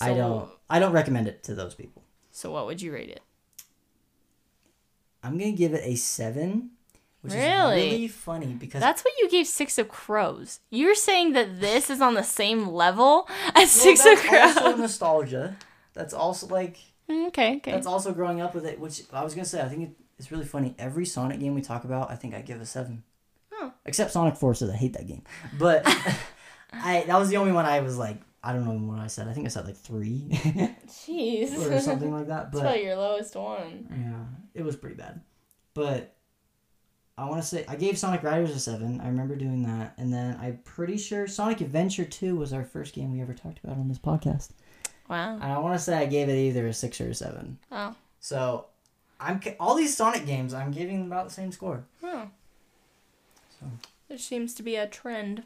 I 0.00 0.14
don't. 0.14 0.48
I 0.70 0.78
don't 0.78 0.92
recommend 0.92 1.26
it 1.28 1.42
to 1.44 1.54
those 1.54 1.74
people. 1.74 2.02
So 2.30 2.50
what 2.50 2.66
would 2.66 2.80
you 2.80 2.92
rate 2.92 3.10
it? 3.10 3.20
I'm 5.22 5.38
gonna 5.38 5.52
give 5.52 5.74
it 5.74 5.82
a 5.84 5.94
seven, 5.96 6.70
which 7.20 7.32
Really? 7.34 7.86
is 7.86 7.92
really 7.92 8.08
funny 8.08 8.54
because 8.54 8.80
That's 8.80 9.02
what 9.04 9.12
you 9.18 9.28
gave 9.28 9.46
Six 9.46 9.78
of 9.78 9.88
Crows. 9.88 10.60
You're 10.70 10.94
saying 10.94 11.32
that 11.34 11.60
this 11.60 11.90
is 11.90 12.00
on 12.00 12.14
the 12.14 12.22
same 12.24 12.68
level 12.68 13.28
as 13.54 13.54
well, 13.54 13.66
Six 13.66 14.00
of 14.00 14.06
that's 14.06 14.28
Crows. 14.28 14.56
also 14.56 14.76
nostalgia. 14.76 15.56
That's 15.94 16.14
also 16.14 16.46
like 16.46 16.78
Mm, 17.10 17.26
okay, 17.28 17.56
okay. 17.56 17.72
that's 17.72 17.86
also 17.86 18.12
growing 18.12 18.40
up 18.40 18.54
with 18.54 18.64
it. 18.64 18.78
Which 18.78 19.02
I 19.12 19.24
was 19.24 19.34
gonna 19.34 19.44
say, 19.44 19.60
I 19.60 19.68
think 19.68 19.82
it, 19.90 19.90
it's 20.22 20.30
really 20.30 20.44
funny. 20.44 20.76
Every 20.78 21.04
Sonic 21.04 21.40
game 21.40 21.52
we 21.52 21.62
talk 21.62 21.82
about, 21.82 22.12
I 22.12 22.14
think 22.14 22.32
I 22.32 22.42
give 22.42 22.60
a 22.60 22.64
seven. 22.64 23.02
Oh. 23.52 23.72
Except 23.84 24.12
Sonic 24.12 24.36
Forces, 24.36 24.70
I 24.70 24.76
hate 24.76 24.92
that 24.92 25.08
game. 25.08 25.24
But 25.58 25.82
I 26.72 27.02
that 27.08 27.18
was 27.18 27.28
the 27.28 27.38
only 27.38 27.50
one 27.50 27.66
I 27.66 27.80
was 27.80 27.98
like, 27.98 28.18
I 28.40 28.52
don't 28.52 28.64
know 28.64 28.92
what 28.92 29.00
I 29.00 29.08
said. 29.08 29.26
I 29.26 29.32
think 29.32 29.46
I 29.46 29.48
said 29.48 29.66
like 29.66 29.76
three 29.76 30.28
Jeez. 30.86 31.58
or 31.70 31.80
something 31.80 32.12
like 32.12 32.28
that. 32.28 32.52
But 32.52 32.84
your 32.84 32.94
lowest 32.94 33.34
one. 33.34 33.88
yeah, 33.90 34.60
it 34.60 34.64
was 34.64 34.76
pretty 34.76 34.94
bad. 34.94 35.22
But 35.74 36.14
I 37.18 37.24
want 37.24 37.42
to 37.42 37.48
say 37.48 37.64
I 37.66 37.74
gave 37.74 37.98
Sonic 37.98 38.22
Riders 38.22 38.54
a 38.54 38.60
seven. 38.60 39.00
I 39.00 39.08
remember 39.08 39.34
doing 39.34 39.64
that, 39.64 39.94
and 39.98 40.12
then 40.12 40.38
I'm 40.40 40.60
pretty 40.62 40.98
sure 40.98 41.26
Sonic 41.26 41.60
Adventure 41.60 42.04
Two 42.04 42.36
was 42.36 42.52
our 42.52 42.64
first 42.64 42.94
game 42.94 43.12
we 43.12 43.20
ever 43.20 43.34
talked 43.34 43.58
about 43.64 43.76
on 43.76 43.88
this 43.88 43.98
podcast. 43.98 44.50
Wow. 45.10 45.34
And 45.34 45.52
I 45.52 45.58
want 45.58 45.74
to 45.74 45.84
say 45.84 45.96
I 45.96 46.06
gave 46.06 46.28
it 46.28 46.36
either 46.36 46.68
a 46.68 46.72
six 46.72 47.00
or 47.00 47.08
a 47.08 47.14
seven. 47.14 47.58
Oh. 47.72 47.96
So 48.20 48.66
I'm 49.22 49.40
all 49.60 49.74
these 49.74 49.96
Sonic 49.96 50.26
games. 50.26 50.52
I'm 50.54 50.70
giving 50.72 50.98
them 50.98 51.06
about 51.06 51.28
the 51.28 51.34
same 51.34 51.52
score. 51.52 51.84
Oh. 52.02 52.28
So. 53.60 53.66
There 54.08 54.18
seems 54.18 54.54
to 54.54 54.62
be 54.62 54.76
a 54.76 54.86
trend. 54.86 55.44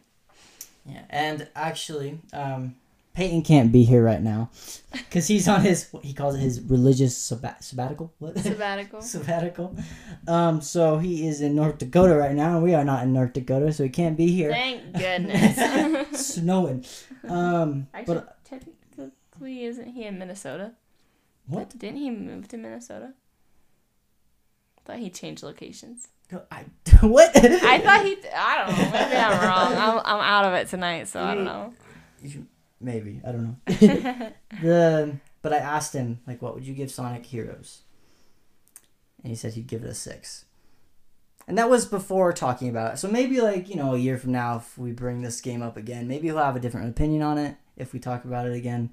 Yeah, 0.85 1.03
and 1.11 1.49
actually, 1.55 2.21
um, 2.33 2.77
Peyton 3.15 3.43
can't 3.43 3.73
be 3.73 3.83
here 3.85 4.03
right 4.05 4.23
now 4.23 4.51
because 4.93 5.27
he's 5.27 5.49
on 5.49 5.63
his 5.63 5.89
what 5.91 6.05
he 6.05 6.13
calls 6.13 6.37
it 6.37 6.41
his 6.41 6.61
religious 6.61 7.17
sabbat- 7.17 7.65
sabbatical. 7.65 8.13
What? 8.19 8.39
Sabbatical. 8.39 9.03
sabbatical. 9.03 9.77
Um, 10.29 10.61
so 10.61 10.99
he 10.99 11.27
is 11.27 11.41
in 11.41 11.57
North 11.57 11.79
Dakota 11.79 12.15
right 12.15 12.35
now, 12.35 12.55
and 12.57 12.63
we 12.63 12.75
are 12.75 12.85
not 12.85 13.03
in 13.03 13.13
North 13.13 13.33
Dakota, 13.33 13.73
so 13.73 13.83
he 13.85 13.89
can't 13.91 14.17
be 14.17 14.29
here. 14.29 14.51
Thank 14.53 14.93
goodness. 14.99 16.35
Snowing. 16.35 16.85
Um, 17.29 17.89
Actually, 17.95 18.15
but 18.15 18.45
technically, 18.45 19.65
isn't 19.65 19.89
he 19.89 20.05
in 20.05 20.19
Minnesota? 20.19 20.73
what? 21.49 21.77
Didn't 21.79 21.99
he 21.99 22.11
move 22.11 22.49
to 22.49 22.57
Minnesota? 22.57 23.15
Thought 24.87 24.99
he 24.99 25.11
changed 25.11 25.43
locations. 25.43 26.09
No, 26.31 26.43
I 26.51 26.65
what? 27.03 27.37
I 27.37 27.79
thought 27.81 28.05
he. 28.05 28.17
I 28.35 28.65
don't 28.67 28.79
know. 28.79 28.91
Maybe 28.93 29.17
I'm 29.17 29.41
wrong. 29.41 29.73
I'm, 29.75 29.99
I'm 30.05 30.21
out 30.21 30.45
of 30.47 30.55
it 30.55 30.69
tonight, 30.69 31.09
so 31.09 31.23
I 31.23 31.35
don't 31.35 31.45
know. 31.45 31.73
Maybe 32.81 33.21
I 33.27 33.33
don't 33.33 33.45
know. 33.45 33.57
the 34.63 35.17
but 35.43 35.53
I 35.53 35.59
asked 35.59 35.93
him 35.93 36.21
like, 36.27 36.43
what 36.43 36.55
would 36.55 36.67
you 36.67 36.75
give 36.75 36.91
Sonic 36.91 37.25
Heroes? 37.27 37.83
And 39.23 39.31
he 39.31 39.37
said 39.37 39.55
he'd 39.55 39.69
give 39.69 39.85
it 39.85 39.91
a 39.91 39.95
six. 39.95 40.45
And 41.49 41.57
that 41.59 41.71
was 41.71 41.87
before 41.87 42.33
talking 42.33 42.69
about 42.69 42.95
it. 42.95 42.97
So 42.97 43.09
maybe 43.09 43.41
like 43.41 43.69
you 43.69 43.77
know 43.77 43.95
a 43.95 43.99
year 43.99 44.19
from 44.19 44.33
now, 44.33 44.57
if 44.57 44.77
we 44.77 44.93
bring 44.93 45.23
this 45.23 45.41
game 45.41 45.63
up 45.63 45.77
again, 45.77 46.09
maybe 46.09 46.27
he'll 46.27 46.39
have 46.39 46.57
a 46.57 46.61
different 46.61 46.91
opinion 46.91 47.23
on 47.23 47.39
it 47.39 47.57
if 47.77 47.93
we 47.93 48.01
talk 48.01 48.25
about 48.25 48.47
it 48.47 48.55
again. 48.55 48.91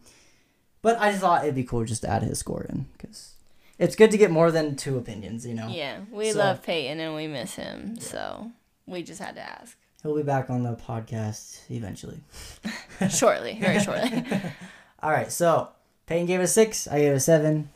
But 0.84 1.00
I 1.00 1.14
thought 1.14 1.44
it'd 1.44 1.56
be 1.56 1.64
cool 1.64 1.86
just 1.86 2.02
to 2.02 2.10
add 2.10 2.24
his 2.24 2.40
score 2.40 2.66
in 2.70 2.88
because 2.98 3.34
it's 3.80 3.96
good 3.96 4.12
to 4.12 4.18
get 4.18 4.32
more 4.32 4.52
than 4.52 4.76
two 4.76 4.98
opinions. 4.98 5.46
You 5.46 5.54
know, 5.56 5.68
Yeah, 5.68 6.00
we 6.12 6.32
So- 6.32 6.40
love 6.40 6.64
Peyton 6.64 7.00
and 7.00 7.16
we 7.16 7.28
miss 7.28 7.56
him, 7.56 8.00
so 8.00 8.52
we 8.86 9.04
just 9.04 9.22
had 9.22 9.36
to 9.36 9.42
ask 9.42 9.78
he'll 10.02 10.16
be 10.16 10.22
back 10.24 10.50
on 10.50 10.64
the 10.64 10.76
podcast 10.76 11.60
eventually. 11.72 12.20
shortly, 13.10 13.58
very 13.60 13.80
shortly. 13.84 14.24
All 15.02 15.12
right, 15.12 15.32
so 15.32 15.70
Peyton 16.08 16.26
gave 16.26 16.42
a 16.42 16.48
six. 16.48 16.88
I 16.88 17.00
gave 17.00 17.14
a 17.14 17.20
seven. 17.20 17.70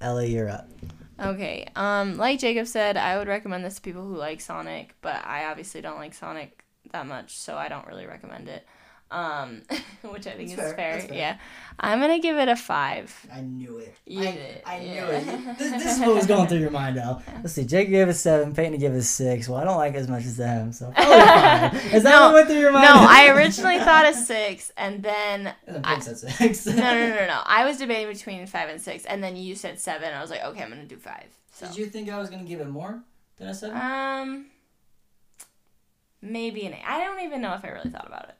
Ellie, 0.00 0.34
you're 0.34 0.48
up. 0.48 0.68
Okay. 1.20 1.66
Um, 1.76 2.16
like 2.16 2.40
Jacob 2.40 2.66
said, 2.66 2.96
I 2.96 3.18
would 3.18 3.28
recommend 3.28 3.64
this 3.64 3.76
to 3.76 3.80
people 3.80 4.02
who 4.02 4.16
like 4.16 4.40
Sonic, 4.40 4.94
but 5.00 5.24
I 5.26 5.44
obviously 5.46 5.80
don't 5.80 5.96
like 5.98 6.12
Sonic 6.14 6.64
that 6.92 7.06
much, 7.06 7.36
so 7.36 7.56
I 7.56 7.68
don't 7.68 7.86
really 7.86 8.06
recommend 8.06 8.48
it. 8.48 8.66
Um, 9.14 9.62
which 10.10 10.26
I 10.26 10.32
think 10.32 10.48
That's 10.56 10.70
is 10.70 10.74
fair, 10.74 11.00
fair. 11.00 11.14
Yeah, 11.14 11.36
I'm 11.78 12.00
gonna 12.00 12.18
give 12.18 12.36
it 12.36 12.48
a 12.48 12.56
five. 12.56 13.14
I 13.32 13.42
knew 13.42 13.78
it. 13.78 13.94
You 14.06 14.20
I, 14.20 14.32
did, 14.32 14.62
I 14.66 14.78
knew 14.80 14.86
yeah. 14.94 15.08
it. 15.10 15.58
This, 15.58 15.70
this 15.84 15.94
is 15.96 16.00
what 16.00 16.14
was 16.16 16.26
going 16.26 16.48
through 16.48 16.58
your 16.58 16.70
mind, 16.72 16.98
Al. 16.98 17.22
Let's 17.36 17.52
see. 17.52 17.64
Jake 17.64 17.90
gave 17.90 18.08
a 18.08 18.12
seven. 18.12 18.52
Peyton 18.54 18.78
gave 18.80 18.92
a 18.92 19.02
six. 19.02 19.48
Well, 19.48 19.60
I 19.60 19.64
don't 19.64 19.76
like 19.76 19.94
it 19.94 19.98
as 19.98 20.08
much 20.08 20.24
as 20.24 20.36
them, 20.36 20.72
so 20.72 20.90
probably 20.90 21.14
five. 21.20 21.94
Is 21.94 22.02
that 22.02 22.10
No, 22.10 22.22
what 22.26 22.34
went 22.34 22.48
through 22.48 22.58
your 22.58 22.72
mind? 22.72 22.86
No, 22.86 23.06
I 23.08 23.28
originally 23.28 23.78
thought 23.78 24.04
a 24.06 24.14
six, 24.14 24.72
and 24.76 25.02
then 25.02 25.54
And 25.66 25.76
then 25.76 25.84
I- 25.84 25.98
said 26.00 26.18
six. 26.18 26.66
no, 26.66 26.74
no, 26.74 27.08
no, 27.10 27.26
no. 27.26 27.40
I 27.46 27.64
was 27.64 27.76
debating 27.78 28.12
between 28.12 28.46
five 28.46 28.68
and 28.68 28.80
six, 28.80 29.04
and 29.04 29.22
then 29.22 29.36
you 29.36 29.54
said 29.54 29.78
seven. 29.78 30.12
I 30.12 30.20
was 30.20 30.30
like, 30.30 30.42
okay, 30.44 30.62
I'm 30.62 30.70
gonna 30.70 30.86
do 30.86 30.96
five. 30.96 31.26
So, 31.52 31.66
Did 31.68 31.76
you 31.76 31.86
think 31.86 32.08
I 32.10 32.18
was 32.18 32.30
gonna 32.30 32.42
give 32.44 32.60
it 32.60 32.68
more 32.68 33.00
than 33.36 33.46
a 33.48 33.54
seven? 33.54 33.76
um, 33.76 34.46
maybe 36.20 36.66
an 36.66 36.74
eight. 36.74 36.82
I 36.86 37.02
don't 37.04 37.20
even 37.20 37.40
know 37.40 37.54
if 37.54 37.64
I 37.64 37.68
really 37.68 37.90
thought 37.90 38.06
about 38.06 38.28
it, 38.28 38.34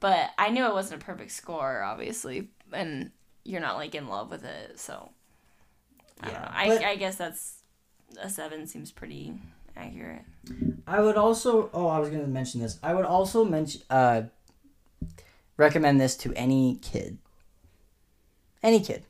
but 0.00 0.30
I 0.38 0.50
knew 0.50 0.64
it 0.66 0.72
wasn't 0.74 1.02
a 1.02 1.04
perfect 1.04 1.30
score, 1.32 1.82
obviously, 1.82 2.48
and 2.72 3.10
you're 3.44 3.60
not 3.60 3.76
like 3.76 3.94
in 3.94 4.08
love 4.08 4.30
with 4.30 4.44
it, 4.44 4.78
so 4.78 5.10
I 6.20 6.26
don't 6.26 6.34
Yeah, 6.34 6.40
know. 6.40 6.84
I, 6.84 6.90
I 6.90 6.96
guess 6.96 7.16
that's 7.16 7.58
a 8.20 8.28
seven 8.28 8.66
seems 8.66 8.90
pretty 8.90 9.34
accurate. 9.76 10.22
I 10.86 11.00
would 11.00 11.16
also. 11.16 11.70
Oh, 11.72 11.86
I 11.86 11.98
was 11.98 12.10
gonna 12.10 12.26
mention 12.26 12.60
this. 12.60 12.78
I 12.82 12.94
would 12.94 13.04
also 13.06 13.44
mention. 13.44 13.82
Uh, 13.88 14.22
recommend 15.56 16.00
this 16.00 16.16
to 16.18 16.32
any 16.34 16.78
kid. 16.82 17.18
Any 18.62 18.80
kid. 18.80 19.04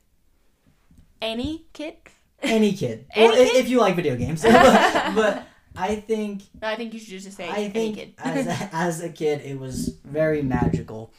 Any 1.23 1.65
kid? 1.73 1.97
Any 2.43 2.73
kid. 2.73 3.07
Any 3.15 3.29
well, 3.29 3.41
i- 3.43 3.45
kid? 3.51 3.57
if 3.57 3.69
you 3.69 3.79
like 3.81 3.97
video 3.97 4.17
games. 4.17 4.43
but, 4.45 5.15
but 5.15 5.47
I 5.77 5.97
think 5.97 6.43
I 6.63 6.77
think 6.77 6.95
you 6.95 7.01
should 7.01 7.21
just 7.21 7.37
say 7.37 7.49
I 7.49 7.69
think 7.69 8.15
as 8.19 8.47
a, 8.47 8.69
as 8.73 9.01
a 9.03 9.09
kid, 9.09 9.43
it 9.43 9.59
was 9.59 9.99
very 10.05 10.43
magical. 10.43 11.13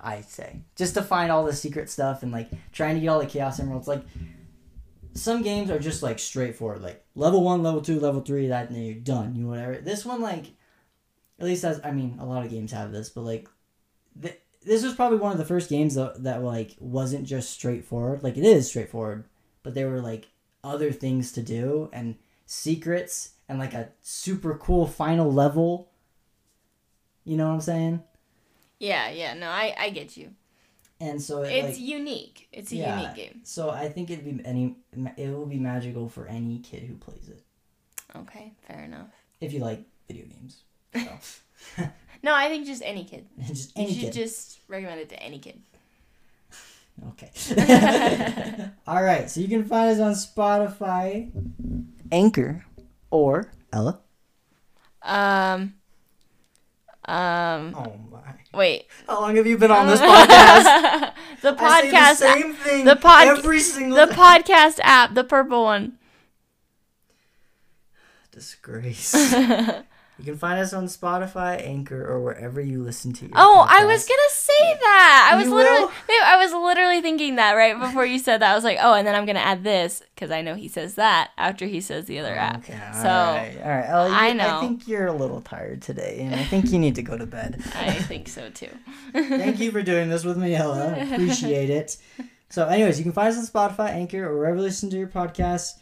I 0.00 0.22
say 0.22 0.62
just 0.76 0.94
to 0.94 1.02
find 1.02 1.30
all 1.30 1.44
the 1.44 1.52
secret 1.52 1.88
stuff 1.88 2.22
and 2.22 2.32
like 2.32 2.50
trying 2.72 2.96
to 2.96 3.00
get 3.00 3.08
all 3.08 3.20
the 3.20 3.26
chaos 3.26 3.60
emeralds. 3.60 3.88
Like 3.88 4.04
some 5.14 5.42
games 5.42 5.70
are 5.70 5.78
just 5.78 6.02
like 6.02 6.18
straightforward, 6.18 6.82
like 6.82 7.04
level 7.14 7.42
one, 7.42 7.62
level 7.62 7.80
two, 7.80 8.00
level 8.00 8.20
three. 8.20 8.48
That 8.48 8.68
and 8.68 8.76
then 8.76 8.84
you're 8.84 8.94
done. 8.94 9.34
You 9.34 9.46
whatever. 9.46 9.76
This 9.76 10.04
one, 10.04 10.20
like, 10.20 10.46
at 11.38 11.46
least 11.46 11.64
as 11.64 11.80
I 11.84 11.90
mean, 11.90 12.18
a 12.20 12.24
lot 12.24 12.44
of 12.44 12.50
games 12.50 12.72
have 12.72 12.92
this, 12.92 13.08
but 13.08 13.22
like, 13.22 13.48
th- 14.20 14.40
this 14.64 14.84
was 14.84 14.94
probably 14.94 15.18
one 15.18 15.32
of 15.32 15.38
the 15.38 15.44
first 15.44 15.70
games 15.70 15.94
that 15.96 16.22
that 16.24 16.42
like 16.42 16.76
wasn't 16.78 17.26
just 17.26 17.50
straightforward. 17.50 18.22
Like 18.22 18.36
it 18.36 18.44
is 18.44 18.68
straightforward, 18.68 19.24
but 19.62 19.74
there 19.74 19.88
were 19.88 20.00
like 20.00 20.28
other 20.64 20.92
things 20.92 21.32
to 21.32 21.42
do 21.42 21.88
and 21.92 22.16
secrets 22.46 23.30
and 23.48 23.58
like 23.58 23.74
a 23.74 23.88
super 24.02 24.56
cool 24.56 24.86
final 24.86 25.32
level. 25.32 25.90
You 27.24 27.36
know 27.36 27.48
what 27.48 27.54
I'm 27.54 27.60
saying? 27.60 28.02
yeah, 28.80 29.10
yeah. 29.10 29.34
No, 29.34 29.48
I 29.48 29.74
I 29.78 29.90
get 29.90 30.16
you. 30.16 30.30
And 31.00 31.22
so 31.22 31.42
it, 31.42 31.52
It's 31.52 31.78
like, 31.78 31.88
unique. 31.88 32.48
It's 32.52 32.72
a 32.72 32.76
Yeah. 32.76 33.00
unique 33.00 33.14
game. 33.16 33.40
so 33.44 33.70
I 33.70 33.88
think 33.88 34.10
it'd 34.10 34.24
be 34.24 34.44
any 34.44 34.76
it 35.16 35.30
will 35.30 35.46
be 35.46 35.58
magical 35.58 36.08
for 36.08 36.26
any 36.26 36.58
kid 36.58 36.82
who 36.84 36.94
plays 36.96 37.28
it 37.28 37.42
Okay, 38.16 38.52
fair 38.66 38.82
enough. 38.84 39.08
if 39.40 39.52
you 39.52 39.60
like 39.60 39.84
video 40.08 40.26
games. 40.26 40.62
So 40.94 41.84
No, 42.22 42.34
I 42.34 42.48
think 42.48 42.66
just 42.66 42.82
any 42.84 43.04
kid. 43.04 43.26
just 43.46 43.76
You 43.76 43.84
any 43.84 43.94
should 43.94 44.02
kid. 44.04 44.12
just 44.12 44.58
recommend 44.68 45.00
it 45.00 45.08
to 45.10 45.22
any 45.22 45.38
kid. 45.38 45.60
Okay. 47.10 47.30
All 48.88 49.02
right. 49.02 49.30
So 49.30 49.40
you 49.40 49.46
can 49.48 49.64
find 49.64 49.90
us 49.90 50.00
on 50.00 50.14
Spotify, 50.14 51.30
Anchor, 52.10 52.64
or 53.10 53.50
Ella. 53.72 54.00
Um. 55.02 55.74
Um. 57.04 57.74
Oh 57.74 57.96
my! 58.10 58.18
Wait. 58.52 58.86
How 59.06 59.20
long 59.20 59.36
have 59.36 59.46
you 59.46 59.56
been 59.56 59.70
on 59.70 59.86
this 59.86 60.00
podcast? 60.02 61.12
the 61.42 61.56
I 61.58 61.80
say 61.82 61.90
podcast. 61.90 62.08
the 62.10 62.14
same 62.14 62.54
thing 62.54 62.84
the 62.84 62.96
pod- 62.96 63.28
every 63.28 63.60
single 63.60 63.96
the 63.96 64.12
time. 64.12 64.42
podcast 64.42 64.78
app, 64.82 65.14
the 65.14 65.24
purple 65.24 65.64
one. 65.64 65.98
Disgrace. 68.30 69.14
you 70.18 70.24
can 70.24 70.36
find 70.36 70.58
us 70.58 70.72
on 70.72 70.86
Spotify, 70.86 71.64
Anchor, 71.64 72.04
or 72.04 72.20
wherever 72.20 72.60
you 72.60 72.82
listen 72.82 73.12
to 73.12 73.26
your 73.26 73.32
Oh, 73.36 73.66
I 73.68 73.84
was 73.84 74.04
gonna 74.04 74.30
say 74.30 74.78
that. 74.80 75.30
I 75.32 75.36
was 75.36 75.46
You 75.46 75.54
literally, 75.54 75.92
babe, 76.08 76.20
I 76.24 76.36
was 76.38 76.52
literally 76.52 77.00
thinking 77.00 77.36
that 77.36 77.52
right 77.52 77.78
before 77.78 78.04
you 78.04 78.18
said 78.18 78.38
that. 78.42 78.50
I 78.50 78.54
was 78.54 78.64
like, 78.64 78.78
oh, 78.80 78.94
and 78.94 79.06
then 79.06 79.14
I'm 79.14 79.26
gonna 79.26 79.38
add 79.38 79.62
this 79.62 80.02
because 80.14 80.30
I 80.32 80.42
know 80.42 80.54
he 80.54 80.66
says 80.66 80.96
that 80.96 81.30
after 81.38 81.66
he 81.66 81.80
says 81.80 82.06
the 82.06 82.18
other 82.18 82.34
app. 82.34 82.58
Okay, 82.64 82.78
So, 82.94 83.08
all 83.08 83.36
right, 83.36 83.56
all 83.62 83.70
right. 83.70 83.88
Ellie, 83.88 84.10
I 84.10 84.56
I 84.56 84.60
think 84.60 84.88
you're 84.88 85.06
a 85.06 85.12
little 85.12 85.40
tired 85.40 85.82
today, 85.82 86.18
and 86.22 86.34
I 86.34 86.42
think 86.44 86.72
you 86.72 86.78
need 86.80 86.96
to 86.96 87.02
go 87.02 87.16
to 87.16 87.26
bed. 87.26 87.62
I 87.74 87.92
think 87.92 88.28
so 88.28 88.50
too. 88.50 88.70
Thank 89.12 89.60
you 89.60 89.70
for 89.70 89.82
doing 89.82 90.08
this 90.08 90.24
with 90.24 90.36
me, 90.36 90.54
Ella. 90.54 90.96
Appreciate 91.12 91.70
it. 91.70 91.96
So, 92.50 92.66
anyways, 92.66 92.98
you 92.98 93.04
can 93.04 93.12
find 93.12 93.28
us 93.28 93.36
on 93.38 93.46
Spotify, 93.46 93.90
Anchor, 93.90 94.24
or 94.26 94.36
wherever 94.38 94.56
you 94.56 94.62
listen 94.62 94.90
to 94.90 94.96
your 94.96 95.08
podcasts. 95.08 95.74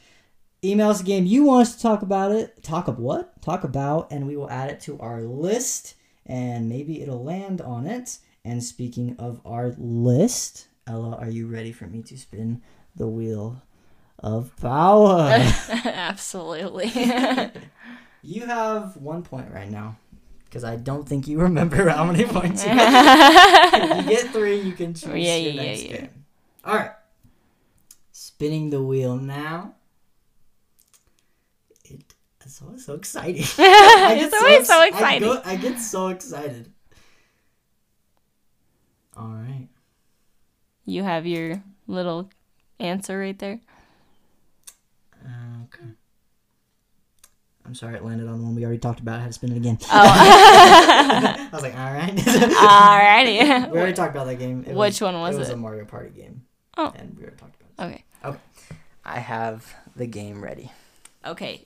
Email 0.65 0.89
us 0.91 1.01
a 1.01 1.05
game 1.05 1.27
you 1.27 1.45
want 1.45 1.63
us 1.69 1.77
to 1.77 1.83
talk 1.83 2.03
about 2.03 2.33
it. 2.33 2.63
Talk 2.63 2.89
of 2.89 2.99
what? 2.99 3.41
Talk 3.43 3.63
about, 3.65 4.11
and 4.11 4.27
we 4.27 4.37
will 4.37 4.51
add 4.51 4.71
it 4.71 4.81
to 4.83 4.99
our 5.01 5.23
list, 5.23 5.95
and 6.25 6.69
maybe 6.69 7.01
it'll 7.03 7.23
land 7.23 7.61
on 7.61 7.87
it. 7.87 8.19
And 8.45 8.63
speaking 8.63 9.17
of 9.19 9.41
our 9.45 9.75
list, 9.79 10.69
Ella, 10.87 11.17
are 11.17 11.29
you 11.31 11.47
ready 11.47 11.73
for 11.73 11.87
me 11.87 12.03
to 12.05 12.17
spin 12.17 12.63
the 12.97 13.07
wheel 13.07 13.63
of 14.19 14.57
power? 14.57 15.29
Absolutely. 15.85 16.89
you 18.23 18.47
have 18.47 18.97
one 18.97 19.23
point 19.23 19.53
right 19.53 19.71
now, 19.71 19.97
because 20.47 20.65
I 20.65 20.77
don't 20.77 21.07
think 21.09 21.29
you 21.29 21.39
remember 21.39 21.89
how 21.91 22.05
many 22.05 22.25
points 22.25 22.65
you 22.65 22.75
got. 22.75 23.75
if 23.75 24.05
you 24.05 24.11
get 24.17 24.31
three, 24.33 24.61
you 24.61 24.73
can 24.73 24.95
choose 24.95 25.15
Yeah, 25.15 25.37
your 25.37 25.53
yeah, 25.53 25.63
next 25.63 25.83
yeah. 25.85 25.97
game. 25.99 26.25
All 26.65 26.75
right. 26.77 26.91
Spinning 28.13 28.71
the 28.71 28.83
wheel 28.83 29.17
now. 29.17 29.75
It 32.57 32.61
That's 32.61 32.63
always 32.63 32.85
so 32.85 32.95
exciting. 32.95 33.43
I 33.59 34.15
get 34.15 34.25
it's 34.25 34.35
always 34.35 34.67
so 34.67 34.81
ex- 34.81 34.97
exciting. 34.97 35.29
I, 35.29 35.35
go, 35.35 35.43
I 35.45 35.57
get 35.57 35.79
so 35.79 36.09
excited. 36.09 36.73
All 39.17 39.29
right. 39.29 39.69
You 40.85 41.03
have 41.03 41.27
your 41.27 41.63
little 41.87 42.31
answer 42.79 43.19
right 43.19 43.39
there. 43.39 43.61
Uh, 45.25 45.65
okay. 45.65 45.89
I'm 47.65 47.75
sorry, 47.75 47.97
it 47.97 48.05
landed 48.05 48.29
on 48.29 48.39
the 48.39 48.45
one 48.45 48.55
we 48.55 48.65
already 48.65 48.79
talked 48.79 49.01
about. 49.01 49.19
I 49.19 49.23
had 49.23 49.27
to 49.29 49.33
spin 49.33 49.53
it 49.53 49.57
again. 49.57 49.79
Oh, 49.83 49.87
I 49.91 51.49
was 51.53 51.63
like, 51.63 51.75
all 51.77 51.93
right. 51.93 52.15
alrighty. 52.15 53.71
we 53.73 53.79
already 53.79 53.93
talked 53.93 54.15
about 54.15 54.27
that 54.27 54.37
game. 54.37 54.65
It 54.67 54.75
Which 54.75 55.01
one 55.01 55.19
was 55.19 55.35
it? 55.35 55.39
was 55.39 55.49
it? 55.49 55.55
a 55.55 55.57
Mario 55.57 55.85
Party 55.85 56.11
game. 56.11 56.43
Oh. 56.77 56.93
And 56.95 57.17
we 57.17 57.23
already 57.25 57.37
talked 57.37 57.57
about 57.61 57.91
it. 57.91 58.03
okay. 58.25 58.39
I 59.05 59.19
have 59.21 59.73
the 59.95 60.07
game 60.07 60.43
ready. 60.43 60.71
Okay. 61.25 61.65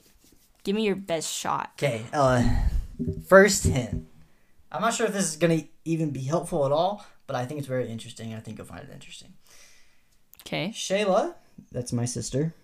Give 0.64 0.76
me 0.76 0.84
your 0.84 0.96
best 0.96 1.32
shot. 1.32 1.70
Okay, 1.78 2.04
uh, 2.12 2.44
first 3.26 3.64
hint. 3.64 4.06
I'm 4.72 4.82
not 4.82 4.94
sure 4.94 5.06
if 5.06 5.12
this 5.12 5.24
is 5.28 5.36
gonna 5.36 5.62
even 5.84 6.10
be 6.10 6.20
helpful 6.20 6.64
at 6.66 6.72
all, 6.72 7.04
but 7.26 7.34
I 7.36 7.44
think 7.46 7.58
it's 7.58 7.68
very 7.68 7.88
interesting. 7.88 8.34
I 8.34 8.40
think 8.40 8.58
you'll 8.58 8.66
find 8.66 8.82
it 8.82 8.90
interesting. 8.92 9.32
Okay. 10.42 10.68
Shayla, 10.74 11.34
that's 11.72 11.92
my 11.92 12.04
sister, 12.04 12.54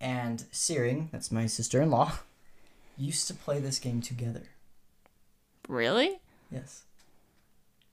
and 0.00 0.44
Searing, 0.52 1.08
that's 1.12 1.30
my 1.32 1.46
sister-in-law, 1.46 2.12
used 2.96 3.26
to 3.28 3.34
play 3.34 3.60
this 3.60 3.78
game 3.78 4.00
together. 4.00 4.42
Really? 5.68 6.18
Yes. 6.50 6.82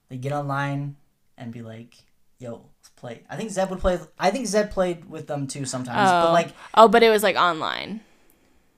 They 0.10 0.18
get 0.18 0.32
online 0.32 0.96
and 1.38 1.52
be 1.52 1.62
like, 1.62 1.96
"Yo, 2.40 2.66
let's 2.80 2.90
play." 2.96 3.24
I 3.30 3.36
think 3.36 3.50
Zeb 3.52 3.70
would 3.70 3.80
play. 3.80 4.00
I 4.20 4.32
think 4.32 4.46
Zeb 4.48 4.70
played 4.70 5.10
with 5.10 5.28
them 5.28 5.48
too 5.48 5.66
sometimes, 5.66 6.10
Oh. 6.10 6.28
but 6.28 6.32
like, 6.34 6.50
Oh, 6.74 6.88
but 6.88 7.04
it 7.04 7.10
was 7.10 7.24
like 7.24 7.36
online. 7.36 8.02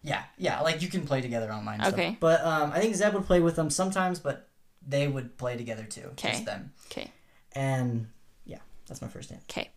Yeah, 0.03 0.23
yeah, 0.37 0.61
like 0.61 0.81
you 0.81 0.87
can 0.89 1.05
play 1.05 1.21
together 1.21 1.51
online. 1.51 1.81
and 1.81 1.93
Okay. 1.93 2.07
Stuff. 2.09 2.19
But 2.19 2.45
um, 2.45 2.71
I 2.71 2.79
think 2.79 2.95
Zeb 2.95 3.13
would 3.13 3.25
play 3.25 3.39
with 3.39 3.55
them 3.55 3.69
sometimes, 3.69 4.19
but 4.19 4.47
they 4.87 5.07
would 5.07 5.37
play 5.37 5.57
together 5.57 5.83
too. 5.83 6.09
Okay. 6.13 6.31
Just 6.31 6.45
them. 6.45 6.71
Okay. 6.91 7.11
And 7.53 8.07
yeah, 8.45 8.59
that's 8.87 9.01
my 9.01 9.07
first 9.07 9.29
hint. 9.29 9.41
Okay. 9.49 9.69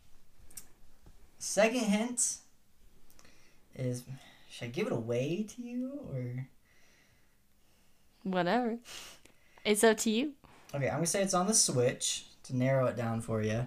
Second 1.38 1.80
hint 1.80 2.36
is 3.74 4.04
should 4.50 4.66
I 4.66 4.68
give 4.68 4.86
it 4.86 4.92
away 4.92 5.46
to 5.56 5.62
you 5.62 6.00
or 6.12 6.46
Whatever. 8.22 8.76
It's 9.64 9.82
up 9.82 9.96
to 9.98 10.10
you. 10.10 10.32
okay? 10.74 10.88
I'm 10.88 10.96
gonna 10.96 11.06
say 11.06 11.22
it's 11.22 11.32
on 11.34 11.46
the 11.46 11.54
Switch 11.54 12.26
to 12.44 12.56
narrow 12.56 12.86
it 12.86 12.96
down 12.96 13.20
for 13.22 13.42
you. 13.42 13.66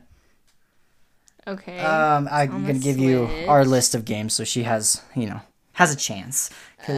Okay. 1.47 1.80
Um, 1.80 2.28
I'm 2.32 2.49
gonna 2.66 2.80
give 2.80 2.97
you 2.99 3.28
our 3.47 3.66
list 3.66 3.95
of 3.95 4.06
games 4.06 4.34
so 4.34 4.43
she 4.43 4.64
has 4.64 5.01
you 5.16 5.26
know 5.28 5.41
has 5.74 5.93
a 5.93 5.97
chance. 5.97 6.49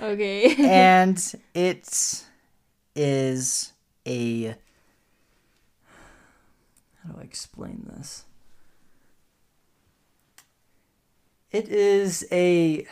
okay. 0.00 0.54
and 0.58 1.34
it 1.54 2.24
is 2.94 3.72
a 4.06 4.54
how 7.04 7.12
do 7.12 7.20
I 7.20 7.22
explain 7.22 7.90
this? 7.94 8.24
It 11.50 11.68
is 11.68 12.26
a 12.32 12.86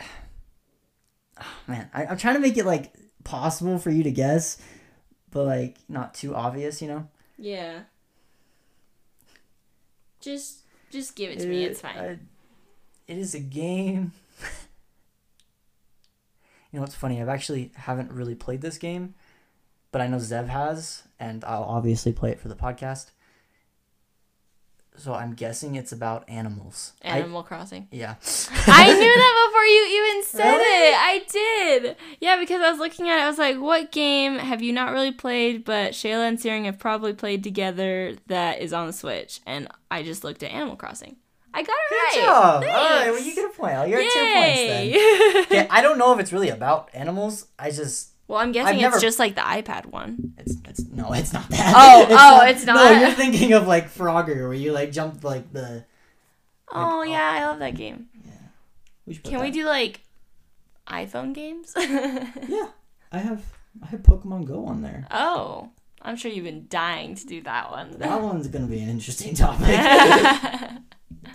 oh, 1.39 1.45
man. 1.67 1.89
I, 1.93 2.05
I'm 2.05 2.17
trying 2.17 2.35
to 2.35 2.39
make 2.39 2.57
it 2.57 2.65
like 2.65 2.93
possible 3.23 3.77
for 3.77 3.89
you 3.89 4.03
to 4.03 4.11
guess, 4.11 4.57
but 5.31 5.45
like 5.45 5.77
not 5.89 6.13
too 6.13 6.35
obvious. 6.35 6.81
You 6.81 6.87
know. 6.89 7.07
yeah. 7.37 7.81
Just 10.21 10.59
just 10.89 11.15
give 11.15 11.31
it 11.31 11.39
to 11.39 11.47
me. 11.47 11.65
It's 11.65 11.81
fine. 11.81 11.97
I- 11.97 12.19
it 13.05 13.17
is 13.17 13.35
a 13.35 13.39
game. 13.39 14.13
You 16.73 16.77
know 16.79 16.81
what's 16.81 16.95
funny? 16.95 17.21
I've 17.21 17.29
actually 17.29 17.71
haven't 17.75 18.11
really 18.11 18.33
played 18.35 18.61
this 18.61 18.77
game, 18.79 19.13
but 19.91 20.01
I 20.01 20.07
know 20.07 20.17
Zeb 20.17 20.47
has, 20.47 21.03
and 21.19 21.45
I'll 21.45 21.63
obviously 21.63 22.11
play 22.11 22.31
it 22.31 22.39
for 22.39 22.47
the 22.49 22.55
podcast. 22.55 23.11
So 24.95 25.13
I'm 25.13 25.33
guessing 25.33 25.75
it's 25.75 25.91
about 25.91 26.27
animals. 26.29 26.93
I- 27.03 27.19
Animal 27.19 27.41
Crossing. 27.43 27.87
yeah. 27.91 28.15
I 28.67 28.93
knew 28.93 29.13
that 29.15 29.47
before 29.47 29.65
you 29.65 30.03
even 30.03 30.23
said 30.23 30.51
Really? 30.55 30.89
it. 30.89 30.95
I 30.97 31.23
did. 31.31 31.95
Yeah, 32.19 32.37
because 32.39 32.61
I 32.61 32.69
was 32.71 32.79
looking 32.79 33.09
at 33.09 33.17
it. 33.19 33.21
I 33.23 33.27
was 33.27 33.39
like, 33.39 33.57
what 33.59 33.91
game 33.91 34.37
have 34.37 34.61
you 34.61 34.71
not 34.73 34.91
really 34.93 35.11
played, 35.11 35.65
but 35.65 35.93
Shayla 35.93 36.27
and 36.27 36.39
Searing 36.39 36.65
have 36.65 36.77
probably 36.79 37.13
played 37.13 37.43
together 37.43 38.15
that 38.27 38.61
is 38.61 38.71
on 38.73 38.85
the 38.87 38.93
Switch? 38.93 39.41
And 39.47 39.67
I 39.89 40.03
just 40.03 40.23
looked 40.23 40.43
at 40.43 40.51
Animal 40.51 40.75
Crossing. 40.75 41.15
I 41.53 41.61
got 41.61 41.71
it 41.71 41.89
Good 41.89 41.95
right. 41.95 42.25
job. 42.25 42.63
All 42.63 42.89
right, 42.89 43.11
well, 43.11 43.21
you 43.21 43.35
get 43.35 43.45
a 43.45 43.49
point. 43.49 43.89
You're 43.89 43.99
at 44.01 44.11
two 44.11 44.19
points 44.19 45.47
then. 45.47 45.47
Yeah, 45.51 45.67
I 45.71 45.81
don't 45.81 45.97
know 45.97 46.13
if 46.13 46.19
it's 46.19 46.33
really 46.33 46.49
about 46.49 46.89
animals. 46.93 47.47
I 47.59 47.69
just 47.69 48.13
well, 48.27 48.39
I'm 48.39 48.51
guessing 48.51 48.79
never- 48.81 48.95
it's 48.95 49.03
just 49.03 49.19
like 49.19 49.35
the 49.35 49.41
iPad 49.41 49.85
one. 49.87 50.33
it's 50.37 50.55
it's 50.65 50.85
no, 50.89 51.13
it's 51.13 51.33
not 51.33 51.47
that. 51.49 51.73
Oh, 51.75 52.07
oh, 52.09 52.45
it's 52.47 52.65
not. 52.65 52.75
No, 52.75 52.99
you're 52.99 53.11
thinking 53.11 53.53
of 53.53 53.67
like 53.67 53.93
Frogger, 53.93 54.43
where 54.47 54.53
you 54.53 54.71
like 54.71 54.91
jump 54.91 55.23
like 55.23 55.51
the. 55.53 55.85
Oh, 56.71 56.99
oh. 56.99 57.03
yeah, 57.03 57.31
I 57.33 57.45
love 57.45 57.59
that 57.59 57.75
game. 57.75 58.07
Yeah. 58.25 58.31
We 59.05 59.15
Can 59.17 59.41
we 59.41 59.51
do 59.51 59.65
like 59.65 60.01
iPhone 60.87 61.33
games? 61.33 61.73
Yeah, 61.77 62.69
I 63.11 63.19
have 63.19 63.43
I 63.83 63.87
have 63.87 64.01
Pokemon 64.01 64.45
Go 64.45 64.65
on 64.65 64.81
there. 64.81 65.05
oh, 65.11 65.69
I'm 66.01 66.15
sure 66.15 66.31
you've 66.31 66.45
been 66.45 66.65
dying 66.69 67.13
to 67.15 67.25
do 67.27 67.41
that 67.41 67.69
one. 67.69 67.99
That 67.99 68.21
one's 68.21 68.47
gonna 68.47 68.65
be 68.65 68.79
an 68.79 68.89
interesting 68.89 69.35
topic. 69.35 69.79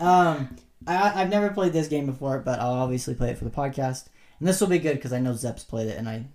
Um, 0.01 0.57
I 0.87 1.23
I've 1.23 1.31
never 1.31 1.51
played 1.51 1.73
this 1.73 1.89
game 1.89 2.07
before, 2.07 2.39
but 2.41 2.61
I'll 2.61 2.73
obviously 2.73 3.15
play 3.15 3.31
it 3.31 3.39
for 3.39 3.45
the 3.45 3.51
podcast, 3.51 4.09
and 4.39 4.49
this 4.49 4.61
will 4.61 4.69
be 4.69 4.79
good 4.79 4.95
because 4.97 5.13
I 5.13 5.21
know 5.21 5.35
Zeb's 5.35 5.65
played 5.65 5.89
it, 5.89 5.99
and 5.99 6.09
I 6.09 6.27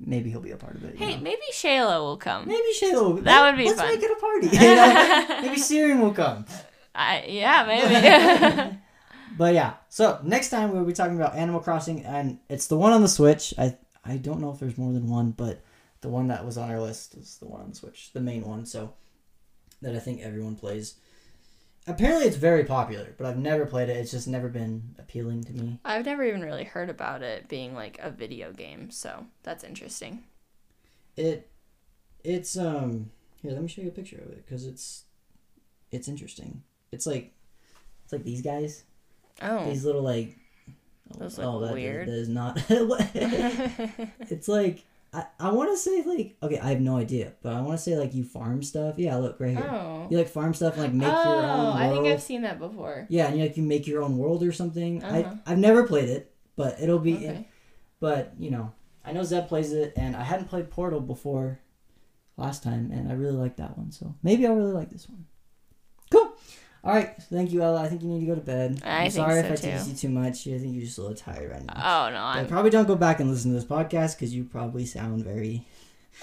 maybe 0.00 0.30
he'll 0.30 0.40
be 0.40 0.52
a 0.52 0.56
part 0.56 0.76
of 0.76 0.84
it. 0.84 0.96
hey, 0.96 1.16
know? 1.16 1.22
maybe 1.22 1.42
Shayla 1.52 2.00
will 2.00 2.16
come. 2.16 2.46
maybe 2.46 2.68
Shayla. 2.80 3.14
Will, 3.14 3.22
That 3.22 3.50
would 3.50 3.58
be 3.58 3.66
let's 3.66 3.80
fun. 3.80 3.90
make 3.90 4.02
it 4.02 4.10
a 4.10 4.20
party. 4.20 4.46
you 4.52 4.60
know? 4.60 5.40
maybe 5.42 5.58
Siren 5.58 6.00
will 6.00 6.14
come. 6.14 6.46
I, 6.94 7.24
yeah, 7.28 7.64
maybe. 7.66 8.78
But 9.36 9.54
yeah, 9.54 9.74
so 9.88 10.18
next 10.24 10.50
time 10.50 10.72
we'll 10.72 10.84
be 10.84 10.92
talking 10.92 11.14
about 11.14 11.36
Animal 11.36 11.60
Crossing, 11.60 12.04
and 12.04 12.40
it's 12.48 12.66
the 12.66 12.76
one 12.76 12.92
on 12.92 13.02
the 13.02 13.08
Switch. 13.08 13.54
I 13.56 13.76
I 14.04 14.16
don't 14.16 14.40
know 14.40 14.50
if 14.50 14.58
there's 14.58 14.76
more 14.76 14.92
than 14.92 15.08
one, 15.08 15.30
but 15.30 15.60
the 16.00 16.08
one 16.08 16.26
that 16.28 16.44
was 16.44 16.58
on 16.58 16.70
our 16.70 16.80
list 16.80 17.14
is 17.14 17.36
the 17.38 17.46
one 17.46 17.60
on 17.60 17.70
the 17.70 17.76
Switch, 17.76 18.12
the 18.12 18.20
main 18.20 18.42
one. 18.42 18.66
So 18.66 18.94
that 19.80 19.94
I 19.94 20.00
think 20.00 20.22
everyone 20.22 20.56
plays. 20.56 20.94
Apparently, 21.88 22.26
it's 22.26 22.36
very 22.36 22.64
popular, 22.64 23.14
but 23.16 23.26
I've 23.26 23.38
never 23.38 23.64
played 23.64 23.88
it. 23.88 23.96
It's 23.96 24.10
just 24.10 24.28
never 24.28 24.48
been 24.48 24.94
appealing 24.98 25.44
to 25.44 25.52
me. 25.52 25.80
I've 25.84 26.04
never 26.04 26.22
even 26.22 26.42
really 26.42 26.64
heard 26.64 26.90
about 26.90 27.22
it 27.22 27.48
being 27.48 27.74
like 27.74 27.98
a 28.02 28.10
video 28.10 28.52
game, 28.52 28.90
so 28.90 29.26
that's 29.42 29.64
interesting. 29.64 30.24
It 31.16 31.48
it's 32.22 32.56
um 32.56 33.10
here. 33.42 33.52
Let 33.52 33.62
me 33.62 33.68
show 33.68 33.82
you 33.82 33.88
a 33.88 33.92
picture 33.92 34.18
of 34.18 34.30
it 34.30 34.44
because 34.44 34.66
it's 34.66 35.04
it's 35.90 36.08
interesting. 36.08 36.62
It's 36.92 37.06
like 37.06 37.32
it's 38.04 38.12
like 38.12 38.24
these 38.24 38.42
guys. 38.42 38.84
Oh. 39.40 39.64
These 39.64 39.84
little 39.84 40.02
like. 40.02 40.36
Those 41.18 41.38
look 41.38 41.62
that- 41.62 41.72
weird. 41.72 42.06
that 42.06 42.14
is 42.14 42.28
not. 42.28 42.62
it's 44.30 44.46
like 44.46 44.84
I, 45.12 45.24
I 45.40 45.52
want 45.52 45.70
to 45.70 45.76
say 45.76 46.02
like 46.02 46.36
okay 46.42 46.58
I 46.58 46.70
have 46.70 46.80
no 46.80 46.96
idea 46.98 47.32
but 47.42 47.54
I 47.54 47.60
want 47.62 47.78
to 47.78 47.82
say 47.82 47.96
like 47.96 48.14
you 48.14 48.24
farm 48.24 48.62
stuff 48.62 48.98
yeah 48.98 49.16
look 49.16 49.40
right 49.40 49.56
here 49.56 49.70
oh. 49.70 50.06
you 50.10 50.18
like 50.18 50.28
farm 50.28 50.52
stuff 50.54 50.74
and 50.74 50.82
like 50.82 50.92
make 50.92 51.08
oh, 51.10 51.24
your 51.24 51.42
own 51.50 51.58
world 51.58 51.76
I 51.76 51.90
think 51.90 52.06
I've 52.06 52.22
seen 52.22 52.42
that 52.42 52.58
before. 52.58 53.06
yeah 53.08 53.28
and 53.28 53.36
you 53.38 53.42
like 53.44 53.56
you 53.56 53.62
make 53.62 53.86
your 53.86 54.02
own 54.02 54.18
world 54.18 54.42
or 54.42 54.52
something 54.52 55.02
Uh-huh. 55.02 55.32
I 55.46 55.52
I've 55.52 55.58
never 55.58 55.86
played 55.86 56.08
it 56.10 56.32
but 56.56 56.80
it'll 56.80 56.98
be 56.98 57.14
Okay. 57.16 57.48
but 58.00 58.34
you 58.38 58.50
know 58.50 58.72
I 59.04 59.12
know 59.12 59.22
Zeb 59.22 59.48
plays 59.48 59.72
it 59.72 59.94
and 59.96 60.14
I 60.14 60.22
hadn't 60.22 60.48
played 60.48 60.70
Portal 60.70 61.00
before 61.00 61.60
last 62.36 62.62
time 62.62 62.90
and 62.92 63.10
I 63.10 63.14
really 63.14 63.36
like 63.36 63.56
that 63.56 63.78
one 63.78 63.90
so 63.90 64.14
maybe 64.22 64.46
I'll 64.46 64.54
really 64.54 64.72
like 64.72 64.90
this 64.90 65.08
one 65.08 65.24
all 66.88 66.94
right 66.94 67.14
thank 67.30 67.52
you 67.52 67.62
Ella 67.62 67.82
I 67.82 67.88
think 67.88 68.02
you 68.02 68.08
need 68.08 68.20
to 68.20 68.26
go 68.26 68.34
to 68.34 68.40
bed 68.40 68.80
I 68.84 69.04
am 69.04 69.10
sorry 69.10 69.34
so, 69.34 69.38
if 69.40 69.52
I 69.52 69.54
too. 69.56 69.70
teased 69.70 69.88
you 69.88 69.94
too 69.94 70.08
much 70.08 70.46
I 70.48 70.58
think 70.58 70.74
you're 70.74 70.84
just 70.84 70.98
a 70.98 71.02
little 71.02 71.16
tired 71.16 71.50
right 71.50 71.64
now 71.64 71.74
Oh 71.76 72.10
no, 72.12 72.18
I'm 72.20 72.46
probably 72.46 72.70
don't 72.70 72.86
go 72.88 72.96
back 72.96 73.20
and 73.20 73.30
listen 73.30 73.50
to 73.52 73.54
this 73.56 73.64
podcast 73.66 74.16
because 74.16 74.34
you 74.34 74.44
probably 74.44 74.86
sound 74.86 75.22
very 75.24 75.64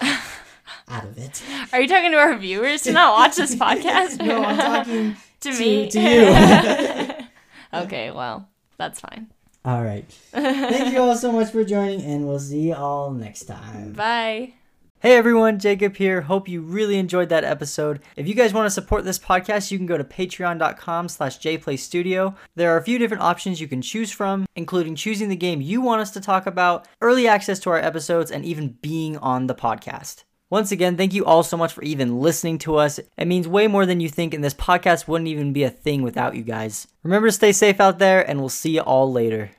out 0.88 1.04
of 1.04 1.16
it. 1.18 1.42
Are 1.72 1.80
you 1.80 1.88
talking 1.88 2.10
to 2.10 2.16
our 2.18 2.36
viewers 2.36 2.82
to 2.82 2.92
not 2.92 3.12
watch 3.14 3.36
this 3.36 3.54
podcast? 3.64 4.24
no, 4.24 4.42
I'm 4.42 4.56
talking. 4.58 5.16
to, 5.40 5.52
to- 5.52 5.58
me. 5.58 5.88
to 5.90 6.00
you. 6.00 7.78
okay, 7.82 8.10
well, 8.10 8.48
that's 8.76 9.00
fine. 9.00 9.28
All 9.64 9.82
right. 9.82 10.04
Thank 10.32 10.92
you 10.92 11.00
all 11.00 11.16
so 11.16 11.32
much 11.32 11.50
for 11.50 11.64
joining, 11.64 12.02
and 12.02 12.26
we'll 12.26 12.38
see 12.38 12.68
you 12.68 12.74
all 12.74 13.10
next 13.10 13.44
time. 13.44 13.92
Bye. 13.92 14.54
Hey 15.00 15.14
everyone, 15.18 15.58
Jacob 15.58 15.94
here. 15.96 16.22
Hope 16.22 16.48
you 16.48 16.62
really 16.62 16.96
enjoyed 16.96 17.28
that 17.28 17.44
episode. 17.44 18.00
If 18.16 18.26
you 18.26 18.34
guys 18.34 18.54
want 18.54 18.64
to 18.64 18.70
support 18.70 19.04
this 19.04 19.18
podcast, 19.18 19.70
you 19.70 19.76
can 19.76 19.86
go 19.86 19.98
to 19.98 20.02
patreon.com 20.02 21.10
slash 21.10 21.38
jplaystudio. 21.38 22.34
There 22.54 22.72
are 22.72 22.78
a 22.78 22.82
few 22.82 22.98
different 22.98 23.22
options 23.22 23.60
you 23.60 23.68
can 23.68 23.82
choose 23.82 24.10
from, 24.10 24.46
including 24.56 24.94
choosing 24.94 25.28
the 25.28 25.36
game 25.36 25.60
you 25.60 25.82
want 25.82 26.00
us 26.00 26.12
to 26.12 26.20
talk 26.20 26.46
about, 26.46 26.88
early 27.02 27.28
access 27.28 27.58
to 27.60 27.70
our 27.70 27.78
episodes, 27.78 28.30
and 28.30 28.46
even 28.46 28.78
being 28.80 29.18
on 29.18 29.48
the 29.48 29.54
podcast. 29.54 30.24
Once 30.48 30.72
again, 30.72 30.96
thank 30.96 31.12
you 31.12 31.26
all 31.26 31.42
so 31.42 31.58
much 31.58 31.74
for 31.74 31.82
even 31.82 32.20
listening 32.20 32.56
to 32.56 32.76
us. 32.76 32.98
It 33.18 33.26
means 33.28 33.46
way 33.46 33.66
more 33.66 33.84
than 33.84 34.00
you 34.00 34.08
think, 34.08 34.32
and 34.32 34.42
this 34.42 34.54
podcast 34.54 35.06
wouldn't 35.06 35.28
even 35.28 35.52
be 35.52 35.64
a 35.64 35.70
thing 35.70 36.00
without 36.00 36.36
you 36.36 36.42
guys. 36.42 36.88
Remember 37.02 37.28
to 37.28 37.32
stay 37.32 37.52
safe 37.52 37.80
out 37.80 37.98
there, 37.98 38.26
and 38.28 38.40
we'll 38.40 38.48
see 38.48 38.70
you 38.70 38.80
all 38.80 39.12
later. 39.12 39.50